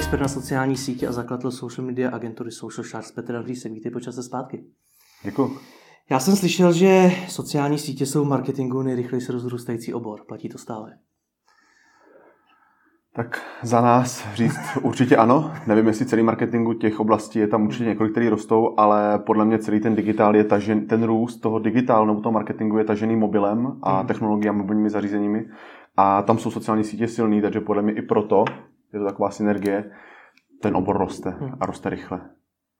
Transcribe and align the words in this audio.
expert 0.00 0.20
na 0.20 0.28
sociální 0.28 0.76
sítě 0.76 1.08
a 1.08 1.12
zakladatel 1.12 1.50
social 1.50 1.86
media 1.86 2.10
agentury 2.10 2.50
Social 2.50 2.84
Sharks 2.84 3.12
Petr 3.12 3.36
Andřísek. 3.36 3.72
Vítej 3.72 3.92
počas 3.92 4.14
zpátky. 4.14 4.64
Děkuji. 5.24 5.50
Já 6.10 6.20
jsem 6.20 6.36
slyšel, 6.36 6.72
že 6.72 7.10
sociální 7.28 7.78
sítě 7.78 8.06
jsou 8.06 8.24
marketingu 8.24 8.82
nejrychleji 8.82 9.20
se 9.20 9.32
rozrůstající 9.32 9.94
obor. 9.94 10.20
Platí 10.28 10.48
to 10.48 10.58
stále? 10.58 10.92
Tak 13.14 13.42
za 13.62 13.80
nás 13.80 14.24
říct 14.34 14.58
určitě 14.82 15.16
ano. 15.16 15.52
Nevím, 15.66 15.86
jestli 15.86 16.06
celý 16.06 16.22
marketingu 16.22 16.72
těch 16.72 17.00
oblastí 17.00 17.38
je 17.38 17.48
tam 17.48 17.66
určitě 17.66 17.84
několik, 17.84 18.12
které 18.12 18.30
rostou, 18.30 18.74
ale 18.76 19.18
podle 19.18 19.44
mě 19.44 19.58
celý 19.58 19.80
ten 19.80 19.94
digitál 19.94 20.36
je 20.36 20.44
tažen, 20.44 20.86
ten 20.86 21.02
růst 21.02 21.36
toho 21.36 21.58
digitálu 21.58 22.06
nebo 22.06 22.20
toho 22.20 22.32
marketingu 22.32 22.78
je 22.78 22.84
tažený 22.84 23.16
mobilem 23.16 23.78
a 23.82 23.98
hmm. 23.98 24.06
technologiemi, 24.06 24.58
mobilními 24.58 24.90
zařízeními. 24.90 25.46
A 25.96 26.22
tam 26.22 26.38
jsou 26.38 26.50
sociální 26.50 26.84
sítě 26.84 27.08
silný, 27.08 27.42
takže 27.42 27.60
podle 27.60 27.82
mě 27.82 27.92
i 27.92 28.02
proto 28.02 28.44
je 28.92 28.98
to 28.98 29.04
taková 29.04 29.30
synergie, 29.30 29.90
ten 30.62 30.76
obor 30.76 30.98
roste 30.98 31.30
hmm. 31.30 31.52
a 31.60 31.66
roste 31.66 31.90
rychle. 31.90 32.20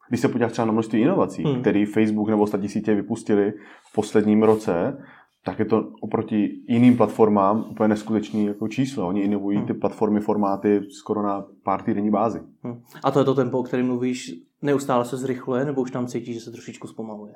Když 0.08 0.20
se 0.20 0.28
podíváš 0.28 0.52
třeba 0.52 0.66
na 0.66 0.72
množství 0.72 1.00
inovací, 1.00 1.44
hmm. 1.44 1.60
které 1.60 1.84
Facebook 1.94 2.28
nebo 2.28 2.42
ostatní 2.42 2.68
sítě 2.68 2.94
vypustili 2.94 3.52
v 3.90 3.94
posledním 3.94 4.42
roce, 4.42 5.04
tak 5.44 5.58
je 5.58 5.64
to 5.64 5.90
oproti 6.00 6.62
jiným 6.68 6.96
platformám 6.96 7.64
úplně 7.70 7.88
neskutečný 7.88 8.46
jako 8.46 8.68
číslo. 8.68 9.08
Oni 9.08 9.20
inovují 9.20 9.58
hmm. 9.58 9.66
ty 9.66 9.74
platformy, 9.74 10.20
formáty 10.20 10.80
skoro 10.90 11.22
na 11.22 11.44
pár 11.62 11.82
týdenní 11.82 12.10
bázi. 12.10 12.40
Hmm. 12.62 12.82
A 13.04 13.10
to 13.10 13.18
je 13.18 13.24
to 13.24 13.34
tempo, 13.34 13.58
o 13.58 13.62
kterém 13.62 13.86
mluvíš, 13.86 14.34
neustále 14.62 15.04
se 15.04 15.16
zrychluje, 15.16 15.64
nebo 15.64 15.82
už 15.82 15.90
tam 15.90 16.06
cítíš, 16.06 16.34
že 16.34 16.40
se 16.40 16.50
trošičku 16.50 16.88
zpomaluje? 16.88 17.34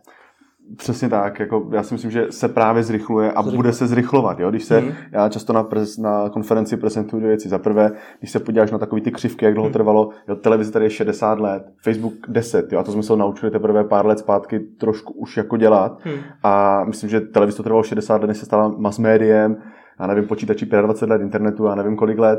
Přesně 0.77 1.09
tak, 1.09 1.41
jako 1.41 1.69
já 1.73 1.83
si 1.83 1.95
myslím, 1.95 2.11
že 2.11 2.27
se 2.31 2.49
právě 2.49 2.83
zrychluje 2.83 3.33
a 3.33 3.43
bude 3.43 3.73
se 3.73 3.87
zrychlovat. 3.87 4.41
Jo? 4.41 4.51
Když 4.51 4.65
se, 4.65 4.79
hmm. 4.79 4.93
já 5.13 5.29
často 5.29 5.53
na, 5.53 5.63
prez, 5.63 5.99
na 5.99 6.29
konferenci 6.29 6.77
prezentuju 6.77 7.21
dvě 7.21 7.29
věci. 7.29 7.49
Za 7.49 7.59
prvé, 7.59 7.91
když 8.19 8.31
se 8.31 8.41
podíváš 8.41 8.71
na 8.71 8.79
takové 8.79 9.01
ty 9.01 9.11
křivky, 9.11 9.45
jak 9.45 9.55
dlouho 9.55 9.67
hmm. 9.67 9.73
trvalo, 9.73 10.11
jo, 10.29 10.37
televize 10.37 10.73
tady 10.73 10.85
je 10.85 10.91
60 10.91 11.41
let, 11.41 11.63
Facebook 11.85 12.15
10, 12.29 12.73
jo, 12.73 12.79
a 12.79 12.83
to 12.83 12.93
jsme 12.93 13.03
se 13.03 13.17
naučili 13.17 13.53
teprve 13.53 13.85
pár 13.85 14.07
let 14.07 14.19
zpátky 14.19 14.59
trošku 14.59 15.13
už 15.13 15.37
jako 15.37 15.57
dělat. 15.57 15.99
Hmm. 16.05 16.17
A 16.43 16.85
myslím, 16.85 17.11
že 17.11 17.21
televize 17.21 17.57
to 17.57 17.63
trvalo 17.63 17.83
60 17.83 18.21
let, 18.21 18.29
než 18.29 18.39
se 18.39 18.47
stala 18.47 18.75
mass 18.79 18.99
médiem, 18.99 19.57
já 20.01 20.07
nevím, 20.07 20.27
počítači 20.27 20.67
25 20.67 21.13
let, 21.13 21.23
internetu, 21.23 21.65
já 21.65 21.75
nevím 21.75 21.97
kolik 21.97 22.19
let, 22.19 22.39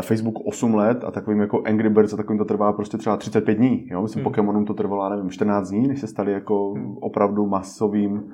Facebook 0.00 0.46
8 0.46 0.74
let 0.74 1.04
a 1.04 1.10
takovým 1.10 1.40
jako 1.40 1.62
Angry 1.66 1.88
Birds 1.88 2.12
a 2.12 2.16
takovým 2.16 2.38
to 2.38 2.44
trvá 2.44 2.72
prostě 2.72 2.98
třeba 2.98 3.16
35 3.16 3.54
dní. 3.54 3.88
Jo? 3.90 4.02
Myslím, 4.02 4.20
hmm. 4.20 4.24
Pokémonům 4.24 4.64
to 4.64 4.74
trvalo, 4.74 5.10
nevím, 5.10 5.30
14 5.30 5.68
dní, 5.68 5.88
než 5.88 6.00
se 6.00 6.06
stali 6.06 6.32
jako 6.32 6.72
hmm. 6.72 6.96
opravdu 7.00 7.46
masovým, 7.46 8.32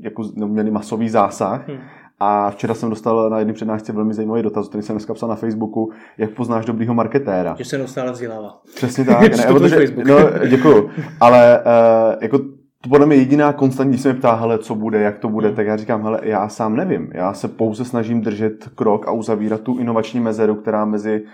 jako 0.00 0.22
měli 0.36 0.70
masový 0.70 1.08
zásah. 1.08 1.68
Hmm. 1.68 1.78
A 2.22 2.50
včera 2.50 2.74
jsem 2.74 2.90
dostal 2.90 3.30
na 3.30 3.38
jedné 3.38 3.54
přednášce 3.54 3.92
velmi 3.92 4.14
zajímavý 4.14 4.42
dotaz, 4.42 4.68
který 4.68 4.82
jsem 4.82 4.94
dneska 4.94 5.14
psal 5.14 5.28
na 5.28 5.34
Facebooku, 5.34 5.90
jak 6.18 6.30
poznáš 6.30 6.66
dobrýho 6.66 6.94
marketéra. 6.94 7.54
Že 7.58 7.64
se 7.64 7.78
neustále 7.78 8.12
vzdělává. 8.12 8.60
Přesně 8.74 9.04
tak. 9.04 9.20
ne, 9.20 9.44
protože, 9.48 9.94
no, 10.04 10.16
děkuju. 10.48 10.90
Ale 11.20 11.58
uh, 11.58 12.22
jako 12.22 12.38
to 12.82 12.88
podle 12.88 13.06
mě 13.06 13.16
jediná 13.16 13.52
konstantní, 13.52 13.90
když 13.90 14.02
se 14.02 14.12
mě 14.12 14.18
ptá, 14.18 14.34
hele, 14.34 14.58
co 14.58 14.74
bude, 14.74 15.00
jak 15.00 15.18
to 15.18 15.28
bude, 15.28 15.46
hmm. 15.46 15.56
tak 15.56 15.66
já 15.66 15.76
říkám, 15.76 16.02
hele, 16.02 16.20
já 16.22 16.48
sám 16.48 16.76
nevím. 16.76 17.10
Já 17.14 17.32
se 17.32 17.48
pouze 17.48 17.84
snažím 17.84 18.20
držet 18.20 18.68
krok 18.74 19.08
a 19.08 19.12
uzavírat 19.12 19.60
tu 19.60 19.78
inovační 19.78 20.20
mezeru, 20.20 20.54
která 20.54 20.84
mezi 20.84 21.24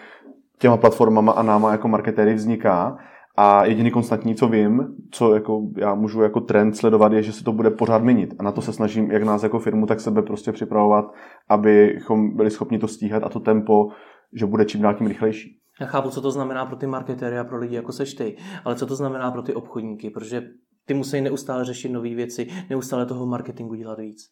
těma 0.59 0.77
platformama 0.77 1.33
a 1.33 1.43
náma 1.43 1.73
jako 1.73 1.89
marketéry 1.89 2.35
vzniká. 2.35 2.99
A 3.39 3.65
jediný 3.65 3.91
konstantní, 3.91 4.35
co 4.35 4.49
vím, 4.49 4.87
co 5.11 5.35
jako 5.35 5.63
já 5.77 5.95
můžu 5.95 6.23
jako 6.23 6.41
trend 6.41 6.77
sledovat, 6.77 7.13
je, 7.13 7.23
že 7.23 7.33
se 7.33 7.45
to 7.45 7.53
bude 7.53 7.71
pořád 7.71 8.03
měnit. 8.03 8.35
A 8.39 8.43
na 8.43 8.53
to 8.53 8.63
se 8.63 8.73
snažím, 8.73 9.11
jak 9.11 9.23
nás 9.23 9.43
jako 9.43 9.59
firmu, 9.59 9.87
tak 9.87 10.01
sebe 10.01 10.23
prostě 10.23 10.53
připravovat, 10.53 11.05
abychom 11.49 12.37
byli 12.37 12.51
schopni 12.51 12.79
to 12.79 12.89
stíhat 12.89 13.23
a 13.25 13.29
to 13.29 13.41
tempo, 13.41 13.89
že 14.33 14.47
bude 14.47 14.65
čím 14.65 14.83
dál 14.83 14.95
tím 14.95 15.07
rychlejší. 15.07 15.59
Já 15.81 15.87
chápu, 15.87 16.11
co 16.11 16.21
to 16.21 16.31
znamená 16.31 16.67
pro 16.67 16.77
ty 16.77 16.87
marketéry 16.87 17.39
a 17.39 17.45
pro 17.45 17.59
lidi 17.59 17.77
jako 17.77 17.93
seš 17.93 18.15
ty, 18.15 18.37
ale 18.65 18.77
co 18.77 18.87
to 18.87 18.97
znamená 18.97 19.31
pro 19.31 19.43
ty 19.43 19.55
obchodníky, 19.55 20.11
protože 20.11 20.43
ty 20.87 20.95
musí 20.95 21.21
neustále 21.21 21.65
řešit 21.65 21.89
nové 21.89 22.15
věci, 22.15 22.47
neustále 22.71 23.07
toho 23.07 23.27
marketingu 23.27 23.75
dělat 23.75 23.99
víc. 23.99 24.31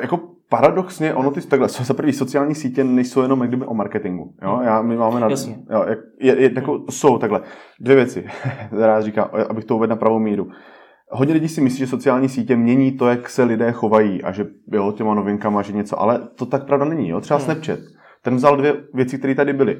Jako 0.00 0.20
paradoxně, 0.48 1.14
ono 1.14 1.30
ty 1.30 1.40
takhle, 1.40 1.68
za 1.68 1.94
první 1.94 2.12
sociální 2.12 2.54
sítě 2.54 2.84
nejsou 2.84 3.22
jenom 3.22 3.40
jak 3.40 3.50
kdyby 3.50 3.66
o 3.66 3.74
marketingu. 3.74 4.34
Jo? 4.42 4.60
Já, 4.64 4.82
my 4.82 4.96
máme 4.96 5.20
na, 5.20 5.30
Jasně. 5.30 5.58
Jo, 5.70 5.84
je, 6.20 6.40
je, 6.40 6.52
jako, 6.54 6.84
jsou 6.90 7.18
takhle. 7.18 7.40
Dvě 7.80 7.96
věci, 7.96 8.26
rád 8.72 9.00
říkám, 9.02 9.28
abych 9.50 9.64
to 9.64 9.76
uvedl 9.76 9.90
na 9.90 9.96
pravou 9.96 10.18
míru. 10.18 10.48
Hodně 11.10 11.34
lidí 11.34 11.48
si 11.48 11.60
myslí, 11.60 11.78
že 11.78 11.86
sociální 11.86 12.28
sítě 12.28 12.56
mění 12.56 12.92
to, 12.92 13.08
jak 13.08 13.30
se 13.30 13.44
lidé 13.44 13.72
chovají 13.72 14.22
a 14.22 14.32
že 14.32 14.46
jo, 14.72 14.92
těma 14.92 15.14
novinkama, 15.14 15.62
že 15.62 15.72
něco, 15.72 16.00
ale 16.00 16.28
to 16.34 16.46
tak 16.46 16.66
pravda 16.66 16.84
není. 16.84 17.08
Jo? 17.08 17.20
Třeba 17.20 17.38
hmm. 17.38 17.44
Snapchat. 17.44 17.78
Ten 18.22 18.36
vzal 18.36 18.56
dvě 18.56 18.74
věci, 18.94 19.18
které 19.18 19.34
tady 19.34 19.52
byly. 19.52 19.78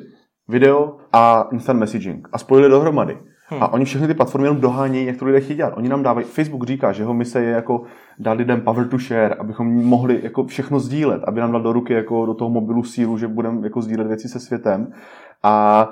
Video 0.49 0.97
a 1.13 1.49
instant 1.53 1.81
messaging 1.81 2.29
a 2.33 2.39
spojili 2.39 2.69
dohromady. 2.69 3.19
Hmm. 3.53 3.63
A 3.63 3.73
oni 3.73 3.85
všechny 3.85 4.07
ty 4.07 4.15
platformy 4.15 4.47
jenom 4.47 4.61
dohánějí, 4.61 5.07
jak 5.07 5.17
to 5.17 5.25
lidé 5.25 5.41
chtějí 5.41 5.57
dělat. 5.57 5.75
Oni 5.77 5.89
nám 5.89 6.03
dávají, 6.03 6.27
Facebook 6.27 6.67
říká, 6.67 6.93
že 6.93 7.03
jeho 7.03 7.15
mise 7.15 7.43
je 7.43 7.51
jako 7.51 7.83
dát 8.19 8.33
lidem 8.33 8.61
power 8.61 8.89
to 8.89 8.99
share, 8.99 9.35
abychom 9.35 9.67
mohli 9.85 10.21
jako 10.23 10.45
všechno 10.45 10.81
sdílet, 10.81 11.23
aby 11.25 11.41
nám 11.41 11.53
dal 11.53 11.61
do 11.63 11.73
ruky 11.73 11.93
jako 11.93 12.27
do 12.27 12.35
toho 12.35 12.51
mobilu 12.51 12.85
sílu, 12.85 13.19
že 13.19 13.29
budeme 13.29 13.61
jako 13.65 13.83
sdílet 13.83 14.07
věci 14.07 14.29
se 14.29 14.41
světem. 14.41 14.93
A 15.43 15.89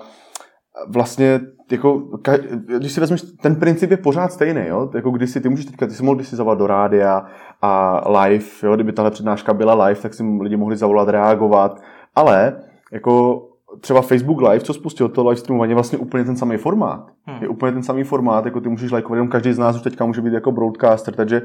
vlastně 0.89 1.41
jako, 1.71 2.03
když 2.79 2.93
si 2.93 3.01
vezmeš, 3.01 3.23
ten 3.43 3.57
princip 3.57 3.91
je 3.91 3.97
pořád 3.97 4.33
stejný, 4.33 4.67
jo? 4.67 4.91
Jako 4.95 5.11
když 5.11 5.31
si, 5.31 5.41
ty 5.41 5.49
můžeš 5.49 5.67
teďka, 5.67 5.87
ty 5.87 5.95
jsi 5.95 6.03
mohl 6.03 6.17
když 6.17 6.29
si 6.29 6.37
zavolat 6.37 6.59
do 6.59 6.67
rádia 6.67 7.27
a 7.63 8.03
live, 8.21 8.45
jo? 8.63 8.75
kdyby 8.75 8.93
tahle 8.93 9.11
přednáška 9.11 9.55
byla 9.55 9.87
live, 9.87 10.01
tak 10.01 10.15
si 10.15 10.23
lidi 10.23 10.57
mohli 10.57 10.77
zavolat, 10.77 11.09
reagovat, 11.09 11.81
ale 12.15 12.57
jako 12.93 13.43
třeba 13.81 14.03
Facebook 14.03 14.41
Live, 14.41 14.61
co 14.61 14.75
spustil 14.75 15.09
to 15.09 15.29
live 15.29 15.37
streamování, 15.37 15.71
je 15.71 15.75
vlastně 15.75 15.99
úplně 15.99 16.25
ten 16.25 16.37
samý 16.37 16.57
formát. 16.57 17.07
Hmm. 17.25 17.43
Je 17.43 17.49
úplně 17.49 17.73
ten 17.73 17.83
samý 17.83 18.05
formát, 18.05 18.45
jako 18.45 18.61
ty 18.61 18.69
můžeš 18.69 18.91
lajkovat, 18.91 19.17
jenom 19.17 19.29
každý 19.29 19.53
z 19.53 19.59
nás 19.59 19.77
už 19.77 19.83
teďka 19.83 20.05
může 20.05 20.21
být 20.21 20.33
jako 20.33 20.53
broadcaster, 20.53 21.15
takže 21.15 21.43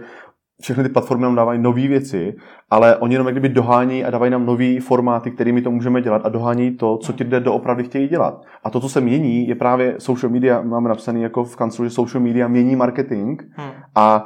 všechny 0.61 0.83
ty 0.83 0.89
platformy 0.89 1.23
nám 1.23 1.35
dávají 1.35 1.61
nové 1.61 1.87
věci, 1.87 2.35
ale 2.69 2.97
oni 2.97 3.13
jenom 3.13 3.27
jak 3.27 3.33
kdyby 3.33 3.49
dohání 3.49 4.05
a 4.05 4.09
dávají 4.09 4.31
nám 4.31 4.45
nové 4.45 4.79
formáty, 4.79 5.31
kterými 5.31 5.61
to 5.61 5.71
můžeme 5.71 6.01
dělat 6.01 6.21
a 6.25 6.29
dohání 6.29 6.71
to, 6.71 6.97
co 6.97 7.13
ti 7.13 7.23
lidé 7.23 7.39
doopravdy 7.39 7.83
chtějí 7.83 8.07
dělat. 8.07 8.41
A 8.63 8.69
to, 8.69 8.79
co 8.79 8.89
se 8.89 9.01
mění, 9.01 9.47
je 9.47 9.55
právě 9.55 9.95
social 9.97 10.31
media, 10.31 10.61
máme 10.61 10.89
napsaný 10.89 11.21
jako 11.21 11.43
v 11.43 11.55
kanclu, 11.55 11.85
že 11.85 11.89
social 11.89 12.23
media 12.23 12.47
mění 12.47 12.75
marketing 12.75 13.41
hmm. 13.51 13.71
a 13.95 14.25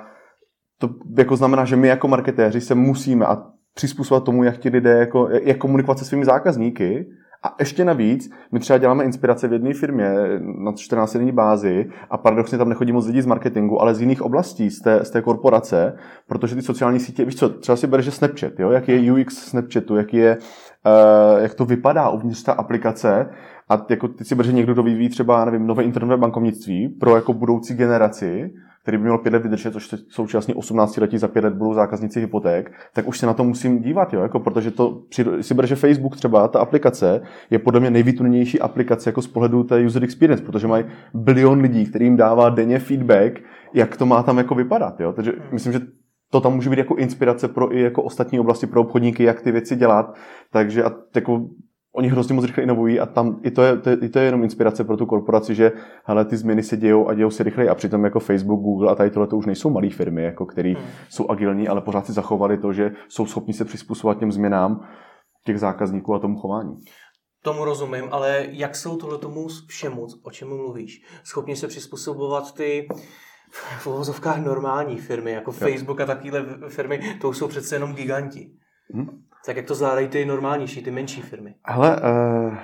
to 0.79 0.89
jako 1.17 1.35
znamená, 1.35 1.65
že 1.65 1.75
my 1.75 1.87
jako 1.87 2.07
marketéři 2.07 2.61
se 2.61 2.75
musíme 2.75 3.25
a 3.25 3.43
přizpůsobovat 3.75 4.23
tomu, 4.23 4.43
jak 4.43 4.57
ti 4.57 4.69
lidé, 4.69 4.91
jako, 4.99 5.29
jak 5.43 5.57
komunikovat 5.57 5.99
se 5.99 6.05
svými 6.05 6.25
zákazníky, 6.25 7.05
a 7.43 7.55
ještě 7.59 7.85
navíc, 7.85 8.29
my 8.51 8.59
třeba 8.59 8.77
děláme 8.77 9.03
inspirace 9.03 9.47
v 9.47 9.53
jedné 9.53 9.73
firmě 9.73 10.13
na 10.39 10.71
14 10.71 11.13
denní 11.13 11.31
bázi 11.31 11.89
a 12.09 12.17
paradoxně 12.17 12.57
tam 12.57 12.69
nechodí 12.69 12.91
moc 12.91 13.07
lidí 13.07 13.21
z 13.21 13.25
marketingu, 13.25 13.81
ale 13.81 13.95
z 13.95 14.01
jiných 14.01 14.21
oblastí, 14.21 14.69
z 14.69 14.81
té, 14.81 15.05
z 15.05 15.09
té 15.09 15.21
korporace, 15.21 15.97
protože 16.27 16.55
ty 16.55 16.61
sociální 16.61 16.99
sítě, 16.99 17.25
víš 17.25 17.35
co, 17.35 17.49
třeba 17.49 17.75
si 17.75 17.87
bereš 17.87 18.13
Snapchat, 18.13 18.59
jo, 18.59 18.71
jaký 18.71 18.91
je 18.91 19.13
UX 19.13 19.35
Snapchatu, 19.35 19.95
jaký 19.95 20.17
je, 20.17 20.37
uh, 20.37 21.41
jak 21.41 21.53
to 21.53 21.65
vypadá 21.65 22.09
uvnitř 22.09 22.43
té 22.43 22.53
aplikace 22.53 23.29
a 23.69 23.85
jako 23.89 24.07
ty 24.07 24.25
si 24.25 24.35
bereš 24.35 24.53
někdo, 24.53 24.73
kdo 24.73 24.83
vyvíjí 24.83 25.09
třeba, 25.09 25.45
nevím, 25.45 25.67
nové 25.67 25.83
internetové 25.83 26.17
bankovnictví 26.17 26.89
pro 26.89 27.15
jako 27.15 27.33
budoucí 27.33 27.73
generaci, 27.73 28.53
který 28.89 28.97
by 28.97 29.03
měl 29.03 29.17
pět 29.17 29.33
let 29.33 29.43
vydržet, 29.43 29.73
což 29.73 29.95
současně 30.07 30.55
18 30.55 30.97
letí 30.97 31.17
za 31.17 31.27
pět 31.27 31.43
let 31.43 31.53
budou 31.53 31.73
zákazníci 31.73 32.19
hypoték, 32.19 32.71
tak 32.93 33.07
už 33.07 33.17
se 33.17 33.25
na 33.25 33.33
to 33.33 33.43
musím 33.43 33.79
dívat, 33.79 34.13
jo? 34.13 34.21
Jako, 34.21 34.39
protože 34.39 34.71
to, 34.71 35.01
si 35.41 35.53
bere, 35.53 35.67
že 35.67 35.75
Facebook 35.75 36.15
třeba, 36.15 36.47
ta 36.47 36.59
aplikace, 36.59 37.21
je 37.49 37.59
podle 37.59 37.79
mě 37.79 37.91
nejvýtunnější 37.91 38.59
aplikace 38.59 39.09
jako 39.09 39.21
z 39.21 39.27
pohledu 39.27 39.63
té 39.63 39.85
user 39.85 40.03
experience, 40.03 40.43
protože 40.43 40.67
mají 40.67 40.85
bilion 41.13 41.61
lidí, 41.61 41.85
kterým 41.85 42.17
dává 42.17 42.49
denně 42.49 42.79
feedback, 42.79 43.41
jak 43.73 43.97
to 43.97 44.05
má 44.05 44.23
tam 44.23 44.37
jako 44.37 44.55
vypadat. 44.55 44.99
Jo? 44.99 45.13
Takže 45.13 45.33
myslím, 45.51 45.73
že 45.73 45.79
to 46.31 46.41
tam 46.41 46.53
může 46.55 46.69
být 46.69 46.79
jako 46.79 46.95
inspirace 46.95 47.47
pro 47.47 47.75
i 47.75 47.81
jako 47.81 48.03
ostatní 48.03 48.39
oblasti 48.39 48.67
pro 48.67 48.81
obchodníky, 48.81 49.23
jak 49.23 49.41
ty 49.41 49.51
věci 49.51 49.75
dělat. 49.75 50.15
Takže 50.51 50.83
a 50.83 50.91
jako 51.15 51.47
oni 51.99 52.07
hrozně 52.07 52.35
moc 52.35 52.45
rychle 52.45 52.63
inovují 52.63 52.99
a 52.99 53.05
tam 53.05 53.39
i 53.43 53.51
to, 53.51 53.61
je, 53.61 53.77
to, 53.77 53.89
i 53.89 54.09
to 54.09 54.19
je 54.19 54.25
jenom 54.25 54.43
inspirace 54.43 54.83
pro 54.83 54.97
tu 54.97 55.05
korporaci, 55.05 55.55
že 55.55 55.71
hele, 56.03 56.25
ty 56.25 56.37
změny 56.37 56.63
se 56.63 56.77
dějou 56.77 57.07
a 57.07 57.13
dějou 57.13 57.29
se 57.29 57.43
rychleji 57.43 57.69
a 57.69 57.75
přitom 57.75 58.03
jako 58.03 58.19
Facebook, 58.19 58.59
Google 58.59 58.91
a 58.91 58.95
tady 58.95 59.09
tohle 59.09 59.27
to 59.27 59.37
už 59.37 59.45
nejsou 59.45 59.69
malé 59.69 59.89
firmy, 59.89 60.23
jako 60.23 60.45
který 60.45 60.73
hmm. 60.73 60.83
jsou 61.09 61.29
agilní, 61.29 61.67
ale 61.67 61.81
pořád 61.81 62.05
si 62.05 62.13
zachovali 62.13 62.57
to, 62.57 62.73
že 62.73 62.91
jsou 63.07 63.25
schopni 63.25 63.53
se 63.53 63.65
přizpůsobovat 63.65 64.19
těm 64.19 64.31
změnám 64.31 64.87
těch 65.45 65.59
zákazníků 65.59 66.13
a 66.15 66.19
tomu 66.19 66.37
chování. 66.37 66.75
Tomu 67.43 67.65
rozumím, 67.65 68.03
ale 68.11 68.47
jak 68.49 68.75
jsou 68.75 68.97
tohle 68.97 69.17
tomu 69.17 69.47
všemu, 69.67 70.07
o 70.23 70.31
čem 70.31 70.47
mluvíš? 70.47 71.05
Schopni 71.23 71.55
se 71.55 71.67
přizpůsobovat 71.67 72.53
ty 72.53 72.87
v 73.79 73.87
uvozovkách 73.87 74.45
normální 74.45 74.97
firmy, 74.97 75.31
jako 75.31 75.51
jo. 75.51 75.57
Facebook 75.57 76.01
a 76.01 76.05
takovéhle 76.05 76.69
firmy, 76.69 77.17
to 77.21 77.29
už 77.29 77.37
jsou 77.37 77.47
přece 77.47 77.75
jenom 77.75 77.93
giganti. 77.93 78.51
Hmm. 78.93 79.28
Tak 79.45 79.57
jak 79.57 79.65
to 79.65 79.75
zvládají 79.75 80.07
ty 80.07 80.25
normálnější, 80.25 80.83
ty 80.83 80.91
menší 80.91 81.21
firmy? 81.21 81.55
Hele, 81.65 81.97
uh, 82.47 82.57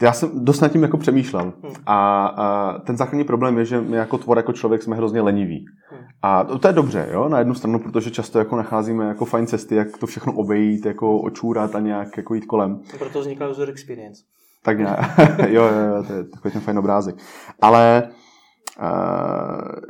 já 0.00 0.12
jsem 0.12 0.44
dost 0.44 0.60
nad 0.60 0.72
tím 0.72 0.82
jako 0.82 0.96
přemýšlel. 0.96 1.52
Hmm. 1.62 1.74
A, 1.86 2.26
a 2.26 2.78
ten 2.78 2.96
základní 2.96 3.24
problém 3.24 3.58
je, 3.58 3.64
že 3.64 3.80
my 3.80 3.96
jako 3.96 4.18
tvor, 4.18 4.36
jako 4.36 4.52
člověk 4.52 4.82
jsme 4.82 4.96
hrozně 4.96 5.20
leniví. 5.20 5.64
Hmm. 5.90 6.00
A 6.22 6.44
to, 6.44 6.58
to 6.58 6.68
je 6.68 6.72
dobře, 6.72 7.08
jo, 7.12 7.28
na 7.28 7.38
jednu 7.38 7.54
stranu, 7.54 7.78
protože 7.78 8.10
často 8.10 8.38
jako 8.38 8.56
nacházíme 8.56 9.06
jako 9.06 9.24
fajn 9.24 9.46
cesty, 9.46 9.74
jak 9.74 9.98
to 9.98 10.06
všechno 10.06 10.32
obejít, 10.32 10.86
jako 10.86 11.20
očůrat 11.20 11.74
a 11.74 11.80
nějak 11.80 12.16
jako 12.16 12.34
jít 12.34 12.46
kolem. 12.46 12.80
Proto 12.98 13.20
vznikla 13.20 13.48
user 13.48 13.70
experience. 13.70 14.22
Tak 14.62 14.78
nějak. 14.78 15.18
jo, 15.48 15.64
jo, 15.64 15.96
jo, 15.96 16.04
to 16.06 16.12
je 16.12 16.24
takový 16.24 16.52
ten 16.52 16.60
fajn 16.60 16.78
obrázek. 16.78 17.16
Ale 17.60 18.08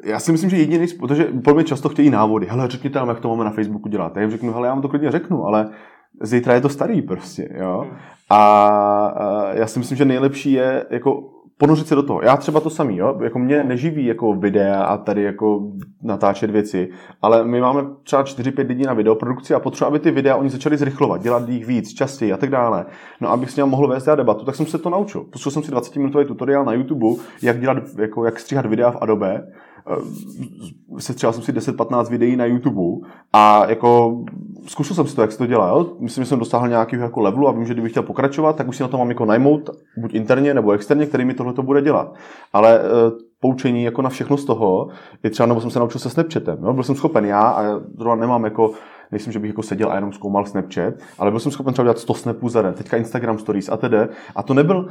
já 0.05 0.21
si 0.21 0.33
myslím, 0.33 0.51
že 0.51 0.57
jediný, 0.57 0.87
protože 0.99 1.25
podle 1.25 1.55
mě 1.55 1.65
často 1.65 1.89
chtějí 1.89 2.11
návody. 2.11 2.47
Hele, 2.47 2.69
řekněte 2.69 2.99
nám, 2.99 3.09
jak 3.09 3.21
to 3.21 3.29
máme 3.29 3.45
na 3.45 3.51
Facebooku 3.51 3.89
dělat. 3.89 4.17
Já 4.17 4.23
jim 4.23 4.31
řeknu, 4.31 4.53
hele, 4.53 4.69
já 4.69 4.75
vám 4.75 4.83
to 4.83 4.89
klidně 4.89 5.11
řeknu, 5.11 5.45
ale 5.45 5.71
zítra 6.23 6.55
je 6.55 6.61
to 6.61 6.69
starý 6.69 7.03
prostě, 7.03 7.49
jo. 7.55 7.87
Hmm. 7.89 7.99
A 8.31 9.51
uh, 9.51 9.59
já 9.59 9.67
si 9.67 9.79
myslím, 9.79 9.99
že 9.99 10.05
nejlepší 10.05 10.53
je 10.53 10.87
jako 10.91 11.23
ponořit 11.61 11.89
se 11.89 11.95
do 11.95 12.03
toho. 12.03 12.21
Já 12.23 12.37
třeba 12.37 12.61
to 12.61 12.71
samý, 12.71 12.97
jo? 12.97 13.19
jako 13.23 13.39
mě 13.39 13.65
neživí 13.65 14.07
jako 14.07 14.35
videa 14.35 14.83
a 14.83 14.97
tady 14.97 15.23
jako 15.23 15.63
natáčet 16.03 16.51
věci, 16.51 16.89
ale 17.23 17.45
my 17.45 17.61
máme 17.61 17.83
třeba 18.03 18.25
4-5 18.25 18.69
lidí 18.69 18.83
na 18.83 18.95
videoprodukci 18.95 19.55
a 19.55 19.61
potřeba, 19.61 19.89
aby 19.89 19.99
ty 19.99 20.11
videa 20.11 20.37
oni 20.37 20.51
začali 20.51 20.77
zrychlovat, 20.77 21.23
dělat 21.23 21.49
jich 21.49 21.67
víc, 21.67 21.95
častěji 21.95 22.33
a 22.33 22.37
tak 22.37 22.51
dále. 22.51 22.87
No 23.21 23.31
abych 23.31 23.51
s 23.51 23.57
ním 23.57 23.67
mohl 23.67 23.89
vést 23.89 24.09
debatu, 24.15 24.45
tak 24.45 24.55
jsem 24.55 24.67
se 24.67 24.79
to 24.79 24.91
naučil. 24.91 25.21
Pustil 25.21 25.53
jsem 25.53 25.63
si 25.63 25.71
20 25.71 25.97
minutový 25.97 26.25
tutoriál 26.25 26.65
na 26.65 26.73
YouTube, 26.73 27.07
jak 27.43 27.61
dělat, 27.61 27.77
jako, 27.99 28.25
jak 28.25 28.41
stříhat 28.41 28.67
videa 28.67 28.91
v 28.91 28.99
Adobe 29.01 29.47
Eh, 29.87 31.01
setřel 31.01 31.33
jsem 31.33 31.43
si 31.43 31.53
10-15 31.53 32.11
videí 32.11 32.37
na 32.37 32.45
YouTube 32.45 33.09
a 33.33 33.67
jako 33.69 34.19
zkusil 34.67 34.97
jsem 34.97 35.07
si 35.07 35.17
to, 35.17 35.23
jak 35.23 35.33
se 35.33 35.39
to 35.39 35.47
dělá. 35.47 35.69
Jo? 35.69 35.87
Myslím, 36.01 36.25
že 36.25 36.29
jsem 36.29 36.39
dosáhl 36.39 36.69
nějakého 36.69 37.03
jako 37.03 37.21
levelu 37.21 37.49
a 37.49 37.53
vím, 37.53 37.67
že 37.67 37.73
kdybych 37.73 37.93
chtěl 37.93 38.03
pokračovat, 38.03 38.57
tak 38.57 38.69
už 38.69 38.77
si 38.77 38.83
na 38.83 38.89
to 38.89 38.99
mám 38.99 39.09
jako 39.09 39.25
najmout, 39.25 39.71
buď 39.97 40.15
interně 40.15 40.55
nebo 40.55 40.73
externě, 40.73 41.07
který 41.07 41.25
mi 41.25 41.35
tohle 41.35 41.53
to 41.53 41.63
bude 41.63 41.83
dělat. 41.83 42.15
Ale 42.53 42.79
e, 42.79 42.83
poučení 43.41 43.85
jako 43.85 44.03
na 44.03 44.11
všechno 44.11 44.37
z 44.37 44.45
toho 44.45 44.89
je 45.23 45.31
třeba, 45.31 45.47
nebo 45.47 45.61
jsem 45.61 45.71
se 45.71 45.79
naučil 45.79 46.01
se 46.01 46.11
Snapchatem. 46.11 46.59
Jo? 46.65 46.73
Byl 46.73 46.83
jsem 46.83 46.95
schopen 46.95 47.25
já 47.25 47.43
a 47.43 47.81
zrovna 47.99 48.21
nemám 48.21 48.45
jako 48.45 48.73
nejsem, 49.11 49.33
že 49.33 49.39
bych 49.39 49.49
jako 49.49 49.63
seděl 49.63 49.93
a 49.93 49.95
jenom 49.95 50.13
zkoumal 50.13 50.47
Snapchat, 50.47 50.95
ale 51.19 51.31
byl 51.31 51.41
jsem 51.41 51.53
schopen 51.53 51.73
třeba 51.73 51.85
dělat 51.85 51.99
100 51.99 52.15
snapů 52.15 52.49
za 52.49 52.63
den, 52.63 52.75
teďka 52.75 52.97
Instagram 52.97 53.39
Stories 53.39 53.69
a 53.69 53.77
tedy. 53.77 53.99
A 54.37 54.43
to 54.43 54.55
nebyl, 54.55 54.89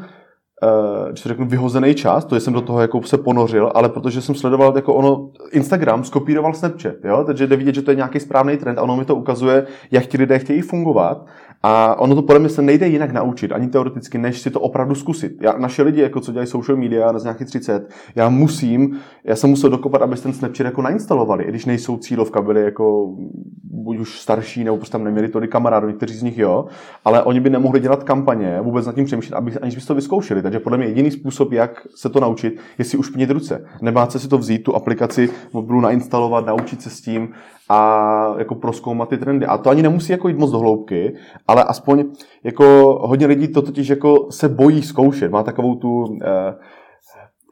když 1.09 1.21
to 1.21 1.29
řeknu, 1.29 1.45
vyhozený 1.45 1.95
čas, 1.95 2.25
to 2.25 2.35
jsem 2.35 2.53
do 2.53 2.61
toho 2.61 2.81
jako 2.81 3.03
se 3.03 3.17
ponořil, 3.17 3.71
ale 3.75 3.89
protože 3.89 4.21
jsem 4.21 4.35
sledoval 4.35 4.75
jako 4.75 4.93
ono, 4.93 5.29
Instagram 5.51 6.03
skopíroval 6.03 6.53
Snapchat, 6.53 6.93
jo? 7.03 7.23
takže 7.25 7.47
jde 7.47 7.55
vidět, 7.55 7.75
že 7.75 7.81
to 7.81 7.91
je 7.91 7.95
nějaký 7.95 8.19
správný 8.19 8.57
trend 8.57 8.77
a 8.79 8.81
ono 8.81 8.97
mi 8.97 9.05
to 9.05 9.15
ukazuje, 9.15 9.67
jak 9.91 10.05
ti 10.05 10.17
lidé 10.17 10.39
chtějí 10.39 10.61
fungovat 10.61 11.25
a 11.63 11.99
ono 11.99 12.15
to 12.15 12.21
podle 12.21 12.39
mě 12.39 12.49
se 12.49 12.61
nejde 12.61 12.87
jinak 12.87 13.11
naučit, 13.11 13.51
ani 13.51 13.67
teoreticky, 13.67 14.17
než 14.17 14.39
si 14.41 14.51
to 14.51 14.59
opravdu 14.59 14.95
zkusit. 14.95 15.37
Já, 15.41 15.57
naše 15.57 15.83
lidi, 15.83 16.01
jako 16.01 16.19
co 16.19 16.31
dělají 16.31 16.47
social 16.47 16.77
media 16.77 17.11
na 17.11 17.19
nějakých 17.23 17.47
30, 17.47 17.89
já 18.15 18.29
musím, 18.29 18.99
já 19.23 19.35
jsem 19.35 19.49
musel 19.49 19.69
dokopat, 19.69 20.01
aby 20.01 20.15
ten 20.15 20.33
Snapchat 20.33 20.65
jako 20.65 20.81
nainstalovali, 20.81 21.43
i 21.43 21.49
když 21.49 21.65
nejsou 21.65 21.97
cílovka, 21.97 22.41
byli 22.41 22.61
jako 22.61 23.15
buď 23.63 23.97
už 23.97 24.19
starší, 24.19 24.63
nebo 24.63 24.77
prostě 24.77 24.91
tam 24.91 25.03
neměli 25.03 25.27
tolik 25.27 25.51
kamarádů, 25.51 25.87
někteří 25.87 26.13
z 26.13 26.23
nich 26.23 26.37
jo, 26.37 26.65
ale 27.05 27.23
oni 27.23 27.39
by 27.39 27.49
nemohli 27.49 27.79
dělat 27.79 28.03
kampaně, 28.03 28.59
vůbec 28.61 28.85
nad 28.85 28.95
tím 28.95 29.05
přemýšlet, 29.05 29.37
aby, 29.37 29.51
aniž 29.51 29.75
by 29.75 29.81
to 29.81 29.95
vyzkoušeli. 29.95 30.41
Takže 30.41 30.59
podle 30.59 30.77
mě 30.77 30.87
jediný 30.87 31.11
způsob, 31.11 31.51
jak 31.51 31.87
se 31.95 32.09
to 32.09 32.19
naučit, 32.19 32.59
je 32.77 32.85
si 32.85 32.97
už 32.97 33.09
plnit 33.09 33.29
ruce. 33.29 33.65
Nebát 33.81 34.11
se 34.11 34.19
si 34.19 34.27
to 34.27 34.37
vzít, 34.37 34.63
tu 34.63 34.75
aplikaci 34.75 35.29
mobilu 35.53 35.81
nainstalovat, 35.81 36.45
naučit 36.45 36.81
se 36.81 36.89
s 36.89 37.01
tím 37.01 37.29
a 37.69 38.35
jako 38.37 38.55
proskoumat 38.55 39.09
ty 39.09 39.17
trendy. 39.17 39.45
A 39.45 39.57
to 39.57 39.69
ani 39.69 39.81
nemusí 39.81 40.11
jako 40.11 40.27
jít 40.27 40.37
moc 40.37 40.51
do 40.51 40.59
hloubky, 40.59 41.15
ale 41.47 41.63
aspoň 41.63 42.03
jako 42.43 42.65
hodně 43.01 43.27
lidí 43.27 43.47
to 43.47 43.61
totiž 43.61 43.87
jako 43.87 44.27
se 44.31 44.49
bojí 44.49 44.81
zkoušet. 44.81 45.31
Má 45.31 45.43
takovou 45.43 45.75
tu 45.75 46.17
eh, 46.23 46.55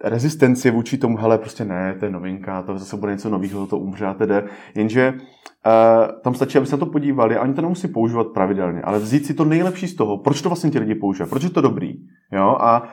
rezistenci 0.04 0.72
vůči 0.72 0.98
tomu, 0.98 1.18
hele, 1.18 1.38
prostě 1.38 1.66
ne, 1.66 1.96
to 2.00 2.06
je 2.06 2.12
novinka, 2.12 2.62
to 2.62 2.78
zase 2.78 2.98
bude 2.98 3.12
něco 3.12 3.30
nového, 3.30 3.68
to 3.68 3.78
umře 3.78 4.06
a 4.06 4.14
tedy. 4.14 4.34
Jenže 4.75 5.14
uh, 5.14 6.22
tam 6.22 6.34
stačí, 6.34 6.58
aby 6.58 6.68
se 6.68 6.75
na 6.75 6.80
to 6.80 6.86
podívali 6.86 7.38
a 7.38 7.42
oni 7.42 7.54
to 7.54 7.62
nemusí 7.62 7.88
používat 7.88 8.28
pravidelně, 8.28 8.81
ale 8.81 9.00
vzít 9.00 9.25
si 9.25 9.34
to 9.34 9.46
nejlepší 9.46 9.88
z 9.88 9.96
toho, 9.96 10.18
proč 10.18 10.42
to 10.42 10.50
vlastně 10.50 10.70
ti 10.70 10.80
lidi 10.80 10.96
používají, 10.96 11.30
proč 11.30 11.44
je 11.44 11.50
to 11.50 11.62
dobrý. 11.62 11.94
Jo? 12.31 12.58
A 12.60 12.84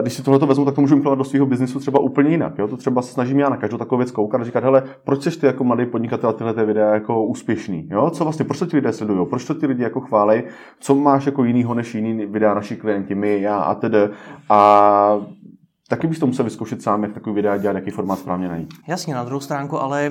když 0.00 0.14
si 0.14 0.22
tohle 0.22 0.40
to 0.40 0.46
vezmu, 0.46 0.64
tak 0.64 0.74
to 0.74 0.80
můžu 0.80 0.94
implementovat 0.94 1.18
do 1.18 1.30
svého 1.30 1.46
biznisu 1.46 1.78
třeba 1.78 2.00
úplně 2.00 2.30
jinak. 2.30 2.58
Jo? 2.58 2.68
To 2.68 2.76
třeba 2.76 3.02
se 3.02 3.12
snažím 3.12 3.38
já 3.38 3.48
na 3.48 3.56
každou 3.56 3.78
takovou 3.78 3.98
věc 3.98 4.10
koukat 4.10 4.40
a 4.40 4.44
říkat, 4.44 4.64
hele, 4.64 4.82
proč 5.04 5.22
jsi 5.22 5.40
ty 5.40 5.46
jako 5.46 5.64
mladý 5.64 5.86
podnikatel 5.86 6.32
tyhle 6.32 6.54
ty 6.54 6.64
videa 6.64 6.94
jako 6.94 7.24
úspěšný? 7.24 7.88
Jo? 7.90 8.10
Co 8.10 8.24
vlastně, 8.24 8.44
proč 8.44 8.58
to 8.58 8.66
ti 8.66 8.76
lidé 8.76 8.92
sledují? 8.92 9.26
Proč 9.26 9.44
to 9.44 9.54
ti 9.54 9.66
lidi 9.66 9.82
jako 9.82 10.00
chválej? 10.00 10.44
Co 10.80 10.94
máš 10.94 11.26
jako 11.26 11.44
jinýho 11.44 11.74
než 11.74 11.94
jiný 11.94 12.26
videa 12.26 12.54
naši 12.54 12.76
klienti, 12.76 13.14
my, 13.14 13.40
já 13.40 13.58
a 13.58 13.74
tedy? 13.74 13.98
A 14.50 15.20
taky 15.88 16.06
bys 16.06 16.18
to 16.18 16.26
musel 16.26 16.44
vyzkoušet 16.44 16.82
sám, 16.82 17.02
jak 17.02 17.12
takový 17.12 17.34
videa 17.34 17.56
dělat, 17.56 17.76
jaký 17.76 17.90
formát 17.90 18.18
správně 18.18 18.48
najít. 18.48 18.74
Jasně, 18.88 19.14
na 19.14 19.24
druhou 19.24 19.40
stránku, 19.40 19.80
ale 19.80 20.10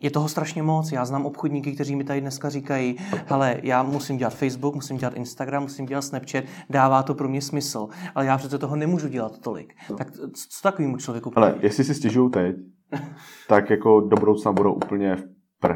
je 0.00 0.10
toho 0.10 0.28
strašně 0.28 0.62
moc. 0.62 0.92
Já 0.92 1.04
znám 1.04 1.26
obchodníky, 1.26 1.72
kteří 1.72 1.96
mi 1.96 2.04
tady 2.04 2.20
dneska 2.20 2.48
říkají, 2.48 2.96
hele, 3.26 3.60
já 3.62 3.82
musím 3.82 4.16
dělat 4.16 4.34
Facebook, 4.34 4.74
musím 4.74 4.96
dělat 4.96 5.14
Instagram, 5.14 5.62
musím 5.62 5.86
dělat 5.86 6.02
Snapchat, 6.02 6.44
dává 6.70 7.02
to 7.02 7.14
pro 7.14 7.28
mě 7.28 7.42
smysl, 7.42 7.88
ale 8.14 8.26
já 8.26 8.38
přece 8.38 8.58
toho 8.58 8.76
nemůžu 8.76 9.08
dělat 9.08 9.38
tolik. 9.38 9.74
Tak 9.98 10.10
co 10.10 10.62
takovému 10.62 10.96
člověku 10.96 11.32
Ale 11.36 11.54
jestli 11.60 11.84
si 11.84 11.94
stěžují 11.94 12.30
teď, 12.30 12.56
tak 13.48 13.70
jako 13.70 14.00
do 14.00 14.16
budoucna 14.16 14.52
budou 14.52 14.72
úplně 14.72 15.16
v 15.16 15.24
pr. 15.60 15.74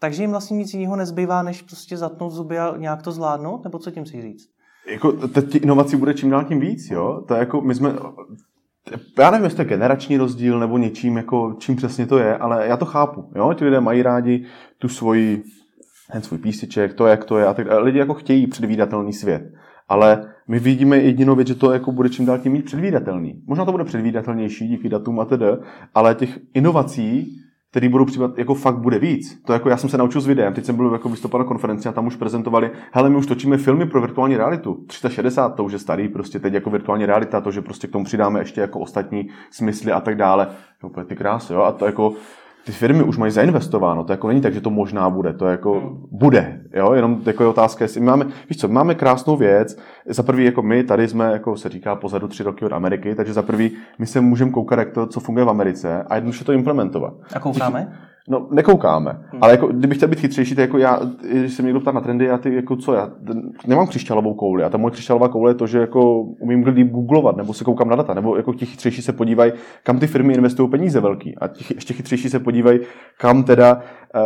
Takže 0.00 0.22
jim 0.22 0.30
vlastně 0.30 0.56
nic 0.56 0.74
jiného 0.74 0.96
nezbývá, 0.96 1.42
než 1.42 1.62
prostě 1.62 1.96
zatnout 1.96 2.32
zuby 2.32 2.58
a 2.58 2.76
nějak 2.76 3.02
to 3.02 3.12
zvládnout? 3.12 3.64
Nebo 3.64 3.78
co 3.78 3.90
tím 3.90 4.06
si 4.06 4.22
říct? 4.22 4.48
Jako, 4.86 5.12
teď 5.12 5.54
inovací 5.54 5.96
bude 5.96 6.14
čím 6.14 6.30
dál 6.30 6.44
tím 6.44 6.60
víc, 6.60 6.90
jo? 6.90 7.24
To 7.28 7.34
je 7.34 7.40
jako, 7.40 7.60
my 7.60 7.74
jsme, 7.74 7.94
já 9.18 9.30
nevím, 9.30 9.44
jestli 9.44 9.56
to 9.56 9.62
je 9.62 9.68
generační 9.68 10.16
rozdíl 10.16 10.58
nebo 10.58 10.78
něčím, 10.78 11.16
jako 11.16 11.56
čím 11.58 11.76
přesně 11.76 12.06
to 12.06 12.18
je, 12.18 12.36
ale 12.36 12.66
já 12.66 12.76
to 12.76 12.84
chápu, 12.84 13.32
jo? 13.34 13.54
Ti 13.54 13.64
lidé 13.64 13.80
mají 13.80 14.02
rádi 14.02 14.44
tu 14.78 14.88
svoji, 14.88 15.42
ten 16.12 16.22
svůj 16.22 16.38
píseček, 16.38 16.94
to, 16.94 17.06
jak 17.06 17.24
to 17.24 17.38
je 17.38 17.46
a 17.46 17.54
tak 17.54 17.66
Lidi 17.78 17.98
jako 17.98 18.14
chtějí 18.14 18.46
předvídatelný 18.46 19.12
svět. 19.12 19.52
Ale 19.88 20.28
my 20.48 20.58
vidíme 20.58 20.96
jedinou 20.98 21.34
věc, 21.34 21.48
že 21.48 21.54
to 21.54 21.72
jako 21.72 21.92
bude 21.92 22.08
čím 22.08 22.26
dál 22.26 22.38
tím 22.38 22.52
mít 22.52 22.64
předvídatelný. 22.64 23.42
Možná 23.46 23.64
to 23.64 23.72
bude 23.72 23.84
předvídatelnější 23.84 24.68
díky 24.68 24.88
datům 24.88 25.20
a 25.20 25.24
tedy, 25.24 25.46
ale 25.94 26.14
těch 26.14 26.38
inovací 26.54 27.40
který 27.70 27.88
budou 27.88 28.04
přijímat, 28.04 28.38
jako 28.38 28.54
fakt 28.54 28.78
bude 28.78 28.98
víc. 28.98 29.42
To 29.42 29.52
jako 29.52 29.68
já 29.68 29.76
jsem 29.76 29.90
se 29.90 29.98
naučil 29.98 30.20
s 30.20 30.26
videem, 30.26 30.54
teď 30.54 30.64
jsem 30.64 30.76
byl 30.76 30.92
jako 30.92 31.08
vystoupal 31.08 31.40
na 31.40 31.46
konferenci 31.46 31.88
a 31.88 31.92
tam 31.92 32.06
už 32.06 32.16
prezentovali, 32.16 32.70
hele, 32.92 33.10
my 33.10 33.16
už 33.16 33.26
točíme 33.26 33.58
filmy 33.58 33.86
pro 33.86 34.00
virtuální 34.00 34.36
realitu. 34.36 34.84
360, 34.86 35.48
to 35.48 35.64
už 35.64 35.72
je 35.72 35.78
starý, 35.78 36.08
prostě 36.08 36.38
teď 36.38 36.54
jako 36.54 36.70
virtuální 36.70 37.06
realita, 37.06 37.40
to, 37.40 37.50
že 37.50 37.62
prostě 37.62 37.86
k 37.86 37.92
tomu 37.92 38.04
přidáme 38.04 38.40
ještě 38.40 38.60
jako 38.60 38.80
ostatní 38.80 39.28
smysly 39.50 39.92
a 39.92 40.00
tak 40.00 40.16
dále. 40.16 40.48
Úplně 40.82 41.06
ty 41.06 41.16
krásy, 41.16 41.52
jo, 41.52 41.62
a 41.62 41.72
to 41.72 41.86
jako, 41.86 42.14
ty 42.66 42.72
firmy 42.72 43.02
už 43.02 43.16
mají 43.16 43.32
zainvestováno, 43.32 44.04
to 44.04 44.12
jako 44.12 44.28
není 44.28 44.40
tak, 44.40 44.54
že 44.54 44.60
to 44.60 44.70
možná 44.70 45.10
bude, 45.10 45.32
to 45.32 45.46
jako 45.46 45.80
hmm. 45.80 46.06
bude, 46.10 46.60
jo, 46.74 46.92
jenom 46.92 47.22
jako 47.26 47.42
je 47.42 47.48
otázka, 47.48 47.84
jestli 47.84 48.00
máme, 48.00 48.24
víš 48.24 48.58
co, 48.58 48.68
máme 48.68 48.94
krásnou 48.94 49.36
věc, 49.36 49.78
za 50.06 50.22
prvý 50.22 50.44
jako 50.44 50.62
my 50.62 50.84
tady 50.84 51.08
jsme, 51.08 51.32
jako 51.32 51.56
se 51.56 51.68
říká, 51.68 51.96
pozadu 51.96 52.28
tři 52.28 52.42
roky 52.42 52.64
od 52.64 52.72
Ameriky, 52.72 53.14
takže 53.14 53.32
za 53.32 53.42
prvý 53.42 53.76
my 53.98 54.06
se 54.06 54.20
můžeme 54.20 54.50
koukat, 54.50 54.78
jak 54.78 54.90
to, 54.90 55.06
co 55.06 55.20
funguje 55.20 55.44
v 55.44 55.48
Americe 55.48 56.02
a 56.02 56.14
jednoduše 56.14 56.44
to 56.44 56.52
implementovat. 56.52 57.14
A 57.34 57.40
koukáme? 57.40 57.92
No, 58.28 58.48
nekoukáme. 58.50 59.10
Hmm. 59.10 59.42
Ale 59.42 59.52
jako, 59.52 59.66
kdybych 59.66 59.96
chtěl 59.96 60.08
být 60.08 60.20
chytřejší, 60.20 60.54
tak 60.54 60.62
jako 60.62 60.78
já, 60.78 61.00
když 61.32 61.52
se 61.52 61.62
mě 61.62 61.66
někdo 61.66 61.80
ptá 61.80 61.92
na 61.92 62.00
trendy, 62.00 62.24
já 62.24 62.38
ty, 62.38 62.54
jako 62.54 62.76
co, 62.76 62.94
já 62.94 63.10
nemám 63.66 63.86
křišťálovou 63.86 64.34
kouli. 64.34 64.64
A 64.64 64.68
ta 64.68 64.78
moje 64.78 64.92
křišťálová 64.92 65.28
koule 65.28 65.50
je 65.50 65.54
to, 65.54 65.66
že 65.66 65.78
jako 65.78 66.20
umím 66.20 66.64
líp 66.66 66.90
googlovat, 66.90 67.36
nebo 67.36 67.54
se 67.54 67.64
koukám 67.64 67.88
na 67.88 67.96
data, 67.96 68.14
nebo 68.14 68.36
jako 68.36 68.54
ti 68.54 68.66
chytřejší 68.66 69.02
se 69.02 69.12
podívají, 69.12 69.52
kam 69.82 69.98
ty 69.98 70.06
firmy 70.06 70.34
investují 70.34 70.70
peníze 70.70 71.00
velký. 71.00 71.38
A 71.38 71.48
ti 71.48 71.74
ještě 71.74 71.94
chytřejší 71.94 72.28
se 72.28 72.38
podívají, 72.38 72.80
kam 73.18 73.44
teda, 73.44 73.74
uh, 73.74 73.80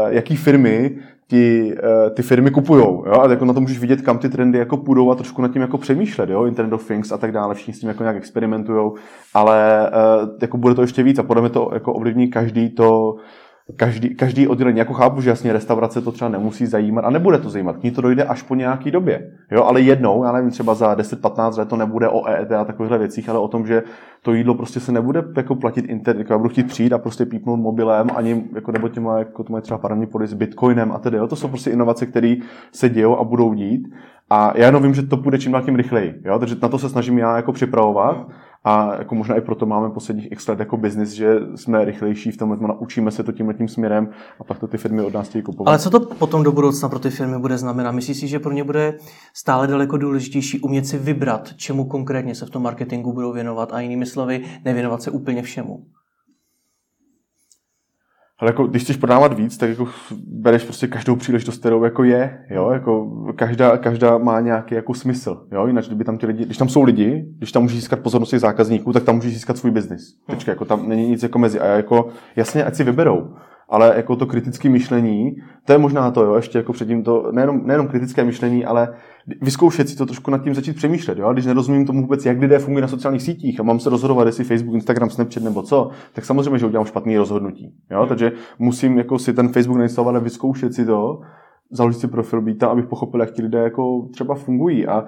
jaký 0.09 0.37
firmy 0.37 0.97
ti, 1.29 1.75
uh, 1.75 2.15
ty 2.15 2.23
firmy 2.23 2.51
kupují. 2.51 2.83
Jo? 2.83 3.21
A 3.21 3.31
jako 3.31 3.45
na 3.45 3.53
to 3.53 3.61
můžeš 3.61 3.79
vidět, 3.79 4.01
kam 4.01 4.19
ty 4.19 4.29
trendy 4.29 4.59
jako 4.59 4.77
půjdou 4.77 5.11
a 5.11 5.15
trošku 5.15 5.43
nad 5.43 5.53
tím 5.53 5.63
jako 5.63 5.79
přemýšlet. 5.79 6.31
Jo? 6.31 6.47
Internet 6.47 6.73
of 6.73 6.89
Things 6.89 7.13
a 7.13 7.19
tak 7.19 7.33
dále, 7.33 7.55
všichni 7.55 7.75
s 7.75 7.81
tím 7.81 7.89
jako 7.89 8.03
nějak 8.03 8.17
experimentují, 8.17 8.91
ale 9.35 9.91
uh, 10.23 10.29
jako 10.43 10.57
bude 10.57 10.75
to 10.75 10.83
ještě 10.83 11.03
víc 11.03 11.19
a 11.19 11.23
podle 11.23 11.43
mě 11.43 11.51
to 11.51 11.71
jako 11.75 11.93
ovlivní 11.93 12.29
každý 12.29 12.69
to, 12.71 13.17
každý, 13.77 14.15
každý 14.15 14.49
oddělení, 14.49 14.79
jako 14.79 14.95
chápu, 14.95 15.21
že 15.21 15.31
jasně 15.31 15.53
restaurace 15.53 16.01
to 16.01 16.13
třeba 16.13 16.29
nemusí 16.29 16.67
zajímat 16.67 17.05
a 17.05 17.11
nebude 17.11 17.39
to 17.39 17.51
zajímat, 17.51 17.77
k 17.77 17.83
ní 17.83 17.91
to 17.91 18.01
dojde 18.01 18.25
až 18.25 18.43
po 18.43 18.55
nějaký 18.55 18.91
době. 18.91 19.31
Jo, 19.51 19.65
ale 19.65 19.81
jednou, 19.81 20.25
já 20.25 20.33
nevím, 20.33 20.51
třeba 20.51 20.75
za 20.75 20.95
10-15 20.95 21.59
let 21.59 21.69
to 21.69 21.77
nebude 21.77 22.09
o 22.09 22.27
EET 22.27 22.53
a 22.53 22.65
takovýchhle 22.65 22.99
věcích, 22.99 23.29
ale 23.29 23.39
o 23.39 23.49
tom, 23.49 23.67
že 23.67 23.83
to 24.23 24.33
jídlo 24.33 24.55
prostě 24.55 24.81
se 24.81 24.93
nebude 24.93 25.25
jako 25.37 25.55
platit 25.55 25.85
internet, 25.89 26.19
jako 26.21 26.33
já 26.33 26.39
budu 26.39 26.49
chtít 26.49 26.67
přijít 26.67 26.93
a 26.93 26.99
prostě 26.99 27.27
pípnout 27.27 27.61
mobilem, 27.61 28.07
ani 28.15 28.45
jako 28.55 28.73
nebo 28.73 28.89
těma, 28.89 29.19
jako 29.19 29.45
to 29.45 29.53
mají 29.53 29.63
třeba 29.63 29.79
parní 29.79 30.07
pody 30.07 30.27
s 30.27 30.35
bitcoinem 30.35 30.93
a 30.93 30.99
tedy. 30.99 31.17
Jo, 31.17 31.27
to 31.27 31.37
jsou 31.37 31.49
prostě 31.49 31.71
inovace, 31.71 32.07
které 32.07 32.37
se 32.73 32.89
dějou 32.89 33.17
a 33.17 33.25
budou 33.25 33.55
dít. 33.55 33.89
A 34.31 34.53
já 34.57 34.67
jenom 34.67 34.83
vím, 34.83 34.95
že 34.95 35.03
to 35.03 35.17
půjde 35.17 35.39
čím 35.39 35.53
dál 35.53 35.63
tím 35.63 35.77
rychleji. 35.77 36.15
Jo? 36.25 36.39
Takže 36.39 36.57
na 36.63 36.69
to 36.69 36.79
se 36.79 36.89
snažím 36.89 37.19
já 37.19 37.37
jako 37.37 37.53
připravovat. 37.53 38.27
A 38.65 38.95
jako 38.99 39.15
možná 39.15 39.37
i 39.37 39.41
proto 39.41 39.67
máme 39.67 39.91
posledních 39.91 40.33
x 40.33 40.49
let 40.49 40.59
jako 40.59 40.77
biznis, 40.77 41.11
že 41.11 41.39
jsme 41.55 41.85
rychlejší 41.85 42.31
v 42.31 42.37
tomhle, 42.37 42.69
naučíme 42.69 43.11
se 43.11 43.23
to 43.23 43.33
tímhle 43.33 43.55
tím 43.55 43.69
směrem 43.69 44.09
a 44.41 44.45
pak 44.45 44.59
to 44.59 44.67
ty 44.67 44.79
firmy 44.79 45.03
od 45.03 45.15
nás 45.15 45.29
chtějí 45.29 45.43
kupovat. 45.43 45.69
Ale 45.69 45.79
co 45.79 45.91
to 45.91 46.01
potom 46.01 46.43
do 46.43 46.53
budoucna 46.53 46.89
pro 46.89 46.99
ty 46.99 47.11
firmy 47.11 47.39
bude 47.39 47.59
znamenat? 47.59 47.93
Myslíš 47.93 48.17
si, 48.17 48.29
že 48.29 48.39
pro 48.39 48.53
ně 48.53 48.65
bude 48.65 48.95
stále 49.35 49.67
daleko 49.67 49.97
důležitější 49.97 50.61
umět 50.61 50.87
si 50.87 50.99
vybrat, 50.99 51.55
čemu 51.57 51.85
konkrétně 51.85 52.35
se 52.35 52.47
v 52.47 52.51
tom 52.51 52.63
marketingu 52.63 53.13
budou 53.13 53.33
věnovat 53.33 53.73
a 53.73 53.81
jinými 53.81 54.07
slovy 54.07 54.45
nevěnovat 54.65 55.03
se 55.03 55.11
úplně 55.11 55.43
všemu? 55.43 55.85
Ale 58.41 58.49
jako, 58.49 58.67
když 58.67 58.83
chceš 58.83 58.97
prodávat 58.97 59.33
víc, 59.33 59.57
tak 59.57 59.71
jako 59.71 59.89
bereš 60.27 60.65
prostě 60.65 60.87
každou 60.87 61.17
příležitost, 61.17 61.59
kterou 61.59 61.85
jako 61.85 62.05
je, 62.05 62.39
jo, 62.51 62.71
jako 62.71 63.11
každá, 63.37 63.77
každá 63.77 64.19
má 64.19 64.41
nějaký 64.41 64.75
jako 64.75 64.95
smysl, 64.95 65.47
jo, 65.53 65.67
jinak 65.67 65.85
kdyby 65.85 66.05
tam 66.05 66.19
ty 66.19 66.27
lidi, 66.27 66.45
když 66.45 66.59
tam 66.59 66.69
jsou 66.69 66.83
lidi, 66.83 67.25
když 67.39 67.53
tam 67.53 67.63
můžeš 67.63 67.79
získat 67.79 68.01
pozornost 68.01 68.31
těch 68.31 68.41
zákazníků, 68.41 68.93
tak 68.93 69.03
tam 69.03 69.15
můžeš 69.15 69.33
získat 69.35 69.59
svůj 69.59 69.71
biznis. 69.71 70.01
Tečka, 70.27 70.53
jako 70.53 70.65
tam 70.65 70.89
není 70.89 71.09
nic 71.09 71.23
jako 71.23 71.39
mezi. 71.39 71.61
A 71.61 71.67
jako 71.67 72.09
jasně, 72.37 72.65
ať 72.65 72.75
si 72.75 72.85
vyberou, 72.85 73.35
ale 73.69 73.93
jako 73.97 74.17
to 74.17 74.27
kritické 74.27 74.69
myšlení, 74.69 75.37
to 75.65 75.73
je 75.73 75.79
možná 75.79 76.11
to, 76.11 76.25
jo, 76.25 76.35
ještě 76.35 76.59
jako 76.59 76.73
předtím 76.73 77.05
to, 77.05 77.33
nejenom, 77.33 77.67
nejenom 77.67 77.89
kritické 77.89 78.25
myšlení, 78.25 78.65
ale 78.65 78.89
vyzkoušet 79.41 79.89
si 79.89 79.97
to 79.97 80.07
trošku 80.07 80.31
nad 80.31 80.45
tím 80.45 80.55
začít 80.55 80.77
přemýšlet, 80.77 81.19
jo, 81.19 81.33
když 81.33 81.47
nerozumím 81.47 81.87
tomu 81.87 82.03
vůbec, 82.03 82.27
jak 82.27 82.41
lidé 82.41 82.59
fungují 82.59 82.83
na 82.83 82.89
sociálních 82.89 83.23
sítích 83.23 83.61
a 83.61 83.63
mám 83.63 83.81
se 83.81 83.91
rozhodovat, 83.91 84.27
jestli 84.27 84.45
Facebook, 84.45 84.75
Instagram, 84.75 85.11
Snapchat 85.11 85.43
nebo 85.43 85.63
co, 85.63 85.91
tak 86.13 86.25
samozřejmě, 86.25 86.59
že 86.59 86.67
udělám 86.67 86.87
špatný 86.87 87.17
rozhodnutí, 87.17 87.75
jo, 87.91 88.07
takže 88.07 88.33
musím 88.59 88.99
jako 88.99 89.19
si 89.19 89.33
ten 89.33 89.49
Facebook 89.49 89.79
nainstalovat 89.79 90.17
a 90.17 90.19
vyzkoušet 90.19 90.75
si 90.75 90.87
to, 90.87 91.21
založit 91.71 92.01
si 92.01 92.09
profil, 92.09 92.41
být 92.41 92.59
tam, 92.59 92.71
abych 92.71 92.87
pochopil, 92.87 93.21
jak 93.21 93.31
ti 93.31 93.43
lidé 93.43 93.59
jako 93.59 94.09
třeba 94.13 94.35
fungují. 94.35 94.87
A 94.87 95.05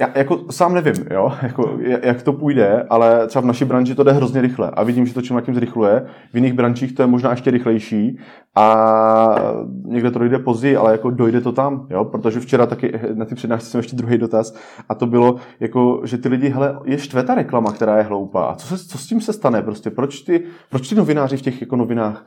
já 0.00 0.08
jako 0.14 0.40
sám 0.50 0.74
nevím, 0.74 0.94
jo, 1.10 1.32
jako, 1.42 1.78
jak 2.02 2.22
to 2.22 2.32
půjde, 2.32 2.86
ale 2.90 3.26
třeba 3.26 3.42
v 3.42 3.46
naší 3.46 3.64
branži 3.64 3.94
to 3.94 4.04
jde 4.04 4.12
hrozně 4.12 4.40
rychle 4.40 4.70
a 4.70 4.82
vidím, 4.82 5.06
že 5.06 5.14
to 5.14 5.22
čím 5.22 5.40
tím 5.40 5.54
zrychluje. 5.54 6.06
V 6.32 6.34
jiných 6.34 6.52
branžích 6.52 6.94
to 6.94 7.02
je 7.02 7.06
možná 7.06 7.30
ještě 7.30 7.50
rychlejší 7.50 8.18
a 8.56 9.36
někde 9.84 10.10
to 10.10 10.18
dojde 10.18 10.38
později, 10.38 10.76
ale 10.76 10.92
jako 10.92 11.10
dojde 11.10 11.40
to 11.40 11.52
tam, 11.52 11.86
jo, 11.90 12.04
protože 12.04 12.40
včera 12.40 12.66
taky 12.66 13.00
na 13.14 13.24
ty 13.24 13.34
přednášce 13.34 13.70
jsem 13.70 13.78
ještě 13.78 13.96
druhý 13.96 14.18
dotaz 14.18 14.54
a 14.88 14.94
to 14.94 15.06
bylo, 15.06 15.36
jako, 15.60 16.00
že 16.04 16.18
ty 16.18 16.28
lidi, 16.28 16.48
hele, 16.48 16.78
je 16.84 16.98
štve 16.98 17.22
ta 17.22 17.34
reklama, 17.34 17.72
která 17.72 17.96
je 17.96 18.02
hloupá. 18.02 18.44
A 18.44 18.54
co, 18.54 18.66
se, 18.66 18.88
co 18.88 18.98
s 18.98 19.06
tím 19.06 19.20
se 19.20 19.32
stane? 19.32 19.62
Prostě 19.62 19.90
proč 19.90 20.20
ty, 20.20 20.44
proč 20.70 20.88
ty 20.88 20.94
novináři 20.94 21.36
v 21.36 21.42
těch 21.42 21.60
jako 21.60 21.76
novinách 21.76 22.26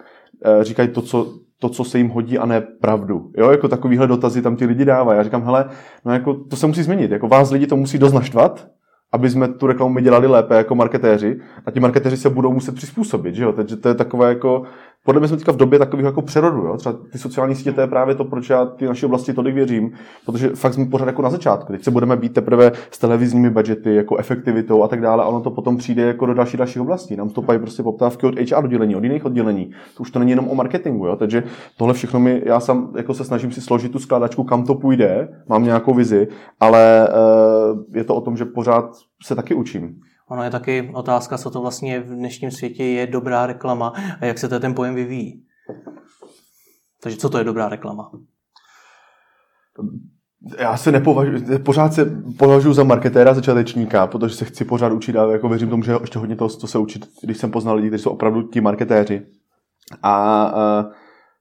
říkají 0.62 0.90
to, 0.90 1.02
co 1.02 1.34
to, 1.60 1.70
co 1.70 1.84
se 1.84 1.98
jim 1.98 2.10
hodí 2.10 2.38
a 2.38 2.46
ne 2.46 2.62
pravdu. 2.62 3.32
Jo, 3.38 3.52
jako 3.52 3.68
takovýhle 3.68 4.08
dotazy 4.08 4.42
tam 4.42 4.56
ti 4.56 4.66
lidi 4.66 4.86
dávají. 4.86 5.18
Já 5.18 5.24
říkám, 5.24 5.44
hele, 5.44 5.66
no 6.06 6.14
jako 6.14 6.34
to 6.34 6.56
se 6.56 6.68
musí 6.68 6.84
změnit. 6.84 7.12
Jako 7.12 7.28
vás 7.28 7.52
lidi 7.52 7.68
to 7.68 7.76
musí 7.76 7.98
dost 7.98 8.14
naštvat, 8.14 8.68
aby 9.12 9.30
jsme 9.30 9.48
tu 9.48 9.68
reklamu 9.68 10.00
dělali 10.00 10.28
lépe 10.28 10.56
jako 10.56 10.76
marketéři 10.76 11.40
a 11.66 11.72
ti 11.72 11.80
marketéři 11.80 12.18
se 12.18 12.30
budou 12.30 12.54
muset 12.54 12.76
přizpůsobit, 12.76 13.36
že 13.36 13.44
jo? 13.44 13.54
Takže 13.54 13.78
to 13.78 13.90
je 13.90 13.96
takové 13.96 14.30
jako, 14.30 14.64
podle 15.06 15.20
mě 15.20 15.28
jsme 15.28 15.38
teďka 15.38 15.52
v 15.52 15.58
době 15.58 15.80
takového 15.80 16.08
jako 16.08 16.22
přerodu, 16.22 16.58
jo? 16.58 16.78
Třeba 16.78 16.96
ty 17.12 17.18
sociální 17.18 17.56
sítě, 17.56 17.72
to 17.72 17.82
je 17.82 17.88
právě 17.88 18.16
to, 18.16 18.26
proč 18.26 18.50
já 18.50 18.66
ty 18.66 18.86
naší 18.86 19.06
oblasti 19.06 19.34
tolik 19.34 19.56
věřím, 19.56 19.92
protože 20.26 20.50
fakt 20.50 20.74
jsme 20.74 20.86
pořád 20.86 21.06
jako 21.06 21.22
na 21.22 21.30
začátku. 21.30 21.72
Teď 21.72 21.84
se 21.84 21.92
budeme 21.92 22.18
být 22.18 22.34
teprve 22.34 22.72
s 22.92 23.00
televizními 23.00 23.50
budgety, 23.50 23.96
jako 23.96 24.18
efektivitou 24.18 24.84
a 24.84 24.88
tak 24.88 25.02
dále, 25.02 25.24
a 25.24 25.28
ono 25.28 25.42
to 25.42 25.52
potom 25.52 25.78
přijde 25.78 26.02
jako 26.04 26.26
do 26.26 26.34
dalších 26.34 26.58
dalších 26.58 26.82
oblastí. 26.82 27.16
Nám 27.16 27.30
stoupají 27.30 27.60
prostě 27.60 27.84
poptávky 27.84 28.26
od 28.26 28.40
HR 28.40 28.64
oddělení, 28.64 28.96
od 28.96 29.04
jiných 29.04 29.26
oddělení. 29.26 29.72
To 29.98 30.02
už 30.02 30.12
to 30.12 30.20
není 30.20 30.32
jenom 30.32 30.50
o 30.50 30.56
marketingu, 30.56 31.06
jo? 31.06 31.16
Takže 31.16 31.44
tohle 31.78 31.94
všechno 31.94 32.20
mi, 32.20 32.42
já 32.46 32.60
sám 32.60 32.92
jako 32.98 33.14
se 33.14 33.24
snažím 33.24 33.52
si 33.52 33.62
složit 33.62 33.92
tu 33.92 34.00
skládačku, 34.00 34.44
kam 34.44 34.66
to 34.66 34.76
půjde, 34.76 35.30
mám 35.50 35.64
nějakou 35.64 35.94
vizi, 35.94 36.28
ale 36.60 37.08
uh, 37.10 37.80
je 37.94 38.04
to 38.04 38.16
o 38.16 38.22
tom, 38.22 38.38
že 38.38 38.46
pořád 38.46 38.86
se 39.24 39.36
taky 39.36 39.54
učím. 39.54 39.96
Ono 40.30 40.44
je 40.44 40.50
taky 40.50 40.92
otázka, 40.94 41.38
co 41.38 41.50
to 41.50 41.62
vlastně 41.62 42.00
v 42.00 42.16
dnešním 42.16 42.52
světě 42.52 42.84
je 42.84 43.08
dobrá 43.08 43.46
reklama 43.46 43.94
a 44.22 44.26
jak 44.26 44.38
se 44.38 44.60
ten 44.60 44.74
pojem 44.74 44.96
vyvíjí. 44.96 45.46
Takže 47.04 47.18
co 47.18 47.30
to 47.30 47.38
je 47.38 47.44
dobrá 47.44 47.70
reklama? 47.70 48.12
Já 50.58 50.78
se 50.78 50.92
nepovažuji, 50.92 51.60
pořád 51.60 51.94
se 51.94 52.06
považuji 52.38 52.74
za 52.74 52.84
marketéra 52.84 53.34
začátečníka, 53.34 54.08
protože 54.08 54.36
se 54.36 54.46
chci 54.46 54.66
pořád 54.66 54.92
učit 54.92 55.16
a 55.16 55.32
jako 55.32 55.50
věřím 55.50 55.70
tomu, 55.70 55.84
že 55.84 55.94
ještě 56.02 56.20
hodně 56.20 56.36
toho, 56.36 56.50
co 56.50 56.68
se 56.68 56.78
učit, 56.78 57.06
když 57.24 57.38
jsem 57.38 57.52
poznal 57.52 57.76
lidi, 57.76 57.88
kteří 57.88 58.04
jsou 58.04 58.10
opravdu 58.10 58.42
ti 58.42 58.62
marketéři. 58.62 59.26
A, 60.04 60.44
a 60.44 60.84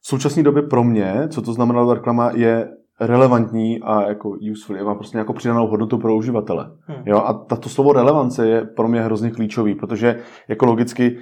v 0.01 0.07
současné 0.07 0.43
době 0.43 0.63
pro 0.63 0.85
mě, 0.85 1.29
co 1.29 1.43
to 1.43 1.53
znamená 1.53 1.95
reklama, 1.95 2.31
je 2.35 2.71
relevantní 3.01 3.83
a 3.83 4.03
jako 4.09 4.37
useful, 4.53 4.85
má 4.85 4.95
prostě 4.95 5.17
nějakou 5.17 5.33
přidanou 5.33 5.67
hodnotu 5.67 5.99
pro 5.99 6.17
uživatele. 6.17 6.71
Hmm. 6.81 7.03
Jo? 7.07 7.19
A 7.19 7.33
tato 7.33 7.69
slovo 7.69 7.93
relevance 7.93 8.49
je 8.49 8.65
pro 8.65 8.89
mě 8.89 9.01
hrozně 9.01 9.31
klíčový, 9.31 9.75
protože 9.75 10.19
jako 10.49 10.67
logicky 10.67 11.19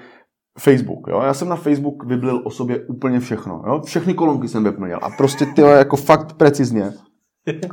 Facebook, 0.58 1.06
jo? 1.08 1.20
Já 1.22 1.34
jsem 1.34 1.48
na 1.48 1.56
Facebook 1.56 2.04
vyblil 2.04 2.42
o 2.44 2.50
sobě 2.50 2.86
úplně 2.86 3.20
všechno, 3.20 3.62
jo? 3.66 3.80
Všechny 3.84 4.14
kolonky 4.14 4.48
jsem 4.48 4.64
vyplnil 4.64 4.98
a 5.02 5.10
prostě 5.10 5.46
ty 5.46 5.60
jako 5.60 5.96
fakt 5.96 6.32
precizně. 6.32 6.92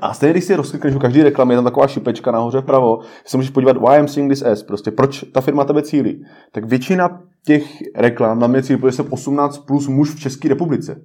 A 0.01 0.13
stejně, 0.13 0.33
když 0.33 0.43
si 0.43 0.55
rozklikneš 0.55 0.95
u 0.95 0.99
každý 0.99 1.23
reklamy, 1.23 1.53
je 1.53 1.57
tam 1.57 1.65
taková 1.65 1.87
šipečka 1.87 2.31
nahoře 2.31 2.61
vpravo, 2.61 2.99
se 3.25 3.37
můžeš 3.37 3.49
podívat, 3.49 3.77
why 3.77 3.97
I'm 3.97 4.07
seeing 4.07 4.31
this 4.31 4.43
as, 4.43 4.63
prostě 4.63 4.91
proč 4.91 5.25
ta 5.33 5.41
firma 5.41 5.63
tebe 5.63 5.81
cílí. 5.81 6.25
Tak 6.51 6.65
většina 6.65 7.21
těch 7.45 7.63
reklam 7.95 8.39
na 8.39 8.47
mě 8.47 8.63
cílí, 8.63 8.79
protože 8.79 8.95
jsem 8.95 9.05
18 9.09 9.57
plus 9.57 9.87
muž 9.87 10.15
v 10.15 10.19
České 10.19 10.49
republice. 10.49 11.01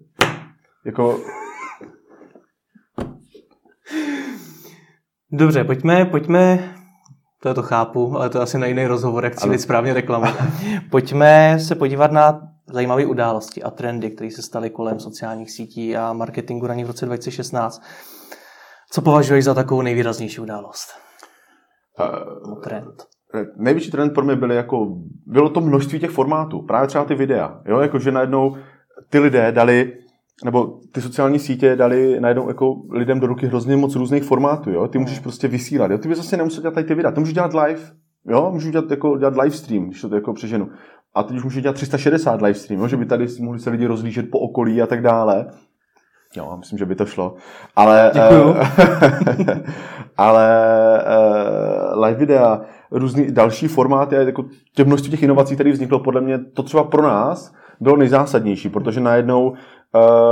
Jako, 0.86 1.18
Dobře, 5.34 5.64
pojďme, 5.64 6.04
pojďme, 6.04 6.74
to 7.42 7.48
je 7.48 7.54
to 7.54 7.62
chápu, 7.62 8.16
ale 8.16 8.30
to 8.30 8.38
je 8.38 8.42
asi 8.42 8.58
na 8.58 8.66
jiný 8.66 8.86
rozhovor, 8.86 9.24
jak 9.24 9.36
cílit 9.36 9.60
správně 9.60 9.94
reklamu. 9.94 10.26
pojďme 10.90 11.58
se 11.60 11.74
podívat 11.74 12.12
na 12.12 12.40
zajímavé 12.72 13.06
události 13.06 13.62
a 13.62 13.70
trendy, 13.70 14.10
které 14.10 14.30
se 14.30 14.42
staly 14.42 14.70
kolem 14.70 15.00
sociálních 15.00 15.50
sítí 15.50 15.96
a 15.96 16.12
marketingu 16.12 16.66
na 16.66 16.74
nich 16.74 16.84
v 16.84 16.88
roce 16.88 17.06
2016. 17.06 17.82
Co 18.90 19.02
považuješ 19.02 19.44
za 19.44 19.54
takovou 19.54 19.82
nejvýraznější 19.82 20.40
událost? 20.40 20.88
Uh, 22.48 22.60
trend. 22.60 23.02
Největší 23.56 23.90
trend 23.90 24.14
pro 24.14 24.24
mě 24.24 24.36
byly 24.36 24.56
jako, 24.56 24.86
bylo 25.26 25.50
to 25.50 25.60
množství 25.60 26.00
těch 26.00 26.10
formátů, 26.10 26.62
právě 26.62 26.88
třeba 26.88 27.04
ty 27.04 27.14
videa, 27.14 27.60
jo, 27.66 27.78
jako 27.78 27.98
že 27.98 28.12
najednou 28.12 28.56
ty 29.10 29.18
lidé 29.18 29.52
dali 29.52 30.01
nebo 30.44 30.78
ty 30.92 31.00
sociální 31.00 31.38
sítě 31.38 31.76
dali 31.76 32.20
najednou 32.20 32.48
jako 32.48 32.76
lidem 32.90 33.20
do 33.20 33.26
ruky 33.26 33.46
hrozně 33.46 33.76
moc 33.76 33.96
různých 33.96 34.24
formátů, 34.24 34.70
jo? 34.70 34.88
Ty 34.88 34.98
můžeš 34.98 35.18
prostě 35.18 35.48
vysílat, 35.48 35.90
jo? 35.90 35.98
Ty 35.98 36.08
bys 36.08 36.18
zase 36.18 36.36
nemusel 36.36 36.62
dělat 36.62 36.74
tady 36.74 36.86
ty 36.86 36.94
videa, 36.94 37.12
ty 37.12 37.20
můžeš 37.20 37.34
dělat 37.34 37.54
live, 37.54 37.80
jo? 38.28 38.50
Můžeš 38.52 38.72
dělat, 38.72 38.90
jako, 38.90 39.18
dělat 39.18 39.36
live 39.36 39.56
stream, 39.56 39.86
když 39.86 40.00
to 40.00 40.14
jako 40.14 40.32
přeženu. 40.32 40.68
A 41.14 41.22
teď 41.22 41.36
už 41.36 41.44
můžeš 41.44 41.62
dělat 41.62 41.74
360 41.74 42.42
live 42.42 42.54
stream, 42.54 42.82
jo? 42.82 42.88
že 42.88 42.96
by 42.96 43.06
tady 43.06 43.26
mohli 43.40 43.60
se 43.60 43.70
lidi 43.70 43.86
rozlížet 43.86 44.30
po 44.30 44.38
okolí 44.38 44.82
a 44.82 44.86
tak 44.86 45.02
dále. 45.02 45.46
Jo, 46.36 46.56
myslím, 46.58 46.78
že 46.78 46.86
by 46.86 46.94
to 46.94 47.06
šlo. 47.06 47.34
Ale. 47.76 48.12
Uh, 48.12 48.56
ale 50.16 50.48
uh, 51.94 52.04
live 52.04 52.18
videa, 52.18 52.60
různý 52.90 53.30
další 53.30 53.68
formáty, 53.68 54.14
jako 54.14 54.44
těch 54.74 54.86
množství 54.86 55.10
těch 55.10 55.22
inovací, 55.22 55.54
které 55.54 55.72
vzniklo, 55.72 55.98
podle 55.98 56.20
mě 56.20 56.38
to 56.38 56.62
třeba 56.62 56.84
pro 56.84 57.02
nás 57.02 57.52
bylo 57.80 57.96
nejzásadnější, 57.96 58.68
protože 58.68 59.00
najednou 59.00 59.52
Eh, 59.52 59.56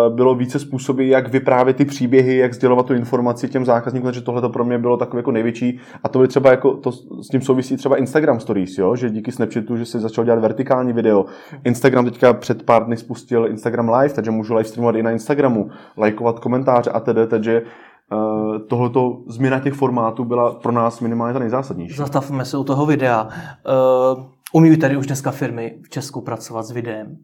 bylo 0.09 0.35
více 0.35 0.59
způsoby, 0.59 1.11
jak 1.11 1.29
vyprávět 1.29 1.77
ty 1.77 1.85
příběhy, 1.85 2.37
jak 2.37 2.55
sdělovat 2.55 2.87
tu 2.87 2.95
informaci 2.95 3.49
těm 3.49 3.65
zákazníkům, 3.65 4.07
takže 4.07 4.21
tohle 4.21 4.41
to 4.41 4.49
pro 4.49 4.65
mě 4.65 4.79
bylo 4.79 4.97
takové 4.97 5.19
jako 5.19 5.31
největší. 5.31 5.81
A 6.05 6.09
to 6.09 6.19
by 6.19 6.29
třeba 6.29 6.51
jako, 6.51 6.75
to 6.75 6.93
s 6.93 7.29
tím 7.31 7.43
souvisí 7.43 7.77
třeba 7.77 7.97
Instagram 7.97 8.41
Stories, 8.41 8.79
jo? 8.79 8.97
že 8.97 9.11
díky 9.11 9.33
Snapchatu, 9.33 9.77
že 9.77 9.87
se 9.87 10.01
začal 10.01 10.25
dělat 10.25 10.39
vertikální 10.39 10.93
video. 10.93 11.25
Instagram 11.65 12.05
teďka 12.05 12.33
před 12.33 12.63
pár 12.63 12.87
dny 12.87 12.97
spustil 12.97 13.47
Instagram 13.47 13.89
Live, 13.89 14.15
takže 14.15 14.31
můžu 14.31 14.55
live 14.55 14.69
streamovat 14.69 14.97
i 14.97 15.03
na 15.03 15.11
Instagramu, 15.11 15.71
lajkovat 15.97 16.39
komentáře 16.39 16.91
a 16.91 17.01
tedy, 17.01 17.27
takže 17.27 17.63
Uh, 18.13 18.59
tohleto 18.59 19.23
změna 19.29 19.61
těch 19.61 19.75
formátů 19.75 20.25
byla 20.25 20.55
pro 20.55 20.73
nás 20.73 21.01
minimálně 21.01 21.33
ta 21.33 21.39
nejzásadnější. 21.39 21.97
Zastavme 21.97 22.45
se 22.45 22.59
u 22.59 22.65
toho 22.65 22.87
videa. 22.87 23.23
Uh, 23.23 24.25
umí 24.53 24.77
tady 24.77 24.97
už 24.97 25.07
dneska 25.07 25.31
firmy 25.31 25.79
v 25.85 25.89
Česku 25.89 26.21
pracovat 26.21 26.63
s 26.63 26.71
videem? 26.71 27.17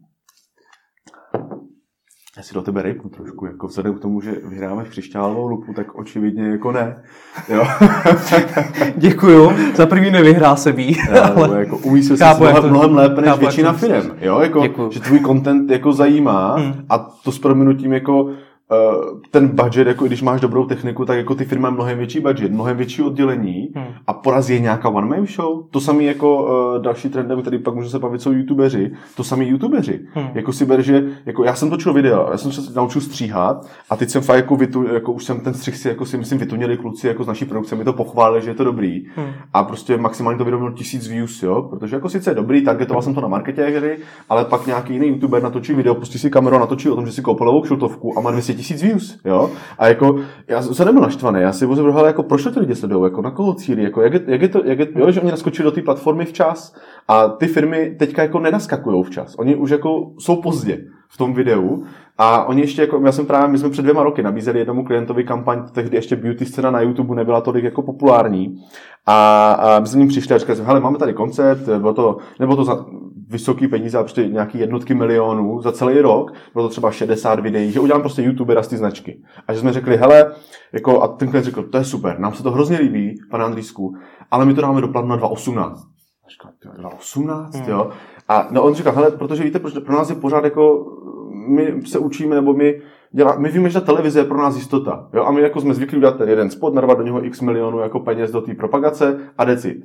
Já 2.37 2.43
si 2.43 2.53
do 2.53 2.61
tebe 2.61 2.81
rejpnu 2.81 3.09
trošku, 3.09 3.45
jako 3.45 3.67
vzhledem 3.67 3.93
k 3.93 3.99
tomu, 3.99 4.21
že 4.21 4.31
vyhráváš 4.43 4.87
křišťálovou 4.89 5.47
lupu, 5.47 5.73
tak 5.73 5.95
očividně 5.95 6.47
jako 6.47 6.71
ne. 6.71 7.03
Jo. 7.49 7.67
Děkuju. 8.95 9.51
Za 9.75 9.85
první 9.85 10.11
nevyhrá 10.11 10.55
se 10.55 10.71
ví. 10.71 10.97
ale... 11.35 11.59
jako 11.59 11.77
umí 11.77 12.03
se 12.03 12.17
chápu, 12.17 12.43
mnohem, 12.43 12.61
to, 12.61 12.69
mnohem 12.69 12.95
lépe 12.95 13.21
než 13.21 13.37
většina 13.39 13.73
firm. 13.73 14.11
Jo, 14.21 14.39
jako, 14.39 14.89
že 14.91 14.99
tvůj 14.99 15.19
content 15.19 15.71
jako 15.71 15.93
zajímá 15.93 16.55
hmm. 16.55 16.73
a 16.89 16.97
to 16.97 17.31
s 17.31 17.39
prominutím 17.39 17.93
jako 17.93 18.29
ten 19.31 19.47
budget, 19.47 19.87
jako 19.87 20.05
když 20.05 20.21
máš 20.21 20.41
dobrou 20.41 20.65
techniku, 20.65 21.05
tak 21.05 21.17
jako 21.17 21.35
ty 21.35 21.45
firmy 21.45 21.61
mají 21.61 21.75
mnohem 21.75 21.97
větší 21.97 22.19
budget, 22.19 22.51
mnohem 22.51 22.77
větší 22.77 23.01
oddělení 23.01 23.69
hmm. 23.75 23.87
a 24.07 24.13
porazí 24.13 24.53
je 24.53 24.59
nějaká 24.59 24.89
one 24.89 25.07
man 25.07 25.27
show. 25.27 25.63
To 25.71 25.81
samý 25.81 26.05
jako 26.05 26.43
uh, 26.43 26.81
další 26.81 27.09
trend, 27.09 27.41
který 27.41 27.59
pak 27.59 27.75
může 27.75 27.89
se 27.89 27.99
bavit, 27.99 28.21
jsou 28.21 28.31
youtubeři. 28.31 28.91
To 29.15 29.23
samý 29.23 29.47
youtubeři. 29.47 29.99
Hmm. 30.13 30.27
Jako 30.33 30.53
si 30.53 30.65
ber, 30.65 30.81
že 30.81 31.03
jako 31.25 31.43
já 31.43 31.55
jsem 31.55 31.69
točil 31.69 31.93
video, 31.93 32.27
já 32.31 32.37
jsem 32.37 32.51
se 32.51 32.73
naučil 32.75 33.01
stříhat 33.01 33.67
a 33.89 33.95
teď 33.95 34.09
jsem 34.09 34.21
fakt 34.21 34.35
jako, 34.35 34.55
vytu, 34.55 34.93
jako 34.93 35.11
už 35.11 35.23
jsem 35.23 35.39
ten 35.39 35.53
střih 35.53 35.77
si 35.77 35.87
jako 35.87 36.05
si 36.05 36.17
myslím 36.17 36.39
vytunili 36.39 36.77
kluci 36.77 37.07
jako 37.07 37.23
z 37.23 37.27
naší 37.27 37.45
produkce, 37.45 37.75
mi 37.75 37.83
to 37.83 37.93
pochválili, 37.93 38.41
že 38.41 38.49
je 38.49 38.55
to 38.55 38.63
dobrý. 38.63 39.05
Hmm. 39.15 39.27
A 39.53 39.63
prostě 39.63 39.97
maximálně 39.97 40.37
to 40.37 40.45
video 40.45 40.59
mělo 40.59 40.73
tisíc 40.73 41.07
views, 41.07 41.43
jo, 41.43 41.61
protože 41.61 41.95
jako 41.95 42.09
sice 42.09 42.31
je 42.31 42.35
dobrý, 42.35 42.63
targetoval 42.63 43.01
jsem 43.01 43.13
to 43.13 43.21
na 43.21 43.27
marketéři, 43.27 43.97
ale 44.29 44.45
pak 44.45 44.67
nějaký 44.67 44.93
jiný 44.93 45.07
youtuber 45.07 45.43
natočí 45.43 45.73
video, 45.73 45.95
pustí 45.95 46.19
si 46.19 46.29
kameru, 46.29 46.59
natočí 46.59 46.89
o 46.89 46.95
tom, 46.95 47.05
že 47.05 47.11
si 47.11 47.21
koupil 47.21 47.45
novou 47.45 47.61
kšiltovku 47.61 48.17
a 48.17 48.21
má 48.21 48.31
200 48.31 48.56
tisíc 48.57 48.83
views, 48.83 49.19
jo. 49.25 49.51
A 49.77 49.87
jako, 49.87 50.19
já 50.47 50.61
jsem 50.61 50.85
nebyl 50.85 51.01
naštvaný, 51.01 51.41
já 51.41 51.53
si 51.53 51.65
vůbec 51.65 51.95
jako 52.05 52.23
proč 52.23 52.43
to 52.43 52.51
ty 52.51 52.59
lidi 52.59 52.75
sledují, 52.75 53.03
jako 53.03 53.21
na 53.21 53.31
koho 53.31 53.53
cílí, 53.53 53.83
jako 53.83 54.01
jak 54.01 54.13
je, 54.13 54.21
jak 54.27 54.41
je 54.41 54.47
to, 54.47 54.61
jak 54.65 54.79
je, 54.79 54.87
jo, 54.95 55.11
že 55.11 55.21
oni 55.21 55.31
naskočili 55.31 55.63
do 55.63 55.71
té 55.71 55.81
platformy 55.81 56.25
včas 56.25 56.75
a 57.07 57.27
ty 57.27 57.47
firmy 57.47 57.95
teďka 57.99 58.21
jako 58.21 58.39
nenaskakují 58.39 59.03
včas, 59.03 59.35
oni 59.37 59.55
už 59.55 59.69
jako 59.69 60.11
jsou 60.19 60.41
pozdě. 60.41 60.77
v 61.09 61.17
tom 61.17 61.33
videu. 61.33 61.83
A 62.17 62.45
oni 62.45 62.61
ještě, 62.61 62.81
jako, 62.81 63.01
já 63.05 63.11
jsem 63.11 63.25
právě, 63.25 63.47
my 63.47 63.57
jsme 63.57 63.69
před 63.69 63.81
dvěma 63.81 64.03
roky 64.03 64.23
nabízeli 64.23 64.59
jednomu 64.59 64.85
klientovi 64.85 65.23
kampaň, 65.23 65.63
tehdy 65.71 65.97
ještě 65.97 66.15
beauty 66.15 66.45
scéna 66.45 66.71
na 66.71 66.81
YouTube 66.81 67.15
nebyla 67.15 67.41
tolik 67.41 67.63
jako 67.63 67.81
populární. 67.81 68.63
A, 69.05 69.51
a 69.51 69.79
my 69.79 69.87
jsme 69.87 69.99
ním 69.99 70.07
přišli 70.07 70.35
a 70.35 70.37
říkali 70.37 70.55
jsme, 70.55 70.65
hele, 70.65 70.79
máme 70.79 70.97
tady 70.97 71.13
koncept, 71.13 71.61
bylo 71.61 71.93
to, 71.93 72.17
nebo 72.39 72.55
to 72.55 72.63
za 72.63 72.85
vysoký 73.29 73.67
peníze, 73.67 73.99
prostě 73.99 74.27
nějaký 74.27 74.59
jednotky 74.59 74.93
milionů 74.93 75.61
za 75.61 75.71
celý 75.71 75.99
rok, 75.99 76.31
bylo 76.53 76.65
to 76.65 76.69
třeba 76.69 76.91
60 76.91 77.39
videí, 77.39 77.71
že 77.71 77.79
udělám 77.79 78.01
prostě 78.01 78.21
youtubera 78.21 78.63
z 78.63 78.67
ty 78.67 78.77
značky. 78.77 79.21
A 79.47 79.53
že 79.53 79.59
jsme 79.59 79.73
řekli, 79.73 79.97
hele, 79.97 80.31
jako, 80.73 81.01
a 81.01 81.07
ten 81.07 81.29
klient 81.29 81.43
řekl, 81.43 81.63
to 81.63 81.77
je 81.77 81.83
super, 81.83 82.19
nám 82.19 82.33
se 82.33 82.43
to 82.43 82.51
hrozně 82.51 82.77
líbí, 82.77 83.19
pane 83.31 83.43
Andrýsku, 83.43 83.95
ale 84.31 84.45
my 84.45 84.53
to 84.53 84.61
dáme 84.61 84.81
do 84.81 84.87
na 84.87 85.15
2018. 85.15 85.83
A 86.25 86.29
říkal, 86.29 86.51
2018, 86.77 87.55
hmm. 87.55 87.69
jo. 87.69 87.89
A 88.27 88.47
no 88.51 88.63
on 88.63 88.73
říkal, 88.73 88.93
hele, 88.93 89.11
protože 89.11 89.43
víte, 89.43 89.59
pro 89.59 89.95
nás 89.95 90.09
je 90.09 90.15
pořád 90.15 90.43
jako, 90.43 90.85
my 91.47 91.81
se 91.85 91.99
učíme, 91.99 92.35
nebo 92.35 92.53
my 92.53 92.81
dělá, 93.11 93.35
my 93.39 93.49
víme, 93.49 93.69
že 93.69 93.79
ta 93.79 93.85
televize 93.85 94.19
je 94.19 94.25
pro 94.25 94.37
nás 94.37 94.55
jistota. 94.55 95.09
Jo? 95.13 95.23
A 95.23 95.31
my 95.31 95.41
jako 95.41 95.61
jsme 95.61 95.73
zvyklí 95.73 95.97
udělat 95.97 96.17
ten 96.17 96.29
jeden 96.29 96.49
spot, 96.49 96.73
narvat 96.73 96.97
do 96.97 97.03
něho 97.03 97.25
x 97.25 97.41
milionů 97.41 97.79
jako 97.79 97.99
peněz 97.99 98.31
do 98.31 98.41
té 98.41 98.53
propagace 98.53 99.19
a 99.37 99.45
decit. 99.45 99.77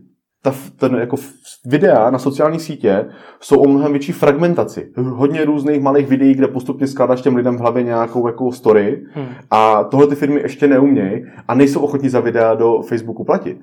Ta, 0.43 0.55
ten 0.77 0.95
jako 0.95 1.17
videa 1.65 2.11
na 2.11 2.19
sociální 2.19 2.61
sítě 2.61 3.07
jsou 3.41 3.57
o 3.57 3.69
mnohem 3.69 3.93
větší 3.93 4.13
fragmentaci. 4.13 4.93
Hodně 4.97 5.45
různých 5.45 5.81
malých 5.81 6.09
videí, 6.09 6.35
kde 6.35 6.49
postupně 6.49 6.87
skládáš 6.87 7.23
těm 7.23 7.37
lidem 7.37 7.57
v 7.57 7.61
hlavě 7.61 7.83
nějakou 7.83 8.27
jako 8.27 8.53
story 8.53 9.03
hmm. 9.15 9.27
a 9.51 9.85
tohle 9.85 10.07
ty 10.07 10.15
firmy 10.15 10.41
ještě 10.41 10.69
neumějí 10.69 11.25
a 11.49 11.55
nejsou 11.55 11.81
ochotní 11.81 12.09
za 12.09 12.21
videa 12.21 12.55
do 12.55 12.83
Facebooku 12.83 13.25
platit 13.25 13.59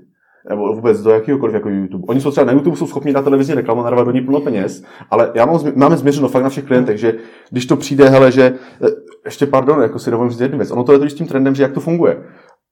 nebo 0.49 0.75
vůbec 0.75 1.01
do 1.01 1.09
jakéhokoliv 1.09 1.53
jako 1.53 1.69
YouTube. 1.69 2.05
Oni 2.07 2.21
jsou 2.21 2.31
třeba 2.31 2.45
na 2.45 2.53
YouTube 2.53 2.77
jsou 2.77 2.87
schopni 2.87 3.13
na 3.13 3.21
televizní 3.21 3.53
reklamu 3.53 3.83
narvat 3.83 4.05
do 4.05 4.11
ní 4.11 4.21
plno 4.21 4.41
peněz, 4.41 4.83
ale 5.11 5.31
já 5.35 5.45
mám, 5.45 5.59
máme 5.75 5.97
změřeno 5.97 6.27
fakt 6.27 6.43
na 6.43 6.49
všech 6.49 6.63
klientech, 6.63 6.97
že 6.97 7.13
když 7.49 7.65
to 7.65 7.75
přijde, 7.75 8.09
hele, 8.09 8.31
že 8.31 8.43
eh, 8.43 8.87
ještě 9.25 9.45
pardon, 9.45 9.81
jako 9.81 9.99
si 9.99 10.11
dovolím 10.11 10.31
říct 10.31 10.39
jednu 10.39 10.57
věc, 10.57 10.71
ono 10.71 10.83
to 10.83 10.93
je 10.93 10.99
to 10.99 11.09
s 11.09 11.13
tím 11.13 11.27
trendem, 11.27 11.55
že 11.55 11.63
jak 11.63 11.71
to 11.71 11.79
funguje 11.79 12.23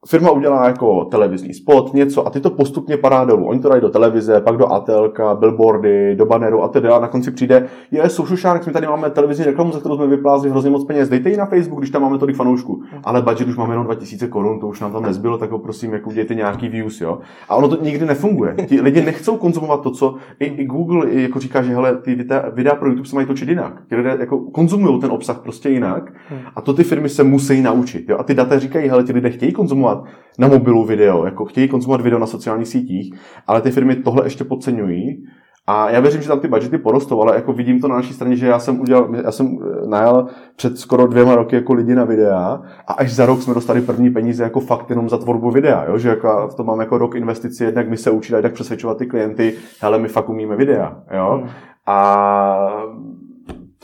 firma 0.05 0.31
udělá 0.31 0.67
jako 0.67 1.05
televizní 1.05 1.53
spot, 1.53 1.93
něco 1.93 2.27
a 2.27 2.29
ty 2.29 2.39
to 2.39 2.49
postupně 2.49 2.97
padá 2.97 3.25
dolů. 3.25 3.47
Oni 3.47 3.59
to 3.59 3.69
dají 3.69 3.81
do 3.81 3.89
televize, 3.89 4.41
pak 4.41 4.57
do 4.57 4.73
atelka, 4.73 5.35
billboardy, 5.35 6.15
do 6.15 6.25
banneru 6.25 6.63
a 6.63 6.67
tedy 6.67 6.87
a 6.87 6.99
na 6.99 7.07
konci 7.07 7.31
přijde, 7.31 7.67
je 7.91 8.09
shark, 8.09 8.67
my 8.67 8.73
tady 8.73 8.87
máme 8.87 9.09
televizní 9.09 9.45
reklamu, 9.45 9.71
za 9.71 9.79
kterou 9.79 9.95
jsme 9.95 10.07
vyplázli 10.07 10.49
hrozně 10.49 10.69
moc 10.69 10.85
peněz, 10.85 11.09
dejte 11.09 11.29
ji 11.29 11.37
na 11.37 11.45
Facebook, 11.45 11.79
když 11.79 11.89
tam 11.89 12.01
máme 12.01 12.17
tolik 12.17 12.35
fanoušků. 12.35 12.83
Ale 13.03 13.21
budget 13.21 13.47
už 13.47 13.55
máme 13.55 13.73
jenom 13.73 13.85
2000 13.85 14.27
korun, 14.27 14.59
to 14.59 14.67
už 14.67 14.79
nám 14.79 14.93
tam 14.93 15.03
nezbylo, 15.03 15.37
tak 15.37 15.51
ho 15.51 15.59
prosím, 15.59 15.93
jako 15.93 16.09
udějte 16.09 16.35
nějaký 16.35 16.69
views, 16.69 17.01
jo. 17.01 17.19
A 17.49 17.55
ono 17.55 17.67
to 17.67 17.83
nikdy 17.83 18.05
nefunguje. 18.05 18.55
Ti 18.65 18.81
lidi 18.81 19.01
nechcou 19.01 19.37
konzumovat 19.37 19.81
to, 19.81 19.91
co 19.91 20.15
i, 20.39 20.45
i 20.45 20.65
Google 20.65 21.09
i 21.09 21.21
jako 21.21 21.39
říká, 21.39 21.61
že 21.61 21.73
hele, 21.73 21.97
ty 21.97 22.15
videa, 22.15 22.49
videa 22.53 22.75
pro 22.75 22.89
YouTube 22.89 23.07
se 23.07 23.15
mají 23.15 23.27
točit 23.27 23.49
jinak. 23.49 23.81
Ti 23.89 23.95
lidé 23.95 24.17
jako 24.19 24.39
konzumují 24.39 24.99
ten 24.99 25.11
obsah 25.11 25.39
prostě 25.39 25.69
jinak 25.69 26.13
a 26.55 26.61
to 26.61 26.73
ty 26.73 26.83
firmy 26.83 27.09
se 27.09 27.23
musí 27.23 27.61
naučit. 27.61 28.09
Jo. 28.09 28.17
A 28.19 28.23
ty 28.23 28.33
data 28.33 28.59
říkají, 28.59 28.89
hele, 28.89 29.03
ti 29.03 29.13
lidé 29.13 29.29
chtějí 29.29 29.51
konzumovat 29.51 29.86
konzumovat 29.87 30.17
na 30.39 30.47
mobilu 30.47 30.85
video, 30.85 31.25
jako 31.25 31.45
chtějí 31.45 31.67
konzumovat 31.67 32.01
video 32.01 32.19
na 32.19 32.27
sociálních 32.27 32.67
sítích, 32.67 33.13
ale 33.47 33.61
ty 33.61 33.71
firmy 33.71 33.95
tohle 33.95 34.25
ještě 34.25 34.43
podceňují. 34.43 35.25
A 35.69 35.89
já 35.89 35.99
věřím, 35.99 36.21
že 36.21 36.27
tam 36.27 36.39
ty 36.39 36.47
budgety 36.47 36.77
porostou, 36.77 37.21
ale 37.21 37.35
jako 37.35 37.53
vidím 37.53 37.81
to 37.81 37.87
na 37.87 37.95
naší 37.95 38.13
straně, 38.13 38.35
že 38.35 38.47
já 38.47 38.59
jsem 38.59 38.81
udělal, 38.81 39.15
já 39.23 39.31
jsem 39.31 39.47
eh, 39.47 39.87
najel 39.87 40.27
před 40.55 40.77
skoro 40.77 41.07
dvěma 41.07 41.35
roky 41.35 41.55
jako 41.55 41.73
lidi 41.73 41.95
na 41.95 42.03
videa 42.05 42.61
a 42.87 42.93
až 42.93 43.13
za 43.13 43.25
rok 43.25 43.41
jsme 43.41 43.53
dostali 43.53 43.81
první 43.81 44.09
peníze 44.09 44.43
jako 44.43 44.59
fakt 44.59 44.89
jenom 44.89 45.09
za 45.09 45.17
tvorbu 45.17 45.51
videa, 45.51 45.85
jo? 45.87 45.97
že 45.97 46.09
jako 46.09 46.47
v 46.51 46.55
tom 46.55 46.65
máme 46.65 46.83
jako 46.83 46.97
rok 46.97 47.15
investici, 47.15 47.63
jednak 47.63 47.89
my 47.89 47.97
se 47.97 48.11
učili, 48.11 48.37
jednak 48.37 48.53
přesvědčovat 48.53 48.97
ty 48.97 49.05
klienty, 49.05 49.53
hele, 49.81 49.99
my 49.99 50.07
fakt 50.07 50.29
umíme 50.29 50.55
videa, 50.55 51.03
jo. 51.17 51.39
Hmm. 51.41 51.49
A 51.85 52.83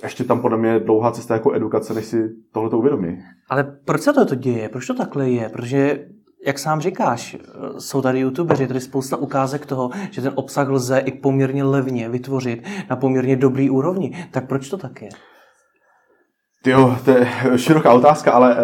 ještě 0.03 0.23
tam 0.23 0.41
podle 0.41 0.57
mě 0.57 0.69
je 0.69 0.79
dlouhá 0.79 1.11
cesta 1.11 1.33
jako 1.33 1.55
edukace, 1.55 1.93
než 1.93 2.05
si 2.05 2.29
tohle 2.51 2.69
to 2.69 2.77
uvědomí. 2.77 3.23
Ale 3.49 3.63
proč 3.85 4.01
se 4.01 4.13
to, 4.13 4.25
to 4.25 4.35
děje? 4.35 4.69
Proč 4.69 4.87
to 4.87 4.93
takhle 4.93 5.29
je? 5.29 5.49
Protože 5.49 6.05
jak 6.45 6.59
sám 6.59 6.81
říkáš, 6.81 7.37
jsou 7.77 8.01
tady 8.01 8.19
youtubeři, 8.19 8.67
tady 8.67 8.81
spousta 8.81 9.17
ukázek 9.17 9.65
toho, 9.65 9.89
že 10.11 10.21
ten 10.21 10.31
obsah 10.35 10.69
lze 10.69 10.99
i 10.99 11.11
poměrně 11.11 11.63
levně 11.63 12.09
vytvořit 12.09 12.63
na 12.89 12.95
poměrně 12.95 13.35
dobrý 13.35 13.69
úrovni. 13.69 14.27
Tak 14.31 14.47
proč 14.47 14.69
to 14.69 14.77
tak 14.77 15.01
je? 15.01 15.09
Jo, 16.65 16.97
to 17.05 17.11
je 17.11 17.27
široká 17.55 17.93
otázka, 17.93 18.31
ale 18.31 18.55
uh, 18.55 18.61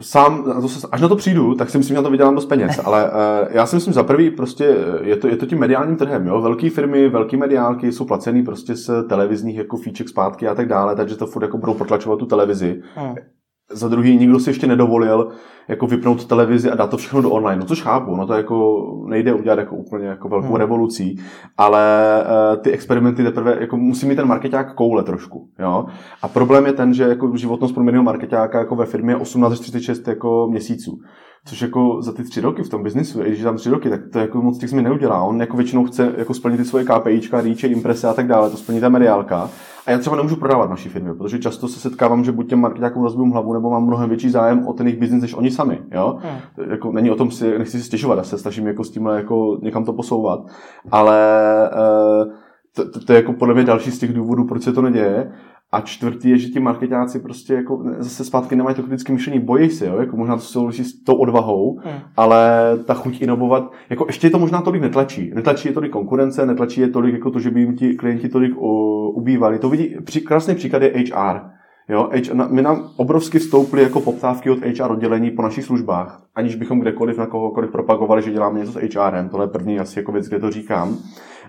sám, 0.00 0.44
až 0.92 1.00
na 1.00 1.08
to 1.08 1.16
přijdu, 1.16 1.54
tak 1.54 1.70
si 1.70 1.78
myslím, 1.78 1.94
že 1.94 1.98
na 1.98 2.02
to 2.02 2.10
vydělám 2.10 2.34
dost 2.34 2.46
peněz. 2.46 2.80
Ale 2.84 3.04
uh, 3.04 3.48
já 3.50 3.66
si 3.66 3.76
myslím, 3.76 3.94
za 3.94 4.02
prvý 4.02 4.30
prostě 4.30 4.76
je 5.02 5.16
to, 5.16 5.28
je 5.28 5.36
to 5.36 5.46
tím 5.46 5.58
mediálním 5.58 5.96
trhem. 5.96 6.26
Jo? 6.26 6.40
Velké 6.40 6.70
firmy, 6.70 7.08
velké 7.08 7.36
mediálky 7.36 7.92
jsou 7.92 8.04
placený 8.04 8.42
prostě 8.42 8.76
z 8.76 8.90
televizních 9.08 9.56
jako 9.56 9.76
fíček 9.76 10.08
zpátky 10.08 10.48
a 10.48 10.54
tak 10.54 10.68
dále, 10.68 10.96
takže 10.96 11.16
to 11.16 11.26
furt 11.26 11.42
jako 11.42 11.58
budou 11.58 11.74
potlačovat 11.74 12.18
tu 12.18 12.26
televizi. 12.26 12.82
Hmm. 12.94 13.14
Za 13.70 13.88
druhý, 13.88 14.16
nikdo 14.16 14.40
si 14.40 14.50
ještě 14.50 14.66
nedovolil 14.66 15.32
jako 15.68 15.86
vypnout 15.86 16.26
televizi 16.26 16.70
a 16.70 16.74
dát 16.74 16.90
to 16.90 16.96
všechno 16.96 17.22
do 17.22 17.30
online. 17.30 17.60
No 17.60 17.66
což 17.66 17.82
chápu, 17.82 18.16
no 18.16 18.26
to 18.26 18.32
jako 18.32 18.84
nejde 19.08 19.34
udělat 19.34 19.58
jako 19.58 19.76
úplně 19.76 20.06
jako 20.06 20.28
velkou 20.28 20.48
hmm. 20.48 20.56
revolucí, 20.56 21.18
ale 21.58 21.84
uh, 22.24 22.62
ty 22.62 22.70
experimenty 22.70 23.24
teprve, 23.24 23.56
jako 23.60 23.76
musí 23.76 24.06
mít 24.06 24.16
ten 24.16 24.28
marketák 24.28 24.74
koule 24.74 25.02
trošku, 25.02 25.48
jo. 25.58 25.86
A 26.22 26.28
problém 26.28 26.66
je 26.66 26.72
ten, 26.72 26.94
že 26.94 27.02
jako 27.02 27.36
životnost 27.36 27.74
průměrného 27.74 28.04
marketáka 28.04 28.58
jako 28.58 28.76
ve 28.76 28.86
firmě 28.86 29.12
je 29.12 29.16
18 29.16 29.52
až 29.52 29.60
36 29.60 30.08
jako 30.08 30.48
měsíců. 30.50 30.98
Což 31.44 31.62
jako 31.62 32.02
za 32.02 32.12
ty 32.12 32.24
tři 32.24 32.40
roky 32.40 32.62
v 32.62 32.68
tom 32.68 32.82
biznisu, 32.82 33.22
i 33.22 33.28
když 33.28 33.42
tam 33.42 33.56
tři 33.56 33.70
roky, 33.70 33.90
tak 33.90 34.00
to 34.12 34.18
jako 34.18 34.42
moc 34.42 34.58
těch 34.58 34.70
změn 34.70 34.84
neudělá. 34.84 35.22
On 35.22 35.40
jako 35.40 35.56
většinou 35.56 35.84
chce 35.84 36.14
jako 36.16 36.34
splnit 36.34 36.56
ty 36.56 36.64
svoje 36.64 36.84
KPIčka, 36.84 37.40
reache, 37.40 37.66
imprese 37.66 38.08
a 38.08 38.14
tak 38.14 38.26
dále, 38.26 38.50
to 38.50 38.56
splní 38.56 38.80
ta 38.80 38.88
mediálka. 38.88 39.50
A 39.86 39.90
já 39.90 39.98
třeba 39.98 40.16
nemůžu 40.16 40.36
prodávat 40.36 40.70
naší 40.70 40.88
firmy, 40.88 41.14
protože 41.14 41.38
často 41.38 41.68
se 41.68 41.80
setkávám, 41.80 42.24
že 42.24 42.32
buď 42.32 42.48
těm 42.48 42.60
marketákům 42.60 43.02
rozbiju 43.02 43.32
hlavu, 43.32 43.52
nebo 43.52 43.70
mám 43.70 43.86
mnohem 43.86 44.08
větší 44.08 44.30
zájem 44.30 44.66
o 44.66 44.72
ten 44.72 44.86
jejich 44.86 45.00
biznis 45.00 45.22
než 45.22 45.34
oni 45.34 45.50
sami. 45.50 45.82
Jo? 45.92 46.18
Hmm. 46.22 46.70
Jako, 46.70 46.92
není 46.92 47.10
o 47.10 47.16
tom 47.16 47.30
si, 47.30 47.58
nechci 47.58 47.78
si 47.78 47.84
stěžovat, 47.84 48.18
já 48.18 48.24
se 48.24 48.38
snažím 48.38 48.66
jako 48.66 48.84
s 48.84 48.90
tímhle 48.90 49.16
jako 49.16 49.58
někam 49.62 49.84
to 49.84 49.92
posouvat. 49.92 50.40
Ale 50.90 51.20
uh, 51.72 52.32
to, 52.76 52.90
to, 52.90 53.00
to, 53.00 53.12
je 53.12 53.16
jako 53.16 53.32
podle 53.32 53.54
mě 53.54 53.64
další 53.64 53.90
z 53.90 53.98
těch 53.98 54.12
důvodů, 54.12 54.44
proč 54.44 54.62
se 54.62 54.72
to 54.72 54.82
neděje. 54.82 55.32
A 55.76 55.80
čtvrtý 55.80 56.30
je, 56.30 56.38
že 56.38 56.48
ti 56.48 56.60
marketáci 56.60 57.20
prostě 57.20 57.54
jako 57.54 57.82
zase 57.98 58.24
zpátky 58.24 58.56
nemají 58.56 58.76
to 58.76 58.82
kritické 58.82 59.12
myšlení, 59.12 59.40
bojí 59.40 59.70
se, 59.70 59.86
jo? 59.86 59.96
Jako 59.98 60.16
možná 60.16 60.36
to 60.36 60.42
souvisí 60.42 60.84
s 60.84 61.04
tou 61.04 61.14
odvahou, 61.14 61.78
hmm. 61.84 62.00
ale 62.16 62.70
ta 62.84 62.94
chuť 62.94 63.22
inovovat, 63.22 63.72
jako 63.90 64.04
ještě 64.06 64.30
to 64.30 64.38
možná 64.38 64.60
tolik 64.60 64.82
netlačí. 64.82 65.32
Netlačí 65.34 65.68
je 65.68 65.74
tolik 65.74 65.92
konkurence, 65.92 66.46
netlačí 66.46 66.80
je 66.80 66.88
tolik 66.88 67.14
jako 67.14 67.30
to, 67.30 67.40
že 67.40 67.50
by 67.50 67.60
jim 67.60 67.76
ti 67.76 67.94
klienti 67.94 68.28
tolik 68.28 68.52
ubývali. 69.12 69.58
To 69.58 69.68
vidí, 69.68 69.96
při, 70.04 70.20
krásný 70.20 70.54
příklad 70.54 70.82
je 70.82 70.92
HR. 70.96 71.40
Jo, 71.88 72.10
HR, 72.12 72.48
my 72.48 72.62
nám 72.62 72.88
obrovsky 72.96 73.38
vstoupily 73.38 73.82
jako 73.82 74.00
poptávky 74.00 74.50
od 74.50 74.58
HR 74.58 74.90
oddělení 74.90 75.30
po 75.30 75.42
našich 75.42 75.64
službách, 75.64 76.22
aniž 76.34 76.54
bychom 76.54 76.80
kdekoliv 76.80 77.18
na 77.18 77.26
kohokoliv 77.26 77.70
propagovali, 77.70 78.22
že 78.22 78.32
děláme 78.32 78.58
něco 78.58 78.72
s 78.72 78.94
HRem. 78.94 79.28
Tohle 79.28 79.46
je 79.46 79.50
první 79.50 79.78
asi 79.78 79.98
jako 79.98 80.12
věc, 80.12 80.28
kde 80.28 80.38
to 80.38 80.50
říkám. 80.50 80.96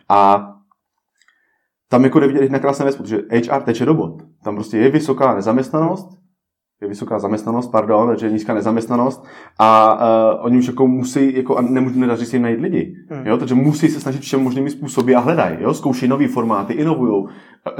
A 0.10 0.54
tam 1.90 2.04
jako 2.04 2.20
jde 2.20 2.28
vidět 2.28 2.42
jedna 2.42 2.60
krásná 2.60 2.86
věc, 2.86 2.96
protože 2.96 3.22
HR 3.32 3.62
teče 3.62 3.86
do 3.86 3.94
bod. 3.94 4.22
Tam 4.44 4.56
prostě 4.56 4.78
je 4.78 4.92
vysoká 4.92 5.36
nezaměstnanost, 5.36 6.10
je 6.82 6.88
vysoká 6.88 7.20
zaměstnanost, 7.20 7.68
pardon, 7.68 8.08
takže 8.08 8.26
je 8.26 8.32
nízká 8.32 8.54
nezaměstnanost 8.54 9.26
a 9.60 9.96
uh, 9.96 10.46
oni 10.46 10.58
už 10.58 10.68
jako 10.68 10.88
musí, 10.88 11.36
jako, 11.36 11.58
a 11.58 11.62
nemůžu 11.62 12.00
nedaří 12.00 12.26
si 12.26 12.36
jim 12.36 12.44
najít 12.44 12.60
lidi, 12.60 12.96
hmm. 13.10 13.28
jo, 13.28 13.38
takže 13.38 13.56
musí 13.56 13.90
se 13.90 14.00
snažit 14.00 14.22
všem 14.22 14.44
možnými 14.44 14.70
způsoby 14.70 15.16
a 15.16 15.20
hledají, 15.20 15.58
jo, 15.60 15.74
zkouší 15.74 16.08
nové 16.08 16.28
formáty, 16.28 16.74
inovují, 16.74 17.26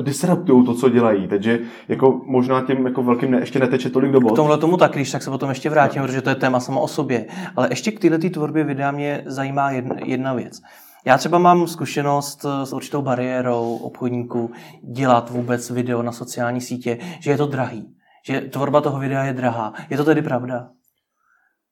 disruptují 0.02 0.66
to, 0.66 0.74
co 0.74 0.90
dělají, 0.90 1.28
takže 1.28 1.60
jako 1.88 2.22
možná 2.26 2.62
těm 2.62 2.86
jako 2.86 3.04
velkým 3.04 3.32
ne, 3.32 3.40
ještě 3.40 3.60
neteče 3.60 3.90
tolik 3.90 4.12
do 4.12 4.20
bod. 4.20 4.34
K 4.34 4.36
tomuhle 4.36 4.58
tomu 4.58 4.78
tak, 4.78 4.92
když 4.92 5.12
tak 5.12 5.24
se 5.24 5.30
potom 5.30 5.50
ještě 5.50 5.70
vrátím, 5.70 6.02
no. 6.02 6.08
protože 6.08 6.22
to 6.22 6.30
je 6.30 6.36
téma 6.36 6.60
samo 6.60 6.82
o 6.82 6.88
sobě, 6.88 7.26
ale 7.56 7.68
ještě 7.72 7.92
k 7.92 8.00
této 8.00 8.30
tvorbě 8.30 8.64
videa 8.64 8.92
mě 8.92 9.24
zajímá 9.26 9.72
jedna, 9.72 9.96
jedna 10.06 10.34
věc. 10.34 10.62
Já 11.06 11.18
třeba 11.18 11.38
mám 11.38 11.68
zkušenost 11.68 12.46
eh, 12.46 12.66
s 12.66 12.74
určitou 12.74 13.02
bariérou 13.02 13.76
obchodníků 13.76 14.52
dělat 14.94 15.30
vůbec 15.30 15.70
video 15.70 16.02
na 16.02 16.12
sociální 16.12 16.62
sítě, 16.62 16.98
že 17.20 17.32
je 17.32 17.38
to 17.38 17.48
drahý, 17.48 17.88
že 18.26 18.42
tvorba 18.42 18.82
toho 18.82 19.00
videa 19.00 19.24
je 19.24 19.34
drahá. 19.34 19.74
Je 19.90 19.98
to 19.98 20.04
tedy 20.04 20.22
pravda? 20.22 20.70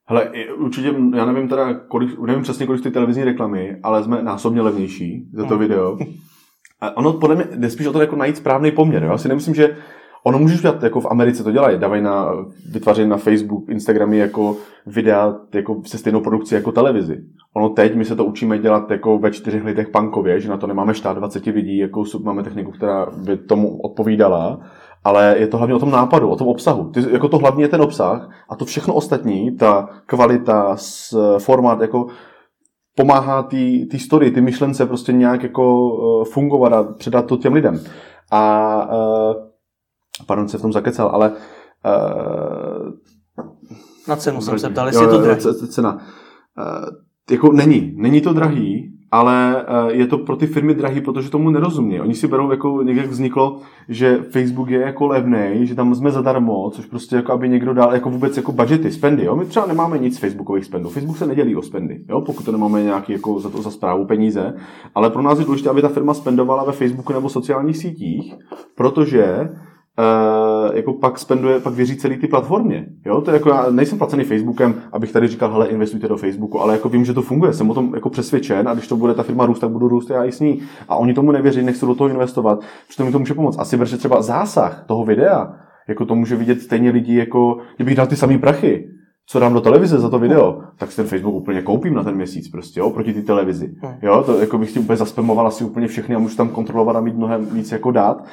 Hele, 0.08 0.32
určitě, 0.58 0.94
já 1.16 1.26
nevím 1.26 1.50
teda, 1.50 1.74
kolik, 1.74 2.20
nevím 2.20 2.44
přesně, 2.44 2.66
kolik 2.66 2.84
ty 2.84 2.92
televizní 2.92 3.24
reklamy, 3.24 3.80
ale 3.84 4.04
jsme 4.04 4.24
násobně 4.24 4.62
levnější 4.62 5.30
za 5.34 5.46
to 5.46 5.54
mm. 5.54 5.60
video. 5.60 5.98
A 6.82 6.98
ono 6.98 7.14
podle 7.14 7.36
mě 7.36 7.46
jde 7.56 7.70
spíš 7.70 7.88
o 7.88 7.94
to 7.94 8.02
jako 8.02 8.16
najít 8.16 8.38
správný 8.38 8.72
poměr. 8.72 9.04
Jo? 9.04 9.12
Já 9.12 9.18
si 9.18 9.28
nemyslím, 9.28 9.56
že 9.56 9.78
Ono 10.28 10.40
můžeš 10.40 10.62
dělat, 10.62 10.84
jako 10.84 11.00
v 11.00 11.06
Americe 11.06 11.44
to 11.44 11.52
dělají, 11.52 11.80
dávají 11.80 12.02
na, 12.02 12.32
vytvářejí 12.72 13.08
na 13.08 13.18
Facebook, 13.18 13.70
Instagramy 13.70 14.18
jako 14.18 14.56
videa 14.86 15.36
jako 15.54 15.82
se 15.86 15.98
stejnou 15.98 16.22
produkcí 16.22 16.56
jako 16.56 16.72
televizi. 16.72 17.18
Ono 17.56 17.70
teď 17.70 17.96
my 17.96 18.06
se 18.06 18.16
to 18.16 18.26
učíme 18.26 18.60
dělat 18.60 18.92
jako 18.92 19.20
ve 19.20 19.32
čtyřech 19.32 19.64
lidech 19.64 19.90
pankově, 19.90 20.40
že 20.40 20.50
na 20.50 20.58
to 20.58 20.68
nemáme 20.68 20.94
štát 20.94 21.18
20 21.18 21.46
lidí, 21.46 21.78
jako 21.78 22.04
máme 22.24 22.44
techniku, 22.44 22.72
která 22.72 23.08
by 23.18 23.38
tomu 23.38 23.82
odpovídala, 23.82 24.60
ale 25.04 25.36
je 25.40 25.48
to 25.48 25.58
hlavně 25.58 25.76
o 25.76 25.80
tom 25.80 25.92
nápadu, 25.92 26.30
o 26.30 26.36
tom 26.36 26.48
obsahu. 26.48 26.90
Ty, 26.90 27.04
jako 27.12 27.28
to 27.28 27.38
hlavně 27.38 27.64
je 27.64 27.68
ten 27.68 27.82
obsah 27.82 28.30
a 28.50 28.56
to 28.56 28.66
všechno 28.66 28.94
ostatní, 28.94 29.56
ta 29.56 29.90
kvalita, 30.06 30.76
formát, 31.38 31.82
jako 31.82 32.08
pomáhá 32.96 33.44
té 33.92 34.00
story, 34.00 34.32
ty 34.32 34.42
myšlence 34.42 34.86
prostě 34.86 35.14
nějak 35.14 35.44
jako 35.44 35.90
uh, 35.90 36.24
fungovat 36.24 36.74
a 36.74 36.84
předat 36.84 37.26
to 37.26 37.38
těm 37.38 37.54
lidem. 37.54 37.80
A 38.32 38.76
uh, 38.86 39.45
pardon, 40.26 40.48
se 40.48 40.58
v 40.58 40.62
tom 40.62 40.74
zakecal, 40.74 41.08
ale 41.08 41.32
uh, 41.32 42.92
na 44.08 44.16
cenu 44.16 44.42
jsem 44.42 44.60
se 44.60 44.70
ptal, 44.70 44.88
jestli 44.88 45.06
je 45.06 45.10
to 45.10 45.22
drahý. 45.22 45.42
Cena. 45.70 45.94
Uh, 45.94 46.90
jako 47.32 47.52
není, 47.52 47.94
není 47.96 48.22
to 48.22 48.34
drahý, 48.34 48.92
ale 49.12 49.66
uh, 49.84 49.90
je 49.90 50.08
to 50.08 50.18
pro 50.18 50.36
ty 50.36 50.48
firmy 50.48 50.76
drahý, 50.76 51.02
protože 51.02 51.30
tomu 51.30 51.50
nerozumí. 51.50 52.02
Oni 52.02 52.16
si 52.16 52.28
berou, 52.28 52.52
jako 52.52 52.84
někde 52.84 53.08
vzniklo, 53.08 53.60
že 53.90 54.18
Facebook 54.32 54.70
je 54.70 54.80
jako 54.80 55.08
levný, 55.08 55.68
že 55.68 55.76
tam 55.76 55.96
jsme 55.96 56.12
zadarmo, 56.12 56.70
což 56.70 56.86
prostě 56.86 57.16
jako 57.16 57.34
aby 57.34 57.50
někdo 57.50 57.74
dal 57.74 57.94
jako 57.94 58.10
vůbec 58.10 58.38
jako 58.38 58.52
budgety, 58.52 58.92
spendy. 58.92 59.24
Jo? 59.24 59.36
My 59.36 59.46
třeba 59.46 59.66
nemáme 59.66 59.98
nic 59.98 60.16
z 60.16 60.20
Facebookových 60.20 60.66
spendů. 60.66 60.90
Facebook 60.90 61.18
se 61.18 61.28
nedělí 61.28 61.56
o 61.56 61.62
spendy, 61.62 62.06
jo? 62.10 62.22
pokud 62.22 62.46
to 62.46 62.52
nemáme 62.52 62.84
nějaký 62.84 63.14
jako 63.14 63.40
za 63.40 63.50
to 63.50 63.62
za 63.62 63.72
zprávu 63.72 64.06
peníze. 64.06 64.54
Ale 64.96 65.10
pro 65.10 65.22
nás 65.22 65.40
je 65.40 65.46
důležité, 65.46 65.70
aby 65.70 65.82
ta 65.82 65.90
firma 65.90 66.14
spendovala 66.14 66.64
ve 66.64 66.72
Facebooku 66.72 67.14
nebo 67.14 67.30
sociálních 67.30 67.78
sítích, 67.78 68.34
protože 68.76 69.50
Uh, 70.00 70.76
jako 70.76 70.94
pak 70.94 71.20
spenduje, 71.20 71.60
pak 71.60 71.74
věří 71.74 71.98
celý 71.98 72.18
ty 72.18 72.28
platformě. 72.28 72.86
Jo? 73.06 73.22
To 73.22 73.32
je 73.32 73.36
jako, 73.36 73.50
já 73.50 73.66
nejsem 73.70 73.98
placený 73.98 74.24
Facebookem, 74.24 74.82
abych 74.92 75.12
tady 75.12 75.28
říkal, 75.28 75.52
hele, 75.52 75.68
investujte 75.68 76.08
do 76.08 76.18
Facebooku, 76.18 76.62
ale 76.62 76.74
jako 76.74 76.90
vím, 76.90 77.06
že 77.06 77.14
to 77.14 77.22
funguje, 77.22 77.54
jsem 77.54 77.70
o 77.70 77.74
tom 77.74 77.96
jako 77.96 78.10
přesvědčen 78.10 78.68
a 78.68 78.74
když 78.74 78.88
to 78.88 78.96
bude 78.96 79.14
ta 79.14 79.24
firma 79.24 79.46
růst, 79.46 79.60
tak 79.60 79.70
budu 79.70 79.88
růst 79.88 80.10
já 80.10 80.26
i 80.26 80.32
s 80.32 80.40
ní. 80.40 80.62
A 80.90 80.96
oni 80.96 81.14
tomu 81.14 81.32
nevěří, 81.32 81.62
nechci 81.62 81.86
do 81.86 81.96
toho 81.96 82.10
investovat, 82.10 82.60
přitom 82.88 83.06
mi 83.06 83.12
to 83.12 83.20
může 83.20 83.34
pomoct. 83.34 83.60
Asi 83.60 83.80
že 83.84 83.98
třeba 83.98 84.22
zásah 84.22 84.84
toho 84.88 85.06
videa, 85.06 85.54
jako 85.88 86.06
to 86.06 86.16
může 86.16 86.36
vidět 86.36 86.62
stejně 86.62 86.92
lidi, 86.92 87.16
jako 87.16 87.58
kdybych 87.76 87.96
dal 87.96 88.08
ty 88.08 88.16
samý 88.16 88.38
prachy, 88.38 88.90
co 89.28 89.40
dám 89.40 89.54
do 89.54 89.62
televize 89.62 90.00
za 90.00 90.10
to 90.10 90.20
video, 90.20 90.62
tak 90.78 90.92
si 90.92 90.96
ten 90.96 91.06
Facebook 91.06 91.36
úplně 91.36 91.62
koupím 91.62 91.94
na 91.94 92.04
ten 92.04 92.16
měsíc 92.16 92.50
prostě, 92.50 92.80
jo, 92.80 92.90
proti 92.90 93.14
ty 93.14 93.22
televizi. 93.22 93.76
Hm. 93.84 93.94
Jo, 94.02 94.24
to 94.24 94.40
jako 94.40 94.58
bych 94.58 94.70
si 94.70 94.80
úplně 94.80 94.98
zaspemoval 94.98 95.48
asi 95.48 95.64
úplně 95.64 95.88
všechny 95.88 96.16
a 96.16 96.20
můžu 96.20 96.36
tam 96.36 96.50
kontrolovat 96.50 96.96
a 96.96 97.02
mít 97.02 97.16
mnohem 97.16 97.46
víc 97.46 97.72
jako 97.72 97.92
dát. 97.92 98.24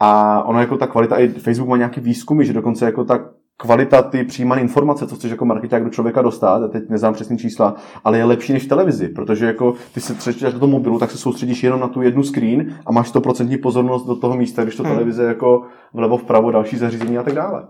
A 0.00 0.42
ono 0.42 0.60
jako 0.60 0.76
ta 0.76 0.86
kvalita, 0.86 1.16
i 1.16 1.28
Facebook 1.28 1.68
má 1.68 1.76
nějaký 1.76 2.00
výzkumy, 2.00 2.44
že 2.44 2.52
dokonce 2.52 2.84
jako 2.84 3.04
ta 3.04 3.18
kvalita 3.56 4.02
ty 4.02 4.24
přijímané 4.24 4.60
informace, 4.60 5.06
co 5.06 5.14
chceš 5.14 5.30
jako 5.30 5.44
marketák 5.44 5.84
do 5.84 5.90
člověka 5.90 6.22
dostat, 6.22 6.62
a 6.62 6.68
teď 6.68 6.88
neznám 6.88 7.14
přesný 7.14 7.38
čísla, 7.38 7.74
ale 8.04 8.18
je 8.18 8.24
lepší 8.24 8.52
než 8.52 8.64
v 8.64 8.68
televizi, 8.68 9.08
protože 9.08 9.46
jako 9.46 9.74
ty 9.94 10.00
se 10.00 10.14
třeštíš 10.14 10.42
do 10.42 10.58
toho 10.58 10.66
mobilu, 10.66 10.98
tak 10.98 11.10
se 11.10 11.18
soustředíš 11.18 11.62
jenom 11.62 11.80
na 11.80 11.88
tu 11.88 12.02
jednu 12.02 12.22
screen 12.22 12.76
a 12.86 12.92
máš 12.92 13.14
100% 13.14 13.60
pozornost 13.62 14.06
do 14.06 14.16
toho 14.16 14.36
místa, 14.36 14.62
když 14.62 14.76
to 14.76 14.82
hmm. 14.82 14.92
televize 14.92 15.24
jako 15.24 15.62
vlevo, 15.94 16.16
vpravo, 16.16 16.50
další 16.50 16.76
zařízení 16.76 17.18
a 17.18 17.22
tak 17.22 17.34
dále. 17.34 17.66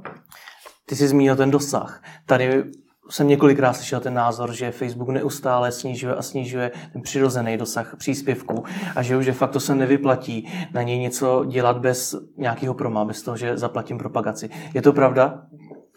Ty 0.86 0.96
jsi 0.96 1.08
zmínil 1.08 1.36
ten 1.36 1.50
dosah. 1.50 2.02
Tady 2.26 2.64
jsem 3.10 3.28
několikrát 3.28 3.72
slyšel 3.72 4.00
ten 4.00 4.14
názor, 4.14 4.52
že 4.52 4.70
Facebook 4.70 5.08
neustále 5.08 5.72
snižuje 5.72 6.14
a 6.14 6.22
snižuje 6.22 6.70
ten 6.92 7.02
přirozený 7.02 7.56
dosah 7.56 7.96
příspěvků 7.96 8.64
a 8.96 9.02
že 9.02 9.16
už 9.16 9.26
de 9.26 9.32
facto 9.32 9.60
se 9.60 9.74
nevyplatí 9.74 10.52
na 10.72 10.82
něj 10.82 10.98
něco 10.98 11.44
dělat 11.44 11.78
bez 11.78 12.16
nějakého 12.36 12.74
proma, 12.74 13.04
bez 13.04 13.22
toho, 13.22 13.36
že 13.36 13.58
zaplatím 13.58 13.98
propagaci. 13.98 14.50
Je 14.74 14.82
to 14.82 14.92
pravda? 14.92 15.42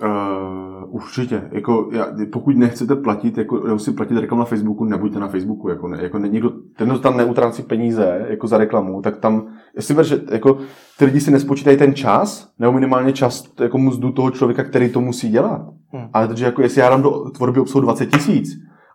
Uh, 0.02 0.65
určitě. 0.86 1.50
Jako, 1.52 1.90
já, 1.92 2.08
pokud 2.32 2.58
nechcete 2.58 2.96
platit, 2.96 3.38
jako, 3.38 3.68
nebo 3.68 3.80
si 3.80 3.92
platit 3.92 4.18
reklamu 4.18 4.40
na 4.40 4.46
Facebooku, 4.46 4.86
nebuďte 4.86 5.20
na 5.20 5.28
Facebooku. 5.28 5.70
Jako, 5.70 5.88
ne, 5.88 6.04
jako 6.04 6.20
ne, 6.20 6.30
někdo, 6.30 6.52
ten, 6.78 6.90
kdo 6.90 7.00
tam 7.00 7.18
neutrácí 7.18 7.64
peníze 7.64 8.26
jako 8.30 8.48
za 8.48 8.58
reklamu, 8.58 9.02
tak 9.02 9.18
tam, 9.18 9.48
jestli 9.76 10.04
že 10.04 10.22
jako, 10.32 10.58
ty 11.00 11.06
lidi 11.06 11.22
si 11.22 11.32
nespočítají 11.32 11.78
ten 11.78 11.94
čas, 11.94 12.50
nebo 12.60 12.74
minimálně 12.74 13.14
čas 13.14 13.54
jako 13.60 13.78
mzdu 13.78 14.12
toho 14.12 14.32
člověka, 14.32 14.64
který 14.64 14.90
to 14.90 15.02
musí 15.02 15.30
dělat. 15.30 15.62
Hmm. 15.92 16.08
Ale 16.14 16.28
takže 16.28 16.46
jako, 16.46 16.62
jestli 16.62 16.82
já 16.82 16.90
dám 16.90 17.02
do 17.02 17.12
tvorby 17.12 17.60
obsahu 17.60 17.82
20 17.82 18.06
tisíc 18.06 18.50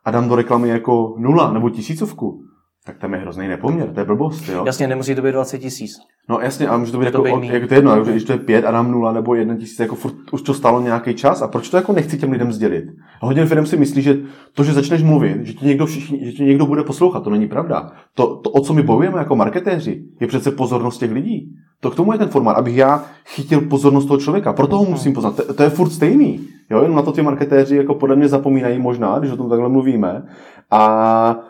a 0.04 0.10
dám 0.10 0.28
do 0.28 0.34
reklamy 0.34 0.68
jako 0.68 1.14
nula 1.18 1.52
nebo 1.52 1.70
tisícovku, 1.70 2.42
tak 2.84 2.98
tam 2.98 3.14
je 3.14 3.20
hrozný 3.20 3.48
nepoměr, 3.48 3.92
to 3.92 4.00
je 4.00 4.06
blbost, 4.06 4.48
jo. 4.48 4.62
Jasně, 4.66 4.86
nemusí 4.86 5.14
to 5.14 5.22
být 5.22 5.32
20 5.32 5.58
tisíc. 5.58 5.92
No 6.28 6.40
jasně, 6.40 6.68
ale 6.68 6.78
může 6.78 6.92
to 6.92 6.98
být 6.98 7.04
jako, 7.04 7.22
to, 7.22 7.28
jako 7.42 7.66
to 7.66 7.74
jedno, 7.74 8.04
že 8.04 8.10
když 8.10 8.24
to 8.24 8.32
je 8.32 8.38
5 8.38 8.64
a 8.64 8.70
dám 8.70 8.92
0 8.92 9.12
nebo 9.12 9.34
1 9.34 9.56
tisíc, 9.56 9.78
jako 9.78 9.94
furt 9.94 10.14
už 10.32 10.42
to 10.42 10.54
stalo 10.54 10.80
nějaký 10.80 11.14
čas 11.14 11.42
a 11.42 11.48
proč 11.48 11.68
to 11.68 11.76
jako 11.76 11.92
nechci 11.92 12.18
těm 12.18 12.32
lidem 12.32 12.52
sdělit? 12.52 12.84
A 13.22 13.26
hodně 13.26 13.46
firm 13.46 13.66
si 13.66 13.76
myslí, 13.76 14.02
že 14.02 14.18
to, 14.54 14.64
že 14.64 14.72
začneš 14.72 15.02
mluvit, 15.02 15.46
že 15.46 15.52
ti 15.52 15.66
někdo, 15.66 15.86
všichni, 15.86 16.24
že 16.24 16.32
ti 16.32 16.44
někdo 16.44 16.66
bude 16.66 16.82
poslouchat, 16.82 17.24
to 17.24 17.30
není 17.30 17.48
pravda. 17.48 17.92
To, 18.14 18.36
to, 18.36 18.50
o 18.50 18.60
co 18.60 18.74
my 18.74 18.82
bojujeme 18.82 19.18
jako 19.18 19.36
marketéři, 19.36 20.04
je 20.20 20.26
přece 20.26 20.50
pozornost 20.50 20.98
těch 20.98 21.12
lidí. 21.12 21.56
To 21.80 21.90
k 21.90 21.94
tomu 21.94 22.12
je 22.12 22.18
ten 22.18 22.28
formát, 22.28 22.56
abych 22.56 22.76
já 22.76 23.04
chytil 23.26 23.60
pozornost 23.60 24.06
toho 24.06 24.20
člověka, 24.20 24.52
proto 24.52 24.78
ho 24.78 24.84
musím 24.84 25.12
poznat. 25.12 25.36
To, 25.36 25.54
to 25.54 25.62
je 25.62 25.70
furt 25.70 25.90
stejný. 25.90 26.40
Jo, 26.70 26.82
jenom 26.82 26.96
na 26.96 27.02
to 27.02 27.12
ty 27.12 27.22
marketéři 27.22 27.76
jako 27.76 27.94
podle 27.94 28.16
mě 28.16 28.28
zapomínají 28.28 28.78
možná, 28.78 29.18
když 29.18 29.32
o 29.32 29.36
tom 29.36 29.48
takhle 29.50 29.68
mluvíme. 29.68 30.22
A 30.70 31.49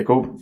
jako 0.00 0.34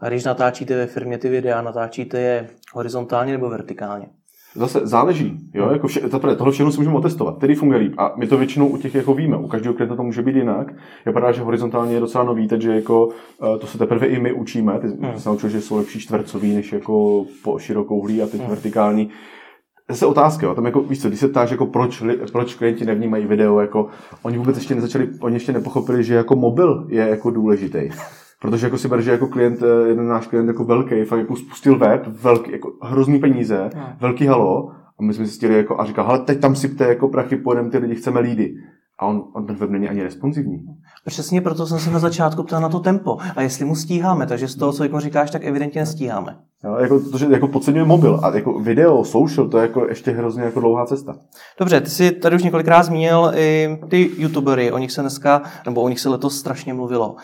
a 0.00 0.08
když 0.08 0.24
natáčíte 0.24 0.76
ve 0.76 0.86
firmě 0.86 1.18
ty 1.18 1.28
videa, 1.28 1.62
natáčíte 1.62 2.20
je 2.20 2.48
horizontálně 2.72 3.32
nebo 3.32 3.50
vertikálně? 3.50 4.06
Zase 4.54 4.80
záleží. 4.86 5.38
Jo? 5.54 5.70
Jako 5.72 5.86
vše, 5.86 6.00
tato, 6.00 6.36
tohle 6.36 6.52
všechno 6.52 6.72
si 6.72 6.78
můžeme 6.78 6.96
otestovat, 6.96 7.36
který 7.36 7.54
funguje 7.54 7.80
líp. 7.80 7.94
A 7.98 8.12
my 8.16 8.26
to 8.26 8.36
většinou 8.36 8.68
u 8.68 8.76
těch 8.76 8.94
jako 8.94 9.14
víme. 9.14 9.36
U 9.36 9.48
každého 9.48 9.74
klienta 9.74 9.96
to 9.96 10.02
může 10.02 10.22
být 10.22 10.36
jinak. 10.36 10.74
Je 11.06 11.12
pravda, 11.12 11.32
že 11.32 11.42
horizontálně 11.42 11.94
je 11.94 12.00
docela 12.00 12.24
nový, 12.24 12.48
takže 12.48 12.74
jako, 12.74 13.08
eh, 13.54 13.58
to 13.58 13.66
se 13.66 13.78
teprve 13.78 14.06
i 14.06 14.20
my 14.20 14.32
učíme. 14.32 14.78
Ty 14.78 14.86
hmm. 14.86 15.18
se 15.18 15.28
naučil, 15.28 15.48
že 15.48 15.60
jsou 15.60 15.76
lepší 15.76 16.00
čtvercový 16.00 16.54
než 16.54 16.72
jako 16.72 17.24
po 17.44 17.58
širokouhlý 17.58 18.22
a 18.22 18.26
teď 18.26 18.40
hmm. 18.40 18.50
vertikální. 18.50 19.10
Zase 19.90 20.06
otázka, 20.06 20.46
jo. 20.46 20.54
tam 20.54 20.66
jako, 20.66 20.80
víš 20.80 21.02
co, 21.02 21.08
když 21.08 21.20
se 21.20 21.28
ptáš, 21.28 21.50
jako 21.50 21.66
proč, 21.66 22.02
proč 22.32 22.54
klienti 22.54 22.84
nevnímají 22.84 23.26
video, 23.26 23.60
jako 23.60 23.86
oni 24.22 24.38
vůbec 24.38 24.56
ještě 24.56 24.74
nezačali, 24.74 25.08
oni 25.20 25.36
ještě 25.36 25.52
nepochopili, 25.52 26.04
že 26.04 26.14
jako 26.14 26.36
mobil 26.36 26.86
je 26.88 27.08
jako 27.08 27.30
důležitý. 27.30 27.88
Protože 28.40 28.66
jako 28.66 28.78
si 28.78 28.88
ber, 28.88 29.00
že 29.00 29.10
jako 29.10 29.26
klient, 29.26 29.62
eh, 29.62 29.88
jeden 29.88 30.08
náš 30.08 30.26
klient 30.26 30.48
jako 30.48 30.64
velký, 30.64 31.04
fakt 31.04 31.18
jako 31.18 31.36
spustil 31.36 31.78
web, 31.78 32.06
velký, 32.06 32.52
jako 32.52 32.72
hrozný 32.82 33.18
peníze, 33.18 33.70
no. 33.76 33.82
velký 34.00 34.26
halo, 34.26 34.70
a 34.98 35.02
my 35.02 35.14
jsme 35.14 35.24
zjistili 35.24 35.56
jako, 35.56 35.80
a 35.80 35.84
říkal, 35.84 36.06
ale 36.06 36.18
teď 36.18 36.40
tam 36.40 36.56
sypte 36.56 36.84
jako 36.84 37.08
prachy, 37.08 37.36
pojedeme 37.36 37.70
ty 37.70 37.78
lidi, 37.78 37.94
chceme 37.94 38.20
lídy. 38.20 38.54
A 39.00 39.06
on, 39.06 39.24
on 39.32 39.46
ten 39.46 39.56
web 39.56 39.70
není 39.70 39.88
ani 39.88 40.02
responsivní. 40.02 40.58
Přesně 41.06 41.40
proto 41.40 41.66
jsem 41.66 41.78
se 41.78 41.90
na 41.90 41.98
začátku 41.98 42.42
ptal 42.42 42.60
na 42.60 42.68
to 42.68 42.80
tempo. 42.80 43.18
A 43.36 43.42
jestli 43.42 43.64
mu 43.64 43.76
stíháme, 43.76 44.26
takže 44.26 44.48
z 44.48 44.56
toho, 44.56 44.72
co 44.72 44.82
jako 44.82 45.00
říkáš, 45.00 45.30
tak 45.30 45.44
evidentně 45.44 45.80
nestíháme. 45.80 46.36
Jo, 46.64 46.74
jako, 46.74 47.00
to, 47.00 47.18
že 47.18 47.26
jako 47.30 47.48
podceňuje 47.48 47.84
mobil 47.84 48.20
a 48.22 48.34
jako 48.34 48.60
video, 48.60 49.04
social, 49.04 49.48
to 49.48 49.58
je 49.58 49.62
jako 49.62 49.88
ještě 49.88 50.10
hrozně 50.10 50.42
jako 50.42 50.60
dlouhá 50.60 50.86
cesta. 50.86 51.16
Dobře, 51.58 51.80
ty 51.80 51.90
jsi 51.90 52.10
tady 52.10 52.36
už 52.36 52.42
několikrát 52.42 52.82
zmínil 52.82 53.32
i 53.34 53.78
ty 53.88 54.10
youtubery, 54.18 54.72
o 54.72 54.78
nich 54.78 54.92
se 54.92 55.00
dneska, 55.00 55.42
nebo 55.66 55.82
o 55.82 55.88
nich 55.88 56.00
se 56.00 56.08
letos 56.08 56.38
strašně 56.38 56.74
mluvilo. 56.74 57.16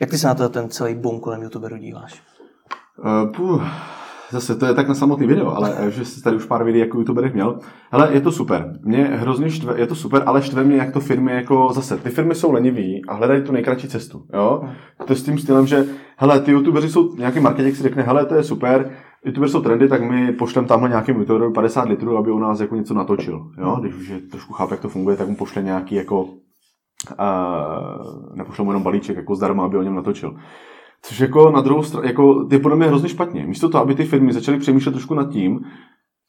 Jak 0.00 0.10
ty 0.10 0.18
se 0.18 0.26
na 0.26 0.34
to 0.34 0.48
ten 0.48 0.68
celý 0.68 0.94
boom 0.94 1.20
kolem 1.20 1.42
youtuberů 1.42 1.76
díváš? 1.76 2.22
Uh, 3.04 3.32
puh, 3.32 3.62
zase 4.30 4.56
to 4.56 4.66
je 4.66 4.74
tak 4.74 4.88
na 4.88 4.94
samotný 4.94 5.26
video, 5.26 5.54
ale 5.56 5.74
eh, 5.78 5.90
že 5.90 6.04
jsi 6.04 6.22
tady 6.22 6.36
už 6.36 6.44
pár 6.44 6.64
videí 6.64 6.80
jako 6.80 6.98
youtuberech 6.98 7.34
měl. 7.34 7.58
Hele, 7.90 8.08
je 8.12 8.20
to 8.20 8.32
super. 8.32 8.72
Mě 8.84 9.04
hrozně 9.04 9.50
štve, 9.50 9.80
je 9.80 9.86
to 9.86 9.94
super, 9.94 10.22
ale 10.26 10.42
štve 10.42 10.64
mě, 10.64 10.76
jak 10.76 10.92
to 10.92 11.00
firmy 11.00 11.32
jako 11.32 11.68
zase, 11.72 11.96
ty 11.96 12.10
firmy 12.10 12.34
jsou 12.34 12.52
lenivý 12.52 13.02
a 13.08 13.14
hledají 13.14 13.42
tu 13.42 13.52
nejkratší 13.52 13.88
cestu, 13.88 14.22
jo? 14.34 14.60
Hmm. 14.62 14.72
To 15.06 15.12
je 15.12 15.16
s 15.16 15.22
tím 15.22 15.38
stylem, 15.38 15.66
že 15.66 15.84
hele, 16.16 16.40
ty 16.40 16.50
youtubeři 16.50 16.88
jsou, 16.88 17.16
nějaký 17.16 17.40
marketing 17.40 17.76
si 17.76 17.82
řekne, 17.82 18.02
hele, 18.02 18.26
to 18.26 18.34
je 18.34 18.42
super, 18.42 18.90
youtuber 19.24 19.48
jsou 19.48 19.60
trendy, 19.60 19.88
tak 19.88 20.10
my 20.10 20.32
pošlem 20.32 20.64
tamhle 20.64 20.88
nějakým 20.88 21.16
youtuberovi 21.16 21.52
50 21.52 21.88
litrů, 21.88 22.16
aby 22.16 22.30
u 22.30 22.38
nás 22.38 22.60
jako 22.60 22.76
něco 22.76 22.94
natočil, 22.94 23.40
jo? 23.58 23.76
Když 23.80 23.94
už 23.94 24.08
je 24.08 24.18
trošku 24.18 24.52
chápe, 24.52 24.74
jak 24.74 24.80
to 24.80 24.88
funguje, 24.88 25.16
tak 25.16 25.28
mu 25.28 25.36
pošle 25.36 25.62
nějaký 25.62 25.94
jako 25.94 26.28
a 27.18 27.56
nepošlou 28.34 28.64
mu 28.64 28.70
jenom 28.70 28.82
balíček 28.82 29.16
jako 29.16 29.34
zdarma, 29.34 29.64
aby 29.64 29.76
o 29.76 29.82
něm 29.82 29.94
natočil. 29.94 30.36
Což 31.02 31.20
jako 31.20 31.50
na 31.50 31.60
druhou 31.60 31.82
stranu, 31.82 32.06
jako 32.06 32.46
je 32.50 32.58
podle 32.58 32.76
mě 32.76 32.86
hrozně 32.86 33.08
špatně. 33.08 33.46
Místo 33.46 33.68
toho, 33.68 33.84
aby 33.84 33.94
ty 33.94 34.04
firmy 34.04 34.32
začaly 34.32 34.58
přemýšlet 34.58 34.92
trošku 34.92 35.14
nad 35.14 35.30
tím, 35.30 35.60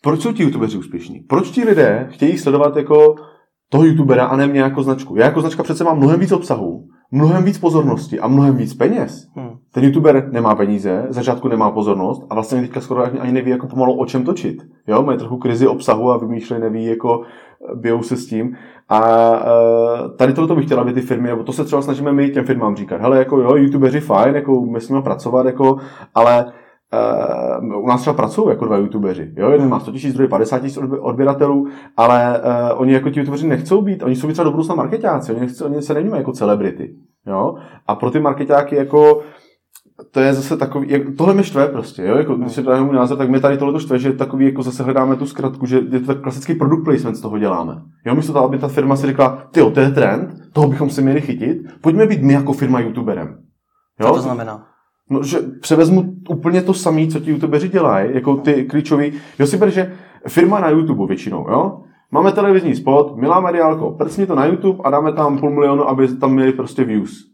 proč 0.03 0.21
jsou 0.21 0.33
ti 0.33 0.43
youtubeři 0.43 0.77
úspěšní? 0.77 1.19
Proč 1.19 1.49
ti 1.49 1.63
lidé 1.63 2.07
chtějí 2.11 2.37
sledovat 2.37 2.75
jako 2.75 3.15
toho 3.69 3.85
youtubera 3.85 4.25
a 4.25 4.35
ne 4.35 4.47
mě 4.47 4.59
jako 4.59 4.83
značku? 4.83 5.15
Já 5.15 5.25
jako 5.25 5.41
značka 5.41 5.63
přece 5.63 5.83
mám 5.83 5.97
mnohem 5.97 6.19
víc 6.19 6.31
obsahu, 6.31 6.87
mnohem 7.11 7.43
víc 7.43 7.57
pozornosti 7.57 8.19
a 8.19 8.27
mnohem 8.27 8.55
víc 8.55 8.73
peněz. 8.73 9.27
Hmm. 9.35 9.49
Ten 9.73 9.83
youtuber 9.83 10.29
nemá 10.31 10.55
peníze, 10.55 11.05
začátku 11.09 11.47
nemá 11.47 11.71
pozornost 11.71 12.23
a 12.29 12.33
vlastně 12.33 12.61
teďka 12.61 12.81
skoro 12.81 13.03
ani 13.19 13.31
neví 13.31 13.51
jako 13.51 13.67
pomalu 13.67 13.99
o 13.99 14.05
čem 14.05 14.23
točit. 14.23 14.57
Jo, 14.87 15.03
mají 15.03 15.19
trochu 15.19 15.37
krizi 15.37 15.67
obsahu 15.67 16.11
a 16.11 16.17
vymýšlejí, 16.17 16.61
neví 16.61 16.85
jako 16.85 17.21
bijou 17.75 18.03
se 18.03 18.17
s 18.17 18.27
tím. 18.27 18.55
A 18.89 19.29
uh, 19.29 20.15
tady 20.17 20.33
tohle 20.33 20.55
bych 20.55 20.65
chtěla, 20.65 20.81
aby 20.81 20.93
ty 20.93 21.01
firmy, 21.01 21.27
nebo 21.27 21.43
to 21.43 21.53
se 21.53 21.63
třeba 21.63 21.81
snažíme 21.81 22.11
my 22.11 22.29
těm 22.29 22.45
firmám 22.45 22.75
říkat. 22.75 23.01
Hele, 23.01 23.17
jako 23.17 23.41
jo, 23.41 23.55
youtubeři 23.55 23.99
fajn, 23.99 24.35
jako 24.35 24.61
my 24.61 24.81
s 24.81 24.89
nimi 24.89 25.01
pracovat, 25.01 25.45
jako, 25.45 25.77
ale 26.15 26.45
Uh, 27.61 27.83
u 27.83 27.87
nás 27.87 28.01
třeba 28.01 28.13
pracují 28.13 28.49
jako 28.49 28.65
dva 28.65 28.77
youtubeři. 28.77 29.31
Jo? 29.37 29.49
Jeden 29.49 29.69
má 29.69 29.79
100 29.79 29.91
000, 29.91 30.03
druhý 30.13 30.29
50 30.29 30.61
000 30.81 31.01
odběratelů, 31.01 31.67
ale 31.97 32.39
uh, 32.39 32.81
oni 32.81 32.93
jako 32.93 33.09
ti 33.09 33.19
youtubeři 33.19 33.47
nechcou 33.47 33.81
být, 33.81 34.03
oni 34.03 34.15
jsou 34.15 34.31
třeba 34.31 34.43
do 34.43 34.51
budoucna 34.51 34.75
marketáci, 34.75 35.31
oni, 35.31 35.41
nechcou, 35.41 35.65
oni 35.65 35.81
se 35.81 35.93
nevnímají 35.93 36.21
jako 36.21 36.31
celebrity. 36.31 36.95
Jo? 37.27 37.55
A 37.87 37.95
pro 37.95 38.11
ty 38.11 38.19
marketáky 38.19 38.75
jako 38.75 39.21
to 40.11 40.19
je 40.19 40.33
zase 40.33 40.57
takový, 40.57 40.89
jak, 40.89 41.01
tohle 41.17 41.33
mi 41.33 41.43
štve 41.43 41.67
prostě, 41.67 42.03
jo, 42.05 42.17
jako, 42.17 42.35
když 42.35 42.53
se 42.53 42.61
dáme 42.61 42.81
můj 42.81 42.95
názor, 42.95 43.17
tak 43.17 43.29
mi 43.29 43.39
tady 43.39 43.57
tohle 43.57 43.79
štve, 43.79 43.99
že 43.99 44.13
takový, 44.13 44.45
jako 44.45 44.63
zase 44.63 44.83
hledáme 44.83 45.15
tu 45.15 45.25
zkratku, 45.25 45.65
že 45.65 45.81
je 45.91 45.99
to 45.99 46.05
tak 46.05 46.21
klasický 46.21 46.55
product 46.55 46.83
placement 46.83 47.15
z 47.15 47.21
toho 47.21 47.37
děláme. 47.37 47.81
Jo, 48.05 48.15
místo 48.15 48.33
toho, 48.33 48.45
aby 48.45 48.57
ta 48.57 48.67
firma 48.67 48.95
si 48.95 49.07
řekla, 49.07 49.47
ty 49.51 49.61
to 49.73 49.79
je 49.79 49.91
trend, 49.91 50.29
toho 50.53 50.67
bychom 50.67 50.89
si 50.89 51.01
měli 51.01 51.21
chytit, 51.21 51.57
pojďme 51.81 52.07
být 52.07 52.21
my 52.21 52.33
jako 52.33 52.53
firma 52.53 52.79
youtuberem. 52.79 53.37
Jo? 53.99 54.07
Co 54.07 54.13
to 54.13 54.21
znamená? 54.21 54.67
No, 55.09 55.23
že 55.23 55.37
převezmu 55.61 56.13
úplně 56.29 56.61
to 56.61 56.73
samé, 56.73 57.07
co 57.07 57.19
ti 57.19 57.31
youtubeři 57.31 57.69
dělají, 57.69 58.15
jako 58.15 58.35
ty 58.35 58.65
klíčový. 58.65 59.13
Jo 59.39 59.47
si 59.47 59.57
ber, 59.57 59.69
že 59.69 59.93
firma 60.27 60.59
na 60.59 60.69
YouTube 60.69 61.07
většinou, 61.07 61.45
jo? 61.49 61.81
Máme 62.11 62.31
televizní 62.31 62.75
spot, 62.75 63.17
milá 63.17 63.39
mediálko, 63.39 63.91
prcni 63.91 64.25
to 64.25 64.35
na 64.35 64.45
YouTube 64.45 64.79
a 64.83 64.89
dáme 64.89 65.13
tam 65.13 65.37
půl 65.37 65.49
milionu, 65.49 65.89
aby 65.89 66.07
tam 66.07 66.33
měli 66.33 66.51
prostě 66.51 66.83
views. 66.83 67.30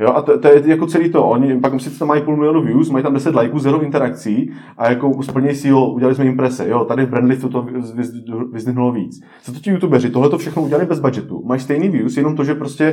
Jo, 0.00 0.08
a 0.08 0.22
to, 0.22 0.38
to, 0.38 0.48
je 0.48 0.62
jako 0.66 0.86
celý 0.86 1.10
to. 1.10 1.24
Oni 1.24 1.60
pak 1.60 1.80
si 1.80 1.98
tam 1.98 2.08
mají 2.08 2.22
půl 2.22 2.36
milionu 2.36 2.62
views, 2.62 2.90
mají 2.90 3.02
tam 3.02 3.14
10 3.14 3.34
lajků, 3.34 3.58
zero 3.58 3.82
interakcí 3.82 4.52
a 4.76 4.90
jako 4.90 5.22
splnějí 5.22 5.56
si, 5.56 5.68
jo, 5.68 5.86
udělali 5.86 6.14
jsme 6.14 6.24
imprese. 6.24 6.68
Jo, 6.68 6.84
tady 6.84 7.06
v 7.06 7.08
Brandliftu 7.08 7.48
to 7.48 7.66
vyzdvihnulo 8.52 8.92
víc. 8.92 9.20
Co 9.42 9.52
to 9.52 9.58
ti 9.58 9.70
youtubeři, 9.70 10.10
tohle 10.10 10.30
to 10.30 10.38
všechno 10.38 10.62
udělali 10.62 10.86
bez 10.86 11.00
budgetu. 11.00 11.42
Mají 11.46 11.60
stejný 11.60 11.88
views, 11.88 12.16
jenom 12.16 12.36
to, 12.36 12.44
že 12.44 12.54
prostě, 12.54 12.84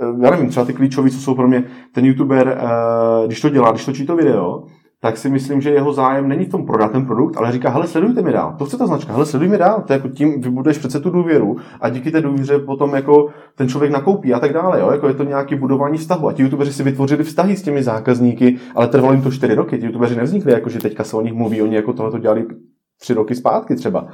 eh, 0.00 0.06
já 0.22 0.30
nevím, 0.30 0.48
třeba 0.48 0.66
ty 0.66 0.72
klíčové, 0.72 1.10
co 1.10 1.18
jsou 1.18 1.34
pro 1.34 1.48
mě, 1.48 1.64
ten 1.92 2.04
youtuber, 2.04 2.58
eh, 2.58 3.26
když 3.26 3.40
to 3.40 3.48
dělá, 3.48 3.70
když 3.70 3.84
točí 3.84 4.06
to 4.06 4.16
video, 4.16 4.64
tak 5.04 5.18
si 5.18 5.30
myslím, 5.30 5.60
že 5.60 5.70
jeho 5.70 5.92
zájem 5.92 6.28
není 6.28 6.44
v 6.44 6.48
tom 6.48 6.66
prodat 6.66 6.92
ten 6.92 7.06
produkt, 7.06 7.36
ale 7.36 7.52
říká, 7.52 7.70
hele, 7.70 7.86
sledujte 7.86 8.22
mi 8.22 8.32
dál. 8.32 8.54
To 8.58 8.64
chce 8.64 8.76
ta 8.76 8.86
značka, 8.86 9.12
hele, 9.12 9.26
sleduj 9.26 9.48
mi 9.48 9.58
dál. 9.58 9.82
To 9.86 9.92
jako 9.92 10.08
tím 10.08 10.40
vybuduješ 10.40 10.78
přece 10.78 11.00
tu 11.00 11.10
důvěru 11.10 11.56
a 11.80 11.88
díky 11.88 12.10
té 12.10 12.20
důvěře 12.20 12.58
potom 12.58 12.94
jako 12.94 13.28
ten 13.54 13.68
člověk 13.68 13.92
nakoupí 13.92 14.34
a 14.34 14.40
tak 14.40 14.52
dále. 14.52 14.80
Jo? 14.80 14.90
Jako 14.90 15.08
je 15.08 15.14
to 15.14 15.24
nějaký 15.24 15.54
budování 15.54 15.98
vztahu. 15.98 16.28
A 16.28 16.32
ti 16.32 16.42
youtubeři 16.42 16.72
si 16.72 16.82
vytvořili 16.82 17.24
vztahy 17.24 17.56
s 17.56 17.62
těmi 17.62 17.82
zákazníky, 17.82 18.56
ale 18.74 18.88
trvalo 18.88 19.12
jim 19.12 19.22
to 19.22 19.30
čtyři 19.30 19.54
roky. 19.54 19.78
Ti 19.78 19.86
youtubeři 19.86 20.16
nevznikli, 20.16 20.52
jako 20.52 20.68
že 20.68 20.78
teďka 20.78 21.04
se 21.04 21.16
o 21.16 21.22
nich 21.22 21.34
mluví, 21.34 21.62
oni 21.62 21.76
jako 21.76 21.92
tohle 21.92 22.12
to 22.12 22.18
dělali 22.18 22.46
tři 23.00 23.14
roky 23.14 23.34
zpátky 23.34 23.76
třeba. 23.76 24.06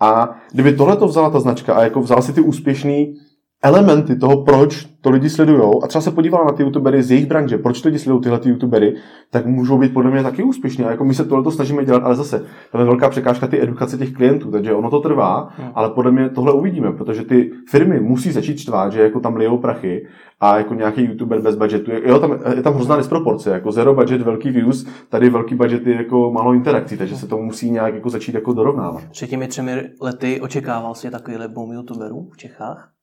A 0.00 0.36
kdyby 0.52 0.72
tohle 0.72 0.96
to 0.96 1.06
vzala 1.06 1.30
ta 1.30 1.40
značka 1.40 1.74
a 1.74 1.82
jako 1.82 2.00
vzala 2.00 2.22
si 2.22 2.32
ty 2.32 2.40
úspěšný 2.40 3.14
elementy 3.62 4.16
toho, 4.16 4.44
proč 4.44 4.88
to 5.00 5.10
lidi 5.10 5.30
sledují, 5.30 5.72
a 5.82 5.86
třeba 5.86 6.02
se 6.02 6.10
podívala 6.10 6.44
na 6.44 6.52
ty 6.52 6.62
youtubery 6.62 7.02
z 7.02 7.10
jejich 7.10 7.26
branže, 7.26 7.58
proč 7.58 7.84
lidi 7.84 7.98
sledují 7.98 8.22
tyhle 8.22 8.38
ty 8.38 8.48
youtubery, 8.48 8.94
tak 9.30 9.46
můžou 9.46 9.78
být 9.78 9.94
podle 9.94 10.10
mě 10.10 10.22
taky 10.22 10.42
úspěšní. 10.42 10.84
A 10.84 10.90
jako 10.90 11.04
my 11.04 11.14
se 11.14 11.24
tohle 11.24 11.52
snažíme 11.52 11.84
dělat, 11.84 12.02
ale 12.04 12.16
zase, 12.16 12.44
to 12.72 12.78
je 12.78 12.84
velká 12.84 13.08
překážka 13.08 13.46
ty 13.46 13.62
edukace 13.62 13.98
těch 13.98 14.12
klientů, 14.12 14.50
takže 14.50 14.74
ono 14.74 14.90
to 14.90 15.00
trvá, 15.00 15.48
hmm. 15.56 15.70
ale 15.74 15.90
podle 15.90 16.12
mě 16.12 16.28
tohle 16.28 16.52
uvidíme, 16.52 16.92
protože 16.92 17.22
ty 17.22 17.50
firmy 17.70 18.00
musí 18.00 18.32
začít 18.32 18.58
štvát, 18.58 18.92
že 18.92 19.02
jako 19.02 19.20
tam 19.20 19.36
lijou 19.36 19.58
prachy 19.58 20.06
a 20.40 20.58
jako 20.58 20.74
nějaký 20.74 21.04
youtuber 21.04 21.40
bez 21.40 21.56
budgetu, 21.56 21.90
jo, 22.04 22.18
tam, 22.18 22.38
je 22.56 22.62
tam 22.62 22.74
hrozná 22.74 22.96
disproporce, 22.96 23.50
jako 23.50 23.72
zero 23.72 23.94
budget, 23.94 24.22
velký 24.22 24.50
views, 24.50 24.86
tady 25.08 25.30
velký 25.30 25.54
budget 25.54 25.86
je 25.86 25.94
jako 25.94 26.30
málo 26.32 26.52
interakcí, 26.52 26.96
takže 26.96 27.16
se 27.16 27.26
to 27.26 27.38
musí 27.38 27.70
nějak 27.70 27.94
jako 27.94 28.10
začít 28.10 28.34
jako 28.34 28.52
dorovnávat. 28.52 29.02
Před 29.10 29.30
těmi 29.30 29.48
třemi 29.48 29.82
lety 30.00 30.40
očekával 30.40 30.94
si 30.94 31.10
takovýhle 31.10 31.48
boom 31.48 31.72
youtuberů 31.72 32.28
v 32.32 32.36
Čechách? 32.36 32.97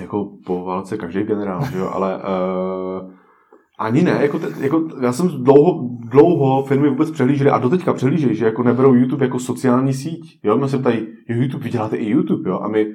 Jako 0.00 0.30
po 0.46 0.64
válce 0.64 0.96
každý 0.96 1.22
generál, 1.22 1.64
že 1.72 1.78
jo, 1.78 1.90
ale 1.92 2.16
uh, 2.16 3.10
ani 3.78 4.02
ne, 4.02 4.18
jako, 4.20 4.38
te, 4.38 4.46
jako 4.60 4.88
já 5.00 5.12
jsem 5.12 5.28
dlouho, 5.28 5.88
dlouho 5.98 6.64
firmy 6.64 6.88
vůbec 6.88 7.10
přehlíželi 7.10 7.50
a 7.50 7.58
doteďka 7.58 7.92
přehlíželi, 7.92 8.34
že 8.34 8.44
jako 8.44 8.62
neberou 8.62 8.94
YouTube 8.94 9.24
jako 9.24 9.38
sociální 9.38 9.94
síť, 9.94 10.40
jo, 10.42 10.56
my 10.56 10.68
se 10.68 10.78
ptají, 10.78 11.06
YouTube, 11.28 11.64
vy 11.64 11.70
děláte 11.70 11.96
i 11.96 12.10
YouTube, 12.10 12.50
jo, 12.50 12.60
a 12.60 12.68
my, 12.68 12.86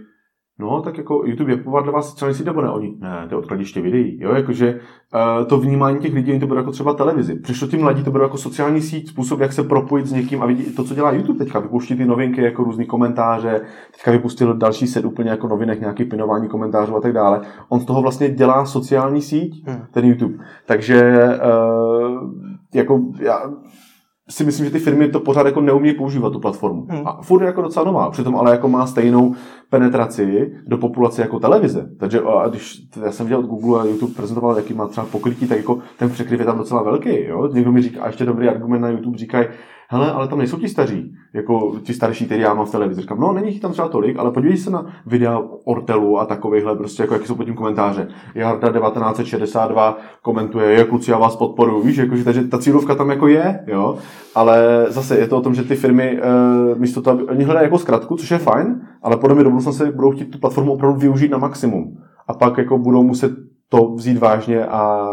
No, 0.62 0.82
tak 0.82 0.97
jako 0.97 1.24
YouTube 1.26 1.52
je 1.52 1.58
podle 1.58 1.91
vás 1.91 2.10
sociální 2.10 2.36
síť 2.36 2.45
nebo 2.45 2.62
ne? 2.62 2.69
Oni, 2.69 2.95
ne, 3.00 3.26
to 3.30 3.36
je 3.36 3.39
odkladiště 3.39 3.82
videí. 3.82 4.17
Jo, 4.21 4.34
jakože 4.34 4.74
uh, 4.74 5.47
to 5.47 5.58
vnímání 5.58 6.00
těch 6.00 6.13
lidí, 6.13 6.39
to 6.39 6.47
bude 6.47 6.60
jako 6.60 6.71
třeba 6.71 6.93
televizi. 6.93 7.36
Přišlo 7.36 7.67
ti 7.67 7.78
mladí, 7.78 8.04
to 8.04 8.12
bude 8.12 8.24
jako 8.24 8.38
sociální 8.38 8.82
síť, 8.82 9.10
způsob, 9.10 9.39
jak 9.39 9.54
se 9.54 9.63
propojit 9.63 10.08
s 10.08 10.12
někým 10.12 10.41
a 10.41 10.45
vidí 10.45 10.63
to, 10.63 10.84
co 10.84 10.95
dělá 10.95 11.12
YouTube 11.12 11.39
teďka. 11.39 11.60
Vypouští 11.60 11.95
ty 11.95 12.06
novinky, 12.06 12.41
jako 12.41 12.63
různý 12.63 12.86
komentáře, 12.86 13.62
teďka 13.91 14.12
vypustil 14.12 14.54
další 14.54 14.88
set 14.88 15.06
úplně 15.06 15.30
jako 15.30 15.47
novinek, 15.47 15.80
nějaký 15.80 16.04
pinování 16.04 16.47
komentářů 16.47 16.95
a 16.95 17.02
tak 17.02 17.13
dále. 17.13 17.41
On 17.69 17.80
z 17.80 17.86
toho 17.86 18.02
vlastně 18.02 18.30
dělá 18.30 18.65
sociální 18.65 19.21
síť, 19.21 19.67
hmm. 19.67 19.82
ten 19.91 20.06
YouTube. 20.06 20.38
Takže 20.65 21.30
uh, 21.45 22.30
jako 22.74 23.02
já, 23.19 23.52
si 24.30 24.43
myslím, 24.43 24.65
že 24.65 24.71
ty 24.71 24.80
firmy 24.80 25.08
to 25.08 25.19
pořád 25.19 25.45
jako 25.45 25.62
neumí 25.62 25.93
používat 25.93 26.34
tu 26.34 26.39
platformu. 26.39 26.88
Hmm. 26.89 27.08
A 27.08 27.21
furt 27.21 27.41
je 27.41 27.47
jako 27.47 27.62
docela 27.62 27.86
nová, 27.86 28.10
přitom 28.10 28.36
ale 28.36 28.52
jako 28.52 28.67
má 28.67 28.88
stejnou 28.88 29.36
penetraci 29.71 30.51
do 30.67 30.77
populace 30.77 31.21
jako 31.21 31.39
televize. 31.39 31.89
Takže 31.99 32.21
a 32.21 32.47
když 32.47 32.81
já 33.05 33.12
jsem 33.12 33.25
viděl 33.25 33.41
Google 33.41 33.81
a 33.81 33.86
YouTube 33.86 34.13
prezentoval, 34.13 34.57
jaký 34.57 34.73
má 34.73 34.88
třeba 34.88 35.07
pokrytí, 35.12 35.47
tak 35.47 35.57
jako 35.57 35.79
ten 35.97 36.10
překryv 36.10 36.39
je 36.39 36.45
tam 36.45 36.57
docela 36.57 36.84
velký. 36.84 37.25
Jo? 37.25 37.49
Někdo 37.53 37.71
mi 37.71 37.81
říká, 37.81 38.01
a 38.01 38.07
ještě 38.07 38.25
dobrý 38.25 38.47
argument 38.47 38.81
na 38.81 38.89
YouTube 38.89 39.17
říkají, 39.17 39.47
hele, 39.91 40.12
ale 40.12 40.27
tam 40.27 40.38
nejsou 40.38 40.57
ti 40.57 40.69
staří, 40.69 41.15
jako 41.34 41.75
ti 41.84 41.93
starší, 41.93 42.25
který 42.25 42.41
já 42.41 42.53
mám 42.53 42.65
v 42.65 42.71
televizi. 42.71 43.01
Říkám, 43.01 43.19
no, 43.19 43.34
není 43.34 43.47
jich 43.47 43.62
tam 43.62 43.71
třeba 43.71 43.88
tolik, 43.88 44.19
ale 44.19 44.31
podívej 44.31 44.57
se 44.57 44.69
na 44.69 44.86
videa 45.05 45.41
Ortelu 45.65 46.19
a 46.19 46.25
takovýchhle, 46.25 46.75
prostě 46.75 47.03
jako, 47.03 47.13
jaký 47.13 47.27
jsou 47.27 47.36
pod 47.36 47.43
tím 47.43 47.55
komentáře. 47.55 48.07
Jarda 48.36 48.69
1962 48.69 49.97
komentuje, 50.21 50.71
je 50.71 50.84
kluci, 50.84 51.12
já 51.12 51.17
vás 51.17 51.36
podporuji, 51.36 51.88
víš, 51.88 51.97
jakože, 51.97 52.23
takže 52.23 52.43
ta 52.43 52.60
cílovka 52.60 52.95
tam 52.95 53.10
jako 53.10 53.27
je, 53.27 53.60
jo, 53.67 53.97
ale 54.36 54.86
zase 54.89 55.17
je 55.17 55.27
to 55.27 55.38
o 55.38 55.41
tom, 55.41 55.53
že 55.53 55.63
ty 55.63 55.75
firmy 55.75 56.19
uh, 56.21 56.79
místo 56.79 57.01
toho, 57.01 57.17
oni 57.17 57.43
hledají 57.43 57.65
jako 57.65 57.77
zkratku, 57.77 58.15
což 58.15 58.31
je 58.31 58.38
fajn, 58.38 58.81
ale 59.03 59.17
podle 59.17 59.36
mě 59.36 59.43
do 59.43 59.49
budoucna 59.62 59.86
se 59.86 59.91
budou 59.91 60.12
chtít 60.12 60.26
tu 60.26 60.39
platformu 60.39 60.74
opravdu 60.74 61.00
využít 61.00 61.32
na 61.32 61.38
maximum. 61.38 61.97
A 62.28 62.34
pak 62.34 62.58
jako 62.58 62.78
budou 62.78 63.04
muset 63.04 63.32
to 63.69 63.91
vzít 63.91 64.17
vážně 64.17 64.65
a 64.65 65.08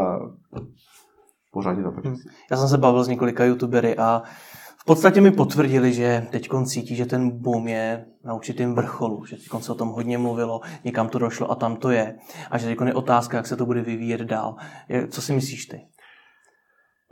pořádně 1.52 1.82
hmm. 1.82 2.16
Já 2.50 2.56
jsem 2.56 2.68
se 2.68 2.78
bavil 2.78 3.04
s 3.04 3.08
několika 3.08 3.44
youtubery 3.44 3.96
a 3.96 4.22
podstatě 4.88 5.20
mi 5.20 5.30
potvrdili, 5.30 5.92
že 5.92 6.26
teď 6.30 6.48
cítí, 6.64 6.96
že 6.96 7.06
ten 7.06 7.30
boom 7.30 7.68
je 7.68 8.04
na 8.24 8.34
určitém 8.34 8.74
vrcholu, 8.74 9.24
že 9.24 9.36
teď 9.36 9.62
se 9.62 9.72
o 9.72 9.74
tom 9.74 9.88
hodně 9.88 10.18
mluvilo, 10.18 10.60
někam 10.84 11.08
to 11.08 11.18
došlo 11.18 11.50
a 11.50 11.54
tam 11.54 11.76
to 11.76 11.90
je. 11.90 12.16
A 12.50 12.58
že 12.58 12.66
teď 12.66 12.78
je 12.86 12.94
otázka, 12.94 13.36
jak 13.36 13.46
se 13.46 13.56
to 13.56 13.66
bude 13.66 13.82
vyvíjet 13.82 14.20
dál. 14.20 14.56
Co 15.10 15.22
si 15.22 15.32
myslíš 15.32 15.66
ty? 15.66 15.80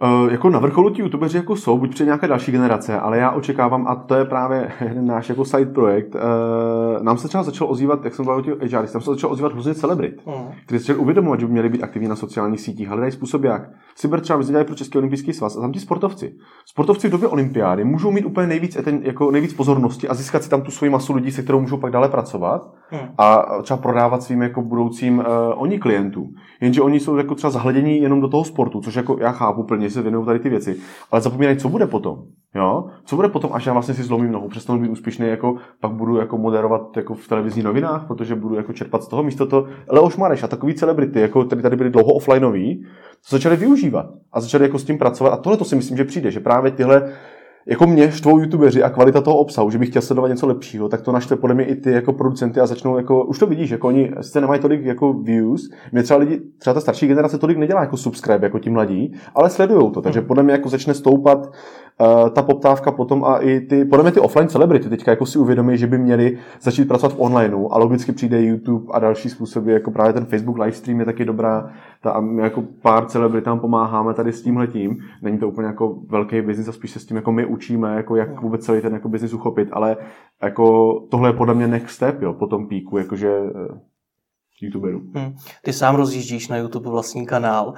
Uh, 0.02 0.32
jako 0.32 0.50
na 0.50 0.58
vrcholu 0.58 0.90
ti 0.90 1.02
youtubeři 1.02 1.36
jako 1.36 1.56
jsou, 1.56 1.78
buď 1.78 1.90
před 1.90 2.04
nějaké 2.04 2.28
další 2.28 2.52
generace, 2.52 3.00
ale 3.00 3.18
já 3.18 3.30
očekávám, 3.30 3.86
a 3.86 3.94
to 3.94 4.14
je 4.14 4.24
právě 4.24 4.72
náš 5.00 5.28
jako 5.28 5.44
side 5.44 5.72
projekt, 5.72 6.14
uh, 6.14 7.02
nám 7.02 7.18
se 7.18 7.28
třeba 7.28 7.42
začal 7.42 7.70
ozývat, 7.70 8.04
jak 8.04 8.14
jsem 8.14 8.24
byl 8.24 8.34
o 8.34 8.42
těch 8.42 8.70
tam 8.70 9.00
se 9.00 9.10
začal 9.10 9.32
ozývat 9.32 9.52
hrozně 9.52 9.74
celebrit, 9.74 10.26
mm. 10.26 10.32
kteří 10.66 10.84
se 10.84 10.94
uvědomovat, 10.94 11.40
že 11.40 11.46
by 11.46 11.52
měli 11.52 11.68
být 11.68 11.82
aktivní 11.82 12.08
na 12.08 12.16
sociálních 12.16 12.60
sítích, 12.60 12.88
hledají 12.88 13.12
způsob 13.12 13.44
jak. 13.44 13.62
Cyber 13.94 14.20
třeba 14.20 14.36
vyzdělají 14.36 14.66
pro 14.66 14.74
Český 14.74 14.98
olympijský 14.98 15.32
svaz 15.32 15.56
a 15.56 15.60
tam 15.60 15.72
ti 15.72 15.80
sportovci. 15.80 16.34
Sportovci 16.66 17.08
v 17.08 17.10
době 17.10 17.28
olympiády 17.28 17.84
můžou 17.84 18.10
mít 18.10 18.24
úplně 18.24 18.46
nejvíc, 18.46 18.76
ten, 18.84 19.00
jako 19.02 19.30
nejvíc 19.30 19.54
pozornosti 19.54 20.08
a 20.08 20.14
získat 20.14 20.42
si 20.42 20.50
tam 20.50 20.62
tu 20.62 20.70
svoji 20.70 20.90
masu 20.90 21.14
lidí, 21.14 21.30
se 21.30 21.42
kterou 21.42 21.60
můžou 21.60 21.76
pak 21.76 21.92
dále 21.92 22.08
pracovat 22.08 22.62
mm. 22.92 22.98
a 23.18 23.44
třeba 23.62 23.76
prodávat 23.76 24.22
svým 24.22 24.42
jako 24.42 24.62
budoucím 24.62 25.18
uh, 25.18 25.24
oni 25.54 25.78
klientům. 25.78 26.34
Jenže 26.60 26.82
oni 26.82 27.00
jsou 27.00 27.16
jako 27.16 27.34
třeba 27.34 27.50
zahledění 27.50 28.00
jenom 28.00 28.20
do 28.20 28.28
toho 28.28 28.44
sportu, 28.44 28.80
což 28.80 28.94
jako 28.94 29.16
já 29.20 29.32
chápu 29.32 29.62
plně, 29.62 29.85
se 29.90 30.02
věnují 30.02 30.26
tady 30.26 30.38
ty 30.38 30.48
věci, 30.48 30.76
ale 31.10 31.20
zapomínají, 31.20 31.56
co 31.56 31.68
bude 31.68 31.86
potom. 31.86 32.22
Jo? 32.54 32.84
Co 33.04 33.16
bude 33.16 33.28
potom, 33.28 33.50
až 33.52 33.66
já 33.66 33.72
vlastně 33.72 33.94
si 33.94 34.02
zlomím 34.02 34.32
nohu, 34.32 34.48
přestanu 34.48 34.80
být 34.80 34.88
úspěšný, 34.88 35.26
jako 35.28 35.56
pak 35.80 35.92
budu 35.92 36.16
jako 36.16 36.38
moderovat 36.38 36.96
jako 36.96 37.14
v 37.14 37.28
televizních 37.28 37.64
novinách, 37.64 38.06
protože 38.06 38.34
budu 38.34 38.54
jako 38.54 38.72
čerpat 38.72 39.02
z 39.02 39.08
toho 39.08 39.22
místo 39.22 39.46
to 39.46 39.66
Leoš 39.88 40.16
Mareš 40.16 40.42
a 40.42 40.48
takový 40.48 40.74
celebrity, 40.74 41.20
jako 41.20 41.44
tady, 41.44 41.62
tady 41.62 41.76
byli 41.76 41.90
dlouho 41.90 42.12
offlineoví, 42.12 42.84
to 43.30 43.36
začali 43.36 43.56
využívat 43.56 44.06
a 44.32 44.40
začali 44.40 44.64
jako 44.64 44.78
s 44.78 44.84
tím 44.84 44.98
pracovat 44.98 45.30
a 45.30 45.36
tohle 45.36 45.56
to 45.56 45.64
si 45.64 45.76
myslím, 45.76 45.96
že 45.96 46.04
přijde, 46.04 46.30
že 46.30 46.40
právě 46.40 46.70
tyhle 46.70 47.12
jako 47.66 47.86
mě 47.86 48.12
štvou 48.12 48.38
youtubeři 48.38 48.82
a 48.82 48.90
kvalita 48.90 49.20
toho 49.20 49.36
obsahu, 49.36 49.70
že 49.70 49.78
bych 49.78 49.88
chtěl 49.88 50.02
sledovat 50.02 50.28
něco 50.28 50.46
lepšího, 50.46 50.88
tak 50.88 51.02
to 51.02 51.12
naštve 51.12 51.36
podle 51.36 51.54
mě 51.54 51.64
i 51.64 51.76
ty 51.76 51.92
jako 51.92 52.12
producenty 52.12 52.60
a 52.60 52.66
začnou 52.66 52.96
jako, 52.96 53.24
už 53.24 53.38
to 53.38 53.46
vidíš, 53.46 53.70
jako 53.70 53.88
oni 53.88 54.12
sice 54.20 54.40
nemají 54.40 54.60
tolik 54.60 54.84
jako 54.84 55.12
views, 55.12 55.70
mě 55.92 56.02
třeba 56.02 56.18
lidi, 56.20 56.40
třeba 56.58 56.74
ta 56.74 56.80
starší 56.80 57.06
generace 57.06 57.38
tolik 57.38 57.58
nedělá 57.58 57.80
jako 57.80 57.96
subscribe 57.96 58.46
jako 58.46 58.58
ti 58.58 58.70
mladí, 58.70 59.14
ale 59.34 59.50
sledují 59.50 59.92
to, 59.92 60.02
takže 60.02 60.20
hmm. 60.20 60.26
podle 60.26 60.42
mě 60.42 60.52
jako 60.52 60.68
začne 60.68 60.94
stoupat 60.94 61.52
uh, 62.00 62.30
ta 62.30 62.42
poptávka 62.42 62.92
potom 62.92 63.24
a 63.24 63.38
i 63.38 63.60
ty, 63.60 63.84
podle 63.84 64.02
mě 64.02 64.12
ty 64.12 64.20
offline 64.20 64.48
celebrity 64.48 64.88
teďka 64.88 65.10
jako 65.10 65.26
si 65.26 65.38
uvědomí, 65.38 65.78
že 65.78 65.86
by 65.86 65.98
měli 65.98 66.38
začít 66.60 66.88
pracovat 66.88 67.12
v 67.12 67.20
onlineu 67.20 67.68
a 67.70 67.78
logicky 67.78 68.12
přijde 68.12 68.42
YouTube 68.42 68.92
a 68.92 68.98
další 68.98 69.28
způsoby, 69.30 69.72
jako 69.72 69.90
právě 69.90 70.12
ten 70.12 70.26
Facebook 70.26 70.58
livestream 70.58 71.00
je 71.00 71.06
taky 71.06 71.24
dobrá, 71.24 71.70
ta, 72.02 72.10
a 72.10 72.20
my 72.20 72.42
jako 72.42 72.64
pár 72.82 73.06
celebritám 73.06 73.60
pomáháme 73.60 74.14
tady 74.14 74.32
s 74.32 74.42
tímhletím. 74.42 74.98
Není 75.22 75.38
to 75.38 75.48
úplně 75.48 75.66
jako 75.66 75.98
velký 76.08 76.42
biznis 76.42 76.68
a 76.68 76.72
spíš 76.72 76.90
se 76.90 76.98
s 76.98 77.06
tím 77.06 77.16
jako 77.16 77.32
my 77.32 77.46
učíme, 77.46 77.94
jako 77.96 78.16
jak 78.16 78.42
vůbec 78.42 78.64
celý 78.64 78.80
ten 78.80 78.92
jako 78.92 79.08
biznis 79.08 79.32
uchopit, 79.32 79.68
ale 79.72 79.96
jako 80.42 80.92
tohle 81.10 81.28
je 81.28 81.32
podle 81.32 81.54
mě 81.54 81.68
next 81.68 81.94
step, 81.94 82.22
jo, 82.22 82.32
po 82.32 82.46
tom 82.46 82.68
píku, 82.68 82.98
jakože 82.98 83.40
uh, 83.40 83.78
youtuberů. 84.62 85.00
Hmm. 85.14 85.34
Ty 85.62 85.72
sám 85.72 85.94
rozjíždíš 85.94 86.48
na 86.48 86.56
YouTube 86.56 86.90
vlastní 86.90 87.26
kanál. 87.26 87.74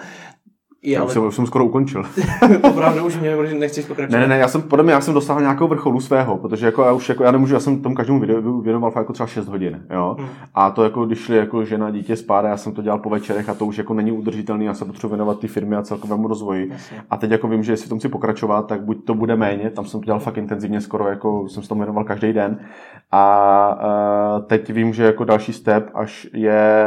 Já 0.82 1.00
ale 1.00 1.06
už 1.06 1.12
jsem, 1.12 1.32
jsem 1.32 1.46
skoro 1.46 1.64
ukončil. 1.64 2.04
opravdu 2.62 3.06
už 3.06 3.16
mě 3.16 3.36
že 3.46 3.54
nechceš 3.54 3.86
pokračovat. 3.86 4.20
Ne, 4.20 4.26
ne, 4.26 4.28
ne, 4.28 4.38
já 4.38 4.48
jsem, 4.48 4.62
podle 4.62 4.82
mě, 4.82 4.92
já 4.92 5.00
jsem 5.00 5.14
dosáhl 5.14 5.40
nějakého 5.40 5.68
vrcholu 5.68 6.00
svého, 6.00 6.36
protože 6.36 6.66
jako 6.66 6.82
já 6.82 6.92
už 6.92 7.08
jako, 7.08 7.24
já 7.24 7.30
nemůžu, 7.30 7.54
já 7.54 7.60
jsem 7.60 7.82
tomu 7.82 7.94
každému 7.94 8.20
videu 8.20 8.60
věnoval 8.60 8.92
jako 8.96 9.12
třeba 9.12 9.26
6 9.26 9.48
hodin, 9.48 9.82
jo. 9.90 10.16
Hmm. 10.18 10.28
A 10.54 10.70
to 10.70 10.84
jako, 10.84 11.06
když 11.06 11.18
šli 11.18 11.36
jako 11.36 11.64
žena, 11.64 11.90
dítě 11.90 12.16
spát, 12.16 12.44
já 12.44 12.56
jsem 12.56 12.72
to 12.72 12.82
dělal 12.82 12.98
po 12.98 13.10
večerech 13.10 13.48
a 13.48 13.54
to 13.54 13.66
už 13.66 13.78
jako 13.78 13.94
není 13.94 14.12
udržitelný, 14.12 14.64
já 14.64 14.74
se 14.74 14.84
potřebuji 14.84 15.08
věnovat 15.08 15.40
ty 15.40 15.48
firmy 15.48 15.76
a 15.76 15.82
celkovému 15.82 16.28
rozvoji. 16.28 16.68
Jasně. 16.70 17.02
A 17.10 17.16
teď 17.16 17.30
jako 17.30 17.48
vím, 17.48 17.62
že 17.62 17.72
jestli 17.72 17.86
v 17.86 17.88
tom 17.88 17.98
chci 17.98 18.08
pokračovat, 18.08 18.66
tak 18.66 18.84
buď 18.84 19.04
to 19.04 19.14
bude 19.14 19.36
méně, 19.36 19.70
tam 19.70 19.84
jsem 19.84 20.00
to 20.00 20.04
dělal 20.04 20.20
fakt 20.20 20.36
intenzivně, 20.36 20.80
skoro 20.80 21.08
jako 21.08 21.48
jsem 21.48 21.62
se 21.62 21.68
tomu 21.68 21.80
věnoval 21.80 22.04
každý 22.04 22.32
den. 22.32 22.58
A 23.12 24.36
uh, 24.38 24.44
teď 24.44 24.70
vím, 24.70 24.92
že 24.92 25.04
jako 25.04 25.24
další 25.24 25.52
step, 25.52 25.90
až 25.94 26.28
je 26.32 26.86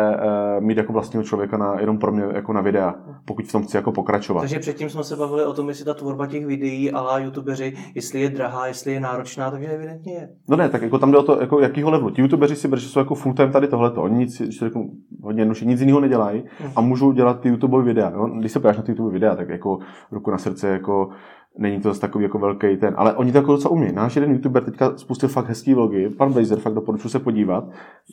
uh, 0.57 0.63
mít 0.63 0.77
jako 0.77 0.93
vlastního 0.93 1.23
člověka 1.23 1.57
na, 1.57 1.79
jenom 1.79 1.97
pro 1.97 2.11
mě 2.11 2.23
jako 2.33 2.53
na 2.53 2.61
videa, 2.61 2.95
pokud 3.25 3.45
v 3.45 3.51
tom 3.51 3.63
chci 3.63 3.77
jako 3.81 3.91
pokračovat. 3.91 4.41
Takže 4.41 4.59
předtím 4.59 4.89
jsme 4.89 5.03
se 5.03 5.15
bavili 5.15 5.45
o 5.45 5.53
tom, 5.53 5.69
jestli 5.69 5.85
ta 5.85 5.93
tvorba 5.93 6.27
těch 6.27 6.45
videí 6.45 6.91
a 6.91 7.01
la 7.01 7.19
youtubeři, 7.19 7.73
jestli 7.95 8.21
je 8.21 8.29
drahá, 8.29 8.67
jestli 8.67 8.93
je 8.93 8.99
náročná, 8.99 9.51
takže 9.51 9.67
evidentně 9.67 10.13
je. 10.13 10.29
No 10.49 10.57
ne, 10.57 10.69
tak 10.69 10.81
jako 10.81 10.99
tam 10.99 11.11
jde 11.11 11.17
o 11.17 11.23
to, 11.23 11.41
jako 11.41 11.59
jakýho 11.59 11.89
levelu. 11.89 12.09
Ti 12.09 12.21
youtubeři 12.21 12.55
si 12.55 12.67
berou, 12.67 12.79
že 12.79 12.87
jsou 12.87 12.99
jako 12.99 13.15
full 13.15 13.33
time 13.35 13.51
tady 13.51 13.67
tohleto. 13.67 14.01
Oni 14.01 14.17
nic, 14.17 14.41
když 14.41 14.59
řeknu 14.59 14.91
hodně 15.23 15.41
jednoduše, 15.41 15.65
nic 15.65 15.79
jiného 15.79 15.99
nedělají 15.99 16.43
a 16.75 16.81
můžou 16.81 17.11
dělat 17.11 17.39
ty 17.39 17.49
YouTube 17.49 17.83
videa. 17.83 18.11
Jo? 18.15 18.25
Když 18.39 18.51
se 18.51 18.59
podíváš 18.59 18.77
na 18.77 18.83
ty 18.83 18.91
YouTube 18.91 19.13
videa, 19.13 19.35
tak 19.35 19.49
jako 19.49 19.79
ruku 20.11 20.31
na 20.31 20.37
srdce, 20.37 20.67
jako 20.67 21.09
není 21.57 21.81
to 21.81 21.89
zase 21.89 22.01
takový 22.01 22.23
jako 22.23 22.39
velký 22.39 22.77
ten, 22.77 22.93
ale 22.97 23.13
oni 23.13 23.31
to 23.31 23.37
jako 23.37 23.51
docela 23.51 23.71
umí. 23.71 23.91
Náš 23.93 24.15
jeden 24.15 24.31
youtuber 24.31 24.63
teďka 24.63 24.97
spustil 24.97 25.29
fakt 25.29 25.47
hezký 25.47 25.73
vlogy, 25.73 26.09
pan 26.09 26.33
Blazer, 26.33 26.59
fakt 26.59 26.73
doporučuji 26.73 27.09
se 27.09 27.19
podívat, 27.19 27.63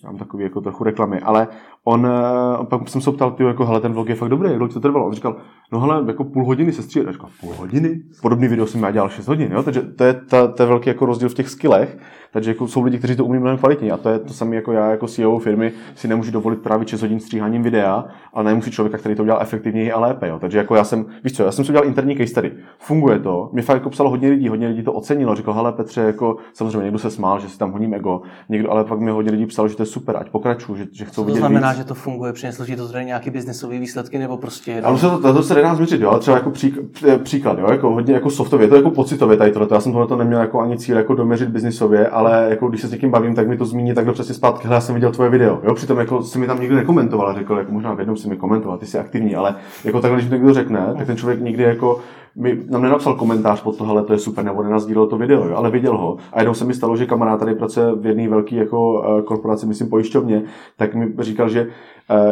mám 0.05 0.17
takový 0.17 0.45
jako 0.45 0.61
trochu 0.61 0.85
reklamy, 0.85 1.21
ale 1.21 1.49
on, 1.85 2.07
eh, 2.07 2.65
pak 2.65 2.89
jsem 2.89 3.01
se 3.01 3.13
ptal, 3.13 3.31
ty 3.31 3.45
jako, 3.45 3.65
hele, 3.65 3.81
ten 3.81 3.93
vlog 3.93 4.09
je 4.09 4.15
fakt 4.15 4.29
dobrý, 4.29 4.51
jak 4.51 4.73
to 4.73 4.81
trvalo? 4.81 5.07
On 5.07 5.13
říkal, 5.13 5.37
no 5.73 5.81
hele, 5.81 6.05
jako 6.07 6.25
půl 6.25 6.45
hodiny 6.45 6.73
se 6.73 6.83
střídá. 6.83 7.13
Říkal, 7.13 7.31
půl 7.41 7.55
hodiny? 7.55 8.01
Podobný 8.23 8.49
video 8.49 8.67
jsem 8.67 8.83
já 8.83 8.91
dělal 8.91 9.09
6 9.09 9.29
hodin, 9.29 9.53
jo? 9.53 9.63
takže 9.63 9.83
to 9.83 10.05
je, 10.05 10.15
ta, 10.15 10.47
to 10.47 10.63
je 10.63 10.67
velký 10.67 10.91
jako 10.91 11.07
rozdíl 11.07 11.29
v 11.29 11.35
těch 11.35 11.49
skillech, 11.49 11.99
takže 12.33 12.51
jako 12.51 12.69
jsou 12.69 12.83
lidi, 12.83 12.99
kteří 12.99 13.17
to 13.17 13.25
umí 13.25 13.39
mnohem 13.39 13.59
kvalitně 13.59 13.93
a 13.93 13.97
to 13.97 14.09
je 14.09 14.19
to 14.19 14.33
samé 14.33 14.57
jako 14.57 14.73
já 14.73 14.91
jako 14.91 15.09
CEO 15.09 15.39
firmy 15.39 15.73
si 15.95 16.09
nemůžu 16.09 16.31
dovolit 16.31 16.63
právě 16.63 16.89
6 16.89 17.03
hodin 17.03 17.21
stříháním 17.21 17.63
videa, 17.63 18.05
ale 18.33 18.45
nemusí 18.45 18.71
člověka, 18.71 18.99
který 18.99 19.15
to 19.15 19.23
udělal 19.23 19.43
efektivněji 19.43 19.93
a 19.93 20.01
lépe. 20.01 20.29
Jo? 20.29 20.39
Takže 20.39 20.59
jako 20.59 20.75
já 20.75 20.85
jsem, 20.85 21.07
víš 21.25 21.33
co, 21.33 21.43
já 21.43 21.53
jsem 21.53 21.65
si 21.65 21.71
udělal 21.71 21.87
interní 21.87 22.17
case 22.17 22.27
study. 22.27 22.53
Funguje 22.79 23.19
to. 23.19 23.28
Mě 23.53 23.63
fakt 23.63 23.77
jako 23.77 23.91
psalo 23.91 24.11
hodně 24.11 24.29
lidí, 24.31 24.49
hodně 24.49 24.69
lidí 24.69 24.83
to 24.83 24.93
ocenilo. 24.93 25.35
Říkal, 25.35 25.55
hele 25.55 25.73
Petře, 25.73 26.01
jako 26.01 26.37
samozřejmě 26.53 26.83
někdo 26.85 26.99
se 26.99 27.11
smál, 27.11 27.41
že 27.41 27.49
si 27.49 27.59
tam 27.59 27.73
hodím 27.73 27.95
ego, 27.95 28.23
někdo, 28.49 28.71
ale 28.71 28.85
pak 28.85 29.01
mi 29.01 29.11
hodně 29.11 29.31
lidí 29.31 29.47
psalo, 29.47 29.69
že 29.69 29.77
to 29.77 29.83
je 29.83 29.87
super, 29.87 30.17
ať 30.17 30.31
pokračuju, 30.31 30.79
že, 30.79 30.87
že 30.93 31.05
chcou 31.05 31.15
Co 31.15 31.21
to 31.21 31.27
vidět 31.27 31.39
znamená, 31.39 31.69
víc. 31.69 31.79
že 31.79 31.85
to 31.85 31.95
funguje? 31.95 32.33
Přineslo 32.33 32.67
ti 32.67 32.77
to 32.77 32.89
tady 32.89 33.05
nějaký 33.05 33.31
biznesové 33.31 33.79
výsledky 33.79 34.19
nebo 34.19 34.37
prostě... 34.37 34.83
Ale 34.83 34.99
to, 34.99 35.19
to, 35.19 35.35
to, 35.35 35.43
se 35.43 35.55
nedá 35.55 35.75
změřit, 35.75 36.01
jo, 36.01 36.11
ale 36.11 36.21
třeba 36.21 36.37
jako 36.37 36.51
přík, 36.51 36.79
eh, 37.09 37.19
příklad, 37.19 37.59
jo, 37.59 37.67
jako 37.71 37.91
hodně 37.91 38.15
jako 38.15 38.31
softově, 38.31 38.69
to 38.69 38.75
je 38.75 38.79
jako 38.79 38.91
pocitově 38.91 39.37
tady 39.37 39.51
tohle, 39.51 39.69
já 39.71 39.81
jsem 39.81 39.93
tohle 39.93 40.17
neměl 40.17 40.41
jako 40.41 40.61
ani 40.61 40.79
cíl 40.79 40.97
jako 40.97 41.15
doměřit 41.15 41.49
biznisově, 41.49 42.09
ale 42.09 42.47
jako 42.51 42.69
když 42.69 42.81
se 42.81 42.89
s 42.89 42.91
někým 42.91 43.11
bavím, 43.11 43.35
tak 43.35 43.49
mi 43.49 43.57
to 43.57 43.65
zmíní 43.65 43.95
takhle 43.95 44.15
přesně 44.15 44.35
zpátky, 44.35 44.65
hele, 44.65 44.77
já 44.77 44.81
jsem 44.81 44.95
viděl 44.95 45.13
tvoje 45.13 45.31
video, 45.31 45.61
jo, 45.65 45.75
přitom 45.75 45.99
jako 45.99 46.23
si 46.23 46.39
mi 46.39 46.47
tam 46.47 46.61
nikdo 46.61 46.77
nekomentoval, 46.77 47.35
řekl, 47.35 47.55
jako 47.59 47.73
možná 47.73 47.95
v 47.95 47.99
jednom 47.99 48.17
si 48.17 48.29
mi 48.29 48.37
komentoval, 48.37 48.79
ty 48.79 48.87
jsi 48.87 48.99
aktivní, 48.99 49.37
ale 49.37 49.55
jako 49.85 50.01
takhle, 50.01 50.19
když 50.19 50.31
mi 50.31 50.37
někdo 50.37 50.55
řekne, 50.55 50.95
tak 50.97 51.07
ten 51.07 51.17
člověk 51.17 51.41
nikdy 51.41 51.63
jako 51.63 52.01
mi 52.37 52.59
nám 52.69 52.83
nenapsal 52.83 53.15
komentář 53.19 53.63
pod 53.63 53.79
to, 53.79 53.85
hele, 53.85 54.05
to 54.05 54.13
je 54.13 54.19
super, 54.19 54.45
nebo 54.45 54.63
nenazdílel 54.63 55.07
to 55.07 55.19
video, 55.19 55.49
jo, 55.49 55.57
ale 55.57 55.71
viděl 55.71 55.99
ho. 55.99 56.17
A 56.33 56.41
jednou 56.41 56.55
se 56.55 56.65
mi 56.65 56.75
stalo, 56.75 56.97
že 56.97 57.07
kamarád 57.07 57.41
tady 57.41 57.55
pracuje 57.55 57.95
v 57.95 58.07
jedné 58.07 58.29
velké 58.29 58.57
jako 58.57 59.05
eh, 59.05 59.23
korporaci, 59.23 59.67
myslím 59.67 59.89
pojišťovně, 59.89 60.43
tak 60.77 60.95
mi 60.95 61.13
říkal, 61.19 61.49
že 61.49 61.69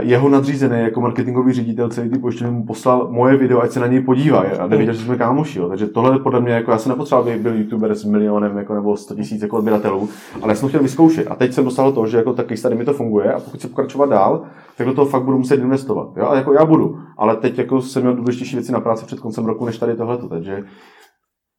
jeho 0.00 0.28
nadřízený 0.28 0.80
jako 0.80 1.00
marketingový 1.00 1.52
ředitel 1.52 1.88
celý 1.88 2.10
ty 2.10 2.18
pojišťovny 2.18 2.54
mu 2.54 2.64
poslal 2.66 3.08
moje 3.10 3.36
video, 3.36 3.60
ať 3.60 3.70
se 3.70 3.80
na 3.80 3.86
něj 3.86 4.00
podívá 4.00 4.44
a 4.60 4.66
nevěděl, 4.66 4.94
že 4.94 5.00
jsme 5.00 5.16
kámoši. 5.16 5.58
Jo. 5.58 5.68
Takže 5.68 5.86
tohle 5.86 6.18
podle 6.18 6.40
mě, 6.40 6.52
jako 6.52 6.70
já 6.70 6.78
jsem 6.78 6.90
nepotřeboval, 6.90 7.28
aby 7.28 7.38
byl 7.38 7.54
youtuber 7.54 7.94
s 7.94 8.04
milionem 8.04 8.56
jako, 8.58 8.74
nebo 8.74 8.96
100 8.96 9.14
tisíc 9.14 9.42
jako 9.42 9.56
odběratelů, 9.56 10.08
ale 10.42 10.52
já 10.52 10.56
jsem 10.56 10.68
chtěl 10.68 10.82
vyzkoušet. 10.82 11.26
A 11.30 11.34
teď 11.34 11.52
jsem 11.52 11.64
dostal 11.64 11.92
to, 11.92 12.06
že 12.06 12.16
jako 12.16 12.32
tak 12.32 12.46
tady 12.62 12.74
mi 12.74 12.84
to 12.84 12.92
funguje 12.92 13.32
a 13.32 13.40
pokud 13.40 13.60
se 13.60 13.68
pokračovat 13.68 14.10
dál, 14.10 14.42
tak 14.76 14.86
do 14.86 14.94
toho 14.94 15.06
fakt 15.06 15.22
budu 15.22 15.38
muset 15.38 15.60
investovat. 15.60 16.08
Jo? 16.16 16.26
A 16.28 16.36
jako 16.36 16.52
já 16.52 16.64
budu, 16.64 16.98
ale 17.18 17.36
teď 17.36 17.58
jako 17.58 17.82
jsem 17.82 18.02
měl 18.02 18.16
důležitější 18.16 18.56
věci 18.56 18.72
na 18.72 18.80
práci 18.80 19.06
před 19.06 19.20
koncem 19.20 19.46
roku, 19.46 19.66
než 19.66 19.78
tady 19.78 19.94
tohleto. 19.94 20.28
Takže 20.28 20.64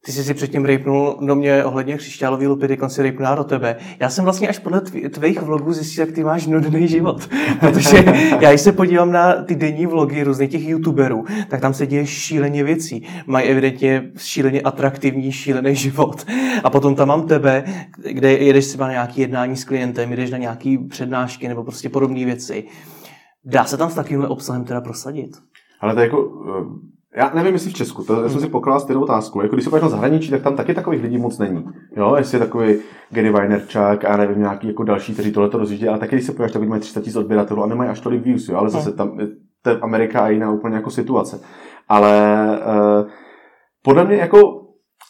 Ty 0.07 0.13
jsi 0.13 0.23
si 0.23 0.33
předtím 0.33 0.65
rejpnul 0.65 1.17
do 1.21 1.35
mě 1.35 1.63
ohledně 1.63 1.97
křišťálový 1.97 2.47
lupy, 2.47 2.67
teď 2.67 2.79
si 2.87 3.01
rejpnul 3.01 3.35
do 3.35 3.43
tebe. 3.43 3.75
Já 3.99 4.09
jsem 4.09 4.23
vlastně 4.23 4.47
až 4.47 4.59
podle 4.59 4.79
tv- 4.79 5.09
tvých 5.09 5.41
vlogů 5.41 5.73
zjistil, 5.73 6.05
jak 6.05 6.15
ty 6.15 6.23
máš 6.23 6.47
nudný 6.47 6.87
život. 6.87 7.29
Protože 7.59 8.05
já, 8.41 8.49
když 8.49 8.61
se 8.61 8.71
podívám 8.71 9.11
na 9.11 9.33
ty 9.33 9.55
denní 9.55 9.85
vlogy 9.85 10.23
různých 10.23 10.51
těch 10.51 10.67
youtuberů, 10.67 11.25
tak 11.49 11.61
tam 11.61 11.73
se 11.73 11.87
děje 11.87 12.05
šíleně 12.05 12.63
věcí. 12.63 13.07
Mají 13.25 13.47
evidentně 13.47 14.11
šíleně 14.17 14.61
atraktivní, 14.61 15.31
šílený 15.31 15.75
život. 15.75 16.25
A 16.63 16.69
potom 16.69 16.95
tam 16.95 17.07
mám 17.07 17.27
tebe, 17.27 17.63
kde 18.11 18.31
jedeš 18.33 18.67
třeba 18.67 18.85
na 18.85 18.91
nějaký 18.91 19.21
jednání 19.21 19.57
s 19.57 19.63
klientem, 19.63 20.11
jedeš 20.11 20.31
na 20.31 20.37
nějaký 20.37 20.77
přednášky 20.77 21.47
nebo 21.47 21.63
prostě 21.63 21.89
podobné 21.89 22.25
věci. 22.25 22.63
Dá 23.45 23.65
se 23.65 23.77
tam 23.77 23.89
s 23.89 23.95
takovýmhle 23.95 24.27
obsahem 24.27 24.63
teda 24.63 24.81
prosadit? 24.81 25.31
Ale 25.81 25.93
to 25.93 25.99
jako, 25.99 26.17
já 27.17 27.31
nevím, 27.35 27.53
jestli 27.53 27.71
v 27.71 27.73
Česku, 27.73 28.03
to 28.03 28.21
já 28.21 28.29
jsem 28.29 28.41
si 28.41 28.47
pokládal 28.49 28.79
stejnou 28.79 29.01
otázku. 29.01 29.41
Jako 29.41 29.55
když 29.55 29.65
se 29.65 29.79
na 29.81 29.89
zahraničí, 29.89 30.29
tak 30.31 30.41
tam 30.41 30.55
taky 30.55 30.73
takových 30.73 31.01
lidí 31.03 31.17
moc 31.17 31.37
není. 31.37 31.65
Jo, 31.97 32.15
jestli 32.17 32.35
je 32.35 32.39
takový 32.45 32.75
Gary 33.09 33.29
Vaynerchuk 33.31 34.05
a 34.07 34.17
nevím, 34.17 34.39
nějaký 34.39 34.67
jako 34.67 34.83
další, 34.83 35.13
kteří 35.13 35.31
tohle 35.31 35.49
to 35.49 35.57
rozjíždí, 35.57 35.87
ale 35.87 35.99
taky 35.99 36.15
když 36.15 36.25
se 36.25 36.31
podíváš, 36.31 36.51
tak 36.51 36.67
mají 36.67 36.81
300 36.81 37.01
000 37.07 37.19
odběratelů 37.19 37.63
a 37.63 37.67
nemají 37.67 37.89
až 37.89 37.99
tolik 37.99 38.23
views, 38.23 38.49
jo, 38.49 38.57
ale 38.57 38.69
zase 38.69 38.91
tam 38.93 39.19
je- 39.19 39.27
to 39.61 39.69
je 39.69 39.77
Amerika 39.79 40.19
a 40.19 40.29
jiná 40.29 40.51
úplně 40.51 40.75
jako 40.75 40.89
situace. 40.89 41.39
Ale 41.89 42.47
uh, 43.01 43.07
podle 43.83 44.05
mě 44.05 44.15
jako 44.15 44.66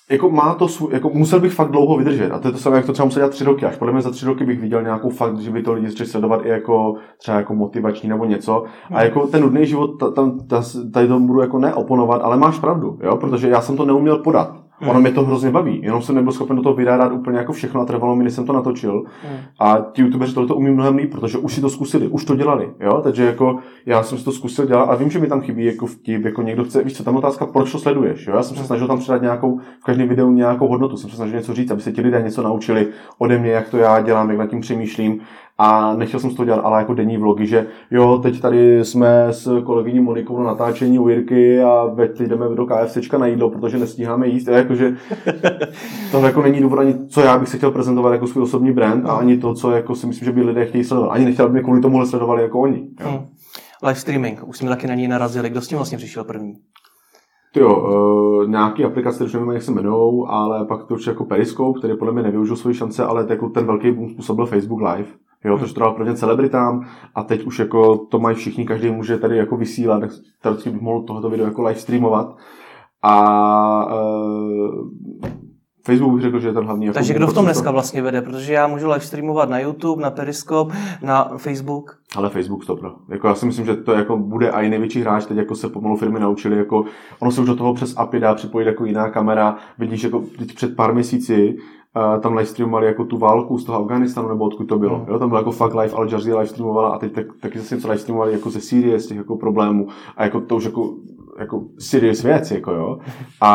jako 0.09 0.29
má 0.29 0.53
to 0.53 0.67
svůj, 0.67 0.93
jako 0.93 1.09
musel 1.09 1.39
bych 1.39 1.53
fakt 1.53 1.71
dlouho 1.71 1.97
vydržet. 1.97 2.31
A 2.31 2.39
to 2.39 2.47
je 2.47 2.51
to 2.51 2.57
samé, 2.57 2.77
jak 2.77 2.85
to 2.85 2.93
třeba 2.93 3.05
musel 3.05 3.19
dělat 3.19 3.31
tři 3.31 3.43
roky. 3.43 3.65
Až 3.65 3.75
podle 3.75 3.93
mě 3.93 4.01
za 4.01 4.11
tři 4.11 4.25
roky 4.25 4.45
bych 4.45 4.59
viděl 4.59 4.83
nějakou 4.83 5.09
fakt, 5.09 5.39
že 5.39 5.51
by 5.51 5.61
to 5.63 5.73
lidi 5.73 5.89
začali 5.89 6.09
sledovat 6.09 6.45
i 6.45 6.49
jako 6.49 6.95
třeba 7.17 7.37
jako 7.37 7.55
motivační 7.55 8.09
nebo 8.09 8.25
něco. 8.25 8.63
A 8.93 9.03
jako 9.03 9.27
ten 9.27 9.41
nudný 9.41 9.65
život, 9.65 9.87
ta- 9.99 10.11
tam 10.11 10.39
ta, 10.39 10.61
tady 10.93 11.07
tomu 11.07 11.27
budu 11.27 11.41
jako 11.41 11.59
neoponovat, 11.59 12.21
ale 12.21 12.37
máš 12.37 12.59
pravdu, 12.59 12.99
jo? 13.03 13.17
protože 13.17 13.49
já 13.49 13.61
jsem 13.61 13.77
to 13.77 13.85
neuměl 13.85 14.17
podat. 14.17 14.66
Ono 14.81 15.01
mě 15.01 15.11
to 15.11 15.23
hrozně 15.23 15.51
baví, 15.51 15.81
jenom 15.83 16.01
jsem 16.01 16.15
nebyl 16.15 16.31
schopen 16.31 16.55
do 16.55 16.61
toho 16.61 16.75
dát 16.85 17.11
úplně 17.11 17.37
jako 17.37 17.53
všechno 17.53 17.81
a 17.81 17.85
trvalo 17.85 18.15
mi, 18.15 18.23
než 18.23 18.33
jsem 18.33 18.45
to 18.45 18.53
natočil. 18.53 19.03
A 19.59 19.77
ti 19.91 20.01
youtubeři 20.01 20.33
tohle 20.33 20.47
to 20.47 20.55
umí 20.55 20.71
mnohem 20.71 20.95
líp, 20.95 21.11
protože 21.11 21.37
už 21.37 21.53
si 21.53 21.61
to 21.61 21.69
zkusili, 21.69 22.07
už 22.07 22.25
to 22.25 22.35
dělali, 22.35 22.69
jo? 22.79 23.01
Takže 23.03 23.25
jako 23.25 23.59
já 23.85 24.03
jsem 24.03 24.17
si 24.17 24.25
to 24.25 24.31
zkusil 24.31 24.65
dělat 24.65 24.83
a 24.83 24.95
vím, 24.95 25.09
že 25.09 25.19
mi 25.19 25.27
tam 25.27 25.41
chybí 25.41 25.65
jako 25.65 25.85
vtip, 25.85 26.25
jako 26.25 26.41
někdo 26.41 26.63
chce, 26.63 26.83
víš 26.83 26.97
co, 26.97 27.03
tam 27.03 27.15
otázka, 27.15 27.45
proč 27.45 27.71
to 27.71 27.79
sleduješ, 27.79 28.27
jo? 28.27 28.35
Já 28.35 28.43
jsem 28.43 28.57
se 28.57 28.63
snažil 28.63 28.87
tam 28.87 28.99
předat 28.99 29.21
nějakou, 29.21 29.57
v 29.57 29.83
každém 29.83 30.07
videu 30.07 30.31
nějakou 30.31 30.67
hodnotu, 30.67 30.97
jsem 30.97 31.09
se 31.09 31.15
snažil 31.15 31.35
něco 31.35 31.53
říct, 31.53 31.71
aby 31.71 31.81
se 31.81 31.91
ti 31.91 32.01
lidé 32.01 32.21
něco 32.21 32.43
naučili 32.43 32.87
ode 33.17 33.37
mě, 33.37 33.51
jak 33.51 33.69
to 33.69 33.77
já 33.77 34.01
dělám, 34.01 34.29
jak 34.29 34.39
nad 34.39 34.49
tím 34.49 34.61
přemýšlím 34.61 35.19
a 35.57 35.95
nechtěl 35.95 36.19
jsem 36.19 36.31
z 36.31 36.35
toho 36.35 36.45
dělat 36.45 36.61
ale 36.65 36.79
jako 36.79 36.93
denní 36.93 37.17
vlogy, 37.17 37.47
že 37.47 37.67
jo, 37.91 38.19
teď 38.23 38.41
tady 38.41 38.85
jsme 38.85 39.27
s 39.31 39.61
kolegyní 39.61 39.99
Monikou 39.99 40.39
na 40.39 40.43
natáčení 40.43 40.99
u 40.99 41.09
Jirky 41.09 41.63
a 41.63 41.93
teď 41.95 42.19
jdeme 42.19 42.55
do 42.55 42.65
KFCčka 42.65 43.17
na 43.17 43.27
jídlo, 43.27 43.49
protože 43.49 43.77
nestíháme 43.77 44.27
jíst. 44.27 44.49
A 44.49 44.51
jakože 44.51 44.95
tohle 46.11 46.29
jako 46.29 46.41
není 46.41 46.61
důvod 46.61 46.79
ani, 46.79 47.07
co 47.07 47.21
já 47.21 47.37
bych 47.37 47.49
se 47.49 47.57
chtěl 47.57 47.71
prezentovat 47.71 48.11
jako 48.11 48.27
svůj 48.27 48.43
osobní 48.43 48.71
brand 48.71 49.05
a 49.05 49.11
ani 49.11 49.37
to, 49.37 49.53
co 49.53 49.71
jako 49.71 49.95
si 49.95 50.07
myslím, 50.07 50.25
že 50.25 50.31
by 50.31 50.41
lidé 50.41 50.65
chtějí 50.65 50.83
sledovat. 50.83 51.09
Ani 51.09 51.25
nechtěl, 51.25 51.45
aby 51.45 51.53
mě 51.53 51.63
kvůli 51.63 51.81
tomu 51.81 52.05
sledovali 52.05 52.41
jako 52.41 52.59
oni. 52.59 52.87
Jo. 52.99 53.09
Hmm. 53.09 53.27
Live 53.83 53.95
streaming, 53.95 54.47
už 54.47 54.57
jsme 54.57 54.69
taky 54.69 54.87
na 54.87 54.95
něj 54.95 55.07
narazili. 55.07 55.49
Kdo 55.49 55.61
s 55.61 55.67
tím 55.67 55.77
vlastně 55.77 55.97
přišel 55.97 56.23
první? 56.23 56.53
Ty 57.53 57.59
jo, 57.59 57.75
uh, 57.75 58.49
nějaký 58.49 58.83
aplikace, 58.83 59.15
které 59.15 59.27
už 59.27 59.33
nevím, 59.33 59.51
jak 59.51 59.63
se 59.63 59.71
jmenují, 59.71 60.25
ale 60.27 60.65
pak 60.65 60.83
to 60.83 60.93
už 60.93 61.07
jako 61.07 61.25
Periscope, 61.25 61.79
který 61.79 61.97
podle 61.97 62.13
mě 62.13 62.23
nevyužil 62.23 62.55
svoji 62.55 62.75
šance, 62.75 63.05
ale 63.05 63.25
jako 63.29 63.49
ten 63.49 63.65
velký 63.65 63.91
boom 63.91 64.09
způsobil 64.09 64.45
Facebook 64.45 64.81
Live. 64.81 65.09
Jo, 65.45 65.57
to, 65.57 65.65
že 65.65 65.73
to 65.73 65.79
dal 65.79 65.93
prvně 65.93 66.15
celebritám 66.15 66.87
a 67.15 67.23
teď 67.23 67.43
už 67.43 67.59
jako 67.59 67.97
to 67.97 68.19
mají 68.19 68.35
všichni, 68.35 68.65
každý 68.65 68.91
může 68.91 69.17
tady 69.17 69.37
jako 69.37 69.57
vysílat, 69.57 70.01
tak 70.01 70.09
teoreticky 70.41 70.69
bych 70.69 70.81
mohl 70.81 71.01
tohoto 71.01 71.29
video 71.29 71.45
jako 71.45 71.61
live 71.61 71.79
streamovat. 71.79 72.35
A 73.03 73.85
uh, 73.85 74.89
Facebook 75.87 76.13
bych 76.13 76.21
řekl, 76.21 76.39
že 76.39 76.47
je 76.47 76.53
ten 76.53 76.63
hlavní. 76.65 76.85
Jako 76.85 76.93
Takže 76.93 77.13
kdo 77.13 77.27
v 77.27 77.33
tom 77.33 77.45
dneska 77.45 77.71
vlastně 77.71 78.01
vede? 78.01 78.21
Protože 78.21 78.53
já 78.53 78.67
můžu 78.67 78.87
live 78.87 78.99
streamovat 78.99 79.49
na 79.49 79.59
YouTube, 79.59 80.03
na 80.03 80.11
Periscope, 80.11 80.75
na 81.01 81.23
Facebook. 81.37 81.97
Ale 82.15 82.29
Facebook 82.29 82.63
stopro. 82.63 82.91
Jako 83.09 83.27
já 83.27 83.35
si 83.35 83.45
myslím, 83.45 83.65
že 83.65 83.75
to 83.75 83.91
jako 83.91 84.17
bude 84.17 84.49
i 84.49 84.69
největší 84.69 85.01
hráč, 85.01 85.25
teď 85.25 85.37
jako 85.37 85.55
se 85.55 85.69
pomalu 85.69 85.97
firmy 85.97 86.19
naučili, 86.19 86.57
jako 86.57 86.85
ono 87.19 87.31
se 87.31 87.41
už 87.41 87.47
do 87.47 87.55
toho 87.55 87.73
přes 87.73 87.97
API 87.97 88.19
dá 88.19 88.35
připojit 88.35 88.65
jako 88.65 88.85
jiná 88.85 89.09
kamera. 89.09 89.55
Vidíš, 89.77 90.03
jako 90.03 90.23
teď 90.37 90.55
před 90.55 90.75
pár 90.75 90.93
měsíci 90.93 91.57
uh, 91.97 92.21
tam 92.21 92.33
live 92.33 92.45
streamovali 92.45 92.87
jako 92.87 93.05
tu 93.05 93.17
válku 93.17 93.57
z 93.57 93.63
toho 93.63 93.79
Afganistanu, 93.79 94.29
nebo 94.29 94.45
odkud 94.45 94.63
to 94.63 94.79
bylo. 94.79 94.97
Mm. 94.97 95.05
Jo, 95.07 95.19
tam 95.19 95.29
bylo 95.29 95.39
jako 95.39 95.51
fakt 95.51 95.73
live, 95.73 95.93
Al 95.93 96.09
Jazeera 96.11 96.39
live 96.39 96.49
streamovala 96.49 96.89
a 96.89 96.99
teď 96.99 97.11
tak, 97.11 97.25
taky 97.39 97.59
zase 97.59 97.75
něco 97.75 97.87
live 97.87 97.99
streamovali 97.99 98.33
jako 98.33 98.49
ze 98.49 98.61
Sýrie, 98.61 98.99
z 98.99 99.07
těch 99.07 99.17
jako 99.17 99.37
problémů. 99.37 99.87
A 100.17 100.23
jako 100.23 100.41
to 100.41 100.55
už 100.55 100.65
jako 100.65 100.93
jako 101.39 101.63
serious 101.79 102.23
věc, 102.23 102.51
jako 102.51 102.71
jo. 102.71 102.99
A, 103.41 103.51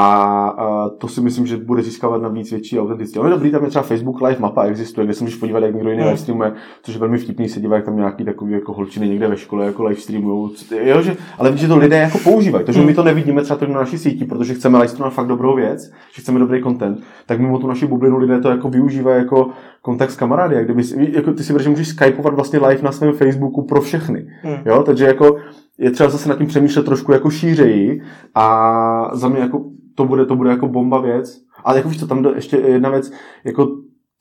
a, 0.48 0.88
to 0.88 1.08
si 1.08 1.20
myslím, 1.20 1.46
že 1.46 1.56
bude 1.56 1.82
získávat 1.82 2.22
na 2.22 2.28
víc 2.28 2.50
větší 2.50 2.80
autenticitě. 2.80 3.20
Ale 3.20 3.30
dobrý, 3.30 3.50
tam 3.50 3.64
je 3.64 3.68
třeba 3.68 3.82
Facebook 3.82 4.20
Live 4.20 4.40
mapa 4.40 4.64
existuje, 4.64 5.04
kde 5.04 5.14
se 5.14 5.24
můžeš 5.24 5.38
podívat, 5.38 5.62
jak 5.62 5.74
někdo 5.74 5.90
jiný 5.90 6.04
live 6.04 6.16
streamuje, 6.16 6.52
což 6.82 6.94
je 6.94 7.00
velmi 7.00 7.18
vtipný, 7.18 7.48
se 7.48 7.60
dívat, 7.60 7.76
jak 7.76 7.84
tam 7.84 7.96
nějaký 7.96 8.24
takový 8.24 8.52
jako 8.52 8.72
holčiny 8.72 9.08
někde 9.08 9.28
ve 9.28 9.36
škole 9.36 9.66
jako 9.66 9.84
live 9.84 10.00
streamují. 10.00 10.50
Jo, 10.82 11.02
že, 11.02 11.16
ale 11.38 11.50
vidíš, 11.50 11.62
že 11.62 11.68
to 11.68 11.76
lidé 11.76 11.96
jako 11.96 12.18
používají. 12.18 12.64
To, 12.64 12.72
že 12.72 12.82
my 12.82 12.94
to 12.94 13.02
nevidíme 13.02 13.42
třeba 13.42 13.66
na 13.66 13.80
naší 13.80 13.98
síti, 13.98 14.24
protože 14.24 14.54
chceme 14.54 14.78
live 14.78 14.88
streamovat 14.88 15.14
fakt 15.14 15.26
dobrou 15.26 15.56
věc, 15.56 15.92
že 16.14 16.22
chceme 16.22 16.38
dobrý 16.38 16.62
content, 16.62 17.02
tak 17.26 17.40
mimo 17.40 17.58
tu 17.58 17.66
naši 17.66 17.86
bublinu 17.86 18.18
lidé 18.18 18.40
to 18.40 18.48
jako 18.48 18.70
využívají 18.70 19.22
jako 19.22 19.50
kontakt 19.82 20.10
s 20.10 20.16
kamarády. 20.16 20.54
Jak 20.54 20.64
kdyby, 20.64 20.82
jako 21.12 21.32
ty 21.32 21.44
si 21.44 21.54
že 21.60 21.68
můžeš 21.68 21.88
skypovat 21.88 22.34
vlastně 22.34 22.58
live 22.58 22.82
na 22.82 22.92
svém 22.92 23.12
Facebooku 23.12 23.62
pro 23.62 23.80
všechny. 23.80 24.26
Hmm. 24.42 24.56
Jo, 24.66 24.82
takže 24.82 25.04
jako 25.04 25.36
je 25.78 25.90
třeba 25.90 26.10
zase 26.10 26.28
nad 26.28 26.38
tím 26.38 26.46
přemýšlet 26.46 26.84
trošku 26.84 27.12
jako 27.12 27.30
šířeji 27.30 28.02
a 28.34 29.16
za 29.16 29.28
mě 29.28 29.40
jako 29.40 29.64
to 29.94 30.04
bude, 30.04 30.26
to 30.26 30.36
bude 30.36 30.50
jako 30.50 30.68
bomba 30.68 31.00
věc. 31.00 31.40
Ale 31.64 31.76
jako 31.76 31.88
víš 31.88 32.00
co, 32.00 32.06
tam 32.06 32.22
jde 32.22 32.30
ještě 32.34 32.56
jedna 32.56 32.90
věc, 32.90 33.12
jako 33.44 33.68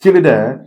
ti 0.01 0.09
lidé, 0.09 0.65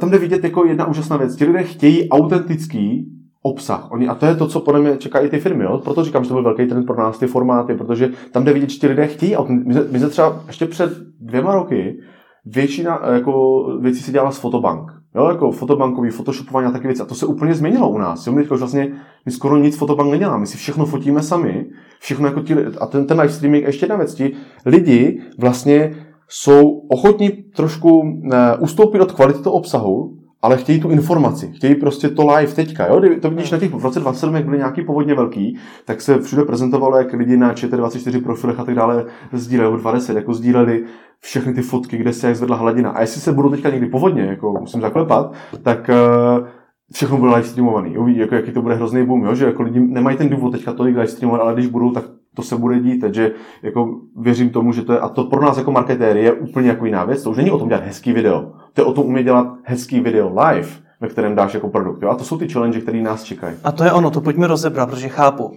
tam 0.00 0.10
jde 0.10 0.18
vidět 0.18 0.44
jako 0.44 0.66
jedna 0.66 0.86
úžasná 0.86 1.16
věc, 1.16 1.36
ti 1.36 1.44
lidé 1.44 1.62
chtějí 1.62 2.08
autentický 2.08 3.12
obsah. 3.42 3.92
Oni, 3.92 4.08
a 4.08 4.14
to 4.14 4.26
je 4.26 4.34
to, 4.34 4.46
co 4.46 4.60
podle 4.60 4.80
mě 4.80 4.96
čekají 4.96 5.30
ty 5.30 5.38
firmy. 5.38 5.64
Jo? 5.64 5.78
Proto 5.84 6.04
říkám, 6.04 6.24
že 6.24 6.28
to 6.28 6.34
byl 6.34 6.42
velký 6.42 6.66
trend 6.66 6.86
pro 6.86 6.96
nás, 6.96 7.18
ty 7.18 7.26
formáty, 7.26 7.74
protože 7.74 8.10
tam 8.32 8.44
jde 8.44 8.52
vidět, 8.52 8.70
že 8.70 8.78
ti 8.78 8.86
lidé 8.86 9.06
chtějí. 9.06 9.36
My 9.48 9.74
jsme, 9.74 9.84
my 9.90 9.98
jsme 9.98 10.08
třeba 10.08 10.42
ještě 10.46 10.66
před 10.66 10.90
dvěma 11.20 11.54
roky 11.54 11.98
většina 12.46 13.00
jako 13.14 13.64
věcí 13.80 14.02
se 14.02 14.12
dělala 14.12 14.30
z 14.30 14.38
fotobank. 14.38 14.90
Jo, 15.14 15.28
jako 15.28 15.50
fotobankový, 15.50 16.10
photoshopování 16.10 16.66
a 16.66 16.70
taky 16.70 16.86
věci. 16.86 17.02
A 17.02 17.06
to 17.06 17.14
se 17.14 17.26
úplně 17.26 17.54
změnilo 17.54 17.90
u 17.90 17.98
nás. 17.98 18.26
Jo, 18.26 18.32
my 18.32 18.48
už 18.48 18.58
vlastně 18.58 18.92
my 19.26 19.32
skoro 19.32 19.56
nic 19.56 19.76
fotobank 19.76 20.10
neděláme. 20.10 20.40
My 20.40 20.46
si 20.46 20.56
všechno 20.56 20.86
fotíme 20.86 21.22
sami. 21.22 21.66
Všechno 22.00 22.26
jako 22.26 22.40
ti, 22.40 22.54
a 22.80 22.86
ten, 22.86 23.06
ten 23.06 23.20
live 23.20 23.32
streaming, 23.32 23.64
ještě 23.64 23.84
jedna 23.84 23.96
věc, 23.96 24.14
ti 24.14 24.32
lidi 24.66 25.22
vlastně 25.38 25.94
jsou 26.28 26.70
ochotní 26.90 27.28
trošku 27.28 28.02
ne, 28.20 28.56
ustoupit 28.60 29.00
od 29.00 29.12
kvality 29.12 29.42
toho 29.42 29.56
obsahu, 29.56 30.15
ale 30.42 30.56
chtějí 30.56 30.80
tu 30.80 30.90
informaci, 30.90 31.52
chtějí 31.52 31.74
prostě 31.74 32.08
to 32.08 32.26
live 32.26 32.52
teďka. 32.52 32.86
Jo? 32.86 33.00
To 33.20 33.30
vidíš 33.30 33.50
na 33.50 33.58
těch 33.58 33.74
v 33.74 33.84
roce 33.84 34.00
27, 34.00 34.34
jak 34.34 34.44
byly 34.44 34.58
nějaký 34.58 34.82
povodně 34.82 35.14
velký, 35.14 35.58
tak 35.84 36.00
se 36.00 36.18
všude 36.18 36.44
prezentovalo, 36.44 36.96
jak 36.96 37.12
lidi 37.12 37.36
na 37.36 37.52
ČT24 37.52 38.22
profilech 38.22 38.60
a 38.60 38.64
tak 38.64 38.74
dále 38.74 39.04
sdíleli, 39.32 39.80
20, 39.80 40.16
jako 40.16 40.34
sdíleli 40.34 40.84
všechny 41.20 41.54
ty 41.54 41.62
fotky, 41.62 41.96
kde 41.96 42.12
se 42.12 42.26
jak 42.26 42.36
zvedla 42.36 42.56
hladina. 42.56 42.90
A 42.90 43.00
jestli 43.00 43.20
se 43.20 43.32
budou 43.32 43.50
teďka 43.50 43.70
někdy 43.70 43.86
povodně, 43.86 44.22
jako 44.22 44.54
musím 44.60 44.80
zaklepat, 44.80 45.32
tak 45.62 45.90
uh, 46.38 46.46
všechno 46.92 47.16
bude 47.16 47.30
live 47.30 47.48
streamovaný. 47.48 47.98
Uvidí, 47.98 48.18
jako, 48.18 48.34
jaký 48.34 48.52
to 48.52 48.62
bude 48.62 48.74
hrozný 48.74 49.06
boom, 49.06 49.24
jo? 49.24 49.34
že 49.34 49.44
jako 49.44 49.62
lidi 49.62 49.80
nemají 49.80 50.16
ten 50.16 50.28
důvod 50.28 50.50
teďka 50.50 50.72
tolik 50.72 50.96
live 50.96 51.08
streamovat, 51.08 51.40
ale 51.40 51.54
když 51.54 51.66
budou, 51.66 51.90
tak 51.90 52.04
to 52.34 52.42
se 52.42 52.56
bude 52.56 52.80
dít, 52.80 52.98
takže 52.98 53.32
jako 53.62 54.00
věřím 54.16 54.50
tomu, 54.50 54.72
že 54.72 54.82
to 54.82 54.92
je, 54.92 54.98
a 54.98 55.08
to 55.08 55.24
pro 55.24 55.42
nás 55.42 55.58
jako 55.58 55.72
marketéry 55.72 56.22
je 56.22 56.32
úplně 56.32 56.68
jako 56.68 56.86
jiná 56.86 57.04
věc, 57.04 57.22
to 57.22 57.30
už 57.30 57.36
není 57.36 57.50
o 57.50 57.58
tom 57.58 57.68
dělat 57.68 57.84
hezký 57.84 58.12
video, 58.12 58.52
je 58.80 58.84
o 58.84 58.92
tom 58.92 59.06
umět 59.06 59.22
dělat 59.22 59.46
hezký 59.62 60.00
video 60.00 60.28
live, 60.28 60.68
ve 61.00 61.08
kterém 61.08 61.34
dáš 61.34 61.54
jako 61.54 61.68
produkt. 61.68 62.02
Jo? 62.02 62.08
A 62.08 62.14
to 62.14 62.24
jsou 62.24 62.38
ty 62.38 62.48
challenge, 62.48 62.80
které 62.80 63.02
nás 63.02 63.22
čekají. 63.22 63.56
A 63.64 63.72
to 63.72 63.84
je 63.84 63.92
ono, 63.92 64.10
to 64.10 64.20
pojďme 64.20 64.46
rozebrat, 64.46 64.90
protože 64.90 65.08
chápu, 65.08 65.44
uh, 65.44 65.54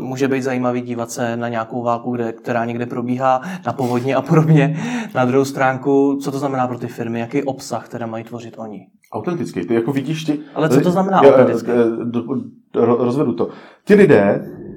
může 0.00 0.28
být 0.28 0.42
zajímavý 0.42 0.80
dívat 0.80 1.10
se 1.10 1.36
na 1.36 1.48
nějakou 1.48 1.82
válku, 1.82 2.12
kde, 2.12 2.32
která 2.32 2.64
někde 2.64 2.86
probíhá, 2.86 3.42
na 3.66 3.72
povodně 3.72 4.14
a 4.14 4.22
podobně. 4.22 4.80
Na 5.14 5.24
druhou 5.24 5.44
stránku, 5.44 6.18
co 6.22 6.30
to 6.30 6.38
znamená 6.38 6.66
pro 6.68 6.78
ty 6.78 6.86
firmy, 6.86 7.20
jaký 7.20 7.42
obsah 7.42 7.84
které 7.84 8.06
mají 8.06 8.24
tvořit 8.24 8.54
oni? 8.58 8.86
Autentický, 9.12 9.66
ty 9.66 9.74
jako 9.74 9.92
vidíš 9.92 10.24
ty... 10.24 10.38
Ale 10.54 10.68
co 10.68 10.80
to 10.80 10.90
znamená 10.90 11.22
autentický? 11.22 11.70
Rozvedu 12.74 13.32
to. 13.32 13.48
Ty 13.84 13.94
lidé 13.94 14.44
Eh, 14.44 14.67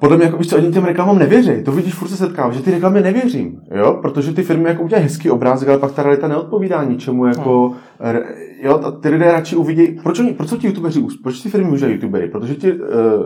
podle 0.00 0.16
mě, 0.16 0.26
jako 0.26 0.36
víš 0.36 0.48
co, 0.48 0.56
ani 0.56 0.72
těm 0.72 0.84
reklamám 0.84 1.18
nevěří. 1.18 1.62
To 1.64 1.72
vidíš, 1.72 1.94
furt 1.94 2.08
se 2.08 2.16
setkám, 2.16 2.52
že 2.52 2.62
ty 2.62 2.70
reklamy 2.70 3.00
nevěřím, 3.00 3.60
jo? 3.74 3.98
Protože 4.02 4.32
ty 4.32 4.42
firmy 4.42 4.68
jako 4.68 4.82
udělají 4.82 5.04
hezký 5.04 5.30
obrázek, 5.30 5.68
ale 5.68 5.78
pak 5.78 5.92
ta 5.92 6.02
realita 6.02 6.28
neodpovídá 6.28 6.84
ničemu, 6.84 7.26
jako, 7.26 7.74
hmm. 8.00 8.18
jo, 8.62 8.78
ty 8.78 9.08
lidé 9.08 9.32
radši 9.32 9.56
uvidí, 9.56 9.86
proč, 10.02 10.20
oni, 10.20 10.32
proč 10.32 10.48
jsou 10.48 10.56
ti 10.56 10.66
youtubeři, 10.66 11.06
proč 11.22 11.40
ty 11.40 11.48
firmy 11.48 11.70
užívají 11.70 11.94
youtubery? 11.94 12.28
Protože 12.28 12.54
ti 12.54 12.72
uh, 12.72 12.78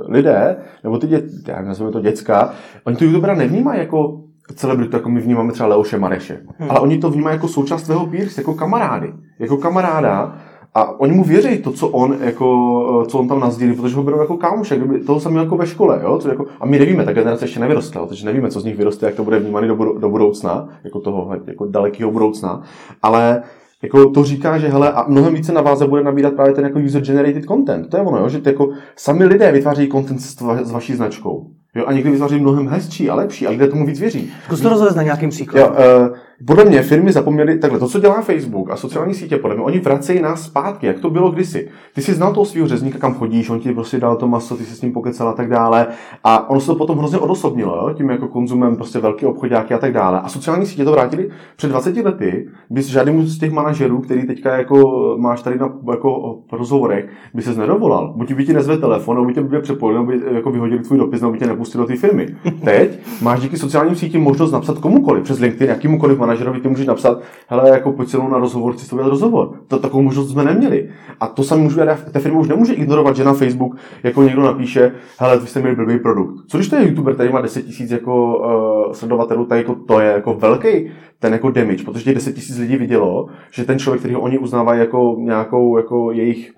lidé, 0.09 0.57
nebo 0.85 0.99
ty 0.99 1.07
děti, 1.07 1.27
já 1.49 1.63
nazveme 1.63 1.93
to 1.93 2.01
děcka, 2.01 2.53
oni 2.85 2.97
tu 2.97 3.05
youtubera 3.05 3.35
nevnímají 3.35 3.81
jako 3.81 4.21
celebritu, 4.55 4.97
jako 4.97 5.11
my 5.11 5.21
vnímáme 5.21 5.53
třeba 5.53 5.69
Leoše 5.69 5.99
Mareše, 5.99 6.41
hmm. 6.59 6.71
ale 6.71 6.81
oni 6.81 6.99
to 6.99 7.11
vnímají 7.11 7.37
jako 7.37 7.49
součást 7.49 7.85
svého 7.85 8.07
peers, 8.07 8.39
jako 8.39 8.55
kamarády, 8.55 9.13
jako 9.39 9.57
kamaráda, 9.57 10.37
a 10.75 11.01
oni 11.01 11.13
mu 11.13 11.25
věří 11.25 11.59
to, 11.59 11.73
co 11.73 11.89
on, 11.89 12.17
jako, 12.21 13.05
co 13.09 13.19
on 13.19 13.29
tam 13.29 13.41
nazdílí, 13.41 13.75
protože 13.75 13.97
ho 13.97 14.03
berou 14.03 14.21
jako 14.21 14.37
kámoše, 14.37 14.77
kdyby 14.77 15.01
toho 15.01 15.21
samého 15.21 15.45
jako 15.45 15.57
ve 15.57 15.67
škole. 15.67 16.01
Jo? 16.03 16.19
Co 16.19 16.29
jako, 16.29 16.47
a 16.61 16.67
my 16.67 16.79
nevíme, 16.79 17.05
ta 17.05 17.13
generace 17.13 17.45
ještě 17.45 17.61
nevyrostla, 17.61 18.07
takže 18.07 18.27
nevíme, 18.27 18.51
co 18.51 18.61
z 18.61 18.65
nich 18.65 18.77
vyroste, 18.77 19.07
jak 19.07 19.15
to 19.15 19.25
bude 19.25 19.39
vnímané 19.39 19.67
do, 19.67 19.75
do 19.99 20.09
budoucna, 20.09 20.69
jako 20.85 21.01
toho 21.01 21.31
jako 21.47 21.67
dalekého 21.67 22.11
budoucna. 22.11 22.63
Ale 23.03 23.43
jako 23.83 24.11
to 24.11 24.25
říká, 24.25 24.59
že 24.59 24.69
hele, 24.69 24.93
a 24.93 25.05
mnohem 25.09 25.35
více 25.35 25.53
na 25.53 25.61
vás 25.61 25.83
bude 25.83 26.03
nabírat 26.03 26.35
právě 26.35 26.55
ten 26.55 26.65
jako 26.65 26.79
user-generated 26.79 27.47
content. 27.47 27.91
To 27.91 27.97
je 27.97 28.03
ono, 28.03 28.19
jo? 28.19 28.29
že 28.29 28.39
ty 28.39 28.49
jako 28.49 28.71
sami 28.97 29.25
lidé 29.25 29.53
vytváří 29.53 29.89
content 29.89 30.21
s, 30.21 30.37
s 30.63 30.71
vaší 30.71 30.95
značkou. 30.95 31.47
Jo, 31.75 31.85
a 31.87 31.93
někdy 31.93 32.11
vytváří 32.11 32.41
mnohem 32.41 32.69
hezčí 32.69 33.11
a 33.11 33.15
lepší 33.15 33.47
a 33.47 33.51
lidé 33.51 33.69
tomu 33.69 33.87
víc 33.87 34.01
věří. 34.01 34.31
Zkus 34.45 34.61
to 34.61 34.69
rozvést 34.69 34.95
na 34.95 35.03
nějakým 35.03 35.31
příkladem. 35.31 35.75
Jo, 35.75 36.09
uh, 36.09 36.17
podle 36.47 36.65
mě 36.65 36.83
firmy 36.83 37.13
zapomněly, 37.13 37.59
takhle, 37.59 37.79
to, 37.79 37.89
co 37.89 38.01
dělá 38.01 38.23
Facebook 38.23 38.71
a 38.71 38.77
sociální 38.77 39.15
sítě, 39.15 39.37
podle 39.37 39.57
mě, 39.57 39.65
oni 39.65 39.79
vracejí 39.79 40.23
nás 40.23 40.43
zpátky, 40.43 40.87
jak 40.87 40.99
to 40.99 41.11
bylo 41.11 41.31
kdysi. 41.31 41.69
Ty 41.95 42.03
jsi 42.03 42.15
znal 42.15 42.35
toho 42.35 42.45
svého 42.45 42.69
řezníka, 42.69 42.99
kam 42.99 43.15
chodíš, 43.15 43.51
on 43.51 43.61
ti 43.61 43.73
prostě 43.73 43.99
dal 43.99 44.17
to 44.17 44.29
maso, 44.29 44.57
ty 44.57 44.65
jsi 44.65 44.75
s 44.75 44.83
ním 44.83 44.93
pokecal 44.93 45.29
a 45.29 45.33
tak 45.33 45.49
dále. 45.49 45.87
A 46.25 46.51
ono 46.51 46.61
se 46.61 46.67
to 46.67 46.75
potom 46.75 46.99
hrozně 46.99 47.19
odosobnilo, 47.19 47.77
jo? 47.77 47.95
tím 47.95 48.11
jako 48.11 48.29
konzumem 48.29 48.77
prostě 48.77 48.99
velký 48.99 49.27
obchodáky 49.27 49.75
a 49.75 49.79
tak 49.79 49.93
dále. 49.93 50.21
A 50.21 50.29
sociální 50.29 50.67
sítě 50.67 50.85
to 50.85 50.93
vrátili 50.93 51.31
před 51.57 51.69
20 51.69 51.97
lety, 51.97 52.49
bys 52.71 52.87
žádnému 52.87 53.23
z 53.23 53.39
těch 53.39 53.53
manažerů, 53.53 54.01
který 54.01 54.27
teďka 54.27 54.57
jako 54.57 54.77
máš 55.19 55.43
tady 55.43 55.59
na 55.59 55.73
jako 55.91 56.39
rozhovorech, 56.53 57.09
by 57.35 57.43
se 57.43 57.55
nedovolal. 57.55 58.13
Buď 58.17 58.33
by 58.33 58.45
ti 58.45 58.53
nezve 58.53 58.79
telefon, 58.79 59.17
nebo 59.17 59.27
by 59.27 59.35
tě 59.35 59.43
by 59.43 59.61
přepojil, 59.61 59.99
nebo 59.99 60.13
by 60.13 60.35
jako 60.35 60.51
vyhodili 60.51 60.83
tvůj 60.83 60.99
dopis, 60.99 61.21
nebo 61.21 61.33
by 61.33 61.39
tě 61.39 61.47
nepustil 61.47 61.81
do 61.81 61.87
té 61.87 61.97
firmy. 61.97 62.27
Teď 62.65 62.99
máš 63.23 63.41
díky 63.41 63.57
sociálním 63.57 63.97
sítím 63.97 64.21
možnost 64.21 64.53
napsat 64.53 64.79
komukoliv 64.79 65.25
přes 65.25 65.39
LinkedIn, 65.39 65.69
jakýmukoliv 65.69 66.19
manažerovi 66.31 66.61
ty 66.61 66.69
můžeš 66.69 66.87
napsat, 66.87 67.23
hele, 67.49 67.71
jako 67.71 67.93
pojď 67.93 68.09
se 68.09 68.19
na 68.19 68.39
rozhovor, 68.39 68.73
chci 68.73 68.87
s 68.87 68.93
rozhovor. 68.93 69.53
To, 69.69 69.79
takovou 69.79 70.03
možnost 70.03 70.31
jsme 70.31 70.45
neměli. 70.45 70.91
A 71.21 71.27
to 71.27 71.43
samé 71.43 71.63
můžu 71.63 71.81
ta 72.13 72.21
firma 72.21 72.41
už 72.41 72.49
nemůže 72.49 72.73
ignorovat, 72.73 73.17
že 73.17 73.25
na 73.25 73.35
Facebook 73.35 73.77
jako 74.03 74.23
někdo 74.23 74.43
napíše, 74.43 74.93
hele, 75.19 75.39
vy 75.39 75.47
jste 75.47 75.61
měli 75.61 75.77
blbý 75.77 75.99
produkt. 75.99 76.35
Co 76.49 76.59
když 76.59 76.69
to 76.69 76.77
je 76.77 76.89
youtuber, 76.89 77.15
který 77.15 77.33
má 77.33 77.41
10 77.41 77.65
000 77.81 77.93
jako 77.93 78.39
uh, 78.39 78.93
sledovatelů, 78.93 79.47
tak 79.47 79.59
jako 79.59 79.75
to 79.75 80.01
je 80.01 80.09
jako 80.13 80.35
velký 80.35 80.91
ten 81.19 81.33
jako 81.33 81.51
damage, 81.51 81.85
protože 81.85 82.05
těch 82.05 82.15
10 82.15 82.37
000 82.51 82.61
lidí 82.61 82.77
vidělo, 82.77 83.27
že 83.51 83.65
ten 83.65 83.79
člověk, 83.79 84.01
který 84.01 84.15
ho 84.15 84.21
oni 84.21 84.39
uznávají 84.39 84.81
jako 84.81 85.17
nějakou 85.19 85.77
jako 85.77 86.13
jejich 86.13 86.53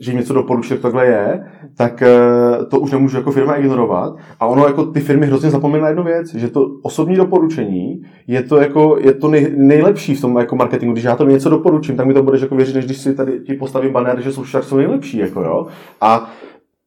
že 0.00 0.10
jim 0.10 0.20
něco 0.20 0.34
doporučuje, 0.34 0.74
jak 0.76 0.82
takhle 0.82 1.06
je, 1.06 1.44
tak 1.76 2.02
eh, 2.02 2.10
to 2.70 2.80
už 2.80 2.92
nemůžu 2.92 3.16
jako 3.16 3.32
firma 3.32 3.54
ignorovat. 3.54 4.16
A 4.40 4.46
ono 4.46 4.66
jako 4.66 4.84
ty 4.84 5.00
firmy 5.00 5.26
hrozně 5.26 5.50
zapomínají 5.50 5.82
na 5.82 5.88
jednu 5.88 6.04
věc, 6.04 6.34
že 6.34 6.48
to 6.48 6.66
osobní 6.82 7.16
doporučení 7.16 8.02
je 8.26 8.42
to 8.42 8.56
jako, 8.56 8.96
je 9.00 9.14
to 9.14 9.28
nej, 9.28 9.52
nejlepší 9.56 10.14
v 10.14 10.20
tom 10.20 10.36
jako 10.36 10.56
marketingu. 10.56 10.92
Když 10.92 11.04
já 11.04 11.16
to 11.16 11.24
něco 11.24 11.50
doporučím, 11.50 11.96
tak 11.96 12.06
mi 12.06 12.14
to 12.14 12.22
budeš 12.22 12.40
jako 12.40 12.56
věřit, 12.56 12.74
než 12.74 12.84
když 12.84 12.98
si 12.98 13.14
tady 13.14 13.40
ti 13.40 13.54
postavím 13.54 13.92
banner, 13.92 14.20
že 14.20 14.32
jsou 14.32 14.44
jsou 14.44 14.76
nejlepší, 14.76 15.18
jako 15.18 15.40
jo. 15.40 15.66
A 16.00 16.30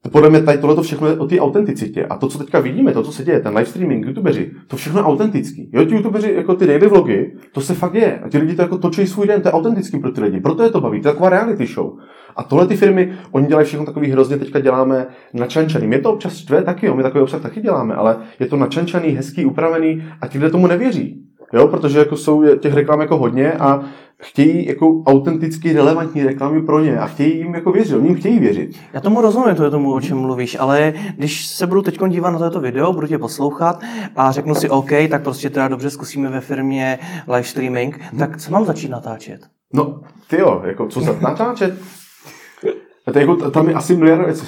podle 0.10 0.30
mě 0.30 0.41
tady 0.41 0.58
tohle 0.58 0.84
všechno 0.84 1.08
je 1.08 1.20
o 1.20 1.28
té 1.28 1.39
autenticitě. 1.39 2.06
A 2.06 2.18
to, 2.18 2.28
co 2.28 2.38
teďka 2.38 2.60
vidíme, 2.60 2.93
to, 2.93 3.04
co 3.04 3.12
se 3.12 3.24
děje, 3.24 3.39
ten 3.39 3.54
live 3.54 3.66
streaming, 3.66 4.06
youtubeři, 4.06 4.52
to 4.68 4.78
všechno 4.78 4.99
je 4.99 5.04
autentický. 5.04 5.70
Jo, 5.74 5.86
ti 5.86 5.95
youtubeři, 5.95 6.34
jako 6.34 6.56
ty 6.56 6.68
daily 6.68 6.88
vlogy, 6.88 7.34
to 7.52 7.62
se 7.62 7.74
fakt 7.74 7.93
děje. 7.93 8.20
A 8.20 8.30
ti 8.30 8.38
lidi 8.38 8.56
to 8.56 8.62
jako 8.62 8.78
točí 8.78 9.08
svůj 9.08 9.28
den, 9.28 9.41
to 9.41 9.47
je 9.47 9.52
autentický 9.52 9.99
pro 9.99 10.12
ty 10.12 10.22
lidi. 10.22 10.39
Proto 10.39 10.64
je 10.64 10.70
to 10.70 10.82
baví, 10.82 11.02
to 11.02 11.08
je 11.08 11.14
taková 11.14 11.30
reality 11.30 11.66
show. 11.66 11.91
A 12.36 12.43
tohle 12.43 12.68
ty 12.68 12.76
firmy, 12.76 13.14
oni 13.32 13.47
dělají 13.47 13.68
všechno 13.68 13.86
takový 13.86 14.12
hrozně, 14.12 14.38
teďka 14.38 14.60
děláme 14.60 15.08
načančaný. 15.34 15.88
Mě 15.88 15.99
to 15.99 16.14
občas 16.14 16.36
štve 16.36 16.64
taky, 16.64 16.86
jo, 16.86 16.95
my 16.95 17.04
takový 17.04 17.22
obsah 17.22 17.41
taky 17.41 17.62
děláme, 17.62 17.95
ale 17.95 18.18
je 18.39 18.45
to 18.45 18.58
načančaný, 18.58 19.10
hezký, 19.10 19.45
upravený 19.45 20.04
a 20.22 20.28
ti 20.28 20.38
lidé 20.38 20.49
tomu 20.49 20.68
nevěří. 20.68 21.22
Jo, 21.54 21.68
protože 21.68 21.99
jako 21.99 22.18
jsou 22.18 22.56
těch 22.56 22.74
reklam 22.74 23.02
jako 23.02 23.18
hodně 23.18 23.54
a 23.54 23.84
chtějí 24.22 24.66
jako 24.66 25.04
autenticky 25.04 25.74
relevantní 25.74 26.24
reklamy 26.24 26.62
pro 26.62 26.80
ně 26.80 27.00
a 27.00 27.08
chtějí 27.08 27.38
jim 27.38 27.54
jako 27.54 27.72
věřit, 27.72 27.96
oni 27.96 28.08
jim 28.08 28.18
chtějí 28.18 28.40
věřit. 28.40 28.76
Já 28.94 29.02
tomu 29.02 29.22
rozumím, 29.22 29.56
to 29.56 29.64
je 29.64 29.70
tomu, 29.70 29.94
o 29.94 30.02
čem 30.02 30.18
mluvíš, 30.18 30.58
ale 30.60 30.94
když 31.18 31.48
se 31.48 31.68
budu 31.68 31.82
teď 31.82 32.00
dívat 32.08 32.32
na 32.32 32.40
toto 32.40 32.60
video, 32.60 32.94
budu 32.94 33.08
tě 33.08 33.18
poslouchat 33.18 33.84
a 34.16 34.32
řeknu 34.32 34.56
si 34.56 34.70
OK, 34.70 34.90
tak 35.10 35.24
prostě 35.24 35.50
teda 35.50 35.68
dobře 35.68 35.90
zkusíme 35.90 36.30
ve 36.30 36.42
firmě 36.42 37.00
live 37.28 37.44
streaming, 37.44 38.00
hmm. 38.00 38.20
tak 38.20 38.38
co 38.38 38.52
mám 38.52 38.66
začít 38.66 38.90
natáčet? 38.90 39.42
No, 39.74 40.02
ty 40.30 40.40
jo, 40.40 40.62
jako 40.66 40.88
co 40.88 41.02
za 41.02 41.16
natáčet? 41.22 41.74
A 43.08 43.12
to 43.12 43.20
jako, 43.20 43.52
tam 43.52 43.70
je 43.70 43.76
asi 43.76 43.96
miliard 43.96 44.26
věcí. 44.26 44.46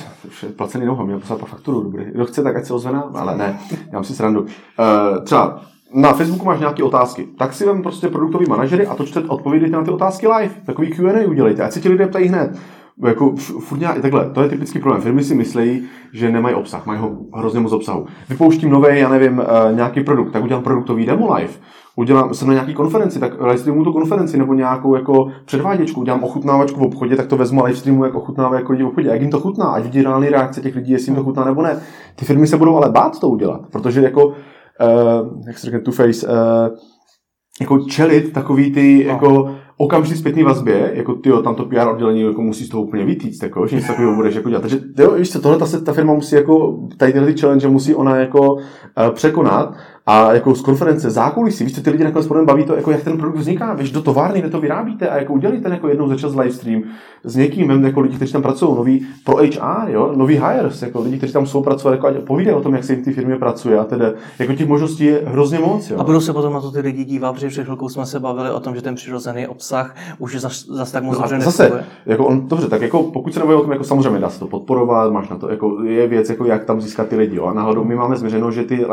Placený 0.56 0.86
noha, 0.86 1.06
měl 1.06 1.20
poslat 1.20 1.40
fakturu, 1.40 1.84
dobrý. 1.84 2.06
Kdo 2.06 2.26
chce, 2.26 2.44
tak 2.44 2.56
ať 2.56 2.66
se 2.66 2.74
ozve 2.74 2.92
ale 3.14 3.38
ne, 3.38 3.60
já 3.72 3.94
mám 3.94 4.04
si 4.04 4.14
srandu. 4.14 4.42
Uh, 4.42 4.48
třeba 5.24 5.62
na 5.94 6.14
Facebooku 6.14 6.46
máš 6.46 6.60
nějaké 6.60 6.84
otázky, 6.84 7.28
tak 7.38 7.54
si 7.54 7.66
vem 7.66 7.82
prostě 7.82 8.08
produktový 8.08 8.46
manažery 8.50 8.88
a 8.88 8.96
to 8.96 9.06
čte 9.06 9.20
odpovědět 9.20 9.72
na 9.72 9.84
ty 9.84 9.92
otázky 9.92 10.28
live. 10.28 10.54
Takový 10.66 10.90
Q&A 10.90 11.28
udělejte, 11.28 11.64
ať 11.64 11.72
si 11.72 11.82
ti 11.82 11.90
lidé 11.90 12.08
ptají 12.08 12.28
hned. 12.28 12.58
jako 13.06 13.36
furt 13.36 13.80
nějak, 13.80 14.02
takhle, 14.02 14.30
to 14.30 14.42
je 14.42 14.50
typický 14.50 14.80
problém. 14.80 15.02
Firmy 15.02 15.24
si 15.24 15.36
myslí, 15.36 15.84
že 16.14 16.32
nemají 16.32 16.56
obsah, 16.56 16.86
mají 16.86 17.00
ho 17.00 17.12
hrozně 17.34 17.60
moc 17.60 17.72
obsahu. 17.72 18.06
Vypouštím 18.30 18.70
nový, 18.70 19.00
já 19.00 19.10
nevím, 19.10 19.40
uh, 19.40 19.76
nějaký 19.76 20.04
produkt, 20.04 20.32
tak 20.32 20.44
udělám 20.44 20.64
produktový 20.64 21.06
demo 21.06 21.36
live. 21.36 21.54
Udělám, 21.96 22.34
jsem 22.34 22.48
na 22.48 22.54
nějaký 22.54 22.74
konferenci, 22.74 23.20
tak 23.20 23.42
live 23.42 23.58
streamu 23.58 23.84
tu 23.84 23.94
konferenci 23.94 24.38
nebo 24.38 24.54
nějakou 24.54 24.96
jako 24.96 25.28
předváděčku, 25.46 26.02
udělám 26.02 26.24
ochutnávačku 26.24 26.80
v 26.80 26.84
obchodě, 26.84 27.16
tak 27.16 27.28
to 27.28 27.38
vezmu 27.38 27.64
live 27.64 27.78
streamu, 27.78 28.06
jak 28.06 28.16
ochutnává 28.16 28.56
jako 28.56 28.72
lidi 28.72 28.84
v 28.84 28.88
obchodě. 28.88 29.10
Jak 29.10 29.22
jim 29.22 29.32
to 29.32 29.40
chutná, 29.40 29.66
ať 29.66 29.84
vidí 29.84 30.02
reálný 30.02 30.30
reakce 30.30 30.62
těch 30.62 30.76
lidí, 30.76 30.92
jestli 30.92 31.10
jim 31.10 31.16
to 31.16 31.24
chutná 31.24 31.46
nebo 31.46 31.62
ne. 31.62 31.82
Ty 32.16 32.26
firmy 32.26 32.48
se 32.48 32.58
budou 32.58 32.76
ale 32.76 32.90
bát 32.90 33.20
to 33.20 33.30
udělat, 33.30 33.62
protože 33.72 34.02
jako, 34.02 34.34
uh, 34.82 35.48
jak 35.48 35.60
se 35.60 35.66
řekne, 35.66 35.82
two 35.82 35.94
face, 35.94 36.28
uh, 36.28 36.78
jako 37.62 37.80
čelit 37.80 38.34
takový 38.34 38.72
ty, 38.72 39.04
no. 39.08 39.14
jako 39.14 39.56
okamžitý 39.78 40.20
zpětný 40.20 40.44
vazbě, 40.44 40.92
jako 40.94 41.14
ty 41.14 41.30
tam 41.44 41.56
to 41.56 41.66
PR 41.66 41.88
oddělení 41.88 42.22
jako 42.22 42.42
musí 42.42 42.66
z 42.66 42.70
toho 42.70 42.84
úplně 42.84 43.06
vytýct, 43.06 43.44
jako, 43.44 43.68
že 43.68 43.76
něco 43.76 43.88
takového 43.88 44.16
budeš 44.16 44.36
jako 44.36 44.50
dělat. 44.50 44.62
Takže 44.62 44.80
jo, 44.98 45.12
víš 45.12 45.32
co, 45.32 45.42
tohle 45.42 45.58
ta, 45.58 45.66
ta 45.86 45.94
firma 45.94 46.14
musí 46.14 46.36
jako, 46.36 46.80
tady 46.98 47.14
tyhle 47.14 47.34
ty 47.34 47.42
challenge 47.42 47.68
musí 47.68 47.96
ona 47.96 48.16
jako 48.16 48.54
uh, 48.54 48.62
překonat 49.14 49.76
a 50.06 50.34
jako 50.34 50.56
z 50.56 50.62
konference, 50.62 51.10
zákulisí, 51.10 51.64
víš 51.64 51.76
co, 51.76 51.82
ty 51.82 51.90
lidi 51.90 52.04
nakonec 52.04 52.28
potom 52.28 52.46
baví 52.46 52.64
to, 52.64 52.76
jako 52.76 52.92
jak 52.92 53.04
ten 53.04 53.18
produkt 53.18 53.38
vzniká, 53.38 53.74
víš, 53.74 53.92
do 53.92 54.02
továrny, 54.02 54.40
kde 54.40 54.50
to 54.50 54.60
vyrábíte 54.60 55.10
a 55.10 55.18
jako 55.18 55.34
udělíte 55.34 55.70
jako 55.70 55.88
jednou 55.88 56.08
za 56.08 56.16
čas 56.16 56.36
live 56.36 56.52
stream 56.52 56.84
s 57.24 57.36
někým, 57.36 57.70
jako 57.70 58.00
lidi, 58.00 58.16
kteří 58.16 58.34
tam 58.34 58.42
pracují, 58.42 58.76
noví 58.76 59.06
pro 59.24 59.36
HR, 59.36 59.90
jo, 59.90 60.14
noví 60.16 60.34
hires, 60.34 60.82
jako 60.82 61.02
lidi, 61.02 61.18
kteří 61.18 61.34
tam 61.34 61.46
jsou 61.46 61.64
pracovat, 61.64 61.92
jako 61.92 62.22
povídají 62.28 62.58
o 62.58 62.62
tom, 62.62 62.74
jak 62.74 62.84
se 62.84 62.96
v 62.96 63.04
té 63.04 63.12
firmě 63.12 63.36
pracuje 63.36 63.80
a 63.80 63.84
tedy, 63.84 64.06
jako 64.40 64.54
těch 64.54 64.68
možností 64.68 65.06
je 65.06 65.22
hrozně 65.26 65.60
moc. 65.60 65.90
Jo. 65.90 65.98
A 66.00 66.04
budou 66.04 66.20
se 66.20 66.34
potom 66.34 66.54
na 66.54 66.62
to 66.62 66.72
ty 66.72 66.80
lidi 66.80 67.04
dívat, 67.04 67.34
protože 67.34 67.48
před 67.48 67.64
chvilkou 67.64 67.90
jsme 67.90 68.06
se 68.06 68.20
bavili 68.20 68.52
o 68.52 68.60
tom, 68.60 68.76
že 68.76 68.82
ten 68.82 68.96
přirozený 68.96 69.48
obsah 69.48 69.96
už 70.20 70.36
zase 70.36 70.66
zas 70.70 70.92
tak 70.92 71.04
moc 71.04 71.20
no 71.20 71.42
zase, 71.42 71.86
jako 72.06 72.26
on, 72.26 72.48
dobře, 72.48 72.70
tak 72.70 72.82
jako 72.82 73.04
pokud 73.04 73.34
se 73.34 73.40
nebojím 73.40 73.60
o 73.60 73.64
tom, 73.64 73.72
jako 73.72 73.84
samozřejmě 73.84 74.20
dá 74.20 74.30
se 74.30 74.40
to 74.40 74.48
podporovat, 74.48 75.12
máš 75.12 75.30
na 75.30 75.38
to, 75.38 75.50
jako 75.50 75.84
je 75.84 76.08
věc, 76.08 76.30
jako 76.30 76.46
jak 76.46 76.66
tam 76.66 76.82
získat 76.82 77.08
ty 77.08 77.16
lidi. 77.16 77.36
Jo. 77.36 77.46
A 77.46 77.54
náhodou 77.54 77.84
my 77.84 77.96
máme 77.96 78.16
změřeno, 78.16 78.52
že 78.52 78.64
ty 78.64 78.86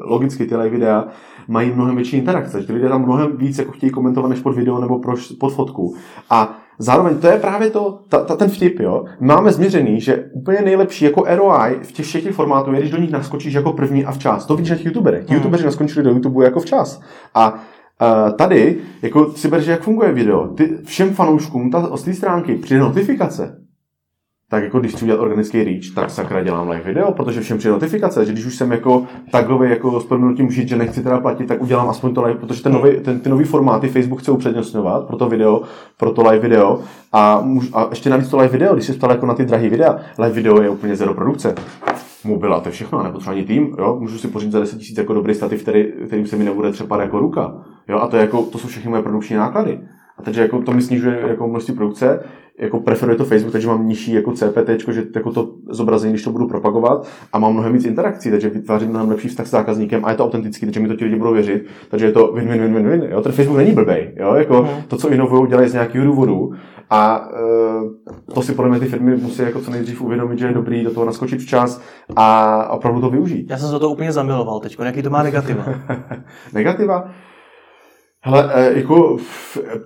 logicky 0.00 0.46
ty 0.46 0.55
live 0.56 0.70
videa 0.70 1.04
mají 1.48 1.72
mnohem 1.74 1.96
větší 1.96 2.16
interakce, 2.16 2.60
že 2.60 2.66
ty 2.66 2.72
lidé 2.72 2.88
tam 2.88 3.02
mnohem 3.02 3.36
víc 3.36 3.58
jako 3.58 3.72
chtějí 3.72 3.92
komentovat 3.92 4.28
než 4.28 4.40
pod 4.40 4.56
video 4.56 4.80
nebo 4.80 5.00
pod 5.40 5.52
fotku. 5.52 5.94
A 6.30 6.58
zároveň 6.78 7.18
to 7.18 7.26
je 7.26 7.38
právě 7.38 7.70
to, 7.70 7.98
ta, 8.08 8.24
ta, 8.24 8.36
ten 8.36 8.48
vtip, 8.48 8.80
jo. 8.80 9.04
Máme 9.20 9.52
změřený, 9.52 10.00
že 10.00 10.24
úplně 10.32 10.58
nejlepší 10.60 11.04
jako 11.04 11.24
ROI 11.28 11.78
v 11.82 11.92
těch 11.92 12.06
všech 12.06 12.34
formátů 12.34 12.72
je, 12.72 12.80
když 12.80 12.90
do 12.90 12.98
nich 12.98 13.10
naskočíš 13.10 13.54
jako 13.54 13.72
první 13.72 14.04
a 14.04 14.12
včas. 14.12 14.46
To 14.46 14.56
vidíš 14.56 14.70
na 14.70 14.76
těch 14.76 14.86
youtuberech. 14.86 15.24
Ti 15.24 15.32
hmm. 15.32 15.36
youtuberi 15.36 15.64
naskočili 15.64 16.04
do 16.04 16.10
YouTube 16.10 16.44
jako 16.44 16.60
včas. 16.60 17.00
A 17.34 17.54
Uh, 18.02 18.32
tady, 18.36 18.78
jako 19.02 19.32
si 19.32 19.48
berže, 19.48 19.70
jak 19.70 19.82
funguje 19.82 20.12
video. 20.12 20.48
Ty 20.48 20.78
všem 20.84 21.14
fanouškům 21.14 21.70
ta, 21.70 21.96
z 21.96 22.02
té 22.02 22.14
stránky 22.14 22.54
při 22.54 22.78
notifikace 22.78 23.65
tak 24.50 24.64
jako 24.64 24.80
když 24.80 24.92
chci 24.92 25.04
udělat 25.04 25.20
organický 25.20 25.64
reach, 25.64 25.94
tak 25.94 26.10
sakra 26.10 26.42
dělám 26.42 26.68
live 26.68 26.82
video, 26.82 27.12
protože 27.12 27.40
všem 27.40 27.58
přijde 27.58 27.72
notifikace, 27.72 28.24
že 28.24 28.32
když 28.32 28.46
už 28.46 28.56
jsem 28.56 28.72
jako 28.72 29.06
tagový 29.30 29.70
jako 29.70 30.00
s 30.00 30.04
proměnutím 30.04 30.50
žít, 30.50 30.68
že 30.68 30.76
nechci 30.76 31.02
teda 31.02 31.20
platit, 31.20 31.46
tak 31.46 31.62
udělám 31.62 31.88
aspoň 31.88 32.14
to 32.14 32.22
live, 32.22 32.40
protože 32.40 32.62
ten 32.62 32.72
nový, 32.72 33.00
ten, 33.00 33.20
ty 33.20 33.28
nový 33.28 33.44
formáty 33.44 33.88
Facebook 33.88 34.20
chce 34.20 34.30
upřednostňovat 34.30 35.06
pro 35.06 35.16
to 35.16 35.28
video, 35.28 35.62
pro 35.96 36.10
to 36.10 36.22
live 36.22 36.38
video 36.38 36.80
a, 37.12 37.40
můž, 37.40 37.70
a 37.74 37.86
ještě 37.90 38.10
navíc 38.10 38.28
to 38.28 38.36
live 38.36 38.52
video, 38.52 38.74
když 38.74 38.86
se 38.86 38.92
ptal 38.92 39.10
jako 39.10 39.26
na 39.26 39.34
ty 39.34 39.44
drahé 39.44 39.68
videa, 39.68 39.98
live 40.18 40.34
video 40.34 40.62
je 40.62 40.70
úplně 40.70 40.96
zero 40.96 41.14
produkce. 41.14 41.54
Mobila, 42.24 42.60
to 42.60 42.68
je 42.68 42.72
všechno, 42.72 43.02
nepotřebuji 43.02 43.36
ani 43.36 43.44
tým, 43.44 43.76
jo? 43.78 43.96
můžu 44.00 44.18
si 44.18 44.28
pořídit 44.28 44.52
za 44.52 44.60
10 44.60 44.74
000 44.74 44.84
jako 44.98 45.14
dobrý 45.14 45.34
stativ, 45.34 45.62
který, 45.62 45.84
kterým 46.06 46.26
se 46.26 46.36
mi 46.36 46.44
nebude 46.44 46.72
třepat 46.72 47.00
jako 47.00 47.18
ruka. 47.18 47.54
Jo? 47.88 47.98
A 47.98 48.06
to, 48.06 48.16
je 48.16 48.22
jako, 48.22 48.42
to 48.42 48.58
jsou 48.58 48.68
všechny 48.68 48.90
moje 48.90 49.02
produkční 49.02 49.36
náklady. 49.36 49.80
A 50.18 50.22
takže 50.22 50.40
jako 50.40 50.62
to 50.62 50.72
mi 50.72 50.82
snižuje 50.82 51.20
jako 51.28 51.48
množství 51.48 51.74
produkce, 51.74 52.20
jako 52.58 52.80
preferuje 52.80 53.18
to 53.18 53.24
Facebook, 53.24 53.52
takže 53.52 53.68
mám 53.68 53.88
nižší 53.88 54.12
jako 54.12 54.32
CPT, 54.32 54.88
že 54.88 55.04
jako 55.14 55.32
to 55.32 55.54
zobrazení, 55.70 56.12
když 56.12 56.24
to 56.24 56.32
budu 56.32 56.48
propagovat 56.48 57.08
a 57.32 57.38
mám 57.38 57.52
mnohem 57.52 57.72
víc 57.72 57.84
interakcí, 57.84 58.30
takže 58.30 58.48
vytvářím 58.48 58.88
mnohem 58.88 59.08
lepší 59.08 59.28
vztah 59.28 59.46
s 59.46 59.50
zákazníkem 59.50 60.04
a 60.04 60.10
je 60.10 60.16
to 60.16 60.24
autentický, 60.24 60.66
takže 60.66 60.80
mi 60.80 60.88
to 60.88 60.96
ti 60.96 61.04
lidi 61.04 61.16
budou 61.16 61.32
věřit, 61.32 61.66
takže 61.88 62.06
je 62.06 62.12
to 62.12 62.32
win, 62.32 62.48
win, 62.48 62.62
win, 62.62 62.74
win, 62.74 62.88
win. 62.88 63.02
Jo? 63.10 63.20
Ten 63.20 63.32
Facebook 63.32 63.58
není 63.58 63.72
blbej, 63.72 64.12
jo? 64.16 64.34
Jako 64.34 64.62
hmm. 64.62 64.82
to, 64.88 64.96
co 64.96 65.10
inovují, 65.10 65.48
dělají 65.48 65.68
z 65.68 65.72
nějakého 65.72 66.04
důvodu 66.04 66.52
a 66.90 67.28
uh, 67.28 68.34
to 68.34 68.42
si 68.42 68.54
podle 68.54 68.70
mě 68.70 68.80
ty 68.80 68.86
firmy 68.86 69.16
musí 69.16 69.42
jako 69.42 69.60
co 69.60 69.70
nejdřív 69.70 70.02
uvědomit, 70.02 70.38
že 70.38 70.46
je 70.46 70.52
dobrý 70.52 70.84
do 70.84 70.90
toho 70.90 71.06
naskočit 71.06 71.40
včas 71.40 71.80
a 72.16 72.68
opravdu 72.70 73.00
to 73.00 73.10
využít. 73.10 73.50
Já 73.50 73.58
jsem 73.58 73.70
se 73.70 73.78
to 73.78 73.90
úplně 73.90 74.12
zamiloval 74.12 74.60
teď, 74.60 74.76
jaký 74.84 75.02
to 75.02 75.10
má 75.10 75.22
negativa? 75.22 75.64
negativa? 76.52 77.10
Hele, 78.26 78.50
e, 78.54 78.78
jako 78.78 79.16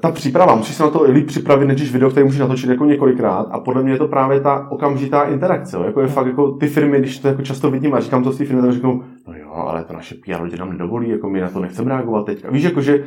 ta 0.00 0.10
příprava, 0.10 0.54
musíš 0.54 0.76
se 0.76 0.82
na 0.82 0.90
to 0.90 1.02
líp 1.02 1.26
připravit, 1.26 1.66
než 1.66 1.92
video, 1.92 2.10
který 2.10 2.24
můžeš 2.24 2.40
natočit 2.40 2.70
jako 2.70 2.84
několikrát 2.84 3.46
a 3.50 3.60
podle 3.60 3.82
mě 3.82 3.92
je 3.92 3.98
to 3.98 4.08
právě 4.08 4.40
ta 4.40 4.66
okamžitá 4.70 5.22
interakce. 5.22 5.76
Jo? 5.76 5.82
Jako 5.82 6.00
je 6.00 6.06
fakt 6.06 6.26
jako 6.26 6.52
ty 6.52 6.66
firmy, 6.66 6.98
když 6.98 7.18
to 7.18 7.28
jako 7.28 7.42
často 7.42 7.70
vidím 7.70 7.94
a 7.94 8.00
říkám 8.00 8.24
to 8.24 8.32
z 8.32 8.38
té 8.38 8.44
firmy, 8.44 8.62
tak 8.62 8.72
řeknou, 8.72 9.02
no 9.28 9.34
jo, 9.34 9.52
ale 9.52 9.84
to 9.84 9.92
naše 9.92 10.14
PR 10.14 10.42
lidi 10.42 10.56
nám 10.56 10.70
nedovolí, 10.70 11.08
jako 11.08 11.30
my 11.30 11.40
na 11.40 11.50
to 11.50 11.60
nechceme 11.60 11.88
reagovat 11.90 12.26
teď. 12.26 12.44
Víš, 12.50 12.62
jako 12.62 12.80
že 12.80 13.04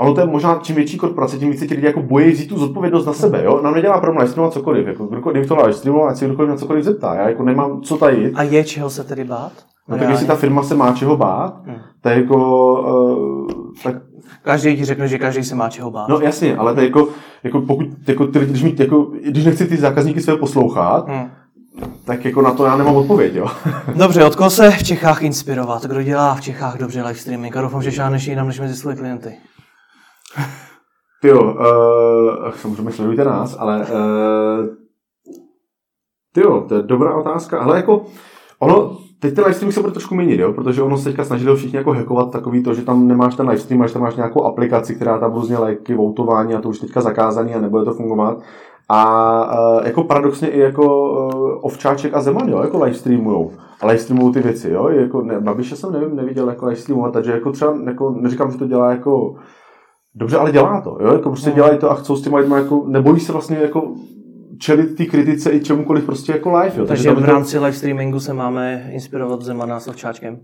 Ono 0.00 0.14
to 0.14 0.20
je 0.20 0.26
možná 0.26 0.58
čím 0.62 0.76
větší 0.76 0.98
korporace, 0.98 1.38
tím 1.38 1.50
více 1.50 1.66
ti 1.66 1.74
lidi 1.74 1.86
jako 1.86 2.02
bojí 2.02 2.30
vzít 2.30 2.48
tu 2.48 2.58
zodpovědnost 2.58 3.06
na 3.06 3.12
sebe. 3.12 3.44
Jo? 3.44 3.60
Nám 3.62 3.74
nedělá 3.74 4.00
problém 4.00 4.16
livestreamovat 4.16 4.52
cokoliv. 4.52 4.86
Jako, 4.86 5.06
kdokoliv 5.06 5.48
to 5.48 5.56
livestreamovat, 5.56 6.10
ať 6.10 6.16
si 6.16 6.24
kdokoliv 6.24 6.50
na 6.50 6.56
cokoliv 6.56 6.84
zeptá. 6.84 7.14
Já 7.14 7.28
jako 7.28 7.42
nemám 7.42 7.80
co 7.80 7.96
tajit. 7.96 8.32
A 8.36 8.42
je 8.42 8.64
čeho 8.64 8.90
se 8.90 9.04
tedy 9.04 9.24
bát? 9.24 9.52
No, 9.88 9.98
tak 9.98 10.08
jestli 10.10 10.26
ta 10.26 10.34
firma 10.34 10.62
se 10.62 10.74
má 10.74 10.92
čeho 10.92 11.16
bát, 11.16 11.54
hmm. 11.66 11.76
tak 12.02 12.16
jako, 12.16 12.36
uh, 12.82 13.48
tak 13.82 13.94
Každý 14.42 14.76
ti 14.76 14.84
řekne, 14.84 15.08
že 15.08 15.18
každý 15.18 15.44
se 15.44 15.54
má 15.54 15.68
čeho 15.68 15.90
bát. 15.90 16.08
No 16.08 16.20
jasně, 16.20 16.56
ale 16.56 16.74
to 16.74 16.80
jako, 16.80 17.08
jako 17.42 17.60
pokud, 17.60 17.86
jako, 18.08 18.26
ty, 18.26 18.38
když, 18.38 18.62
mít, 18.62 18.80
jako, 18.80 19.12
když 19.24 19.44
nechci 19.44 19.66
ty 19.66 19.76
zákazníky 19.76 20.20
své 20.20 20.36
poslouchat, 20.36 21.08
hmm. 21.08 21.30
tak 22.04 22.24
jako 22.24 22.42
na 22.42 22.52
to 22.52 22.64
já 22.64 22.76
nemám 22.76 22.96
odpověď, 22.96 23.34
jo. 23.34 23.46
Dobře, 23.94 24.24
od 24.24 24.36
koho 24.36 24.50
se 24.50 24.70
v 24.70 24.82
Čechách 24.82 25.22
inspirovat? 25.22 25.84
Kdo 25.84 26.02
dělá 26.02 26.34
v 26.34 26.40
Čechách 26.40 26.78
dobře 26.78 27.02
live 27.02 27.14
streaming? 27.14 27.56
A 27.56 27.62
doufám, 27.62 27.82
že 27.82 27.90
žádneš 27.90 28.26
jinam 28.26 28.46
než 28.46 28.60
mezi 28.60 28.76
svoje 28.76 28.96
klienty. 28.96 29.34
Ty 31.22 31.28
jo, 31.28 31.42
uh, 31.42 32.52
samozřejmě 32.52 32.92
sledujte 32.92 33.24
nás, 33.24 33.56
ale 33.58 33.78
uh, 33.78 34.66
ty 36.34 36.40
jo, 36.40 36.64
to 36.68 36.74
je 36.74 36.82
dobrá 36.82 37.16
otázka, 37.16 37.60
ale 37.60 37.76
jako 37.76 38.06
ono, 38.58 38.98
teď 39.20 39.34
ten 39.34 39.44
livestream 39.44 39.72
se 39.72 39.80
bude 39.80 39.92
trošku 39.92 40.14
měnit, 40.14 40.40
jo? 40.40 40.52
protože 40.52 40.82
ono 40.82 40.98
se 40.98 41.04
teďka 41.04 41.24
snažili 41.24 41.56
všichni 41.56 41.76
jako 41.76 41.92
hackovat 41.92 42.30
takový 42.30 42.62
to, 42.62 42.74
že 42.74 42.82
tam 42.82 43.08
nemáš 43.08 43.36
ten 43.36 43.48
livestream, 43.48 43.82
ale 43.82 43.90
tam 43.90 44.02
máš 44.02 44.16
nějakou 44.16 44.44
aplikaci, 44.44 44.94
která 44.94 45.18
tam 45.18 45.34
různě 45.34 45.58
lajky, 45.58 45.94
voutování 45.94 46.54
a 46.54 46.60
to 46.60 46.68
už 46.68 46.78
teďka 46.78 47.00
zakázaný 47.00 47.54
a 47.54 47.60
nebude 47.60 47.84
to 47.84 47.94
fungovat. 47.94 48.38
A 48.88 49.78
uh, 49.78 49.86
jako 49.86 50.04
paradoxně 50.04 50.48
i 50.48 50.58
jako 50.58 51.10
uh, 51.10 51.58
Ovčáček 51.62 52.14
a 52.14 52.20
Zeman, 52.20 52.48
jo, 52.48 52.60
jako 52.60 52.84
livestreamujou. 52.84 53.50
A 53.80 53.86
livestreamují 53.86 54.34
ty 54.34 54.40
věci, 54.40 54.70
jo, 54.70 54.88
jako 54.88 55.22
ne, 55.22 55.40
Babiše 55.40 55.76
jsem 55.76 55.92
nevím, 55.92 56.16
neviděl 56.16 56.48
jako 56.48 56.66
livestreamovat, 56.66 57.12
takže 57.12 57.32
jako 57.32 57.52
třeba, 57.52 57.76
jako, 57.86 58.10
neříkám, 58.10 58.52
že 58.52 58.58
to 58.58 58.66
dělá 58.66 58.90
jako 58.90 59.34
dobře, 60.14 60.36
ale 60.36 60.52
dělá 60.52 60.80
to, 60.80 60.98
jo, 61.00 61.12
jako 61.12 61.30
prostě 61.30 61.50
no. 61.50 61.56
dělají 61.56 61.78
to 61.78 61.90
a 61.90 61.94
chcou 61.94 62.16
s 62.16 62.22
těma 62.22 62.38
lidma, 62.38 62.58
jako, 62.58 62.84
nebojí 62.86 63.20
se 63.20 63.32
vlastně 63.32 63.58
jako 63.58 63.82
čelit 64.58 64.96
ty 64.96 65.06
kritice 65.06 65.50
i 65.50 65.60
čemukoliv 65.60 66.04
prostě 66.04 66.32
jako 66.32 66.58
live. 66.58 66.72
Jo. 66.76 66.86
Takže, 66.86 67.08
Takže 67.08 67.10
v 67.10 67.24
rámci 67.24 67.58
live 67.58 67.72
streamingu 67.72 68.20
se 68.20 68.34
máme 68.34 68.90
inspirovat 68.92 69.42
Zemana 69.42 69.80
s 69.80 69.88
Ovčáčkem. 69.88 70.40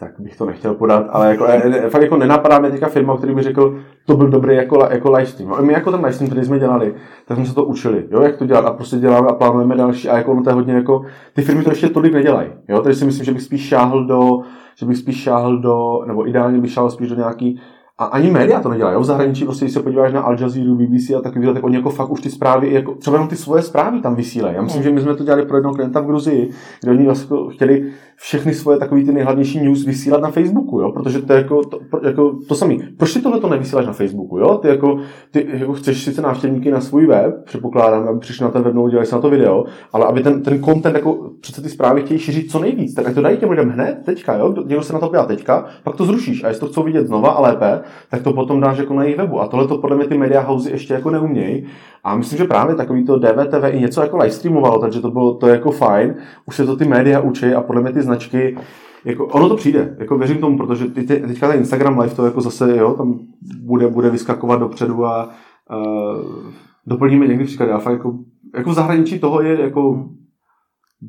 Tak 0.00 0.12
bych 0.18 0.36
to 0.36 0.46
nechtěl 0.46 0.74
podat, 0.74 1.06
ale 1.10 1.28
jako, 1.28 1.44
e, 1.44 1.56
e, 1.56 1.90
fakt 1.90 2.02
jako 2.02 2.16
nenapadá 2.16 2.58
mě 2.58 2.70
teďka 2.70 2.88
firma, 2.88 3.16
který 3.16 3.34
by 3.34 3.42
řekl, 3.42 3.78
to 4.06 4.16
byl 4.16 4.28
dobrý 4.28 4.56
jako, 4.56 4.88
jako 4.90 5.12
live 5.12 5.26
stream. 5.26 5.52
A 5.52 5.60
my 5.60 5.72
jako 5.72 5.90
ten 5.90 6.00
live 6.00 6.12
stream, 6.12 6.30
který 6.30 6.46
jsme 6.46 6.58
dělali, 6.58 6.94
tak 7.26 7.36
jsme 7.36 7.46
se 7.46 7.54
to 7.54 7.64
učili, 7.64 8.04
jo, 8.10 8.22
jak 8.22 8.36
to 8.36 8.46
dělat 8.46 8.66
a 8.66 8.72
prostě 8.72 8.96
děláme 8.96 9.28
a 9.28 9.34
plánujeme 9.34 9.76
další 9.76 10.08
a 10.08 10.16
jako 10.16 10.32
ono 10.32 10.42
to 10.42 10.50
je 10.50 10.54
hodně 10.54 10.74
jako, 10.74 11.04
ty 11.34 11.42
firmy 11.42 11.64
to 11.64 11.70
ještě 11.70 11.88
tolik 11.88 12.12
nedělají, 12.12 12.48
jo, 12.68 12.82
takže 12.82 12.98
si 12.98 13.04
myslím, 13.04 13.24
že 13.24 13.32
bych 13.32 13.42
spíš 13.42 13.68
šáhl 13.68 14.06
do, 14.06 14.40
že 14.78 14.86
bych 14.86 14.96
spíš 14.96 15.22
šáhl 15.22 15.58
do, 15.58 16.04
nebo 16.06 16.28
ideálně 16.28 16.58
bych 16.58 16.72
šáhl 16.72 16.90
spíš 16.90 17.08
do 17.08 17.14
nějaký 17.14 17.60
a 17.98 18.04
ani 18.04 18.30
média 18.30 18.60
to 18.60 18.68
nedělají. 18.68 18.96
V 19.00 19.04
zahraničí, 19.04 19.44
prostě, 19.44 19.64
když 19.64 19.74
se 19.74 19.82
podíváš 19.82 20.12
na 20.12 20.20
Al 20.20 20.40
Jazeera, 20.40 20.74
BBC 20.74 21.10
a 21.10 21.20
takový, 21.20 21.54
tak 21.54 21.64
oni 21.64 21.76
jako 21.76 21.90
fakt 21.90 22.10
už 22.10 22.20
ty 22.20 22.30
zprávy, 22.30 22.72
jako, 22.72 22.94
třeba 22.94 23.14
jenom 23.16 23.28
ty 23.28 23.36
svoje 23.36 23.62
zprávy 23.62 24.00
tam 24.00 24.14
vysílají. 24.14 24.54
Já 24.54 24.62
myslím, 24.62 24.82
že 24.82 24.90
my 24.90 25.00
jsme 25.00 25.16
to 25.16 25.24
dělali 25.24 25.46
pro 25.46 25.56
jednoho 25.56 25.74
klienta 25.74 26.00
v 26.00 26.06
Gruzii, 26.06 26.50
kde 26.82 26.92
oni 26.92 27.04
vlastně 27.04 27.36
chtěli 27.50 27.92
všechny 28.20 28.54
svoje 28.54 28.78
takový 28.78 29.04
ty 29.04 29.12
nejhlavnější 29.12 29.60
news 29.60 29.84
vysílat 29.84 30.22
na 30.22 30.30
Facebooku, 30.30 30.80
jo? 30.80 30.92
protože 30.92 31.22
to 31.22 31.32
je 31.32 31.36
jako 31.36 31.64
to, 31.64 31.80
jako 32.02 32.38
to 32.48 32.54
samý. 32.54 32.80
Proč 32.96 33.14
ty 33.14 33.20
tohle 33.20 33.40
to 33.40 33.48
nevysíláš 33.48 33.86
na 33.86 33.92
Facebooku? 33.92 34.38
Jo? 34.38 34.58
Ty, 34.58 34.68
jako, 34.68 34.98
ty 35.30 35.46
jako 35.52 35.72
chceš 35.72 36.04
sice 36.04 36.22
návštěvníky 36.22 36.70
na 36.70 36.80
svůj 36.80 37.06
web, 37.06 37.44
předpokládám, 37.44 38.08
aby 38.08 38.18
přišli 38.18 38.44
na 38.44 38.50
ten 38.50 38.62
web, 38.62 38.74
dělali 38.74 39.06
si 39.06 39.14
na 39.14 39.20
to 39.20 39.30
video, 39.30 39.64
ale 39.92 40.06
aby 40.06 40.22
ten, 40.22 40.42
ten 40.42 40.64
content, 40.64 40.96
jako 40.96 41.30
přece 41.40 41.62
ty 41.62 41.68
zprávy 41.68 42.02
chtějí 42.02 42.20
šířit 42.20 42.50
co 42.50 42.58
nejvíc, 42.58 42.94
tak 42.94 43.14
to 43.14 43.22
dají 43.22 43.36
těm 43.36 43.50
lidem 43.50 43.70
hned, 43.70 43.98
teďka, 44.04 44.36
jo? 44.36 44.54
někdo 44.66 44.82
se 44.82 44.92
na 44.92 44.98
to 44.98 45.06
podívá 45.06 45.26
teďka, 45.26 45.66
pak 45.82 45.96
to 45.96 46.04
zrušíš 46.04 46.44
a 46.44 46.48
jestli 46.48 46.60
to 46.60 46.66
chcou 46.66 46.82
vidět 46.82 47.06
znova 47.06 47.30
a 47.30 47.40
lépe, 47.40 47.80
tak 48.10 48.22
to 48.22 48.32
potom 48.32 48.60
dáš 48.60 48.78
jako 48.78 48.94
na 48.94 49.02
jejich 49.02 49.18
webu. 49.18 49.40
A 49.40 49.46
tohle 49.46 49.68
to 49.68 49.78
podle 49.78 49.96
mě 49.96 50.06
ty 50.06 50.18
media 50.18 50.40
housey 50.40 50.72
ještě 50.72 50.94
jako 50.94 51.10
neumějí. 51.10 51.66
A 52.04 52.16
myslím, 52.16 52.38
že 52.38 52.44
právě 52.44 52.74
takový 52.74 53.04
to 53.04 53.18
DVTV 53.18 53.64
i 53.70 53.80
něco 53.80 54.00
jako 54.00 54.16
live 54.16 54.30
streamovalo, 54.30 54.78
takže 54.78 55.00
to 55.00 55.10
bylo 55.10 55.34
to 55.34 55.46
jako 55.46 55.70
fajn. 55.70 56.14
Už 56.46 56.56
se 56.56 56.66
to 56.66 56.76
ty 56.76 56.84
média 56.84 57.20
učí 57.20 57.46
a 57.46 57.60
podle 57.60 57.82
mě 57.82 57.92
ty 57.92 58.02
značky 58.08 58.56
jako, 59.04 59.26
ono 59.26 59.48
to 59.48 59.56
přijde, 59.56 59.96
jako 59.98 60.18
věřím 60.18 60.38
tomu, 60.38 60.56
protože 60.56 60.86
ty, 60.86 61.02
ty, 61.02 61.20
teďka 61.20 61.48
ten 61.48 61.58
Instagram 61.58 61.98
live 61.98 62.14
to 62.14 62.24
jako 62.24 62.40
zase, 62.40 62.76
jo, 62.76 62.94
tam 62.94 63.18
bude, 63.62 63.88
bude 63.88 64.10
vyskakovat 64.10 64.60
dopředu 64.60 65.06
a 65.06 65.30
uh, 65.70 66.52
doplníme 66.86 67.26
někdy 67.26 67.44
příklady. 67.44 67.72
A 67.72 67.78
fakt 67.78 67.92
jako, 67.92 68.18
jako 68.54 68.70
v 68.70 68.74
zahraničí 68.74 69.18
toho 69.18 69.42
je 69.42 69.60
jako 69.60 70.08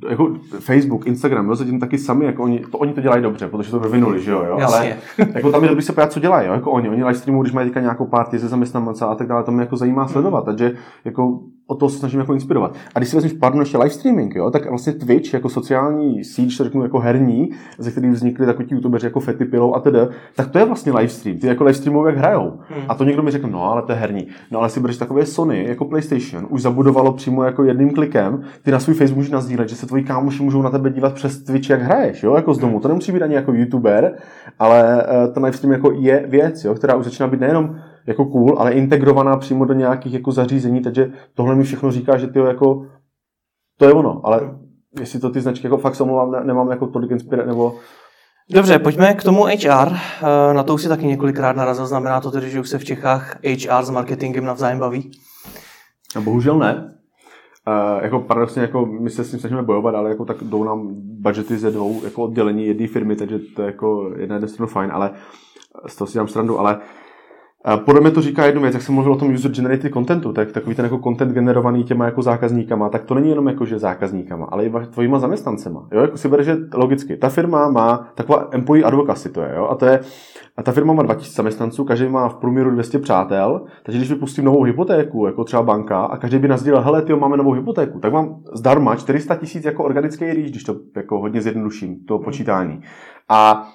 jako 0.10 0.34
Facebook, 0.60 1.08
Instagram, 1.08 1.48
jo, 1.48 1.56
zatím 1.56 1.80
taky 1.80 1.98
sami, 1.98 2.26
jako 2.26 2.44
oni, 2.44 2.60
to, 2.60 2.78
oni 2.78 2.94
to 2.94 3.02
dělají 3.02 3.24
dobře, 3.24 3.48
protože 3.48 3.72
to 3.72 3.80
vyvinuli, 3.80 4.22
že 4.22 4.32
jo, 4.32 4.44
jo? 4.44 4.60
ale 4.68 4.98
jako 5.34 5.52
tam 5.52 5.64
je 5.64 5.70
dobrý 5.70 5.84
se 5.84 5.94
podívat, 5.94 6.12
co 6.12 6.20
dělají, 6.20 6.48
jo, 6.48 6.54
jako 6.54 6.72
oni, 6.72 6.90
oni 6.90 7.04
live 7.04 7.16
streamují, 7.16 7.44
když 7.44 7.54
mají 7.54 7.68
teďka 7.68 7.80
nějakou 7.80 8.06
party 8.06 8.40
se 8.40 8.48
zaměstnanci 8.48 9.04
a 9.04 9.16
tak 9.16 9.28
dále, 9.28 9.44
to 9.44 9.52
mě 9.52 9.62
jako 9.62 9.78
zajímá 9.78 10.08
sledovat, 10.08 10.46
takže 10.46 10.76
jako 11.06 11.40
o 11.70 11.76
to 11.76 11.90
se 11.90 12.00
snažím 12.00 12.20
jako 12.20 12.34
inspirovat. 12.34 12.76
A 12.96 13.00
když 13.00 13.10
si 13.10 13.16
vezmeš, 13.16 13.34
pardon, 13.34 13.62
ještě 13.62 13.78
live 13.78 13.90
streaming, 13.90 14.36
jo, 14.36 14.52
tak 14.52 14.70
vlastně 14.70 14.94
Twitch 14.94 15.34
jako 15.34 15.50
sociální 15.50 16.24
síť, 16.24 16.58
to 16.58 16.64
řeknu 16.64 16.84
jako 16.84 17.00
herní, 17.00 17.50
ze 17.78 17.92
kterých 17.92 18.12
vznikly 18.12 18.46
takový 18.46 18.68
ti 18.68 18.76
youtubeři 18.76 19.06
jako 19.06 19.20
Fety 19.20 19.46
Pillow 19.46 19.76
a 19.76 19.80
tedy, 19.80 20.00
tak 20.36 20.48
to 20.48 20.60
je 20.60 20.66
vlastně 20.66 20.92
live 20.92 21.10
stream. 21.10 21.38
Ty 21.38 21.48
jako 21.48 21.64
live 21.64 21.74
streamují, 21.74 22.06
jak 22.06 22.18
hrajou. 22.18 22.60
Hmm. 22.70 22.84
A 22.88 22.96
to 22.96 23.04
někdo 23.04 23.24
mi 23.24 23.32
řekl, 23.32 23.48
no 23.48 23.72
ale 23.72 23.82
to 23.82 23.92
je 23.92 23.98
herní. 23.98 24.28
No 24.52 24.60
ale 24.60 24.70
si 24.70 24.80
bereš 24.80 24.98
takové 24.98 25.26
Sony, 25.26 25.66
jako 25.68 25.86
PlayStation, 25.86 26.48
už 26.50 26.62
zabudovalo 26.62 27.14
přímo 27.14 27.44
jako 27.44 27.64
jedním 27.64 27.94
klikem, 27.94 28.44
ty 28.64 28.72
na 28.72 28.80
svůj 28.80 28.96
Facebook 28.96 29.18
můžeš 29.18 29.32
nazdílet, 29.32 29.70
že 29.70 29.76
se 29.76 29.88
tvoji 29.88 30.04
kámoši 30.04 30.44
můžou 30.44 30.62
na 30.62 30.70
tebe 30.70 30.90
dívat 30.90 31.14
přes 31.14 31.44
Twitch, 31.44 31.70
jak 31.70 31.82
hraješ, 31.82 32.24
jo, 32.24 32.36
jako 32.36 32.54
z 32.54 32.58
domu. 32.58 32.80
To 32.80 32.88
nemusí 32.88 33.12
být 33.12 33.22
ani 33.22 33.36
jako 33.36 33.54
youtuber, 33.54 34.18
ale 34.60 35.04
uh, 35.04 35.34
ten 35.34 35.44
live 35.44 35.58
stream 35.58 35.72
jako 35.72 35.92
je 35.92 36.26
věc, 36.28 36.66
jo, 36.66 36.76
která 36.76 36.96
už 36.96 37.06
začíná 37.06 37.28
být 37.28 37.40
nejenom 37.40 37.76
jako 38.08 38.26
cool, 38.26 38.60
ale 38.60 38.72
integrovaná 38.72 39.38
přímo 39.38 39.66
do 39.66 39.74
nějakých 39.74 40.14
jako 40.14 40.32
zařízení, 40.32 40.82
takže 40.82 41.12
tohle 41.34 41.56
mi 41.56 41.64
všechno 41.64 41.92
říká, 41.92 42.18
že 42.18 42.28
ty 42.28 42.40
jako 42.40 42.86
to 43.78 43.86
je 43.86 43.94
ono, 43.94 44.22
ale 44.24 44.42
jestli 45.00 45.20
to 45.20 45.30
ty 45.30 45.42
značky 45.42 45.68
jako 45.68 45.78
fakt 45.78 45.96
se 45.96 46.04
omlouvám, 46.04 46.32
ne, 46.32 46.44
nemám 46.44 46.70
jako 46.70 46.88
tolik 46.88 47.12
inspirace, 47.12 47.48
nebo 47.48 47.76
Dobře, 48.52 48.80
pojďme 48.80 49.14
k 49.14 49.24
tomu 49.24 49.44
HR. 49.44 49.94
Eh, 49.94 50.54
na 50.54 50.64
to 50.64 50.74
už 50.74 50.82
si 50.82 50.90
taky 50.90 51.06
několikrát 51.06 51.56
narazil. 51.56 51.88
Znamená 51.88 52.22
to 52.22 52.32
tedy, 52.32 52.50
že 52.50 52.60
už 52.60 52.70
se 52.70 52.78
v 52.78 52.86
Čechách 52.86 53.38
HR 53.44 53.84
s 53.84 53.90
marketingem 53.90 54.46
navzájem 54.46 54.80
baví? 54.80 55.12
No, 56.16 56.22
bohužel 56.22 56.58
ne. 56.60 56.96
Uh, 57.68 58.04
jako 58.04 58.20
paradoxně, 58.20 58.62
jako 58.62 58.86
my 58.86 59.10
se 59.10 59.24
s 59.24 59.32
tím 59.32 59.40
snažíme 59.40 59.64
bojovat, 59.64 59.96
ale 59.96 60.10
jako 60.10 60.26
tak 60.26 60.38
jdou 60.44 60.64
nám 60.64 60.88
budgety 61.22 61.58
ze 61.58 61.72
dvou 61.72 62.04
jako 62.04 62.24
oddělení 62.24 62.66
jedné 62.66 62.88
firmy, 62.88 63.16
takže 63.16 63.40
to 63.56 63.62
je 63.62 63.66
jako 63.66 64.12
jedna 64.18 64.48
stranu 64.48 64.68
fajn, 64.68 64.92
ale 64.92 65.12
z 65.88 65.96
toho 65.96 66.08
si 66.08 66.18
dám 66.18 66.28
strandu, 66.28 66.60
ale 66.60 66.80
podle 67.86 68.02
mě 68.02 68.12
to 68.12 68.22
říká 68.22 68.46
jednu 68.46 68.62
věc, 68.62 68.74
jak 68.74 68.84
jsem 68.84 68.96
mluvil 68.96 69.14
o 69.14 69.16
tom 69.16 69.34
user 69.34 69.52
generated 69.52 69.94
contentu, 69.94 70.34
tak 70.34 70.52
takový 70.52 70.76
ten 70.76 70.86
jako 70.86 71.00
content 71.00 71.32
generovaný 71.32 71.84
těma 71.84 72.06
jako 72.06 72.22
zákazníkama, 72.22 72.90
tak 72.90 73.04
to 73.04 73.16
není 73.16 73.30
jenom 73.30 73.48
jako, 73.48 73.66
že 73.66 73.80
zákazníkama, 73.80 74.46
ale 74.46 74.66
i 74.66 74.72
tvojima 74.90 75.20
zaměstnancema. 75.20 75.88
Jo, 75.92 76.02
jako 76.02 76.18
si 76.18 76.28
bere, 76.28 76.44
že 76.44 76.58
logicky, 76.74 77.18
ta 77.18 77.30
firma 77.30 77.70
má 77.70 78.12
taková 78.16 78.48
employee 78.52 78.84
advocacy, 78.84 79.30
to 79.30 79.42
je, 79.42 79.54
jo, 79.56 79.68
a 79.68 79.76
to 79.76 79.86
je, 79.86 80.00
a 80.58 80.64
ta 80.64 80.72
firma 80.72 80.94
má 80.94 81.04
2000 81.04 81.36
zaměstnanců, 81.36 81.86
každý 81.86 82.08
má 82.08 82.30
v 82.30 82.36
průměru 82.36 82.72
200 82.72 83.00
přátel, 83.00 83.66
takže 83.84 83.98
když 83.98 84.12
vypustím 84.12 84.46
novou 84.46 84.64
hypotéku, 84.64 85.26
jako 85.26 85.44
třeba 85.44 85.64
banka, 85.64 86.00
a 86.00 86.18
každý 86.18 86.38
by 86.38 86.48
nás 86.48 86.64
dělal, 86.64 86.84
hele, 86.84 87.02
ty 87.02 87.16
máme 87.16 87.38
novou 87.38 87.52
hypotéku, 87.52 88.00
tak 88.00 88.14
mám 88.14 88.36
zdarma 88.54 88.96
400 88.96 89.36
tisíc 89.36 89.66
jako 89.66 89.84
organický 89.84 90.34
rýž, 90.34 90.52
když 90.52 90.64
to 90.64 90.76
jako 90.96 91.20
hodně 91.20 91.42
zjednoduším, 91.42 91.96
to 92.08 92.20
počítání. 92.20 92.82
A 93.30 93.70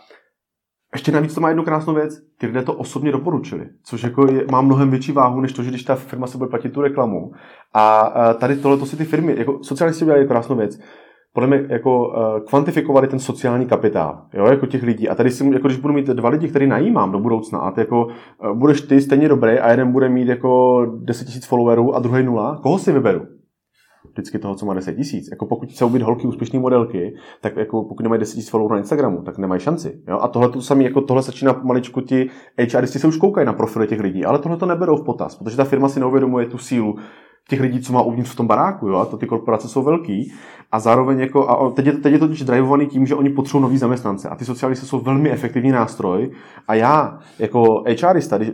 ještě 0.95 1.13
navíc 1.13 1.35
to 1.35 1.41
má 1.41 1.49
jednu 1.49 1.65
krásnou 1.65 1.95
věc, 1.95 2.23
ty 2.39 2.47
lidé 2.47 2.63
to 2.63 2.73
osobně 2.73 3.13
doporučili, 3.13 3.67
což 3.85 4.03
jako 4.03 4.33
je, 4.33 4.45
má 4.51 4.61
mnohem 4.61 4.91
větší 4.91 5.13
váhu, 5.13 5.41
než 5.41 5.53
to, 5.53 5.63
že 5.63 5.71
když 5.71 5.83
ta 5.83 5.95
firma 5.95 6.27
se 6.27 6.39
bude 6.39 6.51
platit 6.51 6.73
tu 6.73 6.81
reklamu. 6.83 7.33
A 7.75 8.13
tady 8.35 8.57
tohle 8.57 8.79
to 8.79 8.87
si 8.87 8.97
ty 8.97 9.05
firmy, 9.05 9.35
jako 9.39 9.59
socialisti 9.63 10.05
udělali 10.05 10.27
krásnou 10.27 10.57
věc, 10.57 10.79
podle 11.33 11.49
mě 11.49 11.67
jako 11.69 12.09
uh, 12.09 12.15
kvantifikovali 12.49 13.09
ten 13.09 13.19
sociální 13.19 13.67
kapitál, 13.67 14.23
jo, 14.35 14.47
jako 14.47 14.67
těch 14.67 14.83
lidí. 14.83 15.09
A 15.09 15.15
tady 15.15 15.31
si, 15.31 15.53
jako 15.53 15.69
když 15.69 15.79
budu 15.79 15.95
mít 15.95 16.07
dva 16.07 16.29
lidi, 16.29 16.49
který 16.49 16.67
najímám 16.67 17.13
do 17.13 17.19
budoucna, 17.19 17.59
a 17.59 17.71
ty 17.71 17.81
jako 17.81 18.05
uh, 18.07 18.59
budeš 18.59 18.81
ty 18.81 19.01
stejně 19.01 19.29
dobrý 19.29 19.59
a 19.59 19.71
jeden 19.71 19.93
bude 19.93 20.09
mít 20.09 20.29
jako 20.29 20.87
10 20.99 21.29
000 21.29 21.41
followerů 21.45 21.95
a 21.95 21.99
druhý 21.99 22.23
nula, 22.23 22.61
koho 22.63 22.79
si 22.79 22.93
vyberu? 22.93 23.21
Vždycky 24.15 24.39
toho, 24.39 24.55
co 24.55 24.67
má 24.67 24.75
10 24.75 24.97
tisíc. 24.97 25.29
Jako 25.31 25.47
pokud 25.47 25.73
chcou 25.73 25.89
být 25.89 26.03
holky 26.03 26.27
úspěšné 26.27 26.59
modelky, 26.59 27.15
tak 27.41 27.57
jako 27.57 27.85
pokud 27.85 28.03
nemají 28.03 28.21
10 28.21 28.35
tisíc 28.35 28.51
followerů 28.51 28.73
na 28.75 28.79
Instagramu, 28.79 29.23
tak 29.23 29.39
nemají 29.39 29.61
šanci. 29.61 30.03
Jo? 30.09 30.19
A 30.21 30.29
tohle 30.29 30.49
to 30.49 30.63
samé, 30.63 30.85
jako 30.85 31.01
tohle 31.01 31.23
začíná 31.23 31.61
maličku 31.63 32.01
ti 32.01 32.31
HRisti 32.75 32.99
se 32.99 33.07
už 33.07 33.17
koukají 33.17 33.47
na 33.47 33.53
profily 33.53 33.87
těch 33.87 34.01
lidí, 34.01 34.25
ale 34.25 34.39
tohle 34.39 34.57
to 34.57 34.67
neberou 34.67 34.97
v 34.97 35.05
potaz, 35.05 35.37
protože 35.37 35.57
ta 35.57 35.65
firma 35.65 35.89
si 35.89 36.01
neuvědomuje 36.01 36.47
tu 36.47 36.59
sílu 36.59 36.97
těch 37.49 37.61
lidí, 37.61 37.81
co 37.81 37.93
má 37.93 38.03
uvnitř 38.03 38.31
v 38.31 38.37
tom 38.37 38.47
baráku, 38.47 38.89
jo, 38.89 38.97
a 38.97 39.05
to 39.05 39.17
ty 39.17 39.27
korporace 39.27 39.69
jsou 39.69 39.83
velký. 39.83 40.33
A 40.73 40.79
zároveň 40.81 41.21
jako, 41.21 41.49
a 41.49 41.71
teď 41.71 41.87
je, 41.87 41.93
teď 41.93 42.13
je 42.13 42.19
to 42.19 42.27
drivovaný 42.27 42.87
tím, 42.87 43.07
že 43.07 43.15
oni 43.15 43.31
potřebují 43.31 43.63
nový 43.63 43.79
zaměstnance. 43.79 44.29
A 44.29 44.37
ty 44.37 44.45
socialisty 44.45 44.87
jsou 44.87 45.01
velmi 45.01 45.31
efektivní 45.31 45.71
nástroj. 45.71 46.31
A 46.69 46.75
já, 46.75 47.19
jako 47.39 47.85
HRista, 48.03 48.37
když 48.37 48.51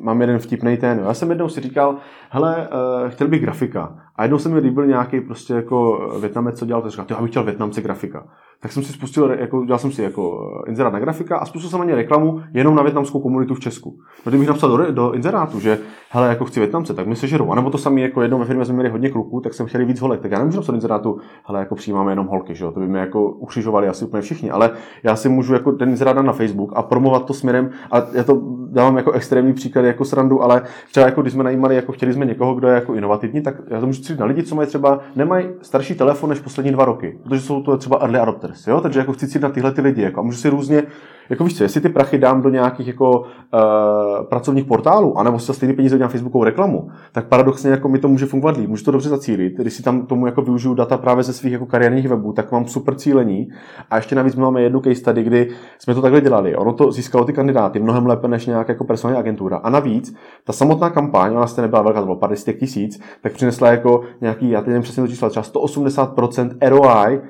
mám 0.00 0.20
jeden 0.20 0.38
vtipný 0.38 0.76
ten, 0.76 0.98
jo, 0.98 1.04
já 1.04 1.14
jsem 1.14 1.30
jednou 1.30 1.48
si 1.48 1.60
říkal, 1.60 1.96
hele, 2.30 2.68
uh, 2.68 3.10
chtěl 3.10 3.28
bych 3.28 3.40
grafika. 3.40 4.01
A 4.16 4.22
jednou 4.22 4.38
se 4.38 4.48
mi 4.48 4.58
líbil 4.58 4.86
nějaký 4.86 5.20
prostě 5.20 5.54
jako 5.54 6.08
Větnamec, 6.20 6.58
co 6.58 6.66
dělal, 6.66 6.82
to 6.82 6.90
říkal, 6.90 7.06
já 7.10 7.20
bych 7.20 7.30
chtěl 7.30 7.44
Větnamce 7.44 7.82
grafika. 7.82 8.26
Tak 8.62 8.72
jsem 8.72 8.82
si 8.82 8.92
spustil, 8.92 9.30
jako, 9.30 9.64
dělal 9.64 9.78
jsem 9.78 9.92
si 9.92 10.02
jako 10.02 10.50
inzerát 10.66 10.92
na 10.92 10.98
grafika 10.98 11.36
a 11.36 11.44
spustil 11.44 11.70
jsem 11.70 11.78
na 11.78 11.84
ně 11.84 11.94
reklamu 11.94 12.40
jenom 12.54 12.74
na 12.74 12.82
větnamskou 12.82 13.20
komunitu 13.20 13.54
v 13.54 13.60
Česku. 13.60 13.94
No, 14.26 14.30
kdybych 14.30 14.48
napsal 14.48 14.76
do, 14.76 14.92
do 14.92 15.12
inzerátu, 15.12 15.60
že 15.60 15.78
hele, 16.10 16.28
jako 16.28 16.44
chci 16.44 16.60
Větnamce, 16.60 16.94
tak 16.94 17.06
mi 17.06 17.16
se 17.16 17.26
žerou. 17.26 17.52
A 17.52 17.54
nebo 17.54 17.70
to 17.70 17.78
samé, 17.78 18.00
jako 18.00 18.22
jednou 18.22 18.38
ve 18.38 18.44
firmě 18.44 18.64
jsme 18.64 18.74
měli 18.74 18.88
hodně 18.88 19.10
kluků, 19.10 19.40
tak 19.40 19.54
jsem 19.54 19.66
chtěl 19.66 19.86
víc 19.86 20.00
holek. 20.00 20.20
Tak 20.20 20.30
já 20.30 20.38
nemůžu 20.38 20.56
napsat 20.56 20.72
do 20.72 20.76
inzerátu, 20.76 21.18
hele, 21.44 21.58
jako 21.60 21.74
přijímáme 21.74 22.12
jenom 22.12 22.26
holky, 22.26 22.54
že 22.54 22.64
jo? 22.64 22.72
To 22.72 22.80
by 22.80 22.88
mě 22.88 23.00
jako 23.00 23.30
ukřižovali 23.30 23.88
asi 23.88 24.04
úplně 24.04 24.22
všichni. 24.22 24.50
Ale 24.50 24.70
já 25.02 25.16
si 25.16 25.28
můžu 25.28 25.54
jako 25.54 25.72
ten 25.72 25.88
inzerát 25.88 26.16
na 26.16 26.32
Facebook 26.32 26.72
a 26.74 26.82
promovat 26.82 27.24
to 27.24 27.34
směrem, 27.34 27.70
a 27.90 28.02
já 28.12 28.24
to 28.24 28.40
dávám 28.70 28.96
jako 28.96 29.12
extrémní 29.12 29.52
příklad 29.52 29.82
jako 29.84 30.04
srandu, 30.04 30.42
ale 30.42 30.62
třeba 30.90 31.06
jako 31.06 31.22
když 31.22 31.32
jsme 31.32 31.44
najímali, 31.44 31.76
jako 31.76 31.92
chtěli 31.92 32.12
jsme 32.12 32.26
někoho, 32.26 32.54
kdo 32.54 32.68
je 32.68 32.74
jako 32.74 32.94
inovativní, 32.94 33.42
tak 33.42 33.54
já 33.68 33.80
to 33.80 33.86
můžu 33.86 34.02
na 34.18 34.26
lidi, 34.26 34.42
co 34.42 34.54
mají 34.54 34.68
třeba, 34.68 35.00
nemají 35.16 35.46
starší 35.62 35.94
telefon 35.94 36.30
než 36.30 36.40
poslední 36.40 36.72
dva 36.72 36.84
roky, 36.84 37.18
protože 37.22 37.40
jsou 37.40 37.62
to 37.62 37.76
třeba 37.76 37.96
early 37.96 38.18
adopters, 38.52 38.66
jo? 38.66 38.80
takže 38.80 38.98
jako 38.98 39.12
chci 39.12 39.28
cít 39.28 39.42
na 39.42 39.48
tyhle 39.48 39.72
ty 39.72 39.80
lidi, 39.80 40.02
jako, 40.02 40.20
a 40.20 40.22
můžu 40.22 40.38
si 40.38 40.48
různě, 40.48 40.82
jako 41.30 41.44
víš 41.44 41.56
co, 41.56 41.62
jestli 41.62 41.80
ty 41.80 41.88
prachy 41.88 42.18
dám 42.18 42.42
do 42.42 42.48
nějakých 42.48 42.86
jako 42.86 43.10
uh, 43.20 44.26
pracovních 44.28 44.64
portálů, 44.64 45.18
anebo 45.18 45.38
si 45.38 45.46
za 45.46 45.52
stejné 45.52 45.74
peníze 45.74 45.94
udělám 45.96 46.10
Facebookovou 46.10 46.44
reklamu, 46.44 46.88
tak 47.12 47.28
paradoxně 47.28 47.70
jako 47.70 47.88
mi 47.88 47.98
to 47.98 48.08
může 48.08 48.26
fungovat 48.26 48.56
líp, 48.56 48.68
můžu 48.68 48.84
to 48.84 48.90
dobře 48.90 49.08
zacílit, 49.08 49.56
když 49.56 49.72
si 49.72 49.82
tam 49.82 50.06
tomu 50.06 50.26
jako 50.26 50.42
využiju 50.42 50.74
data 50.74 50.98
právě 50.98 51.24
ze 51.24 51.32
svých 51.32 51.52
jako 51.52 51.66
kariérních 51.66 52.08
webů, 52.08 52.32
tak 52.32 52.52
mám 52.52 52.66
super 52.66 52.94
cílení 52.94 53.48
a 53.90 53.96
ještě 53.96 54.14
navíc 54.14 54.36
máme 54.36 54.62
jednu 54.62 54.80
case 54.80 54.94
study, 54.94 55.22
kdy 55.22 55.48
jsme 55.78 55.94
to 55.94 56.02
takhle 56.02 56.20
dělali. 56.20 56.56
Ono 56.56 56.72
to 56.72 56.92
získalo 56.92 57.24
ty 57.24 57.32
kandidáty 57.32 57.80
mnohem 57.80 58.06
lépe 58.06 58.28
než 58.28 58.46
nějaká 58.46 58.72
jako 58.72 58.84
personální 58.84 59.20
agentura. 59.20 59.56
A 59.56 59.70
navíc 59.70 60.14
ta 60.44 60.52
samotná 60.52 60.90
kampaň, 60.90 61.36
ona 61.36 61.46
jste 61.46 61.62
nebyla 61.62 61.82
velká, 61.82 62.00
to 62.00 62.06
bylo 62.06 62.16
50 62.16 62.52
tisíc, 62.52 63.00
tak 63.22 63.32
přinesla 63.32 63.70
jako 63.70 64.00
nějaký, 64.20 64.50
já 64.50 64.60
teď 64.60 64.68
nevím 64.68 64.82
přesně 64.82 65.02
to 65.02 65.08
čísla, 65.08 65.28
třeba 65.28 65.44
180% 65.44 66.50
ROI 66.68 67.20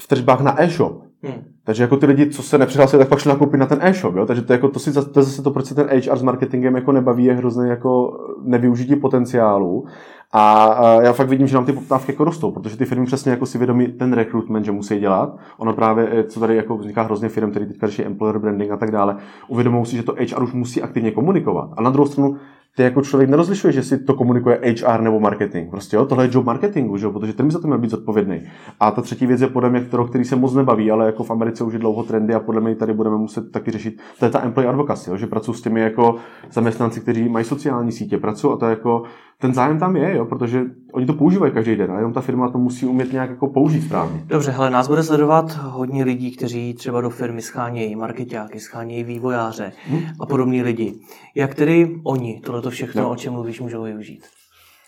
v 0.00 0.06
tržbách 0.06 0.40
na 0.40 0.62
e-shop. 0.62 1.07
Hmm. 1.22 1.44
Takže 1.64 1.82
jako 1.82 1.96
ty 1.96 2.06
lidi, 2.06 2.30
co 2.30 2.42
se 2.42 2.58
nepřihlásili, 2.58 3.00
tak 3.00 3.08
pak 3.08 3.18
šli 3.18 3.28
nakoupit 3.28 3.56
na 3.56 3.66
ten 3.66 3.78
e-shop. 3.82 4.16
Jo? 4.16 4.26
Takže 4.26 4.42
to, 4.42 4.52
jako, 4.52 4.68
to, 4.68 4.78
si, 4.78 4.92
to 4.92 5.20
je 5.20 5.24
zase 5.24 5.42
to, 5.42 5.50
proč 5.50 5.66
se 5.66 5.74
ten 5.74 5.88
HR 5.88 6.16
s 6.16 6.22
marketingem 6.22 6.74
jako 6.74 6.92
nebaví, 6.92 7.24
je 7.24 7.34
hrozně 7.34 7.70
jako 7.70 8.18
nevyužití 8.42 8.96
potenciálu. 8.96 9.84
A, 10.32 11.02
já 11.02 11.12
fakt 11.12 11.28
vidím, 11.28 11.46
že 11.46 11.54
nám 11.54 11.66
ty 11.66 11.72
poptávky 11.72 12.12
jako 12.12 12.24
rostou, 12.24 12.50
protože 12.50 12.76
ty 12.76 12.84
firmy 12.84 13.06
přesně 13.06 13.30
jako 13.30 13.46
si 13.46 13.58
vědomí 13.58 13.86
ten 13.86 14.12
recruitment, 14.12 14.66
že 14.66 14.72
musí 14.72 14.98
dělat. 14.98 15.36
Ono 15.58 15.72
právě, 15.72 16.08
eh, 16.12 16.24
co 16.24 16.40
tady 16.40 16.56
jako 16.56 16.76
vzniká 16.76 17.02
hrozně 17.02 17.28
firm, 17.28 17.50
který 17.50 17.66
teďka 17.66 17.86
řeší 17.86 18.04
employer 18.04 18.38
branding 18.38 18.70
a 18.70 18.76
tak 18.76 18.90
dále, 18.90 19.16
uvědomují 19.48 19.86
si, 19.86 19.96
že 19.96 20.02
to 20.02 20.14
HR 20.14 20.42
už 20.42 20.52
musí 20.52 20.82
aktivně 20.82 21.10
komunikovat. 21.10 21.70
A 21.76 21.82
na 21.82 21.90
druhou 21.90 22.06
stranu 22.06 22.36
ty 22.78 22.82
jako 22.82 23.02
člověk 23.02 23.30
nerozlišuje, 23.30 23.72
že 23.72 23.82
si 23.82 23.98
to 23.98 24.14
komunikuje 24.14 24.60
HR 24.62 25.00
nebo 25.00 25.20
marketing. 25.20 25.70
Prostě 25.70 25.96
jo, 25.96 26.06
tohle 26.06 26.24
je 26.24 26.30
job 26.32 26.44
marketingu, 26.44 26.96
že 26.96 27.06
jo? 27.06 27.12
protože 27.12 27.32
ten 27.32 27.46
by 27.46 27.52
za 27.52 27.58
to 27.58 27.66
měl 27.66 27.78
být 27.78 27.90
zodpovědný. 27.90 28.42
A 28.80 28.90
ta 28.90 29.02
třetí 29.02 29.26
věc 29.26 29.40
je 29.40 29.46
podle 29.46 29.70
mě, 29.70 29.80
kterou, 29.80 30.04
který 30.04 30.24
se 30.24 30.36
moc 30.36 30.54
nebaví, 30.54 30.90
ale 30.90 31.07
jako 31.08 31.24
v 31.24 31.30
Americe 31.30 31.64
už 31.64 31.72
je 31.72 31.78
dlouho 31.78 32.02
trendy 32.02 32.34
a 32.34 32.40
podle 32.40 32.60
mě 32.60 32.74
tady 32.74 32.92
budeme 32.92 33.16
muset 33.16 33.52
taky 33.52 33.70
řešit. 33.70 34.00
To 34.18 34.24
je 34.24 34.30
ta 34.30 34.42
employee 34.42 34.68
advocacy, 34.68 35.10
jo? 35.10 35.16
že 35.16 35.26
pracuji 35.26 35.52
s 35.52 35.62
těmi 35.62 35.80
jako 35.80 36.16
zaměstnanci, 36.52 37.00
kteří 37.00 37.28
mají 37.28 37.44
sociální 37.44 37.92
sítě, 37.92 38.18
pracuji 38.18 38.52
a 38.52 38.56
to 38.56 38.66
je 38.66 38.70
jako 38.70 39.02
ten 39.40 39.54
zájem 39.54 39.78
tam 39.78 39.96
je, 39.96 40.16
jo, 40.16 40.24
protože 40.24 40.64
oni 40.92 41.06
to 41.06 41.14
používají 41.14 41.52
každý 41.52 41.76
den 41.76 41.92
a 41.92 41.96
jenom 41.96 42.12
ta 42.12 42.20
firma 42.20 42.50
to 42.50 42.58
musí 42.58 42.86
umět 42.86 43.12
nějak 43.12 43.30
jako 43.30 43.48
použít 43.48 43.82
správně. 43.82 44.22
Dobře, 44.26 44.50
hele, 44.50 44.70
nás 44.70 44.88
bude 44.88 45.02
sledovat 45.02 45.56
hodně 45.56 46.04
lidí, 46.04 46.36
kteří 46.36 46.74
třeba 46.74 47.00
do 47.00 47.10
firmy 47.10 47.42
schánějí 47.42 47.96
marketáky, 47.96 48.60
schánějí 48.60 49.04
vývojáře 49.04 49.72
hmm. 49.88 50.00
a 50.20 50.26
podobní 50.26 50.62
lidi. 50.62 50.94
Jak 51.34 51.54
tedy 51.54 52.00
oni 52.04 52.40
tohleto 52.44 52.70
všechno, 52.70 53.02
no. 53.02 53.10
o 53.10 53.16
čem 53.16 53.32
mluvíš, 53.32 53.60
můžou 53.60 53.82
využít? 53.82 54.24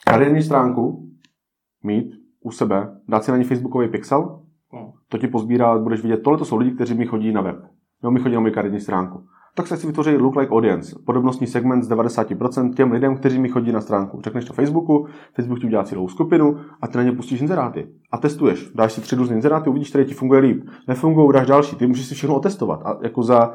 Kariérní 0.07 0.43
stránku 0.43 1.09
mít 1.83 2.13
u 2.41 2.51
sebe, 2.51 2.89
dát 3.09 3.25
si 3.25 3.31
na 3.31 3.37
ní 3.37 3.45
facebookový 3.45 3.89
pixel. 3.89 4.41
To 5.09 5.19
ti 5.19 5.29
pozbírá, 5.29 5.79
budeš 5.79 6.03
vidět, 6.03 6.23
tohle 6.23 6.45
jsou 6.45 6.57
lidi, 6.57 6.71
kteří 6.71 6.95
mi 6.95 7.07
chodí 7.07 7.33
na 7.33 7.41
web. 7.41 7.57
Jo, 8.05 8.11
mi 8.11 8.21
chodí 8.21 8.35
na 8.35 8.41
moji 8.41 8.53
kariérní 8.53 8.81
stránku 8.81 9.21
tak 9.55 9.67
se 9.67 9.77
si 9.77 9.87
vytvoří 9.87 10.17
look 10.17 10.37
like 10.37 10.53
audience, 10.53 10.99
podobnostní 11.07 11.47
segment 11.47 11.83
z 11.83 11.91
90% 11.91 12.75
těm 12.75 12.93
lidem, 12.93 13.17
kteří 13.17 13.39
mi 13.39 13.49
chodí 13.49 13.73
na 13.73 13.81
stránku. 13.81 14.21
Řekneš 14.25 14.45
to 14.45 14.53
Facebooku, 14.53 15.07
Facebook 15.37 15.61
ti 15.61 15.67
udělá 15.67 15.85
celou 15.85 16.09
skupinu 16.09 16.57
a 16.83 16.89
ty 16.89 16.99
na 16.99 17.05
ně 17.05 17.13
pustíš 17.13 17.41
inzeráty. 17.41 17.89
A 18.13 18.19
testuješ. 18.19 18.71
Dáš 18.75 18.93
si 18.93 19.01
tři 19.01 19.17
různé 19.17 19.37
inzeráty, 19.37 19.71
uvidíš, 19.71 19.89
které 19.89 20.05
ti 20.05 20.15
funguje 20.15 20.41
líp. 20.41 20.65
Nefungují, 20.89 21.33
dáš 21.33 21.47
další. 21.47 21.77
Ty 21.77 21.87
můžeš 21.87 22.07
si 22.07 22.15
všechno 22.15 22.37
otestovat. 22.37 22.81
A 22.85 22.99
jako 23.03 23.23
za 23.23 23.55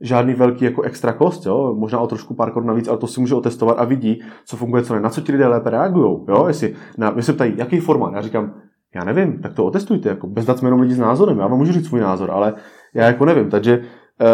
žádný 0.00 0.34
velký 0.34 0.64
jako 0.64 0.82
extra 0.82 1.12
kost, 1.12 1.46
jo? 1.46 1.74
možná 1.78 1.98
o 2.00 2.06
trošku 2.06 2.34
pár 2.34 2.52
korun 2.52 2.68
navíc, 2.68 2.88
ale 2.88 2.98
to 2.98 3.06
si 3.06 3.20
může 3.20 3.34
otestovat 3.34 3.78
a 3.78 3.84
vidí, 3.84 4.22
co 4.46 4.56
funguje, 4.56 4.82
co 4.82 4.94
ne, 4.94 5.00
na 5.00 5.10
co 5.10 5.20
ti 5.20 5.32
lidé 5.32 5.46
lépe 5.46 5.70
reagují. 5.70 6.18
Jo? 6.28 6.44
Jestli, 6.48 6.74
na, 6.98 7.10
mě 7.10 7.22
se 7.22 7.32
ptají, 7.32 7.54
jaký 7.56 7.80
formát, 7.80 8.12
já 8.14 8.20
říkám, 8.20 8.54
já 8.94 9.04
nevím, 9.04 9.38
tak 9.38 9.52
to 9.54 9.64
otestujte, 9.64 10.08
jako. 10.08 10.26
Bez 10.26 10.44
dat 10.44 10.58
jsme 10.58 10.66
jenom 10.66 10.80
lidi 10.80 10.94
s 10.94 10.98
názorem, 10.98 11.38
já 11.38 11.46
vám 11.46 11.58
můžu 11.58 11.72
říct 11.72 11.86
svůj 11.86 12.00
názor, 12.00 12.30
ale 12.30 12.54
já 12.94 13.06
jako 13.06 13.24
nevím, 13.24 13.50
takže 13.50 13.82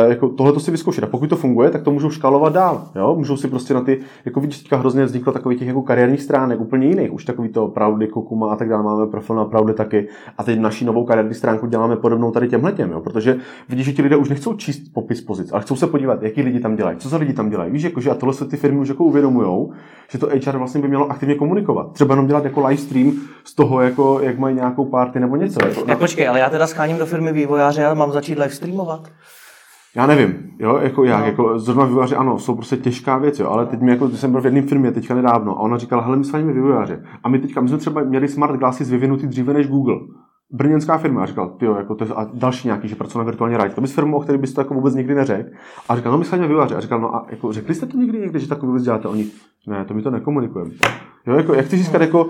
jako 0.09 0.29
tohle 0.29 0.53
to 0.53 0.61
si 0.61 0.71
vyzkoušet. 0.71 1.05
A 1.05 1.07
pokud 1.07 1.31
to 1.31 1.37
funguje, 1.37 1.71
tak 1.71 1.83
to 1.83 1.91
můžou 1.91 2.11
škálovat 2.11 2.53
dál. 2.53 2.89
Jo? 2.97 3.15
Můžou 3.17 3.37
si 3.37 3.49
prostě 3.49 3.75
na 3.75 3.81
ty, 3.81 4.01
jako 4.25 4.41
vidíš, 4.41 4.59
teďka 4.59 4.77
hrozně 4.77 5.05
vzniklo 5.05 5.33
takových 5.33 5.59
těch 5.59 5.69
jako 5.69 5.83
kariérních 5.83 6.23
stránek 6.23 6.61
úplně 6.61 6.87
jiných. 6.87 7.13
Už 7.13 7.25
takový 7.25 7.49
to 7.49 7.69
Pravdy, 7.69 8.09
Kokuma 8.09 8.53
a 8.53 8.57
tak 8.57 8.69
dále. 8.69 8.83
Máme 8.83 9.07
profil 9.07 9.37
na 9.37 9.45
Pravdy 9.45 9.75
taky. 9.75 10.09
A 10.39 10.45
teď 10.45 10.59
naší 10.59 10.85
novou 10.85 11.05
kariérní 11.05 11.35
stránku 11.35 11.67
děláme 11.67 11.97
podobnou 11.97 12.31
tady 12.31 12.49
těm, 12.49 12.91
jo? 12.91 13.01
protože 13.01 13.37
vidíš, 13.69 13.87
že 13.87 13.93
ti 13.93 14.03
lidé 14.03 14.17
už 14.17 14.29
nechcou 14.29 14.55
číst 14.55 14.83
popis 14.95 15.21
pozic, 15.21 15.53
ale 15.53 15.63
chcou 15.63 15.77
se 15.77 15.87
podívat, 15.87 16.23
jaký 16.23 16.43
lidi 16.43 16.61
tam 16.61 16.77
dělají, 16.77 16.97
co 16.97 17.09
za 17.09 17.17
lidi 17.17 17.33
tam 17.33 17.51
dělají. 17.51 17.73
Víš, 17.73 17.83
jako, 17.83 18.01
že 18.01 18.11
a 18.11 18.15
tohle 18.15 18.35
se 18.35 18.45
ty 18.45 18.57
firmy 18.57 18.79
už 18.79 18.89
jako 18.89 19.05
uvědomují, 19.05 19.69
že 20.11 20.19
to 20.19 20.29
HR 20.47 20.59
vlastně 20.59 20.81
by 20.81 20.89
mělo 20.89 21.11
aktivně 21.11 21.35
komunikovat. 21.35 21.93
Třeba 21.93 22.15
jenom 22.15 22.27
dělat 22.27 22.45
jako 22.45 22.67
live 22.67 22.83
stream 22.83 23.13
z 23.45 23.55
toho, 23.55 23.81
jako, 23.81 24.21
jak 24.21 24.39
mají 24.39 24.57
nějakou 24.57 24.85
party 24.85 25.21
nebo 25.21 25.37
něco. 25.37 25.67
Jako, 25.67 25.85
ne, 25.87 25.97
počkej, 25.97 26.29
ale 26.29 26.39
já 26.41 26.51
teda 26.51 26.67
scháním 26.67 26.99
do 26.99 27.07
firmy 27.07 27.33
vývojáře 27.33 27.87
a 27.87 27.95
mám 27.95 28.13
začít 28.13 28.39
live 28.39 28.51
streamovat. 28.51 29.09
Já 29.97 30.07
nevím, 30.07 30.51
jo, 30.59 30.79
jako 30.83 31.05
jak, 31.05 31.21
no. 31.21 31.27
jako 31.27 31.59
zrovna 31.59 31.85
vývojáři, 31.85 32.17
ano, 32.17 32.39
jsou 32.39 32.55
prostě 32.55 32.77
těžká 32.77 33.19
věc, 33.19 33.41
jo, 33.41 33.49
ale 33.49 33.67
teď 33.67 33.81
mi 33.81 33.91
jako, 33.91 34.09
jsem 34.09 34.33
byl 34.33 34.41
v 34.41 34.45
jedné 34.45 34.63
firmě 34.63 34.93
teďka 34.93 35.15
nedávno 35.15 35.57
a 35.57 35.61
ona 35.61 35.79
říkala, 35.79 36.03
hele, 36.03 36.17
my 36.17 36.25
s 36.25 36.33
vámi 36.33 36.53
vývojáře. 36.53 37.05
A 37.25 37.29
my 37.29 37.39
teďka, 37.39 37.61
my 37.61 37.69
jsme 37.69 37.79
třeba 37.79 38.03
měli 38.03 38.29
smart 38.29 38.57
glasses 38.57 38.91
vyvinutý 38.91 39.27
dříve 39.27 39.53
než 39.53 39.69
Google 39.69 39.97
brněnská 40.53 40.99
firma. 40.99 41.23
A 41.23 41.27
říkal, 41.27 41.57
jo, 41.63 41.75
jako 41.75 41.95
to 41.95 42.05
je, 42.05 42.11
a 42.11 42.31
další 42.35 42.69
nějaký, 42.69 42.89
že 42.89 42.95
pracuje 42.95 43.19
na 43.19 43.25
virtuální 43.25 43.57
realitě. 43.57 43.75
To 43.75 43.81
bys 43.81 43.95
firmu, 43.95 44.17
o 44.17 44.21
který 44.21 44.39
byste 44.39 44.55
to 44.55 44.61
jako 44.61 44.75
vůbec 44.75 44.95
nikdy 44.95 45.15
neřekl. 45.15 45.51
A 45.89 45.97
říkal, 45.97 46.13
no 46.13 46.19
my 46.19 46.25
jsme 46.25 46.49
vývojáři. 46.49 46.75
A 46.75 46.81
říkal, 46.81 47.01
no 47.01 47.15
a 47.15 47.27
jako, 47.31 47.53
řekli 47.53 47.75
jste 47.75 47.87
to 47.87 47.97
někdy 47.97 48.19
někdy, 48.19 48.41
že 48.41 48.49
takový 48.49 48.67
vůbec 48.67 48.83
děláte? 48.83 49.09
Oni, 49.09 49.27
ne, 49.67 49.85
to 49.85 49.95
my 49.95 50.03
to 50.03 50.11
nekomunikujeme. 50.11 50.71
Jo, 51.27 51.37
jako, 51.37 51.55
jak 51.55 51.67
chceš 51.67 51.79
získat, 51.79 52.01
jako, 52.01 52.27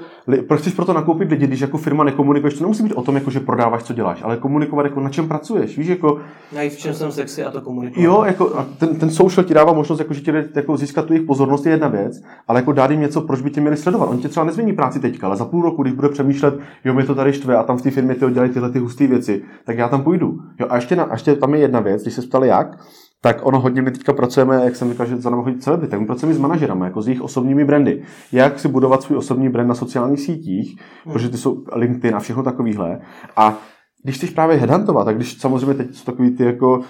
proč 0.48 0.60
chceš 0.60 0.74
proto 0.74 0.92
nakoupit 0.92 1.30
lidi, 1.30 1.46
když 1.46 1.60
jako 1.60 1.78
firma 1.78 2.04
nekomunikuješ, 2.04 2.54
to 2.54 2.64
nemusí 2.64 2.82
být 2.82 2.92
o 2.94 3.02
tom, 3.02 3.14
jako, 3.14 3.30
že 3.30 3.40
prodáváš, 3.40 3.82
co 3.82 3.92
děláš, 3.92 4.22
ale 4.22 4.36
komunikovat, 4.36 4.82
jako, 4.82 5.00
na 5.00 5.10
čem 5.10 5.28
pracuješ, 5.28 5.78
víš, 5.78 5.86
jako... 5.86 6.20
Já 6.52 6.70
v 6.70 6.76
čem 6.76 6.94
jsem 6.94 7.12
sexy 7.12 7.44
a 7.44 7.50
to 7.50 7.60
komunikovat. 7.60 8.04
Jo, 8.04 8.22
jako, 8.26 8.58
a 8.58 8.66
ten, 8.78 8.96
ten 8.96 9.10
social 9.10 9.44
ti 9.44 9.54
dává 9.54 9.72
možnost, 9.72 9.98
jako, 9.98 10.14
že 10.14 10.20
tě, 10.20 10.48
jako, 10.54 10.76
získat 10.76 11.04
tu 11.04 11.12
jejich 11.12 11.26
pozornost 11.26 11.66
je 11.66 11.72
jedna 11.72 11.88
věc, 11.88 12.22
ale 12.48 12.58
jako 12.58 12.72
dát 12.72 12.90
jim 12.90 13.00
něco, 13.00 13.20
proč 13.20 13.40
by 13.40 13.50
tě 13.50 13.60
měli 13.60 13.76
sledovat. 13.76 14.06
On 14.06 14.18
tě 14.18 14.28
třeba 14.28 14.46
nezmění 14.46 14.72
práci 14.72 15.00
teďka, 15.00 15.26
ale 15.26 15.36
za 15.36 15.44
půl 15.44 15.62
roku, 15.62 15.82
když 15.82 15.94
bude 15.94 16.08
přemýšlet, 16.08 16.54
jo, 16.84 16.94
mě 16.94 17.04
to 17.04 17.14
tady 17.14 17.32
štve 17.32 17.56
a 17.56 17.62
tam 17.62 17.76
v 17.76 17.82
té 17.82 17.90
firmě 17.90 18.14
ty 18.14 18.30
dělají 18.30 18.52
tyhle 18.52 18.70
ty 18.70 18.78
husté 18.78 19.06
věci, 19.06 19.42
tak 19.64 19.78
já 19.78 19.88
tam 19.88 20.02
půjdu. 20.02 20.38
Jo, 20.60 20.66
a 20.70 20.76
ještě, 20.76 20.96
na, 20.96 21.04
a 21.04 21.12
ještě 21.12 21.34
tam 21.34 21.54
je 21.54 21.60
jedna 21.60 21.80
věc, 21.80 22.02
když 22.02 22.14
se 22.14 22.22
ptali 22.22 22.48
jak, 22.48 22.78
tak 23.22 23.46
ono 23.46 23.60
hodně 23.60 23.82
my 23.82 23.90
teďka 23.90 24.12
pracujeme, 24.12 24.64
jak 24.64 24.76
jsem 24.76 24.90
říkal, 24.90 25.06
že 25.06 25.16
za 25.16 25.30
námi 25.30 25.42
chodí 25.42 25.58
celé 25.58 25.86
tak 25.86 26.00
my 26.00 26.06
pracujeme 26.06 26.34
s 26.34 26.38
manažerami, 26.38 26.84
jako 26.84 27.02
s 27.02 27.08
jejich 27.08 27.22
osobními 27.22 27.64
brandy. 27.64 28.02
Jak 28.32 28.58
si 28.58 28.68
budovat 28.68 29.02
svůj 29.02 29.18
osobní 29.18 29.48
brand 29.48 29.68
na 29.68 29.74
sociálních 29.74 30.20
sítích, 30.20 30.80
hmm. 31.04 31.12
protože 31.12 31.28
ty 31.28 31.36
jsou 31.36 31.64
LinkedIn 31.72 32.16
a 32.16 32.20
všechno 32.20 32.42
takovýhle. 32.42 33.00
A 33.36 33.58
když 34.04 34.16
chceš 34.16 34.30
právě 34.30 34.56
headhuntovat, 34.56 35.04
tak 35.04 35.16
když 35.16 35.38
samozřejmě 35.38 35.74
teď 35.74 35.94
jsou 35.94 36.04
takový 36.04 36.30
ty 36.30 36.44
jako, 36.44 36.80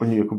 oni 0.00 0.18
jako 0.18 0.38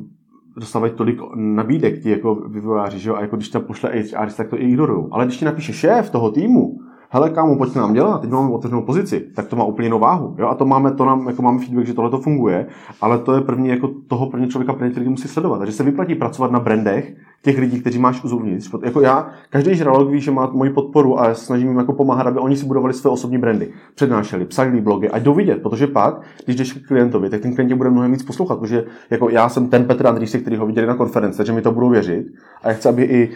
dostávají 0.57 0.93
tolik 0.93 1.19
nabídek, 1.35 2.03
ti 2.03 2.09
jako 2.09 2.35
vývojáři, 2.35 2.99
že 2.99 3.09
jo, 3.09 3.15
a 3.15 3.21
jako 3.21 3.35
když 3.35 3.49
tam 3.49 3.61
pošle 3.61 3.89
HR, 3.89 4.31
tak 4.37 4.49
to 4.49 4.61
i 4.61 4.63
ignorují. 4.63 5.07
Ale 5.11 5.25
když 5.25 5.37
ti 5.37 5.45
napíše 5.45 5.73
šéf 5.73 6.09
toho 6.09 6.31
týmu, 6.31 6.77
hele 7.09 7.29
kámo, 7.29 7.57
pojď 7.57 7.75
nám 7.75 7.93
dělat, 7.93 8.21
teď 8.21 8.29
máme 8.29 8.49
otevřenou 8.49 8.81
pozici, 8.81 9.19
tak 9.35 9.47
to 9.47 9.55
má 9.55 9.63
úplně 9.63 9.85
jinou 9.85 9.99
váhu. 9.99 10.35
Jo? 10.37 10.47
A 10.47 10.55
to 10.55 10.65
máme, 10.65 10.91
to 10.91 11.05
nám, 11.05 11.27
jako 11.27 11.41
máme 11.41 11.59
feedback, 11.59 11.87
že 11.87 11.93
tohle 11.93 12.09
to 12.09 12.19
funguje, 12.19 12.67
ale 13.01 13.17
to 13.17 13.33
je 13.33 13.41
první, 13.41 13.69
jako 13.69 13.89
toho 14.07 14.29
první 14.29 14.47
člověka, 14.47 14.73
první 14.73 14.93
lidi 14.97 15.09
musí 15.09 15.27
sledovat. 15.27 15.57
Takže 15.57 15.73
se 15.73 15.83
vyplatí 15.83 16.15
pracovat 16.15 16.51
na 16.51 16.59
brandech 16.59 17.15
těch 17.41 17.57
lidí, 17.57 17.81
kteří 17.81 17.99
máš 17.99 18.23
uvnitř. 18.23 18.69
Jako 18.83 19.01
já, 19.01 19.29
každý 19.49 19.75
žralok 19.75 20.09
ví, 20.09 20.21
že 20.21 20.31
má 20.31 20.49
moji 20.53 20.69
podporu 20.69 21.19
a 21.19 21.33
snažím 21.33 21.67
jim 21.67 21.77
jako 21.77 21.93
pomáhat, 21.93 22.27
aby 22.27 22.39
oni 22.39 22.57
si 22.57 22.65
budovali 22.65 22.93
své 22.93 23.09
osobní 23.09 23.37
brandy. 23.37 23.73
Přednášeli, 23.95 24.45
psali 24.45 24.81
blogy 24.81 25.09
a 25.09 25.19
jdou 25.19 25.33
vidět, 25.33 25.61
protože 25.61 25.87
pak, 25.87 26.21
když 26.45 26.55
jdeš 26.55 26.73
k 26.73 26.87
klientovi, 26.87 27.29
tak 27.29 27.41
ten 27.41 27.55
klient 27.55 27.73
bude 27.73 27.89
mnohem 27.89 28.11
víc 28.11 28.23
poslouchat, 28.23 28.59
protože 28.59 28.85
jako 29.09 29.29
já 29.29 29.49
jsem 29.49 29.67
ten 29.67 29.85
Petr 29.85 30.07
Andrýsek, 30.07 30.41
který 30.41 30.57
ho 30.57 30.65
viděli 30.65 30.87
na 30.87 30.95
konferenci, 30.95 31.37
takže 31.37 31.53
mi 31.53 31.61
to 31.61 31.71
budou 31.71 31.89
věřit. 31.89 32.25
A 32.63 32.69
já 32.69 32.73
chci, 32.75 32.89
aby 32.89 33.03
i 33.03 33.29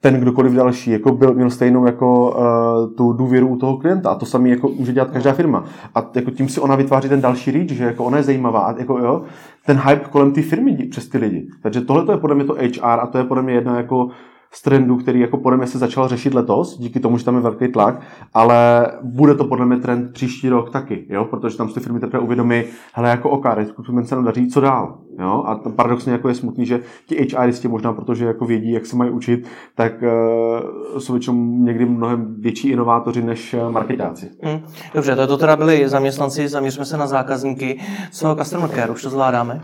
ten 0.00 0.20
kdokoliv 0.20 0.52
další 0.52 0.90
jako 0.90 1.12
byl, 1.12 1.34
měl 1.34 1.50
stejnou 1.50 1.86
jako 1.86 2.30
uh, 2.30 2.94
tu 2.94 3.12
důvěru 3.12 3.48
u 3.48 3.56
toho 3.56 3.76
klienta 3.76 4.10
a 4.10 4.14
to 4.14 4.26
samé 4.26 4.48
jako 4.48 4.68
může 4.78 4.92
dělat 4.92 5.10
každá 5.10 5.32
firma. 5.32 5.64
A 5.94 6.10
jako 6.14 6.30
tím 6.30 6.48
si 6.48 6.60
ona 6.60 6.76
vytváří 6.76 7.08
ten 7.08 7.20
další 7.20 7.50
reach, 7.50 7.68
že 7.68 7.84
jako 7.84 8.04
ona 8.04 8.16
je 8.16 8.22
zajímavá 8.22 8.60
a 8.60 8.78
jako 8.78 8.98
jo, 8.98 9.22
ten 9.66 9.80
hype 9.86 10.08
kolem 10.10 10.32
té 10.32 10.42
firmy 10.42 10.76
přes 10.90 11.08
ty 11.08 11.18
lidi. 11.18 11.48
Takže 11.62 11.80
tohle 11.80 12.14
je 12.14 12.18
podle 12.18 12.36
mě 12.36 12.44
to 12.44 12.54
HR 12.54 13.00
a 13.00 13.06
to 13.06 13.18
je 13.18 13.24
podle 13.24 13.42
mě 13.42 13.54
jedna 13.54 13.76
jako 13.76 14.08
z 14.52 14.62
trendů, 14.62 14.96
který 14.96 15.20
jako 15.20 15.36
podle 15.36 15.58
mě 15.58 15.66
se 15.66 15.78
začal 15.78 16.08
řešit 16.08 16.34
letos, 16.34 16.78
díky 16.78 17.00
tomu, 17.00 17.18
že 17.18 17.24
tam 17.24 17.34
je 17.34 17.40
velký 17.40 17.68
tlak, 17.68 18.00
ale 18.34 18.86
bude 19.02 19.34
to 19.34 19.44
podle 19.44 19.66
mě 19.66 19.76
trend 19.76 20.12
příští 20.12 20.48
rok 20.48 20.70
taky, 20.70 21.06
jo? 21.08 21.24
protože 21.24 21.56
tam 21.56 21.68
ty 21.68 21.80
firmy 21.80 22.00
teprve 22.00 22.22
uvědomí, 22.22 22.62
hele, 22.92 23.10
jako 23.10 23.30
OK, 23.30 23.44
recruitment 23.44 24.08
se 24.08 24.14
nám 24.14 24.24
daří, 24.24 24.48
co 24.48 24.60
dál. 24.60 24.98
Jo? 25.18 25.44
A 25.46 25.54
paradoxně 25.54 26.12
jako 26.12 26.28
je 26.28 26.34
smutný, 26.34 26.66
že 26.66 26.80
ti 27.06 27.26
HRisti 27.36 27.68
možná, 27.68 27.92
protože 27.92 28.24
jako 28.24 28.44
vědí, 28.44 28.72
jak 28.72 28.86
se 28.86 28.96
mají 28.96 29.10
učit, 29.10 29.48
tak 29.74 29.92
uh, 30.02 30.98
jsou 30.98 31.12
většinou 31.12 31.36
někdy 31.44 31.86
mnohem 31.86 32.34
větší 32.38 32.68
inovátoři 32.68 33.22
než 33.22 33.54
eh, 33.54 33.70
marketáci. 33.70 34.30
Hmm. 34.42 34.60
Dobře, 34.94 35.16
to, 35.16 35.26
to 35.26 35.38
teda 35.38 35.56
byli 35.56 35.88
zaměstnanci, 35.88 36.48
zaměřme 36.48 36.84
se 36.84 36.96
na 36.96 37.06
zákazníky. 37.06 37.80
Co 38.12 38.36
customer 38.40 38.70
care, 38.70 38.90
už 38.90 39.02
to 39.02 39.10
zvládáme? 39.10 39.60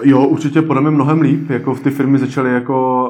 Jo, 0.00 0.26
určitě 0.26 0.62
podle 0.62 0.82
mě 0.82 0.90
mnohem 0.90 1.20
líp, 1.20 1.50
jako 1.50 1.74
v 1.74 1.80
ty 1.80 1.90
firmy 1.90 2.18
začaly 2.18 2.52
jako 2.52 3.08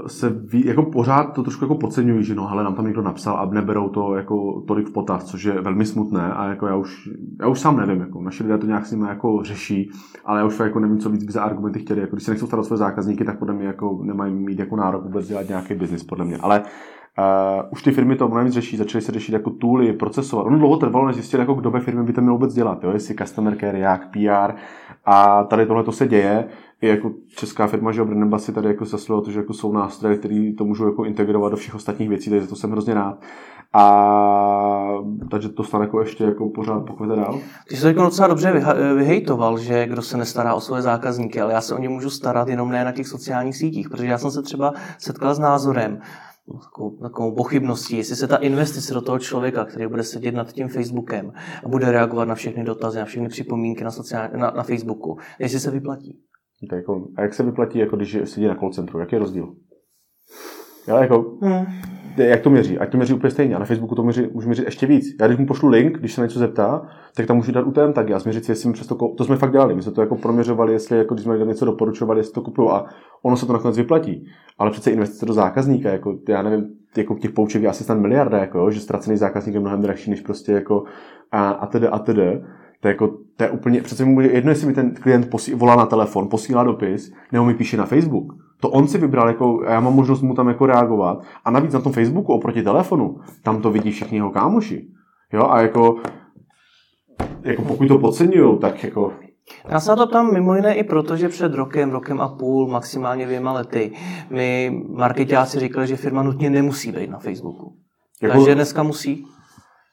uh, 0.00 0.06
se 0.06 0.28
ví, 0.28 0.66
jako 0.66 0.82
pořád 0.82 1.22
to 1.22 1.42
trošku 1.42 1.64
jako 1.64 1.74
podceňují, 1.74 2.24
že 2.24 2.34
no, 2.34 2.46
hele, 2.46 2.64
nám 2.64 2.74
tam 2.74 2.84
někdo 2.84 3.02
napsal 3.02 3.36
a 3.36 3.50
neberou 3.54 3.88
to 3.88 4.14
jako 4.14 4.60
tolik 4.66 4.88
v 4.88 4.92
potaz, 4.92 5.24
což 5.24 5.44
je 5.44 5.60
velmi 5.60 5.86
smutné 5.86 6.32
a 6.32 6.44
jako 6.44 6.66
já 6.66 6.76
už, 6.76 7.10
já 7.40 7.48
už 7.48 7.60
sám 7.60 7.76
nevím, 7.76 8.00
jako 8.00 8.22
naši 8.22 8.42
lidé 8.42 8.58
to 8.58 8.66
nějak 8.66 8.86
s 8.86 8.90
nimi 8.90 9.08
jako 9.08 9.40
řeší, 9.42 9.90
ale 10.24 10.40
já 10.40 10.46
už 10.46 10.58
jako 10.58 10.80
nevím, 10.80 10.98
co 10.98 11.10
víc 11.10 11.24
by 11.24 11.32
za 11.32 11.42
argumenty 11.42 11.78
chtěli, 11.78 12.00
jako 12.00 12.16
když 12.16 12.24
se 12.24 12.30
nechcou 12.30 12.46
starat 12.46 12.66
své 12.66 12.76
zákazníky, 12.76 13.24
tak 13.24 13.38
podle 13.38 13.54
mě 13.54 13.66
jako 13.66 14.00
nemají 14.02 14.34
mít 14.34 14.58
jako 14.58 14.76
nárok 14.76 15.04
vůbec 15.04 15.28
dělat 15.28 15.48
nějaký 15.48 15.74
biznis, 15.74 16.04
podle 16.04 16.24
mě, 16.24 16.36
ale 16.36 16.62
Uh, 16.62 16.95
už 17.70 17.82
ty 17.82 17.92
firmy 17.92 18.16
to 18.16 18.28
mnohem 18.28 18.50
řeší, 18.50 18.76
začaly 18.76 19.02
se 19.02 19.12
řešit 19.12 19.32
jako 19.32 19.50
tooly, 19.50 19.92
procesovat. 19.92 20.46
Ono 20.46 20.58
dlouho 20.58 20.76
trvalo, 20.76 21.06
než 21.06 21.16
zjistili, 21.16 21.40
jako 21.40 21.54
kdo 21.54 21.70
ve 21.70 21.80
firmě 21.80 22.02
by 22.02 22.12
to 22.12 22.20
měl 22.20 22.32
vůbec 22.32 22.54
dělat, 22.54 22.84
jo? 22.84 22.90
jestli 22.90 23.14
customer 23.14 23.56
care, 23.60 23.78
jak 23.78 24.10
PR. 24.10 24.52
A 25.04 25.44
tady 25.44 25.66
tohle 25.66 25.84
to 25.84 25.92
se 25.92 26.08
děje. 26.08 26.48
I 26.80 26.88
jako 26.88 27.10
česká 27.36 27.66
firma, 27.66 27.92
že 27.92 28.04
Brand 28.04 28.40
si 28.40 28.52
tady 28.52 28.68
jako 28.68 28.84
zasloužilo 28.84 29.20
to, 29.20 29.30
že 29.30 29.38
jako 29.38 29.52
jsou 29.52 29.72
nástroje, 29.72 30.16
které 30.16 30.52
to 30.58 30.64
můžou 30.64 30.86
jako 30.86 31.04
integrovat 31.04 31.50
do 31.50 31.56
všech 31.56 31.74
ostatních 31.74 32.08
věcí, 32.08 32.30
takže 32.30 32.46
to 32.46 32.56
jsem 32.56 32.70
hrozně 32.70 32.94
rád. 32.94 33.18
A 33.72 34.86
takže 35.30 35.48
to 35.48 35.64
stane 35.64 35.84
jako 35.84 36.00
ještě 36.00 36.24
jako 36.24 36.48
pořád 36.48 36.80
pokvete 36.80 37.16
dál. 37.16 37.38
Ty 37.68 37.76
jsi 37.76 37.82
to 37.82 37.88
jako 37.88 38.02
docela 38.02 38.28
dobře 38.28 38.64
vyhejtoval, 38.96 39.58
že 39.58 39.86
kdo 39.86 40.02
se 40.02 40.16
nestará 40.16 40.54
o 40.54 40.60
své 40.60 40.82
zákazníky, 40.82 41.40
ale 41.40 41.52
já 41.52 41.60
se 41.60 41.74
o 41.74 41.78
ně 41.78 41.88
můžu 41.88 42.10
starat 42.10 42.48
jenom 42.48 42.70
ne 42.70 42.84
na 42.84 42.92
těch 42.92 43.06
sociálních 43.06 43.56
sítích, 43.56 43.88
protože 43.88 44.06
já 44.06 44.18
jsem 44.18 44.30
se 44.30 44.42
třeba 44.42 44.72
setkal 44.98 45.34
s 45.34 45.38
názorem, 45.38 45.98
takovou, 46.62 46.90
takovou 46.96 47.34
pochybností, 47.34 47.96
jestli 47.96 48.16
se 48.16 48.28
ta 48.28 48.36
investice 48.36 48.94
do 48.94 49.00
toho 49.00 49.18
člověka, 49.18 49.64
který 49.64 49.86
bude 49.86 50.02
sedět 50.02 50.34
nad 50.34 50.52
tím 50.52 50.68
Facebookem 50.68 51.32
a 51.64 51.68
bude 51.68 51.92
reagovat 51.92 52.24
na 52.24 52.34
všechny 52.34 52.64
dotazy, 52.64 52.98
na 52.98 53.04
všechny 53.04 53.28
připomínky 53.28 53.84
na, 53.84 53.90
sociál, 53.90 54.28
na, 54.36 54.50
na 54.50 54.62
Facebooku, 54.62 55.18
jestli 55.38 55.60
se 55.60 55.70
vyplatí. 55.70 56.20
Tak 56.70 56.76
jako, 56.76 57.08
a 57.16 57.22
jak 57.22 57.34
se 57.34 57.42
vyplatí, 57.42 57.78
jako 57.78 57.96
když 57.96 58.18
sedí 58.24 58.46
na 58.46 58.54
call 58.54 58.72
centru? 58.72 58.98
Jaký 58.98 59.14
je 59.14 59.18
rozdíl? 59.18 59.54
Já 60.88 61.02
jako, 61.02 61.38
hmm 61.42 61.95
jak 62.16 62.40
to 62.40 62.50
měří? 62.50 62.78
Ať 62.78 62.90
to 62.90 62.96
měří 62.96 63.14
úplně 63.14 63.30
stejně. 63.30 63.56
A 63.56 63.58
na 63.58 63.64
Facebooku 63.64 63.94
to 63.94 64.02
měří, 64.02 64.28
můžu 64.32 64.48
měřit 64.48 64.64
ještě 64.64 64.86
víc. 64.86 65.16
Já 65.20 65.26
když 65.26 65.38
mu 65.38 65.46
pošlu 65.46 65.68
link, 65.68 65.98
když 65.98 66.12
se 66.12 66.20
na 66.20 66.26
něco 66.26 66.38
zeptá, 66.38 66.82
tak 67.14 67.26
tam 67.26 67.36
můžu 67.36 67.52
dát 67.52 67.66
UTM 67.66 67.92
taky 67.92 68.14
a 68.14 68.18
změřit 68.18 68.44
si, 68.44 68.52
jestli 68.52 68.72
přes 68.72 68.86
to, 68.86 68.94
to 68.94 69.24
jsme 69.24 69.36
fakt 69.36 69.52
dělali. 69.52 69.74
My 69.74 69.82
jsme 69.82 69.92
to 69.92 70.00
jako 70.00 70.16
proměřovali, 70.16 70.72
jestli 70.72 70.98
jako 70.98 71.14
když 71.14 71.24
jsme 71.24 71.38
něco 71.38 71.64
doporučovali, 71.64 72.20
jestli 72.20 72.32
to 72.32 72.42
kupuju 72.42 72.70
a 72.70 72.86
ono 73.22 73.36
se 73.36 73.46
to 73.46 73.52
nakonec 73.52 73.76
vyplatí. 73.76 74.26
Ale 74.58 74.70
přece 74.70 74.90
investice 74.90 75.26
do 75.26 75.32
zákazníka, 75.32 75.90
jako 75.90 76.18
já 76.28 76.42
nevím, 76.42 76.64
jako 76.96 77.14
těch 77.14 77.30
pouček 77.30 77.62
je 77.62 77.68
asi 77.68 77.84
snad 77.84 77.98
miliarda, 77.98 78.38
jako, 78.38 78.70
že 78.70 78.80
ztracený 78.80 79.16
zákazník 79.16 79.54
je 79.54 79.60
mnohem 79.60 79.80
drahší 79.80 80.10
než 80.10 80.20
prostě 80.20 80.52
jako 80.52 80.84
a, 81.32 81.50
a 81.50 81.66
tedy 81.66 81.88
a 81.88 81.98
tedy. 81.98 82.42
To 82.80 82.88
je, 82.88 82.92
jako, 82.92 83.08
to 83.36 83.44
je 83.44 83.50
úplně, 83.50 83.82
přece 83.82 84.04
mu 84.04 84.20
jedno, 84.20 84.50
jestli 84.50 84.66
mi 84.66 84.74
ten 84.74 84.94
klient 84.94 85.30
posí, 85.30 85.54
volá 85.54 85.76
na 85.76 85.86
telefon, 85.86 86.28
posílá 86.28 86.64
dopis, 86.64 87.12
nebo 87.32 87.44
mi 87.44 87.54
píše 87.54 87.76
na 87.76 87.86
Facebook. 87.86 88.45
To 88.60 88.70
on 88.70 88.88
si 88.88 88.98
vybral, 88.98 89.28
jako, 89.28 89.62
já 89.68 89.80
mám 89.80 89.94
možnost 89.94 90.22
mu 90.22 90.34
tam 90.34 90.48
jako 90.48 90.66
reagovat. 90.66 91.22
A 91.44 91.50
navíc 91.50 91.72
na 91.72 91.80
tom 91.80 91.92
Facebooku 91.92 92.32
oproti 92.32 92.62
telefonu, 92.62 93.20
tam 93.42 93.62
to 93.62 93.70
vidí 93.70 93.90
všichni 93.90 94.18
jeho 94.18 94.30
kámoši. 94.30 94.88
Jo, 95.32 95.48
a 95.50 95.60
jako, 95.60 95.96
jako 97.42 97.62
pokud 97.62 97.88
to 97.88 97.98
podceňují, 97.98 98.58
tak 98.58 98.84
jako 98.84 99.12
já 99.68 99.80
se 99.80 99.90
na 99.90 99.96
to 99.96 100.06
tam 100.06 100.32
mimo 100.32 100.54
jiné 100.54 100.74
i 100.74 100.84
proto, 100.84 101.16
že 101.16 101.28
před 101.28 101.54
rokem, 101.54 101.90
rokem 101.90 102.20
a 102.20 102.28
půl, 102.28 102.68
maximálně 102.68 103.26
dvěma 103.26 103.52
lety, 103.52 103.92
mi 104.30 104.82
marketáci 104.88 105.60
říkali, 105.60 105.86
že 105.86 105.96
firma 105.96 106.22
nutně 106.22 106.50
nemusí 106.50 106.92
být 106.92 107.10
na 107.10 107.18
Facebooku. 107.18 107.76
Jako... 108.22 108.34
Takže 108.34 108.54
dneska 108.54 108.82
musí. 108.82 109.26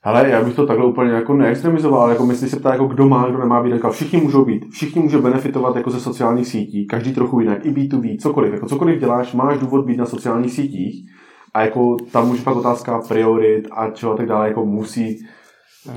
Hele, 0.06 0.30
já 0.30 0.44
bych 0.44 0.56
to 0.56 0.66
takhle 0.66 0.86
úplně 0.86 1.12
jako 1.12 1.34
neextremizoval, 1.34 2.02
ale 2.02 2.12
jako 2.14 2.26
myslím 2.26 2.50
se 2.50 2.60
ptá, 2.60 2.72
jako 2.72 2.86
kdo 2.86 3.08
má, 3.08 3.30
kdo 3.30 3.38
nemá 3.38 3.64
být. 3.64 3.70
Jako 3.70 3.92
všichni 3.92 4.22
můžou 4.22 4.46
být, 4.46 4.66
všichni 4.72 5.02
můžou 5.02 5.22
benefitovat 5.22 5.76
jako 5.76 5.90
ze 5.90 6.00
sociálních 6.00 6.48
sítí, 6.48 6.88
každý 6.88 7.14
trochu 7.14 7.40
jinak, 7.40 7.66
i 7.66 7.72
B2B, 7.72 8.18
cokoliv, 8.20 8.54
jako 8.54 8.68
cokoliv 8.68 9.00
děláš, 9.00 9.34
máš 9.34 9.58
důvod 9.58 9.86
být 9.86 9.98
na 9.98 10.06
sociálních 10.06 10.54
sítích 10.54 11.10
a 11.54 11.62
jako 11.62 11.96
tam 12.12 12.28
může 12.28 12.44
pak 12.44 12.56
otázka 12.56 13.02
priorit 13.08 13.68
a 13.72 13.90
čo 13.90 14.12
a 14.12 14.18
tak 14.18 14.26
dále, 14.26 14.48
jako 14.48 14.66
musí, 14.66 15.18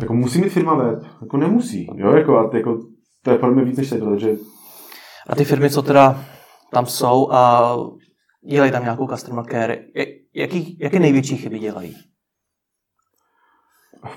jako 0.01 0.15
musí 0.15 0.41
mít 0.41 0.53
firma 0.53 0.75
web, 0.75 1.03
jako 1.23 1.37
nemusí, 1.37 1.87
jo, 1.95 2.13
jako, 2.13 2.39
a 2.39 2.51
jako 2.57 2.79
to 3.23 3.31
je 3.31 3.39
pro 3.39 3.55
mě 3.55 3.65
víc 3.65 3.77
než 3.77 3.91
teď, 3.91 4.03
takže... 4.05 4.37
A 5.29 5.37
ty 5.37 5.45
firmy, 5.45 5.71
co 5.71 5.83
teda 5.83 6.25
tam 6.73 6.87
jsou 6.87 7.33
a 7.33 7.77
dělají 8.51 8.73
tam 8.73 8.83
nějakou 8.83 9.07
customer 9.09 9.45
care, 9.45 9.79
jaký, 10.35 10.79
jaké 10.81 10.99
největší 10.99 11.37
chyby 11.37 11.59
dělají? 11.59 11.95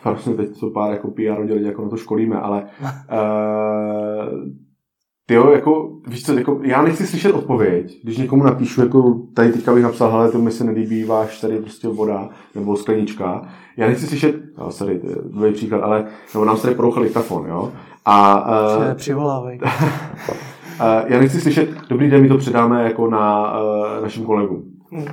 Vlastně 0.04 0.34
teď 0.34 0.60
to 0.60 0.70
pár 0.70 0.92
jako 0.92 1.08
PR 1.12 1.46
dělat, 1.46 1.62
jako 1.62 1.82
na 1.82 1.90
to 1.90 1.98
školíme, 1.98 2.40
ale 2.40 2.64
uh, 2.84 2.90
ty 5.26 5.34
jo, 5.34 5.52
jako, 5.52 5.90
víš 6.08 6.26
co, 6.26 6.34
jako, 6.34 6.60
já 6.64 6.82
nechci 6.82 7.08
slyšet 7.08 7.32
odpověď, 7.32 8.00
když 8.04 8.18
někomu 8.18 8.44
napíšu, 8.44 8.82
jako 8.82 9.22
tady 9.34 9.52
teďka 9.52 9.74
bych 9.74 9.84
napsal, 9.84 10.12
hele, 10.12 10.32
to 10.32 10.40
mi 10.40 10.52
se 10.52 10.64
nelíbí, 10.64 11.04
váš 11.04 11.42
tady 11.42 11.60
prostě 11.60 11.88
voda 11.88 12.30
nebo 12.56 12.76
sklenička. 12.76 13.48
Já 13.78 13.88
nechci 13.88 14.08
slyšet, 14.08 14.36
no, 14.58 14.72
sorry, 14.72 15.00
to 15.00 15.46
je 15.46 15.52
příklad, 15.52 15.82
ale 15.82 16.06
nebo 16.34 16.46
nám 16.46 16.58
se 16.58 16.64
tady 16.64 16.76
porouchal 16.76 17.04
diktafon, 17.04 17.48
jo. 17.48 17.72
A, 18.06 18.78
uh, 18.78 18.94
Přivolávej. 18.94 19.60
uh, 19.62 20.36
já 21.08 21.20
nechci 21.20 21.42
slyšet, 21.42 21.70
dobrý 21.90 22.10
den, 22.10 22.22
my 22.22 22.28
to 22.28 22.38
předáme 22.38 22.84
jako 22.84 23.10
na 23.10 23.54
uh, 23.62 24.02
našim 24.02 24.26
kolegům. 24.26 24.64
Hmm. 24.92 25.06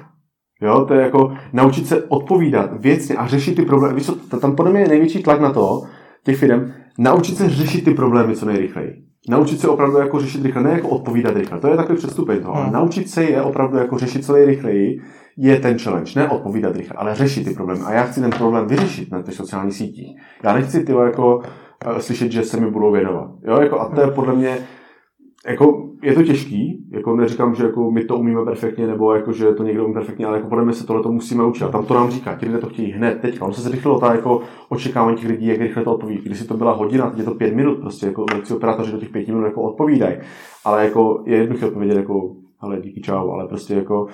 Jo, 0.63 0.85
to 0.85 0.95
je 0.95 1.03
jako 1.03 1.33
naučit 1.53 1.87
se 1.87 2.03
odpovídat 2.03 2.71
věcně 2.81 3.17
a 3.17 3.27
řešit 3.27 3.55
ty 3.55 3.63
problémy. 3.63 3.95
Víš 3.95 4.07
co, 4.07 4.39
tam 4.39 4.57
podle 4.57 4.73
mě 4.73 4.81
je 4.81 4.89
největší 4.89 5.23
tlak 5.23 5.41
na 5.41 5.53
to, 5.53 5.83
těch 6.25 6.37
firm, 6.37 6.73
naučit 6.99 7.37
se 7.37 7.49
řešit 7.49 7.85
ty 7.85 7.95
problémy 7.95 8.37
co 8.37 8.47
nejrychleji. 8.47 9.07
Naučit 9.29 9.61
se 9.61 9.69
opravdu 9.69 9.99
jako 9.99 10.21
řešit 10.21 10.43
rychle, 10.43 10.63
ne 10.63 10.71
jako 10.71 10.89
odpovídat 10.89 11.37
rychle. 11.37 11.61
To 11.61 11.69
je 11.69 11.77
takový 11.77 11.99
přestupeň 11.99 12.43
toho. 12.43 12.55
Hmm. 12.55 12.73
naučit 12.73 13.11
se 13.11 13.25
je 13.25 13.43
opravdu 13.43 13.79
jako 13.79 13.99
řešit 13.99 14.25
co 14.25 14.33
nejrychleji 14.33 15.01
je 15.37 15.61
ten 15.61 15.79
challenge. 15.79 16.13
Ne 16.17 16.29
odpovídat 16.29 16.77
rychle, 16.77 16.97
ale 16.97 17.15
řešit 17.15 17.45
ty 17.45 17.55
problémy. 17.55 17.81
A 17.85 17.93
já 17.93 18.03
chci 18.03 18.21
ten 18.21 18.31
problém 18.31 18.67
vyřešit 18.67 19.13
na 19.13 19.23
těch 19.23 19.35
sociálních 19.35 19.75
sítích. 19.75 20.17
Já 20.43 20.55
nechci 20.55 20.85
ty 20.85 20.93
jako 20.93 21.37
uh, 21.37 21.99
slyšet, 21.99 22.33
že 22.33 22.43
se 22.43 22.61
mi 22.61 22.71
budou 22.71 22.93
věnovat. 22.93 23.31
Jo, 23.49 23.61
jako, 23.61 23.81
a 23.81 23.89
to 23.89 24.01
je 24.01 24.07
podle 24.07 24.35
mě 24.35 24.59
jako 25.47 25.91
je 26.03 26.15
to 26.15 26.23
těžký, 26.23 26.87
jako 26.91 27.17
neříkám, 27.17 27.55
že 27.55 27.65
jako 27.65 27.91
my 27.91 28.05
to 28.05 28.17
umíme 28.17 28.45
perfektně, 28.45 28.87
nebo 28.87 29.15
jako, 29.15 29.33
že 29.33 29.53
to 29.53 29.63
někdo 29.63 29.85
umí 29.85 29.95
perfektně, 29.95 30.27
ale 30.27 30.37
jako 30.37 30.49
podle 30.49 30.65
mě 30.65 30.75
se 30.75 30.87
tohle 30.87 31.03
to 31.03 31.13
musíme 31.13 31.45
učit. 31.45 31.65
A 31.65 31.69
tam 31.69 31.85
to 31.85 31.95
nám 31.95 32.11
říká, 32.11 32.35
ti 32.35 32.47
lidé 32.47 32.59
to 32.59 32.69
chtějí 32.69 32.91
hned, 32.91 33.21
teďka. 33.21 33.45
On 33.45 33.53
se 33.53 33.61
zrychlilo 33.61 34.01
ta 34.01 34.15
jako 34.15 34.41
očekávání 34.69 35.17
těch 35.17 35.31
lidí, 35.31 35.47
jak 35.47 35.61
rychle 35.61 35.85
to 35.85 35.95
odpoví. 35.95 36.21
Když 36.25 36.39
si 36.39 36.47
to 36.47 36.57
byla 36.57 36.73
hodina, 36.73 37.11
teď 37.11 37.19
je 37.19 37.25
to 37.25 37.35
pět 37.35 37.55
minut, 37.55 37.81
prostě 37.81 38.07
jako 38.07 38.25
lekci 38.35 38.55
operátoři 38.55 38.93
do 38.93 38.99
těch 38.99 39.09
pěti 39.09 39.33
minut 39.33 39.45
jako 39.45 39.63
odpovídají. 39.63 40.17
Ale 40.65 40.85
jako 40.85 41.23
je 41.27 41.37
jednoduché 41.37 41.67
odpovědět 41.67 41.97
jako, 41.97 42.37
ale 42.61 42.81
díky 42.81 43.01
čau, 43.01 43.31
ale 43.31 43.49
prostě 43.49 43.75
jako 43.75 44.07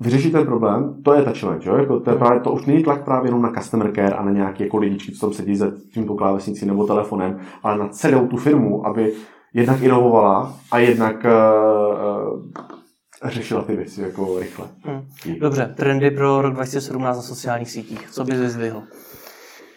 vyřešit 0.00 0.32
ten 0.32 0.46
problém, 0.46 1.02
to 1.04 1.14
je 1.14 1.22
ta 1.22 1.32
challenge, 1.32 1.70
jo? 1.70 1.76
Jako 1.76 2.00
to, 2.00 2.10
je 2.10 2.16
právě, 2.16 2.40
to 2.40 2.52
už 2.52 2.66
není 2.66 2.82
tlak 2.82 3.04
právě 3.04 3.28
jenom 3.28 3.42
na 3.42 3.52
customer 3.52 3.92
care 3.94 4.14
a 4.14 4.24
na 4.24 4.30
nějaké 4.30 4.64
jako 4.64 4.76
lidičky, 4.76 5.12
co 5.12 5.26
tam 5.26 5.32
sedí 5.32 5.56
za 5.56 5.72
tím 5.94 6.06
klávesnicí 6.06 6.66
nebo 6.66 6.86
telefonem, 6.86 7.38
ale 7.62 7.78
na 7.78 7.88
celou 7.88 8.26
tu 8.26 8.36
firmu, 8.36 8.86
aby 8.86 9.12
jednak 9.54 9.82
inovovala 9.82 10.56
a 10.70 10.78
jednak 10.78 11.24
uh, 11.24 11.30
uh, 12.34 13.30
řešila 13.30 13.62
ty 13.62 13.76
věci 13.76 14.02
jako 14.02 14.38
rychle. 14.38 14.66
Hmm. 14.84 15.02
Dobře, 15.40 15.74
trendy 15.76 16.10
pro 16.10 16.42
rok 16.42 16.54
2017 16.54 17.16
na 17.16 17.22
sociálních 17.22 17.70
sítích. 17.70 18.08
Co 18.10 18.24
bys 18.24 18.40
vyzdvihl? 18.40 18.82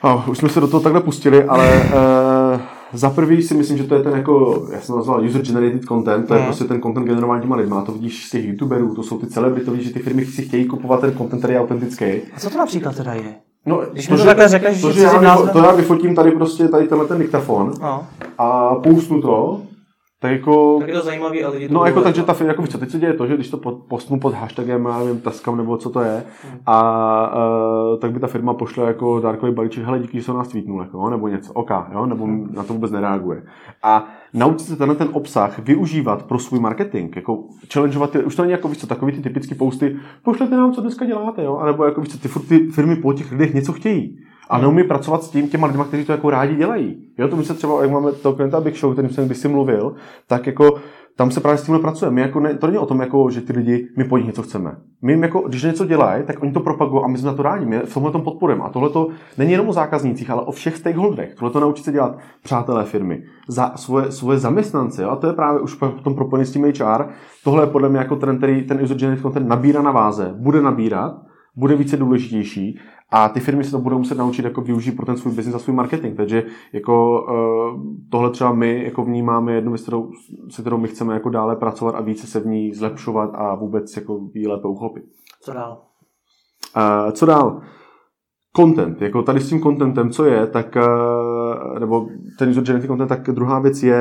Oh, 0.02 0.30
už 0.30 0.38
jsme 0.38 0.50
se 0.50 0.60
do 0.60 0.68
toho 0.68 0.84
takhle 0.84 1.02
pustili, 1.02 1.44
ale 1.44 1.84
uh, 1.84 2.62
za 2.94 3.10
prvý 3.10 3.44
si 3.44 3.54
myslím, 3.54 3.78
že 3.78 3.84
to 3.84 3.96
je 3.96 4.04
ten 4.04 4.14
jako, 4.14 4.68
já 4.74 4.82
jsem 4.82 4.96
nazval 4.96 5.26
user-generated 5.26 5.86
content, 5.88 6.28
to 6.28 6.34
je 6.34 6.40
hmm. 6.40 6.48
prostě 6.48 6.64
ten 6.64 6.82
content 6.82 7.08
generovaný 7.08 7.42
těma 7.42 7.56
lidma. 7.56 7.82
To 7.82 7.92
vidíš 7.92 8.28
z 8.28 8.30
těch 8.30 8.46
youtuberů, 8.46 8.96
to 8.96 9.04
jsou 9.04 9.20
ty 9.20 9.28
celebrity, 9.28 9.66
to 9.66 9.72
vidíš, 9.72 9.88
že 9.88 9.94
ty 9.94 10.00
firmy 10.00 10.26
si 10.26 10.46
chtějí 10.46 10.66
kupovat 10.66 11.02
ten 11.02 11.18
content, 11.18 11.42
který 11.42 11.54
je 11.54 11.60
autentický. 11.60 12.06
A 12.06 12.40
co 12.40 12.50
to 12.50 12.58
například 12.58 12.96
teda 12.96 13.14
je? 13.14 13.36
No, 13.66 13.82
Když 13.92 14.08
to, 14.08 14.18
to 14.18 14.26
takhle 14.26 14.48
řekneš, 14.48 14.82
to, 14.82 14.92
že, 14.92 15.00
že 15.00 15.06
já, 15.06 15.18
vyfo, 15.18 15.48
to 15.48 15.60
já 15.60 15.72
vyfotím 15.72 16.16
tady 16.16 16.32
prostě 16.32 16.68
tady 16.68 16.88
tenhle 16.88 17.08
ten 17.08 17.20
diktafon 17.20 17.72
no. 17.82 18.06
a 18.38 18.76
poustnu 18.76 19.22
to, 19.22 19.62
tak 20.24 20.32
jako... 20.32 20.78
Tak 20.80 20.88
je 20.88 20.94
to 20.94 21.02
zajímavý, 21.02 21.44
ale 21.44 21.54
lidi 21.54 21.68
to 21.68 21.74
No 21.74 21.86
jako 21.86 22.02
takže 22.02 22.24
ta 22.24 22.36
jako 22.46 22.62
víš 22.62 22.72
co, 22.72 22.78
teď 22.78 22.90
se 22.90 23.00
děje 23.00 23.14
to, 23.14 23.28
že 23.28 23.36
když 23.36 23.50
to 23.50 23.58
postnu 23.90 24.20
pod 24.20 24.34
hashtagem, 24.34 24.86
já 24.86 25.00
nevím, 25.00 25.22
taskam 25.22 25.58
nebo 25.58 25.78
co 25.78 25.90
to 25.90 26.02
je, 26.02 26.24
hmm. 26.44 26.60
a 26.66 27.36
uh, 27.36 28.00
tak 28.00 28.12
by 28.12 28.20
ta 28.20 28.28
firma 28.28 28.54
pošle 28.54 28.88
jako 28.88 29.20
dárkový 29.20 29.54
balíček, 29.54 29.84
hele 29.84 30.00
díky, 30.00 30.18
že 30.18 30.24
se 30.24 30.34
nás 30.34 30.48
tweetnul, 30.48 30.82
jako, 30.82 31.10
nebo 31.10 31.28
něco, 31.28 31.54
ok, 31.54 31.72
jo, 31.94 32.06
nebo 32.06 32.26
hmm. 32.26 32.54
na 32.56 32.64
to 32.64 32.74
vůbec 32.74 32.92
nereaguje. 32.92 33.44
A 33.84 34.08
naučit 34.34 34.68
se 34.68 34.76
tenhle 34.76 34.96
ten 34.96 35.10
obsah 35.12 35.60
využívat 35.60 36.24
pro 36.24 36.40
svůj 36.40 36.60
marketing, 36.60 37.16
jako 37.16 37.44
challengeovat, 37.74 38.12
ty, 38.12 38.24
už 38.24 38.36
to 38.36 38.42
není 38.42 38.52
jako 38.52 38.68
víš 38.68 38.78
co, 38.78 38.88
takový 38.88 39.12
ty 39.12 39.22
typický 39.22 39.56
posty, 39.56 39.96
pošlete 40.24 40.58
nám, 40.58 40.74
co 40.74 40.82
dneska 40.82 41.06
děláte, 41.06 41.44
jo, 41.44 41.58
anebo 41.58 41.86
jako 41.86 42.02
víš 42.02 42.10
co, 42.10 42.18
ty, 42.18 42.40
ty 42.48 42.72
firmy 42.72 42.96
po 42.96 43.14
těch 43.14 43.32
lidech 43.32 43.54
něco 43.54 43.74
chtějí 43.74 44.20
a 44.50 44.58
neumí 44.58 44.84
pracovat 44.84 45.24
s 45.24 45.30
tím 45.30 45.50
těma 45.50 45.68
lidma, 45.68 45.86
kteří 45.86 46.06
to 46.06 46.12
jako 46.12 46.30
rádi 46.30 46.56
dělají. 46.56 47.08
Jo, 47.18 47.28
to 47.28 47.36
my 47.36 47.46
se 47.46 47.54
třeba, 47.54 47.82
jak 47.82 47.92
máme 47.92 48.12
to 48.12 48.34
klienta 48.34 48.62
Big 48.62 48.78
Show, 48.78 48.94
kterým 48.94 49.12
jsem 49.12 49.26
kdysi 49.26 49.48
mluvil, 49.48 49.96
tak 50.28 50.48
jako 50.48 50.82
tam 51.18 51.32
se 51.32 51.40
právě 51.40 51.58
s 51.58 51.64
tímhle 51.64 51.82
pracujeme. 51.82 52.16
My 52.16 52.22
jako 52.22 52.40
ne, 52.40 52.54
to 52.54 52.68
není 52.68 52.78
o 52.78 52.86
tom, 52.86 53.00
jako, 53.00 53.30
že 53.30 53.42
ty 53.42 53.54
lidi, 53.54 53.88
my 53.98 54.04
po 54.04 54.18
nich 54.18 54.28
něco 54.28 54.44
chceme. 54.44 54.76
My 55.02 55.12
jim 55.12 55.24
jako, 55.24 55.40
když 55.40 55.64
něco 55.64 55.86
dělají, 55.86 56.24
tak 56.24 56.44
oni 56.44 56.52
to 56.52 56.60
propagují 56.60 57.04
a 57.04 57.08
my 57.08 57.18
jsme 57.18 57.28
na 57.28 57.34
to 57.34 57.44
rádi. 57.44 57.66
My 57.66 57.80
v 57.80 57.94
tomhle 57.94 58.12
tom 58.12 58.22
podporujeme. 58.22 58.64
A 58.64 58.70
tohle 58.70 58.90
to 58.90 59.08
není 59.38 59.52
jenom 59.52 59.70
o 59.70 59.74
zákaznících, 59.74 60.30
ale 60.30 60.42
o 60.42 60.52
všech 60.52 60.78
stakeholderech. 60.78 61.36
Tohle 61.36 61.52
to 61.52 61.60
naučit 61.60 61.84
se 61.84 61.92
dělat 61.92 62.18
přátelé 62.44 62.86
firmy, 62.86 63.24
za 63.48 63.72
svoje, 63.76 64.12
svoje 64.12 64.38
zaměstnance. 64.38 65.04
Jo? 65.04 65.10
A 65.10 65.16
to 65.16 65.28
je 65.28 65.34
právě 65.34 65.62
už 65.62 65.74
v 65.82 66.02
tom 66.04 66.16
propojení 66.16 66.46
s 66.46 66.52
tím 66.52 66.64
HR. 66.64 67.06
Tohle 67.44 67.64
je 67.64 67.68
podle 67.68 67.90
mě 67.90 67.98
jako 67.98 68.16
ten, 68.16 68.38
který 68.38 68.64
ten 68.64 68.84
user 68.84 68.98
generated 68.98 69.22
content 69.22 69.48
nabírá 69.48 69.82
na 69.82 69.92
váze, 69.92 70.34
bude 70.38 70.62
nabírat, 70.62 71.14
bude 71.56 71.76
více 71.76 71.98
důležitější 71.98 72.80
a 73.10 73.30
ty 73.30 73.40
firmy 73.40 73.64
se 73.64 73.72
to 73.72 73.80
budou 73.80 73.98
muset 73.98 74.18
naučit 74.18 74.46
jako 74.46 74.62
využít 74.62 74.92
pro 74.92 75.06
ten 75.06 75.18
svůj 75.18 75.34
business 75.34 75.56
a 75.56 75.60
svůj 75.60 75.76
marketing. 75.76 76.18
Takže 76.18 76.44
jako 76.74 77.22
uh, 77.22 77.82
tohle 78.12 78.30
třeba 78.30 78.54
my 78.54 78.84
jako 78.84 79.04
vnímáme 79.04 79.54
jednu 79.54 79.72
věc, 79.72 79.82
kterou, 79.82 80.12
se 80.50 80.62
kterou 80.62 80.78
my 80.78 80.88
chceme 80.88 81.14
jako 81.14 81.30
dále 81.30 81.56
pracovat 81.56 81.96
a 81.96 82.02
více 82.02 82.28
se 82.28 82.40
v 82.40 82.48
ní 82.48 82.74
zlepšovat 82.74 83.30
a 83.34 83.56
vůbec 83.56 83.96
jako 83.96 84.20
ji 84.34 84.48
lépe 84.48 84.68
uchopit. 84.68 85.04
Co 85.42 85.54
dál? 85.54 85.82
Uh, 86.78 87.12
co 87.12 87.26
dál? 87.26 87.62
Content, 88.56 89.02
jako 89.02 89.24
tady 89.24 89.40
s 89.40 89.50
tím 89.50 89.62
contentem, 89.62 90.10
co 90.10 90.26
je, 90.26 90.48
tak, 90.48 90.76
uh, 90.76 90.84
nebo 91.80 92.08
ten 92.40 92.50
user 92.50 92.64
generated 92.64 92.88
content, 92.88 93.10
tak 93.10 93.36
druhá 93.36 93.60
věc 93.60 93.84
je, 93.84 93.98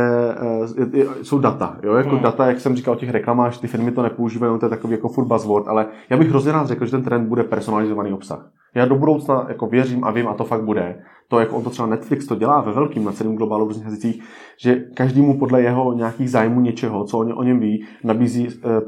je, 0.78 0.98
je 0.98 1.06
jsou 1.22 1.38
data. 1.38 1.76
Jo? 1.82 1.94
Jako 1.94 2.10
hmm. 2.10 2.22
data, 2.22 2.46
jak 2.46 2.60
jsem 2.60 2.76
říkal 2.76 2.94
o 2.94 2.96
těch 2.96 3.10
reklamách, 3.10 3.58
ty 3.58 3.66
firmy 3.66 3.92
to 3.92 4.02
nepoužívají, 4.02 4.58
to 4.58 4.66
je 4.66 4.70
takový 4.70 4.92
jako 4.92 5.08
furt 5.08 5.26
buzzword, 5.26 5.68
ale 5.68 5.86
já 6.10 6.16
bych 6.16 6.28
hrozně 6.28 6.52
rád 6.52 6.66
řekl, 6.66 6.84
že 6.84 6.90
ten 6.90 7.02
trend 7.02 7.28
bude 7.28 7.44
personalizovaný 7.44 8.12
obsah. 8.12 8.50
Já 8.74 8.86
do 8.86 8.94
budoucna 8.94 9.46
jako 9.48 9.66
věřím 9.66 10.04
a 10.04 10.10
vím, 10.10 10.28
a 10.28 10.34
to 10.34 10.44
fakt 10.44 10.64
bude. 10.64 11.02
To, 11.28 11.40
jako 11.40 11.56
on 11.56 11.64
to 11.64 11.70
třeba 11.70 11.88
Netflix 11.88 12.26
to 12.26 12.34
dělá 12.34 12.60
ve 12.60 12.72
velkým 12.72 13.04
na 13.04 13.12
celém 13.12 13.36
globálu 13.36 13.64
v 13.64 13.68
různých 13.68 13.86
jazycích, 13.86 14.22
že 14.60 14.76
každému 14.94 15.38
podle 15.38 15.62
jeho 15.62 15.92
nějakých 15.92 16.30
zájmů 16.30 16.60
něčeho, 16.60 17.04
co 17.04 17.18
o 17.18 17.42
něm 17.42 17.60
ví, 17.60 17.84
nabízí 18.04 18.48
eh, 18.48 18.80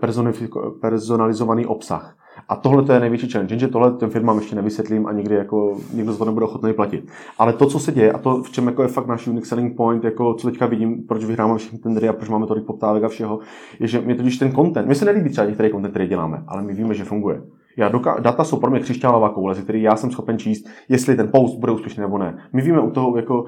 personalizovaný 0.81 1.67
obsah. 1.67 2.17
A 2.49 2.57
tohle 2.57 2.83
to 2.83 2.93
je 2.93 3.01
největší 3.01 3.31
challenge, 3.31 3.59
že 3.59 3.69
tohle 3.69 3.93
těm 3.93 4.11
firmám 4.11 4.39
ještě 4.39 4.57
nevysvětlím 4.57 5.07
a 5.07 5.13
nikdy 5.13 5.35
jako 5.35 5.77
někdo 5.95 6.13
z 6.13 6.19
toho 6.19 6.31
nebude 6.31 6.47
ochotný 6.47 6.73
platit. 6.73 7.09
Ale 7.39 7.53
to, 7.53 7.67
co 7.67 7.79
se 7.79 7.93
děje 7.93 8.13
a 8.13 8.19
to, 8.19 8.43
v 8.43 8.51
čem 8.51 8.67
jako 8.67 8.83
je 8.83 8.89
fakt 8.89 9.07
náš 9.07 9.27
unique 9.27 9.47
selling 9.47 9.77
point, 9.77 10.05
jako 10.05 10.35
co 10.35 10.51
teďka 10.51 10.67
vidím, 10.67 11.03
proč 11.09 11.25
vyhráváme 11.25 11.59
všechny 11.59 11.79
tendery 11.79 12.09
a 12.09 12.13
proč 12.13 12.29
máme 12.29 12.47
tolik 12.47 12.65
poptávek 12.65 13.05
a 13.05 13.09
všeho, 13.09 13.39
je, 13.81 13.89
že 13.89 14.01
mě 14.01 14.15
totiž 14.15 14.37
ten 14.37 14.53
content, 14.53 14.89
my 14.89 14.95
se 14.95 15.05
nelíbí 15.05 15.31
třeba 15.31 15.47
některý 15.47 15.71
content, 15.71 15.91
který 15.91 16.09
děláme, 16.09 16.45
ale 16.49 16.63
my 16.63 16.75
víme, 16.75 16.95
že 16.95 17.05
funguje. 17.05 17.43
Já 17.77 17.89
doka- 17.89 18.21
data 18.21 18.45
jsou 18.45 18.57
pro 18.57 18.71
mě 18.71 18.81
křišťálová 18.81 19.29
koule, 19.29 19.55
ze 19.55 19.63
který 19.63 19.83
já 19.83 19.97
jsem 19.97 20.11
schopen 20.11 20.39
číst, 20.39 20.67
jestli 20.89 21.17
ten 21.17 21.29
post 21.33 21.59
bude 21.59 21.73
úspěšný 21.73 22.01
nebo 22.01 22.19
ne. 22.19 22.39
My 22.53 22.63
víme 22.63 22.81
u 22.81 22.91
toho 22.91 23.17
jako 23.17 23.45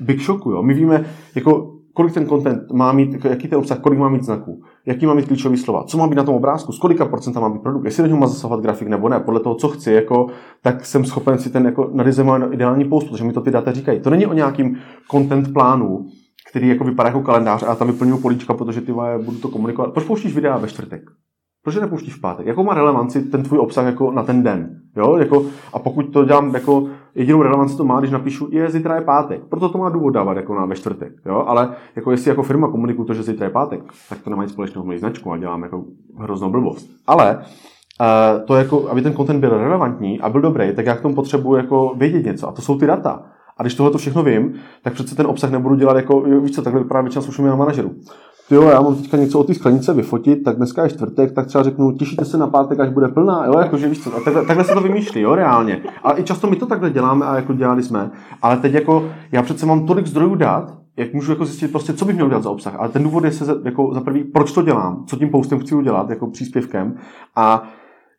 big 0.00 0.20
shocku, 0.20 0.50
jo. 0.50 0.62
My 0.62 0.74
víme, 0.74 1.04
jako 1.34 1.73
kolik 1.94 2.14
ten 2.14 2.26
content 2.26 2.72
má 2.72 2.92
mít, 2.92 3.12
jako 3.12 3.28
jaký 3.28 3.48
ten 3.48 3.58
obsah, 3.58 3.78
kolik 3.78 3.98
má 3.98 4.08
mít 4.08 4.22
znaků, 4.22 4.62
jaký 4.86 5.06
má 5.06 5.14
mít 5.14 5.26
klíčový 5.26 5.56
slova, 5.56 5.84
co 5.84 5.98
má 5.98 6.06
být 6.06 6.14
na 6.14 6.24
tom 6.24 6.34
obrázku, 6.34 6.72
z 6.72 6.78
kolika 6.78 7.04
procenta 7.04 7.40
má 7.40 7.48
být 7.48 7.62
produkt, 7.62 7.84
jestli 7.84 8.02
do 8.02 8.06
něho 8.06 8.18
má 8.18 8.26
zasahovat 8.26 8.60
grafik 8.60 8.88
nebo 8.88 9.08
ne, 9.08 9.20
podle 9.20 9.40
toho, 9.40 9.54
co 9.54 9.68
chci, 9.68 9.92
jako, 9.92 10.26
tak 10.62 10.86
jsem 10.86 11.04
schopen 11.04 11.38
si 11.38 11.50
ten 11.50 11.64
jako 11.64 11.90
nadizajnovat 11.92 12.52
ideální 12.52 12.84
post, 12.84 13.08
protože 13.08 13.24
mi 13.24 13.32
to 13.32 13.40
ty 13.40 13.50
data 13.50 13.72
říkají. 13.72 14.00
To 14.00 14.10
není 14.10 14.26
o 14.26 14.32
nějakým 14.32 14.76
content 15.10 15.52
plánu, 15.52 16.06
který 16.50 16.68
jako 16.68 16.84
vypadá 16.84 17.08
jako 17.08 17.22
kalendář 17.22 17.62
a 17.62 17.66
já 17.66 17.74
tam 17.74 17.88
vyplňuji 17.88 18.18
políčka, 18.18 18.54
protože 18.54 18.80
ty 18.80 18.92
budu 19.24 19.38
to 19.38 19.48
komunikovat. 19.48 19.92
Proč 19.92 20.06
pouštíš 20.06 20.34
videa 20.34 20.56
ve 20.56 20.68
čtvrtek? 20.68 21.02
Proč 21.64 21.76
nepouštíš 21.76 22.14
v 22.14 22.20
pátek? 22.20 22.46
Jakou 22.46 22.64
má 22.64 22.74
relevanci 22.74 23.22
ten 23.22 23.42
tvůj 23.42 23.58
obsah 23.58 23.86
jako 23.86 24.10
na 24.10 24.22
ten 24.22 24.42
den? 24.42 24.80
Jo? 24.96 25.16
Jako, 25.16 25.44
a 25.72 25.78
pokud 25.78 26.02
to 26.02 26.24
dělám 26.24 26.54
jako 26.54 26.86
jedinou 27.14 27.42
relevanci 27.42 27.76
to 27.76 27.84
má, 27.84 28.00
když 28.00 28.10
napíšu, 28.10 28.48
je 28.50 28.70
zítra 28.70 28.94
je 28.94 29.00
pátek. 29.00 29.44
Proto 29.44 29.68
to 29.68 29.78
má 29.78 29.88
důvod 29.88 30.10
dávat 30.10 30.36
jako 30.36 30.54
na 30.54 30.66
ve 30.66 30.74
čtvrtek. 30.74 31.12
Jo? 31.26 31.44
Ale 31.46 31.76
jako 31.96 32.10
jestli 32.10 32.28
jako 32.28 32.42
firma 32.42 32.70
komunikuju 32.70 33.06
to, 33.06 33.14
že 33.14 33.22
zítra 33.22 33.46
je 33.46 33.50
pátek, 33.50 33.80
tak 34.08 34.18
to 34.22 34.30
nemá 34.30 34.42
nic 34.42 34.52
společného 34.52 34.84
s 34.84 34.86
mojí 34.86 34.98
značkou 34.98 35.32
a 35.32 35.38
dělám 35.38 35.62
jako 35.62 35.84
hroznou 36.18 36.50
blbost. 36.50 36.90
Ale 37.06 37.38
uh, 37.38 38.46
to 38.46 38.54
jako, 38.54 38.88
aby 38.88 39.02
ten 39.02 39.14
content 39.14 39.40
byl 39.40 39.58
relevantní 39.58 40.20
a 40.20 40.28
byl 40.28 40.40
dobrý, 40.40 40.74
tak 40.74 40.86
já 40.86 40.96
k 40.96 41.00
tomu 41.00 41.14
potřebuji 41.14 41.54
jako 41.54 41.94
vědět 41.96 42.24
něco. 42.24 42.48
A 42.48 42.52
to 42.52 42.62
jsou 42.62 42.78
ty 42.78 42.86
data. 42.86 43.22
A 43.58 43.62
když 43.62 43.74
tohle 43.74 43.92
to 43.92 43.98
všechno 43.98 44.22
vím, 44.22 44.54
tak 44.82 44.92
přece 44.92 45.16
ten 45.16 45.26
obsah 45.26 45.50
nebudu 45.50 45.74
dělat 45.74 45.96
jako, 45.96 46.20
víš 46.20 46.54
co, 46.54 46.62
takhle 46.62 46.82
vypadá 46.82 47.00
většina 47.00 47.26
media 47.38 47.56
manažerů. 47.56 47.94
Ty 48.48 48.54
jo, 48.54 48.62
já 48.62 48.80
mám 48.80 48.96
teďka 48.96 49.16
něco 49.16 49.40
o 49.40 49.44
té 49.44 49.54
sklenice 49.54 49.94
vyfotit, 49.94 50.44
tak 50.44 50.56
dneska 50.56 50.82
je 50.82 50.90
čtvrtek, 50.90 51.32
tak 51.32 51.46
třeba 51.46 51.64
řeknu, 51.64 51.92
těšíte 51.92 52.24
se 52.24 52.38
na 52.38 52.46
pátek, 52.46 52.80
až 52.80 52.88
bude 52.90 53.08
plná, 53.08 53.46
jo, 53.46 53.58
jakože 53.58 53.88
víš 53.88 54.04
co, 54.04 54.16
a 54.16 54.20
takhle, 54.20 54.46
takhle 54.46 54.64
se 54.64 54.74
to 54.74 54.80
vymýšlí, 54.80 55.20
jo, 55.20 55.34
reálně. 55.34 55.82
A 56.02 56.18
i 56.18 56.22
často 56.22 56.46
my 56.46 56.56
to 56.56 56.66
takhle 56.66 56.90
děláme 56.90 57.26
a 57.26 57.36
jako 57.36 57.52
dělali 57.52 57.82
jsme, 57.82 58.10
ale 58.42 58.56
teď 58.56 58.72
jako, 58.72 59.10
já 59.32 59.42
přece 59.42 59.66
mám 59.66 59.86
tolik 59.86 60.06
zdrojů 60.06 60.34
dát, 60.34 60.74
jak 60.96 61.14
můžu 61.14 61.32
jako 61.32 61.44
zjistit 61.44 61.72
prostě, 61.72 61.92
co 61.92 62.04
bych 62.04 62.14
měl 62.14 62.28
dělat 62.28 62.42
za 62.42 62.50
obsah. 62.50 62.74
Ale 62.78 62.88
ten 62.88 63.02
důvod 63.02 63.24
je 63.24 63.32
se 63.32 63.54
jako 63.64 63.94
za 63.94 64.00
prvý, 64.00 64.24
proč 64.24 64.52
to 64.52 64.62
dělám, 64.62 65.04
co 65.06 65.16
tím 65.16 65.30
postem 65.30 65.58
chci 65.58 65.74
udělat, 65.74 66.10
jako 66.10 66.26
příspěvkem. 66.26 66.96
A 67.36 67.68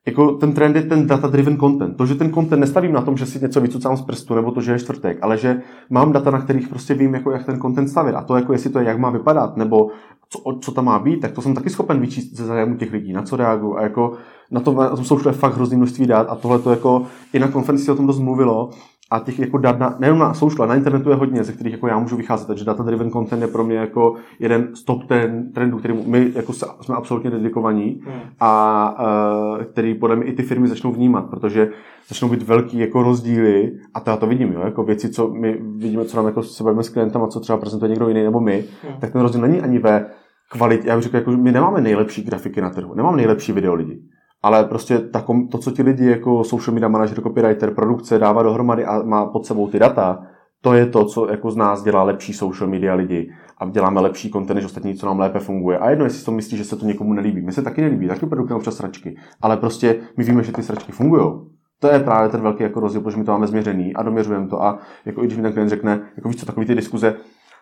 jako 0.05 0.31
ten 0.31 0.53
trend 0.53 0.75
je 0.75 0.81
ten 0.81 1.07
data-driven 1.07 1.57
content. 1.57 1.97
To, 1.97 2.05
že 2.05 2.15
ten 2.15 2.33
content 2.33 2.59
nestavím 2.59 2.93
na 2.93 3.01
tom, 3.01 3.17
že 3.17 3.25
si 3.25 3.39
něco 3.39 3.61
vycucám 3.61 3.97
z 3.97 4.01
prstu, 4.01 4.35
nebo 4.35 4.51
to, 4.51 4.61
že 4.61 4.71
je 4.71 4.79
čtvrtek, 4.79 5.17
ale 5.21 5.37
že 5.37 5.61
mám 5.89 6.11
data, 6.11 6.31
na 6.31 6.41
kterých 6.41 6.67
prostě 6.67 6.93
vím, 6.93 7.13
jako 7.13 7.31
jak 7.31 7.45
ten 7.45 7.61
content 7.61 7.89
stavit. 7.89 8.15
A 8.15 8.21
to, 8.21 8.35
jako 8.35 8.53
jestli 8.53 8.69
to 8.69 8.79
je, 8.79 8.85
jak 8.85 8.99
má 8.99 9.09
vypadat, 9.09 9.57
nebo 9.57 9.89
co, 10.29 10.59
co 10.61 10.71
tam 10.71 10.85
má 10.85 10.99
být, 10.99 11.19
tak 11.19 11.31
to 11.31 11.41
jsem 11.41 11.55
taky 11.55 11.69
schopen 11.69 11.99
vyčíst 11.99 12.35
ze 12.35 12.45
zájmu 12.45 12.75
těch 12.75 12.91
lidí, 12.91 13.13
na 13.13 13.21
co 13.21 13.35
reagují. 13.35 13.75
A 13.77 13.83
jako 13.83 14.13
na 14.51 14.59
tom, 14.59 14.75
na 14.75 14.95
tom 14.95 15.05
jsou 15.05 15.17
fakt 15.17 15.55
hrozný 15.55 15.77
množství 15.77 16.07
dát 16.07 16.27
a 16.29 16.35
tohle 16.35 16.59
to 16.59 16.69
jako 16.69 17.05
i 17.33 17.39
na 17.39 17.47
konferenci 17.47 17.91
o 17.91 17.95
tom 17.95 18.07
dost 18.07 18.19
mluvilo, 18.19 18.69
a 19.11 19.19
těch 19.19 19.39
jako 19.39 19.57
dat 19.57 19.79
na, 19.79 19.95
nejenom 19.99 20.19
na 20.19 20.33
social, 20.33 20.67
na 20.67 20.75
internetu 20.75 21.09
je 21.09 21.15
hodně, 21.15 21.43
ze 21.43 21.53
kterých 21.53 21.73
jako 21.73 21.87
já 21.87 21.99
můžu 21.99 22.17
vycházet, 22.17 22.47
takže 22.47 22.65
data-driven 22.65 23.11
content 23.11 23.41
je 23.41 23.47
pro 23.47 23.63
mě 23.63 23.77
jako 23.77 24.15
jeden 24.39 24.75
z 24.75 24.83
top 24.83 25.03
ten 25.03 25.51
trendů, 25.51 25.77
který 25.77 25.93
my 26.05 26.31
jako 26.35 26.53
jsme 26.53 26.95
absolutně 26.95 27.29
dedikovaní 27.29 28.01
hmm. 28.05 28.21
a 28.39 28.95
uh, 28.99 29.63
který 29.63 29.95
podle 29.95 30.15
mě 30.15 30.25
i 30.25 30.33
ty 30.33 30.43
firmy 30.43 30.67
začnou 30.67 30.91
vnímat, 30.91 31.29
protože 31.29 31.69
začnou 32.07 32.29
být 32.29 32.41
velký 32.41 32.79
jako 32.79 33.03
rozdíly 33.03 33.71
a 33.93 33.99
to 33.99 34.09
já 34.09 34.17
to 34.17 34.27
vidím, 34.27 34.53
jo, 34.53 34.61
jako 34.63 34.83
věci, 34.83 35.09
co 35.09 35.27
my 35.27 35.57
vidíme, 35.77 36.05
co 36.05 36.17
nám 36.17 36.25
jako 36.25 36.43
se 36.43 36.63
bavíme 36.63 36.83
s 36.83 36.89
klientem 36.89 37.23
a 37.23 37.27
co 37.27 37.39
třeba 37.39 37.57
prezentuje 37.57 37.89
někdo 37.89 38.07
jiný 38.07 38.23
nebo 38.23 38.39
my, 38.39 38.63
hmm. 38.83 38.99
tak 38.99 39.11
ten 39.11 39.21
rozdíl 39.21 39.41
není 39.41 39.61
ani 39.61 39.79
ve 39.79 40.05
kvalitě, 40.51 40.87
já 40.87 40.95
bych 40.95 41.03
řekl, 41.03 41.15
jako, 41.15 41.31
my 41.31 41.51
nemáme 41.51 41.81
nejlepší 41.81 42.23
grafiky 42.23 42.61
na 42.61 42.69
trhu, 42.69 42.95
nemáme 42.95 43.17
nejlepší 43.17 43.51
video 43.51 43.73
lidi 43.73 44.01
ale 44.45 44.63
prostě 44.63 44.99
ta, 44.99 45.25
to, 45.51 45.57
co 45.57 45.71
ti 45.71 45.83
lidi 45.83 46.05
jako 46.05 46.43
social 46.43 46.73
media 46.73 46.87
manager, 46.87 47.21
copywriter, 47.21 47.73
produkce 47.73 48.19
dává 48.19 48.43
dohromady 48.43 48.85
a 48.85 49.03
má 49.03 49.25
pod 49.25 49.45
sebou 49.45 49.67
ty 49.67 49.79
data, 49.79 50.23
to 50.61 50.73
je 50.73 50.85
to, 50.85 51.05
co 51.05 51.31
jako 51.31 51.51
z 51.51 51.55
nás 51.55 51.83
dělá 51.83 52.03
lepší 52.03 52.33
social 52.33 52.69
media 52.69 52.95
lidi 52.95 53.31
a 53.57 53.69
děláme 53.69 54.01
lepší 54.01 54.31
content 54.31 54.55
než 54.55 54.65
ostatní, 54.65 54.95
co 54.95 55.05
nám 55.05 55.19
lépe 55.19 55.39
funguje. 55.39 55.77
A 55.77 55.89
jedno, 55.89 56.05
jestli 56.05 56.25
to 56.25 56.31
myslí, 56.31 56.57
že 56.57 56.63
se 56.63 56.75
to 56.75 56.85
někomu 56.85 57.13
nelíbí. 57.13 57.41
Mně 57.41 57.51
se 57.51 57.61
taky 57.61 57.81
nelíbí, 57.81 58.07
taky 58.07 58.25
produkujeme 58.25 58.57
občas 58.57 58.75
sračky, 58.75 59.17
ale 59.41 59.57
prostě 59.57 59.95
my 60.17 60.23
víme, 60.23 60.43
že 60.43 60.51
ty 60.51 60.63
sračky 60.63 60.91
fungují. 60.91 61.33
To 61.79 61.87
je 61.87 61.99
právě 61.99 62.29
ten 62.29 62.41
velký 62.41 62.63
jako 62.63 62.79
rozdíl, 62.79 63.01
protože 63.01 63.17
my 63.17 63.23
to 63.23 63.31
máme 63.31 63.47
změřený 63.47 63.93
a 63.93 64.03
doměřujeme 64.03 64.47
to. 64.47 64.63
A 64.63 64.79
jako 65.05 65.23
i 65.23 65.25
když 65.25 65.37
mi 65.37 65.43
ten 65.43 65.53
klient 65.53 65.69
řekne, 65.69 66.01
jako 66.15 66.29
víš 66.29 66.37
co, 66.37 66.45
takový 66.45 66.65
ty 66.65 66.75
diskuze, 66.75 67.15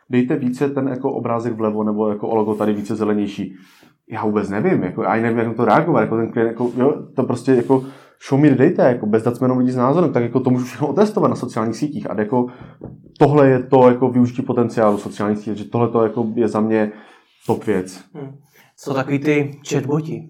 dejte 0.09 0.35
více 0.35 0.69
ten 0.69 0.87
jako 0.87 1.11
obrázek 1.11 1.53
vlevo 1.53 1.83
nebo 1.83 2.09
jako 2.09 2.35
logo 2.35 2.55
tady 2.55 2.73
více 2.73 2.95
zelenější 2.95 3.55
já 4.13 4.25
vůbec 4.25 4.49
nevím, 4.49 4.83
jako, 4.83 5.03
já 5.03 5.15
nevím, 5.15 5.37
jak 5.37 5.47
na 5.47 5.53
to 5.53 5.65
reagovat, 5.65 6.01
jako 6.01 6.17
ten 6.17 6.31
klient, 6.31 6.47
jako, 6.47 6.71
jo, 6.77 6.93
to 7.15 7.23
prostě 7.23 7.51
jako 7.51 7.83
show 8.29 8.41
me 8.41 8.49
the 8.49 8.69
data, 8.69 8.89
jako 8.89 9.05
bez 9.05 9.23
dat 9.23 9.41
lidi 9.41 9.71
s 9.71 9.75
názorem, 9.75 10.13
tak 10.13 10.23
jako 10.23 10.39
to 10.39 10.49
můžu 10.49 10.65
všechno 10.65 10.87
otestovat 10.87 11.29
na 11.29 11.35
sociálních 11.35 11.75
sítích 11.75 12.09
a 12.11 12.19
jako 12.19 12.45
tohle 13.19 13.49
je 13.49 13.63
to 13.63 13.89
jako 13.89 14.09
využití 14.09 14.41
potenciálu 14.41 14.97
sociálních 14.97 15.37
sítí, 15.37 15.57
že 15.57 15.69
tohle 15.69 15.89
to 15.89 16.03
jako 16.03 16.27
je 16.35 16.47
za 16.47 16.59
mě 16.59 16.91
top 17.47 17.65
věc. 17.65 18.03
Hmm. 18.13 18.31
Co 18.77 18.93
takový 18.93 19.19
ty 19.19 19.59
chatboti? 19.69 20.29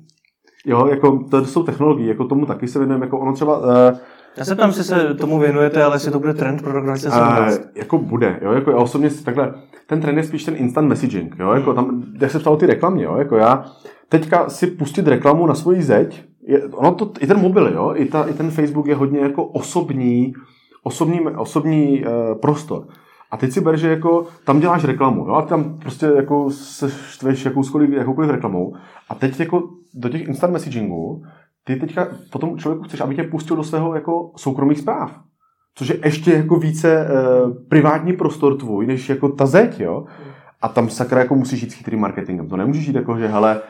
Jo, 0.65 0.87
jako 0.87 1.23
to 1.31 1.45
jsou 1.45 1.63
technologie, 1.63 2.09
jako 2.09 2.25
tomu 2.25 2.45
taky 2.45 2.67
se 2.67 2.79
věnujeme, 2.79 3.05
jako 3.05 3.19
ono 3.19 3.33
třeba... 3.33 3.57
Uh, 3.57 3.97
já 4.37 4.45
se 4.45 4.55
tam, 4.55 4.69
jestli 4.69 4.83
se 4.83 5.13
tomu 5.13 5.39
věnujete, 5.39 5.83
ale 5.83 5.95
jestli 5.95 6.11
to 6.11 6.19
bude 6.19 6.33
trend 6.33 6.61
pro 6.61 6.71
rok 6.71 6.83
2017. 6.83 7.57
Uh, 7.57 7.65
jako 7.75 7.97
bude, 7.97 8.39
jo, 8.41 8.51
jako 8.51 8.71
já 8.71 8.77
osobně 8.77 9.09
si 9.09 9.23
takhle, 9.23 9.53
ten 9.87 10.01
trend 10.01 10.17
je 10.17 10.23
spíš 10.23 10.43
ten 10.43 10.55
instant 10.57 10.87
messaging, 10.87 11.35
jo, 11.39 11.51
jako 11.51 11.73
tam, 11.73 12.03
jak 12.21 12.31
se 12.31 12.39
ptalo 12.39 12.57
ty 12.57 12.65
reklamy, 12.65 13.01
jo, 13.01 13.15
jako 13.17 13.37
já 13.37 13.65
teďka 14.09 14.49
si 14.49 14.67
pustit 14.67 15.07
reklamu 15.07 15.47
na 15.47 15.55
svoji 15.55 15.81
zeď, 15.81 16.23
je, 16.47 16.63
ono 16.63 16.91
to, 16.91 17.11
i 17.19 17.27
ten 17.27 17.39
mobil, 17.39 17.67
jo, 17.67 17.93
i, 17.95 18.05
ta, 18.05 18.23
i 18.23 18.33
ten 18.33 18.51
Facebook 18.51 18.87
je 18.87 18.95
hodně 18.95 19.19
jako 19.19 19.45
osobní, 19.45 20.33
osobní, 20.83 21.19
osobní 21.21 22.05
uh, 22.05 22.39
prostor. 22.39 22.87
A 23.31 23.37
teď 23.37 23.51
si 23.51 23.61
ber, 23.61 23.77
že 23.77 23.89
jako 23.89 24.25
tam 24.43 24.59
děláš 24.59 24.83
reklamu, 24.83 25.27
jo, 25.27 25.33
a 25.33 25.41
tam 25.41 25.79
prostě 25.79 26.05
jako 26.05 26.49
se 26.49 26.89
štveš 26.89 27.45
jakoukoliv, 27.45 27.89
jakoukoliv 27.89 28.31
reklamou. 28.31 28.75
A 29.09 29.15
teď 29.15 29.39
jako 29.39 29.69
do 29.93 30.09
těch 30.09 30.27
instant 30.27 30.53
messagingů, 30.53 31.23
ty 31.63 31.75
teďka 31.75 32.07
potom 32.31 32.57
člověku 32.57 32.83
chceš, 32.83 33.01
aby 33.01 33.15
tě 33.15 33.23
pustil 33.23 33.55
do 33.55 33.63
svého 33.63 33.95
jako 33.95 34.31
soukromých 34.35 34.79
zpráv. 34.79 35.19
Což 35.75 35.89
je 35.89 35.99
ještě 36.03 36.33
jako 36.33 36.55
více 36.55 37.07
uh, 37.07 37.51
privátní 37.69 38.13
prostor 38.13 38.57
tvůj, 38.57 38.87
než 38.87 39.09
jako 39.09 39.29
ta 39.29 39.45
zeď, 39.45 39.79
jo. 39.79 40.05
A 40.61 40.67
tam 40.67 40.89
sakra 40.89 41.19
jako 41.19 41.35
musíš 41.35 41.61
jít 41.61 41.71
s 41.71 41.73
chytrým 41.73 41.99
marketingem. 41.99 42.49
To 42.49 42.57
nemůžeš 42.57 42.87
jít 42.87 42.95
jako, 42.95 43.17
že 43.17 43.27
hele, 43.27 43.61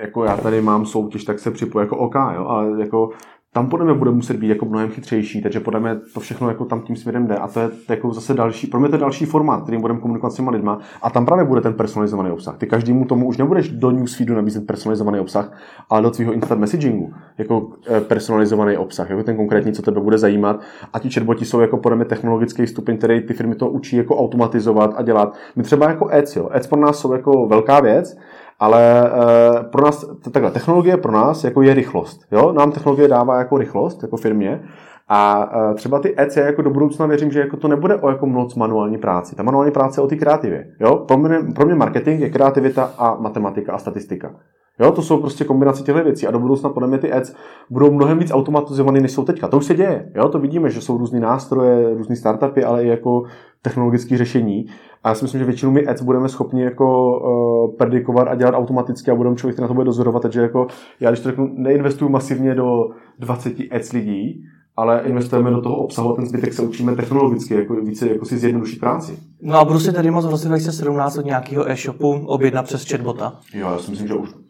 jako 0.00 0.24
já 0.24 0.36
tady 0.36 0.60
mám 0.60 0.86
soutěž, 0.86 1.24
tak 1.24 1.38
se 1.38 1.50
připoju 1.50 1.84
jako 1.84 1.96
OK, 1.96 2.14
jo, 2.14 2.46
ale 2.46 2.80
jako 2.80 3.10
tam 3.54 3.68
podle 3.68 3.84
mě 3.84 3.94
bude 3.94 4.10
muset 4.10 4.36
být 4.36 4.48
jako 4.48 4.66
mnohem 4.66 4.88
chytřejší, 4.88 5.42
takže 5.42 5.60
podle 5.60 5.80
mě 5.80 5.96
to 6.14 6.20
všechno 6.20 6.48
jako 6.48 6.64
tam 6.64 6.80
tím 6.80 6.96
směrem 6.96 7.26
jde. 7.26 7.36
A 7.36 7.48
to 7.48 7.60
je 7.60 7.70
jako 7.88 8.12
zase 8.12 8.34
další, 8.34 8.66
pro 8.66 8.80
mě 8.80 8.88
to 8.88 8.94
je 8.94 9.00
další 9.00 9.24
formát, 9.24 9.62
kterým 9.62 9.80
budeme 9.80 10.00
komunikovat 10.00 10.30
s 10.30 10.36
těma 10.36 10.50
lidma. 10.50 10.78
A 11.02 11.10
tam 11.10 11.26
právě 11.26 11.44
bude 11.44 11.60
ten 11.60 11.74
personalizovaný 11.74 12.30
obsah. 12.30 12.58
Ty 12.58 12.66
každému 12.66 13.04
tomu 13.04 13.26
už 13.26 13.36
nebudeš 13.36 13.68
do 13.68 13.90
newsfeedu 13.90 14.34
nabízet 14.34 14.66
personalizovaný 14.66 15.20
obsah, 15.20 15.58
ale 15.90 16.02
do 16.02 16.10
tvého 16.10 16.32
instant 16.32 16.60
messagingu 16.60 17.12
jako 17.38 17.68
eh, 17.88 18.00
personalizovaný 18.00 18.76
obsah, 18.76 19.10
jako 19.10 19.22
ten 19.22 19.36
konkrétní, 19.36 19.72
co 19.72 19.82
tebe 19.82 20.00
bude 20.00 20.18
zajímat. 20.18 20.60
A 20.92 20.98
ti 20.98 21.10
chatboti 21.10 21.44
jsou 21.44 21.60
jako 21.60 21.76
podle 21.76 21.96
mě 21.96 22.04
technologický 22.04 22.66
stupeň, 22.66 22.96
který 22.96 23.20
ty 23.20 23.34
firmy 23.34 23.54
to 23.54 23.68
učí 23.68 23.96
jako 23.96 24.16
automatizovat 24.16 24.94
a 24.96 25.02
dělat. 25.02 25.36
My 25.56 25.62
třeba 25.62 25.88
jako 25.88 26.10
Ads, 26.10 26.36
jo, 26.36 26.48
Ads 26.52 26.66
pro 26.66 26.80
nás 26.80 26.98
jsou 26.98 27.12
jako 27.12 27.46
velká 27.46 27.80
věc, 27.80 28.16
ale 28.60 29.10
uh, 29.10 29.70
pro 29.70 29.84
nás, 29.84 30.04
takhle, 30.32 30.50
technologie 30.50 30.96
pro 30.96 31.12
nás 31.12 31.44
jako 31.44 31.62
je 31.62 31.74
rychlost. 31.74 32.20
Jo? 32.32 32.52
Nám 32.52 32.72
technologie 32.72 33.08
dává 33.08 33.38
jako 33.38 33.58
rychlost, 33.58 34.02
jako 34.02 34.16
firmě. 34.16 34.64
A 35.08 35.50
uh, 35.56 35.74
třeba 35.74 35.98
ty 35.98 36.14
EC 36.16 36.36
jako 36.36 36.62
do 36.62 36.70
budoucna 36.70 37.06
věřím, 37.06 37.30
že 37.30 37.40
jako 37.40 37.56
to 37.56 37.68
nebude 37.68 37.96
o 37.96 38.10
jako 38.10 38.26
moc 38.26 38.54
manuální 38.54 38.98
práci. 38.98 39.36
Ta 39.36 39.42
manuální 39.42 39.72
práce 39.72 40.00
je 40.00 40.04
o 40.04 40.08
té 40.08 40.16
kreativě. 40.16 40.66
Jo? 40.80 40.96
Pro, 40.96 41.16
mě, 41.16 41.38
pro 41.54 41.66
mě 41.66 41.74
marketing 41.74 42.20
je 42.20 42.30
kreativita 42.30 42.90
a 42.98 43.14
matematika 43.20 43.72
a 43.72 43.78
statistika. 43.78 44.34
Jo, 44.80 44.92
to 44.92 45.02
jsou 45.02 45.20
prostě 45.20 45.44
kombinace 45.44 45.82
těchto 45.82 46.04
věcí 46.04 46.26
a 46.26 46.30
do 46.30 46.38
budoucna 46.38 46.70
podle 46.70 46.88
mě 46.88 46.98
ty 46.98 47.12
ads 47.12 47.34
budou 47.70 47.92
mnohem 47.92 48.18
víc 48.18 48.30
automatizované, 48.30 49.00
než 49.00 49.12
jsou 49.12 49.24
teďka. 49.24 49.48
To 49.48 49.56
už 49.56 49.64
se 49.64 49.74
děje. 49.74 50.12
Jo, 50.14 50.28
to 50.28 50.38
vidíme, 50.38 50.70
že 50.70 50.80
jsou 50.80 50.98
různé 50.98 51.20
nástroje, 51.20 51.94
různé 51.94 52.16
startupy, 52.16 52.64
ale 52.64 52.84
i 52.84 52.88
jako 52.88 53.22
technologické 53.62 54.18
řešení. 54.18 54.66
A 55.02 55.08
já 55.08 55.14
si 55.14 55.24
myslím, 55.24 55.38
že 55.38 55.44
většinu 55.44 55.72
my 55.72 55.86
ads 55.86 56.02
budeme 56.02 56.28
schopni 56.28 56.62
jako 56.62 57.18
uh, 57.18 57.76
predikovat 57.76 58.28
a 58.28 58.34
dělat 58.34 58.54
automaticky 58.54 59.10
a 59.10 59.14
budeme 59.14 59.36
člověk, 59.36 59.54
který 59.54 59.64
na 59.64 59.68
to 59.68 59.74
bude 59.74 59.84
dozorovat. 59.84 60.22
Takže 60.22 60.40
jako 60.40 60.66
já, 61.00 61.10
když 61.10 61.20
to 61.20 61.28
řeknu, 61.28 61.50
neinvestuju 61.52 62.10
masivně 62.10 62.54
do 62.54 62.88
20 63.18 63.54
ads 63.70 63.92
lidí, 63.92 64.44
ale 64.76 65.02
investujeme 65.04 65.50
do 65.50 65.60
toho 65.60 65.76
obsahu 65.76 66.12
a 66.12 66.16
ten 66.16 66.26
zbytek 66.26 66.52
se 66.52 66.62
učíme 66.62 66.96
technologicky, 66.96 67.54
jako 67.54 67.74
více 67.74 68.08
jako 68.08 68.24
si 68.24 68.38
zjednodušit 68.38 68.80
práci. 68.80 69.18
No 69.42 69.58
a 69.58 69.64
budu 69.64 69.80
si 69.80 69.92
tady 69.92 70.10
moc 70.10 70.26
v 70.26 70.30
roce 70.30 70.48
2017 70.48 71.18
od 71.18 71.24
nějakého 71.24 71.70
e-shopu 71.70 72.10
objednat 72.26 72.62
přes 72.62 72.90
chatbota? 72.90 73.32
Jo, 73.54 73.70
já 73.70 73.78
si 73.78 73.90
myslím, 73.90 74.08
že 74.08 74.14
už 74.14 74.43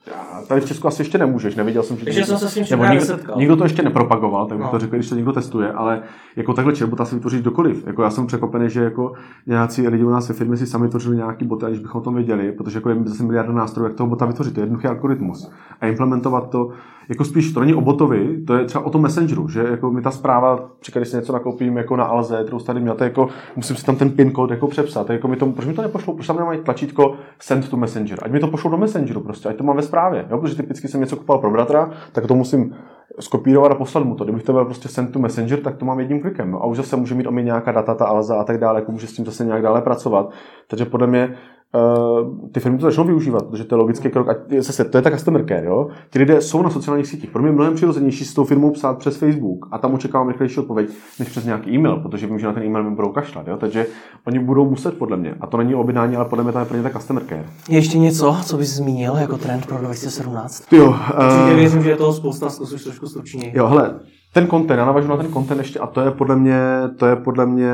tady 0.48 0.60
v 0.60 0.66
Česku 0.66 0.88
asi 0.88 1.02
ještě 1.02 1.18
nemůžeš, 1.18 1.54
neviděl 1.54 1.82
jsem, 1.82 1.96
že... 1.96 2.04
Takže 2.04 2.24
jsem 2.24 2.38
se 2.38 2.48
s 2.48 2.54
tím 2.54 2.64
nebo 2.70 2.84
nikdo, 2.84 3.16
nikdo, 3.36 3.56
to 3.56 3.64
ještě 3.64 3.82
nepropagoval, 3.82 4.46
tak 4.46 4.58
bych 4.58 4.64
no. 4.64 4.70
to 4.70 4.78
řekl, 4.78 4.96
když 4.96 5.08
to 5.08 5.14
někdo 5.14 5.32
testuje, 5.32 5.72
ale 5.72 6.02
jako 6.36 6.54
takhle 6.54 6.74
chatbota 6.74 7.04
si 7.04 7.14
vytvoří 7.14 7.38
kdokoliv. 7.38 7.86
Jako 7.86 8.02
já 8.02 8.10
jsem 8.10 8.26
překvapený, 8.26 8.70
že 8.70 8.84
jako 8.84 9.12
nějací 9.46 9.88
lidi 9.88 10.04
u 10.04 10.10
nás 10.10 10.28
ve 10.28 10.34
firmě 10.34 10.56
si 10.56 10.66
sami 10.66 10.84
vytvořili 10.84 11.16
nějaký 11.16 11.44
bot, 11.44 11.64
aniž 11.64 11.78
bychom 11.78 12.00
o 12.00 12.04
tom 12.04 12.14
věděli, 12.14 12.52
protože 12.52 12.78
jako 12.78 12.90
je 12.90 12.96
zase 13.04 13.22
miliarda 13.22 13.52
nástrojů, 13.52 13.88
jak 13.88 13.96
toho 13.96 14.08
bota 14.08 14.26
vytvořit. 14.26 14.54
To 14.54 14.60
je 14.60 14.62
jednoduchý 14.62 14.88
algoritmus. 14.88 15.50
A 15.80 15.86
implementovat 15.86 16.50
to, 16.50 16.70
jako 17.08 17.24
spíš 17.24 17.52
to 17.52 17.60
není 17.60 17.74
o 17.74 17.80
botovi, 17.80 18.44
to 18.46 18.54
je 18.54 18.64
třeba 18.64 18.86
o 18.86 18.90
tom 18.90 19.02
messengeru, 19.02 19.48
že 19.48 19.66
jako 19.70 19.90
mi 19.90 20.02
ta 20.02 20.10
zpráva, 20.10 20.70
čeká, 20.80 21.00
když 21.00 21.08
si 21.08 21.16
něco 21.16 21.32
nakoupím 21.32 21.76
jako 21.76 21.96
na 21.96 22.04
Alze, 22.04 22.42
kterou 22.42 22.58
tady 22.58 22.80
měl, 22.80 22.94
to 22.94 23.04
jako, 23.04 23.28
musím 23.56 23.76
si 23.76 23.84
tam 23.84 23.96
ten 23.96 24.10
pin 24.10 24.30
kód 24.30 24.50
jako 24.50 24.66
přepsat. 24.66 25.10
Jako 25.10 25.28
mi 25.28 25.36
to, 25.36 25.46
proč 25.46 25.66
mi 25.66 25.74
to 25.74 25.82
nepošlo, 25.82 26.14
proč 26.14 26.26
tam 26.26 26.36
nemají 26.36 26.60
tlačítko 26.60 27.14
send 27.38 27.68
to 27.68 27.76
messenger, 27.76 28.18
ať 28.22 28.30
mi 28.30 28.40
to 28.40 28.48
pošlo 28.48 28.70
do 28.70 28.76
messengeru 28.76 29.20
prostě, 29.20 29.48
ať 29.48 29.56
to 29.56 29.64
mám 29.64 29.76
ve 29.76 29.82
zprávě, 29.94 30.26
jo? 30.30 30.38
protože 30.38 30.56
typicky 30.56 30.88
jsem 30.88 31.00
něco 31.00 31.16
kupoval 31.16 31.40
pro 31.40 31.50
bratra, 31.50 31.90
tak 32.12 32.26
to 32.26 32.34
musím 32.34 32.74
skopírovat 33.20 33.72
a 33.72 33.74
poslat 33.74 34.04
mu 34.04 34.14
to. 34.14 34.24
Kdybych 34.24 34.42
to 34.42 34.52
byl 34.52 34.64
prostě 34.64 34.88
send 34.88 35.12
to 35.12 35.18
messenger, 35.18 35.60
tak 35.60 35.76
to 35.76 35.84
mám 35.84 36.00
jedním 36.00 36.20
klikem. 36.20 36.54
A 36.54 36.66
už 36.66 36.76
zase 36.76 36.96
může 36.96 37.14
mít 37.14 37.26
o 37.26 37.30
mě 37.30 37.42
nějaká 37.42 37.72
data, 37.72 37.94
ta 37.94 38.06
Alza 38.06 38.36
a 38.36 38.44
tak 38.44 38.58
dále, 38.58 38.80
jako 38.80 38.92
může 38.92 39.06
s 39.06 39.12
tím 39.12 39.24
zase 39.24 39.44
nějak 39.44 39.62
dále 39.62 39.82
pracovat. 39.82 40.30
Takže 40.66 40.84
podle 40.84 41.06
mě 41.06 41.34
Uh, 41.74 42.48
ty 42.52 42.60
firmy 42.60 42.78
to 42.78 42.86
začnou 42.86 43.04
využívat, 43.04 43.46
protože 43.46 43.64
to 43.64 43.74
je 43.74 43.78
logický 43.78 44.10
krok. 44.10 44.28
A 44.28 44.34
zase, 44.58 44.84
to 44.84 44.98
je 44.98 45.02
ta 45.02 45.10
customer 45.10 45.44
care, 45.48 45.64
jo? 45.64 45.88
Ti 46.10 46.18
lidé 46.18 46.40
jsou 46.40 46.62
na 46.62 46.70
sociálních 46.70 47.06
sítích. 47.06 47.30
Pro 47.30 47.42
mě 47.42 47.48
je 47.48 47.54
mnohem 47.54 47.74
přirozenější 47.74 48.24
s 48.24 48.34
tou 48.34 48.44
firmou 48.44 48.70
psát 48.70 48.98
přes 48.98 49.16
Facebook 49.16 49.68
a 49.72 49.78
tam 49.78 49.94
očekávám 49.94 50.28
rychlejší 50.28 50.60
odpověď, 50.60 50.90
než 51.18 51.28
přes 51.28 51.44
nějaký 51.44 51.74
e-mail, 51.74 51.96
protože 51.96 52.26
vím, 52.26 52.38
že 52.38 52.46
na 52.46 52.52
ten 52.52 52.62
e-mail 52.62 52.84
mi 52.84 52.96
budou 52.96 53.08
kašlat. 53.08 53.48
Jo? 53.48 53.56
Takže 53.56 53.86
oni 54.26 54.38
budou 54.38 54.70
muset 54.70 54.98
podle 54.98 55.16
mě. 55.16 55.34
A 55.40 55.46
to 55.46 55.56
není 55.56 55.74
objednání, 55.74 56.16
ale 56.16 56.24
podle 56.24 56.44
mě 56.44 56.52
to 56.52 56.58
je 56.58 56.64
pro 56.64 56.76
ně 56.76 56.82
ta 56.82 56.90
customer 56.90 57.22
care. 57.28 57.44
Je 57.68 57.78
ještě 57.78 57.98
něco, 57.98 58.36
co 58.44 58.56
bys 58.56 58.74
zmínil 58.74 59.16
jako 59.16 59.36
trend 59.36 59.66
pro 59.66 59.78
2017? 59.78 60.72
Jo, 60.72 60.88
uh... 60.88 61.54
věřím, 61.54 61.82
že 61.82 61.90
je 61.90 61.96
toho 61.96 62.12
spousta, 62.12 62.48
zkusíš 62.48 62.82
trošku 62.82 63.06
stručněji. 63.06 63.52
Jo, 63.54 63.66
hele, 63.66 64.00
ten 64.32 64.46
content, 64.46 64.78
já 64.78 64.84
navážu 64.86 65.08
na 65.08 65.16
ten 65.16 65.32
content 65.32 65.58
ještě 65.58 65.78
a 65.78 65.86
to 65.86 66.00
je 66.00 66.10
podle 66.10 66.36
mě, 66.36 66.58
to 66.96 67.06
je 67.06 67.16
podle 67.16 67.46
mě 67.46 67.72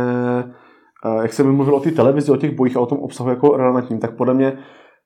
jak 1.22 1.32
jsem 1.32 1.52
mluvil 1.52 1.74
o 1.74 1.80
té 1.80 1.90
televizi, 1.90 2.32
o 2.32 2.36
těch 2.36 2.56
bojích 2.56 2.76
a 2.76 2.80
o 2.80 2.86
tom 2.86 2.98
obsahu 2.98 3.30
jako 3.30 3.56
relevantním, 3.56 3.98
tak 3.98 4.16
podle 4.16 4.34
mě 4.34 4.58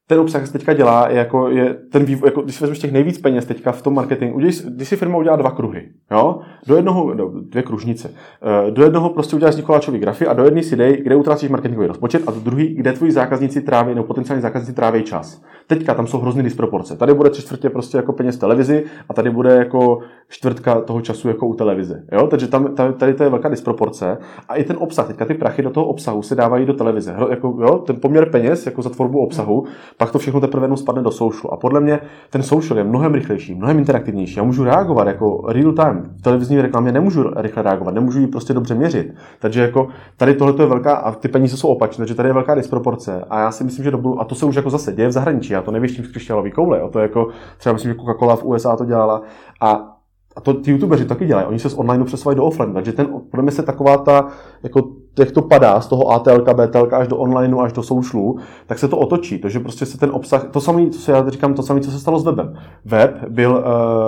ten 0.07 0.20
obsah 0.20 0.46
se 0.46 0.52
teďka 0.52 0.72
dělá, 0.72 1.09
je 1.09 1.18
jako, 1.18 1.48
je 1.48 1.74
ten 1.74 2.05
vývoj, 2.05 2.28
jako, 2.28 2.42
když 2.42 2.61
vezmeš 2.61 2.78
těch 2.78 2.92
nejvíc 2.92 3.18
peněz 3.18 3.44
teďka 3.44 3.72
v 3.72 3.82
tom 3.82 3.94
marketingu, 3.94 4.36
udělej, 4.36 4.55
když 4.68 4.88
si 4.88 4.96
firma 4.96 5.18
udělá 5.18 5.36
dva 5.36 5.50
kruhy, 5.50 5.88
jo? 6.11 6.38
do 6.66 6.76
jednoho, 6.76 7.14
do, 7.14 7.30
dvě 7.34 7.62
kružnice, 7.62 8.11
eh, 8.42 8.70
do 8.70 8.82
jednoho 8.82 9.11
prostě 9.11 9.36
uděláš 9.36 9.57
Nikoláčový 9.57 9.98
grafy 9.98 10.26
a 10.26 10.32
do 10.32 10.44
jedné 10.44 10.62
si 10.62 10.76
dej, 10.76 11.02
kde 11.02 11.16
utrácíš 11.16 11.50
marketingový 11.50 11.86
rozpočet 11.86 12.22
a 12.26 12.30
do 12.30 12.40
druhý, 12.40 12.74
kde 12.74 12.92
tvoji 12.92 13.12
zákazníci 13.12 13.61
tráví, 13.61 13.94
nebo 13.94 14.07
potenciální 14.07 14.42
zákazníci 14.42 14.72
tráví 14.72 15.02
čas. 15.02 15.42
Teďka 15.66 15.94
tam 15.94 16.07
jsou 16.07 16.18
hrozný 16.18 16.42
disproporce. 16.42 16.96
Tady 16.96 17.14
bude 17.14 17.30
tři 17.30 17.42
čtvrtě 17.42 17.70
prostě 17.70 17.96
jako 17.96 18.12
peněz 18.12 18.38
televizi 18.38 18.84
a 19.09 19.14
tady 19.14 19.30
bude 19.30 19.50
jako 19.55 19.98
čtvrtka 20.28 20.80
toho 20.80 21.00
času 21.00 21.28
jako 21.28 21.46
u 21.46 21.55
televize. 21.55 22.07
Jo? 22.12 22.26
Takže 22.26 22.48
tam, 22.48 22.74
tady 22.74 23.14
to 23.14 23.22
je 23.22 23.30
velká 23.30 23.48
disproporce. 23.48 24.18
A 24.48 24.57
i 24.57 24.64
ten 24.64 24.76
obsah, 24.80 25.07
teďka 25.07 25.24
ty 25.24 25.34
prachy 25.34 25.62
do 25.62 25.70
toho 25.70 25.86
obsahu 25.86 26.22
se 26.22 26.34
dávají 26.34 26.66
do 26.66 26.74
televize. 26.74 27.16
Jako, 27.30 27.57
jo? 27.61 27.78
Ten 27.78 27.96
poměr 28.00 28.30
peněz 28.30 28.66
jako 28.66 28.82
za 28.82 28.90
tvorbu 28.90 29.18
obsahu, 29.18 29.64
pak 29.97 30.11
to 30.11 30.18
všechno 30.18 30.40
teprve 30.40 30.64
jenom 30.64 30.76
spadne 30.76 31.03
do 31.03 31.11
social. 31.11 31.55
A 31.55 31.57
podle 31.57 31.80
mě 31.80 32.01
ten 32.30 32.42
social 32.42 32.78
je 32.78 32.84
mnohem 32.84 33.14
rychlejší, 33.14 33.55
mnohem 33.55 33.78
interaktivnější. 33.78 34.36
Já 34.36 34.42
můžu 34.42 34.64
reagovat 34.64 35.07
jako 35.07 35.45
real 35.49 35.72
time. 35.72 36.14
V 36.18 36.22
televizní 36.22 36.61
reklamě 36.61 36.92
nemůžu 36.92 37.24
rychle 37.36 37.62
reagovat, 37.62 37.95
nemůžu 37.95 38.20
ji 38.20 38.26
prostě 38.26 38.55
dobře 38.55 38.74
měřit. 38.74 39.14
Takže 39.38 39.61
jako 39.61 39.88
tady 40.16 40.34
tohle 40.34 40.55
je 40.59 40.66
velká, 40.66 40.95
a 40.95 41.12
ty 41.12 41.28
peníze 41.28 41.57
jsou 41.57 41.68
opačné, 41.68 42.03
takže 42.03 42.14
tady 42.14 42.28
je 42.28 42.32
velká 42.32 42.55
disproporce. 42.55 43.24
A 43.30 43.40
já 43.40 43.51
si 43.51 43.64
myslím, 43.64 43.84
že 43.84 43.90
do 43.90 43.99
budou, 43.99 44.20
a 44.20 44.24
to 44.24 44.34
se 44.34 44.47
už 44.47 44.57
jako 44.57 44.70
zase 44.70 44.92
děje 44.92 45.09
v 45.09 45.12
zahraničí, 45.12 45.53
já 45.53 45.62
to 45.62 45.70
nevěštím 45.70 46.05
z 46.05 46.09
křišťálový 46.09 46.51
koule, 46.51 46.78
jo? 46.78 46.88
to 46.88 46.99
je 46.99 47.03
jako 47.03 47.28
třeba 47.59 47.72
myslím, 47.72 47.92
že 47.92 47.99
Coca-Cola 47.99 48.36
v 48.36 48.45
USA 48.45 48.76
to 48.76 48.84
dělala. 48.84 49.22
A 49.61 49.90
a 50.36 50.40
to 50.40 50.55
ty 50.55 50.70
youtubeři 50.70 51.05
taky 51.05 51.26
dělají, 51.26 51.47
oni 51.47 51.59
se 51.59 51.70
z 51.70 51.74
online 51.74 52.05
přesouvají 52.05 52.36
do 52.36 52.45
offline, 52.45 52.74
takže 52.74 52.92
ten, 52.92 53.07
podle 53.30 53.42
mě 53.42 53.53
se 53.53 53.62
taková 53.62 53.97
ta, 53.99 54.28
jako 54.62 54.90
jak 55.18 55.30
to 55.30 55.42
padá 55.42 55.80
z 55.80 55.86
toho 55.86 56.10
ATL, 56.10 56.42
BTL 56.54 56.88
až 56.92 57.08
do 57.08 57.16
online, 57.16 57.56
až 57.62 57.72
do 57.72 57.82
socialu, 57.82 58.38
tak 58.66 58.78
se 58.78 58.88
to 58.88 58.98
otočí, 58.98 59.38
takže 59.38 59.60
prostě 59.60 59.86
se 59.86 59.98
ten 59.98 60.10
obsah, 60.12 60.44
to 60.50 60.60
samé, 60.60 60.90
co 60.90 61.12
já 61.12 61.30
říkám, 61.30 61.54
to 61.54 61.62
samé, 61.62 61.80
co 61.80 61.90
se 61.90 62.00
stalo 62.00 62.18
s 62.18 62.24
webem. 62.24 62.58
Web 62.84 63.28
byl, 63.28 63.64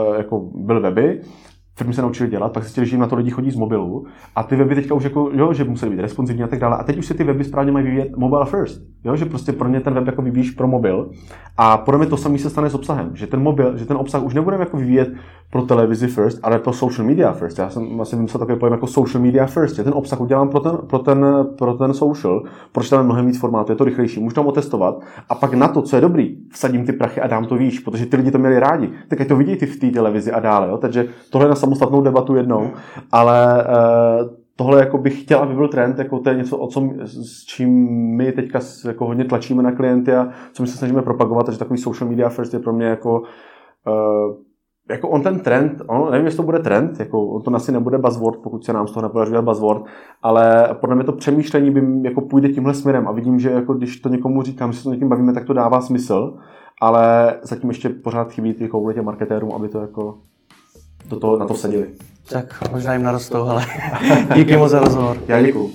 uh, 0.09 0.17
jako 0.17 0.41
byl 0.55 0.81
weby, 0.81 1.21
firmy 1.77 1.95
se 1.95 2.03
naučili 2.03 2.31
dělat, 2.31 2.53
pak 2.53 2.63
zjistili, 2.63 2.87
že 2.87 2.95
jim 2.95 3.01
na 3.01 3.07
to 3.07 3.17
lidi 3.17 3.31
chodí 3.31 3.51
z 3.51 3.57
mobilu 3.57 4.07
a 4.37 4.43
ty 4.43 4.57
weby 4.57 4.75
teďka 4.75 4.95
už 4.95 5.05
jako, 5.05 5.31
jo, 5.33 5.53
že 5.53 5.65
musí 5.65 5.89
být 5.89 6.01
responsivní 6.01 6.43
a 6.43 6.47
tak 6.47 6.59
dále. 6.59 6.77
A 6.77 6.83
teď 6.83 6.99
už 6.99 7.07
se 7.07 7.15
ty 7.15 7.25
weby 7.25 7.45
správně 7.45 7.73
mají 7.73 7.87
vyvíjet 7.87 8.17
mobile 8.17 8.47
first, 8.47 8.81
jo, 9.05 9.17
že 9.17 9.25
prostě 9.25 9.53
pro 9.53 9.69
ně 9.69 9.81
ten 9.81 9.95
web 9.95 10.07
jako 10.07 10.23
vyvíjíš 10.23 10.51
pro 10.51 10.69
mobil 10.69 11.11
a 11.57 11.79
podle 11.79 11.99
mě 11.99 12.07
to 12.07 12.17
samé 12.17 12.39
se 12.39 12.51
stane 12.51 12.71
s 12.71 12.75
obsahem, 12.75 13.11
že 13.17 13.27
ten 13.27 13.41
mobil, 13.41 13.77
že 13.77 13.87
ten 13.87 13.97
obsah 13.97 14.23
už 14.23 14.35
nebudeme 14.35 14.63
jako 14.63 14.77
vyvíjet 14.77 15.09
pro 15.51 15.63
televizi 15.63 16.07
first, 16.07 16.39
ale 16.43 16.59
pro 16.59 16.73
social 16.73 17.07
media 17.07 17.33
first. 17.33 17.59
Já 17.59 17.71
jsem 17.71 18.01
asi 18.01 18.17
vymyslel 18.17 18.39
takový 18.39 18.59
pojem 18.59 18.73
jako 18.73 18.87
social 18.87 19.25
media 19.25 19.47
first. 19.47 19.79
Já 19.79 19.85
ten 19.85 19.93
obsah 19.97 20.21
udělám 20.21 20.49
pro 20.49 20.61
ten, 20.61 20.77
pro 20.87 20.99
ten, 20.99 21.27
pro 21.59 21.75
ten 21.75 21.95
social, 21.95 22.43
protože 22.73 22.91
tam 22.91 23.01
je 23.01 23.05
mnohem 23.05 23.27
víc 23.27 23.41
formátů, 23.41 23.73
je 23.73 23.77
to 23.77 23.85
rychlejší, 23.85 24.21
můžu 24.21 24.35
tam 24.35 24.47
otestovat 24.47 25.01
a 25.29 25.35
pak 25.35 25.55
na 25.55 25.69
to, 25.69 25.83
co 25.83 25.97
je 25.97 26.03
dobrý, 26.03 26.37
vsadím 26.51 26.87
ty 26.87 26.93
prachy 26.93 27.21
a 27.21 27.27
dám 27.27 27.45
to 27.45 27.57
výš, 27.57 27.79
protože 27.79 28.07
ty 28.07 28.17
lidi 28.17 28.31
to 28.31 28.39
měli 28.39 28.59
rádi. 28.59 28.91
Tak 29.09 29.29
to 29.29 29.37
vidí 29.37 29.57
ty 29.57 29.67
v 29.67 29.81
té 29.81 29.91
televizi 29.91 30.33
a 30.33 30.41
dále. 30.41 30.69
Jo? 30.69 30.79
Takže 30.79 31.09
tohle 31.31 31.49
na 31.49 31.55
samostatnou 31.67 32.01
debatu 32.01 32.37
jednou, 32.37 32.71
ale 33.13 33.65
uh, 33.65 34.29
tohle 34.57 34.81
jako 34.81 34.99
bych 34.99 35.23
chtěl, 35.23 35.39
aby 35.39 35.55
byl 35.55 35.69
trend, 35.69 35.99
jako 35.99 36.19
to 36.19 36.31
je 36.31 36.37
něco, 36.37 36.59
o 36.59 36.69
com, 36.69 36.95
s 37.05 37.45
čím 37.45 37.71
my 38.17 38.33
teďka 38.33 38.61
jako 38.89 39.07
hodně 39.07 39.25
tlačíme 39.25 39.63
na 39.63 39.73
klienty 39.73 40.15
a 40.15 40.29
co 40.53 40.63
my 40.63 40.67
se 40.67 40.79
snažíme 40.79 41.03
propagovat, 41.03 41.47
takže 41.47 41.59
takový 41.59 41.79
social 41.79 42.11
media 42.11 42.29
first 42.29 42.55
je 42.55 42.61
pro 42.61 42.73
mě 42.73 42.87
jako 42.87 43.21
uh, 43.21 44.37
jako 44.91 45.09
on 45.09 45.23
ten 45.23 45.41
trend, 45.41 45.83
on, 45.87 46.11
nevím, 46.11 46.27
jestli 46.27 46.37
to 46.37 46.43
bude 46.43 46.59
trend, 46.59 47.01
jako 47.01 47.27
on 47.27 47.43
to 47.43 47.55
asi 47.55 47.73
nebude 47.73 47.99
buzzword, 47.99 48.39
pokud 48.43 48.65
se 48.65 48.73
nám 48.73 48.89
z 48.89 48.93
toho 48.93 49.03
nepodaří 49.03 49.31
dělat 49.31 49.45
buzzword, 49.45 49.83
ale 50.23 50.69
podle 50.81 50.97
mě 50.97 51.05
to 51.05 51.13
přemýšlení 51.13 51.71
by 51.71 51.83
jako 52.03 52.21
půjde 52.21 52.49
tímhle 52.49 52.75
směrem 52.75 53.09
a 53.09 53.13
vidím, 53.13 53.39
že 53.39 53.51
jako 53.51 53.75
když 53.75 54.01
to 54.01 54.09
někomu 54.09 54.43
říkám, 54.43 54.73
že 54.73 54.79
se 54.79 54.85
to 54.85 54.91
někým 54.91 55.09
bavíme, 55.09 55.33
tak 55.33 55.45
to 55.45 55.53
dává 55.53 55.81
smysl, 55.81 56.37
ale 56.81 57.35
zatím 57.43 57.71
ještě 57.71 57.89
pořád 57.89 58.33
chybí 58.33 58.55
ty 58.55 58.71
těm 58.95 59.05
marketérům, 59.05 59.53
aby 59.53 59.69
to 59.69 59.79
jako 59.79 60.19
do 61.09 61.21
toho, 61.21 61.39
na 61.39 61.47
to 61.47 61.55
seděli. 61.55 61.87
Tak 62.29 62.71
možná 62.73 62.93
jim 62.93 63.03
narostou, 63.03 63.43
ale 63.43 63.67
díky 64.35 64.57
moc 64.57 64.71
za 64.71 64.81
rozhovor. 64.81 65.19
Já 65.29 65.43
děkuju. 65.43 65.73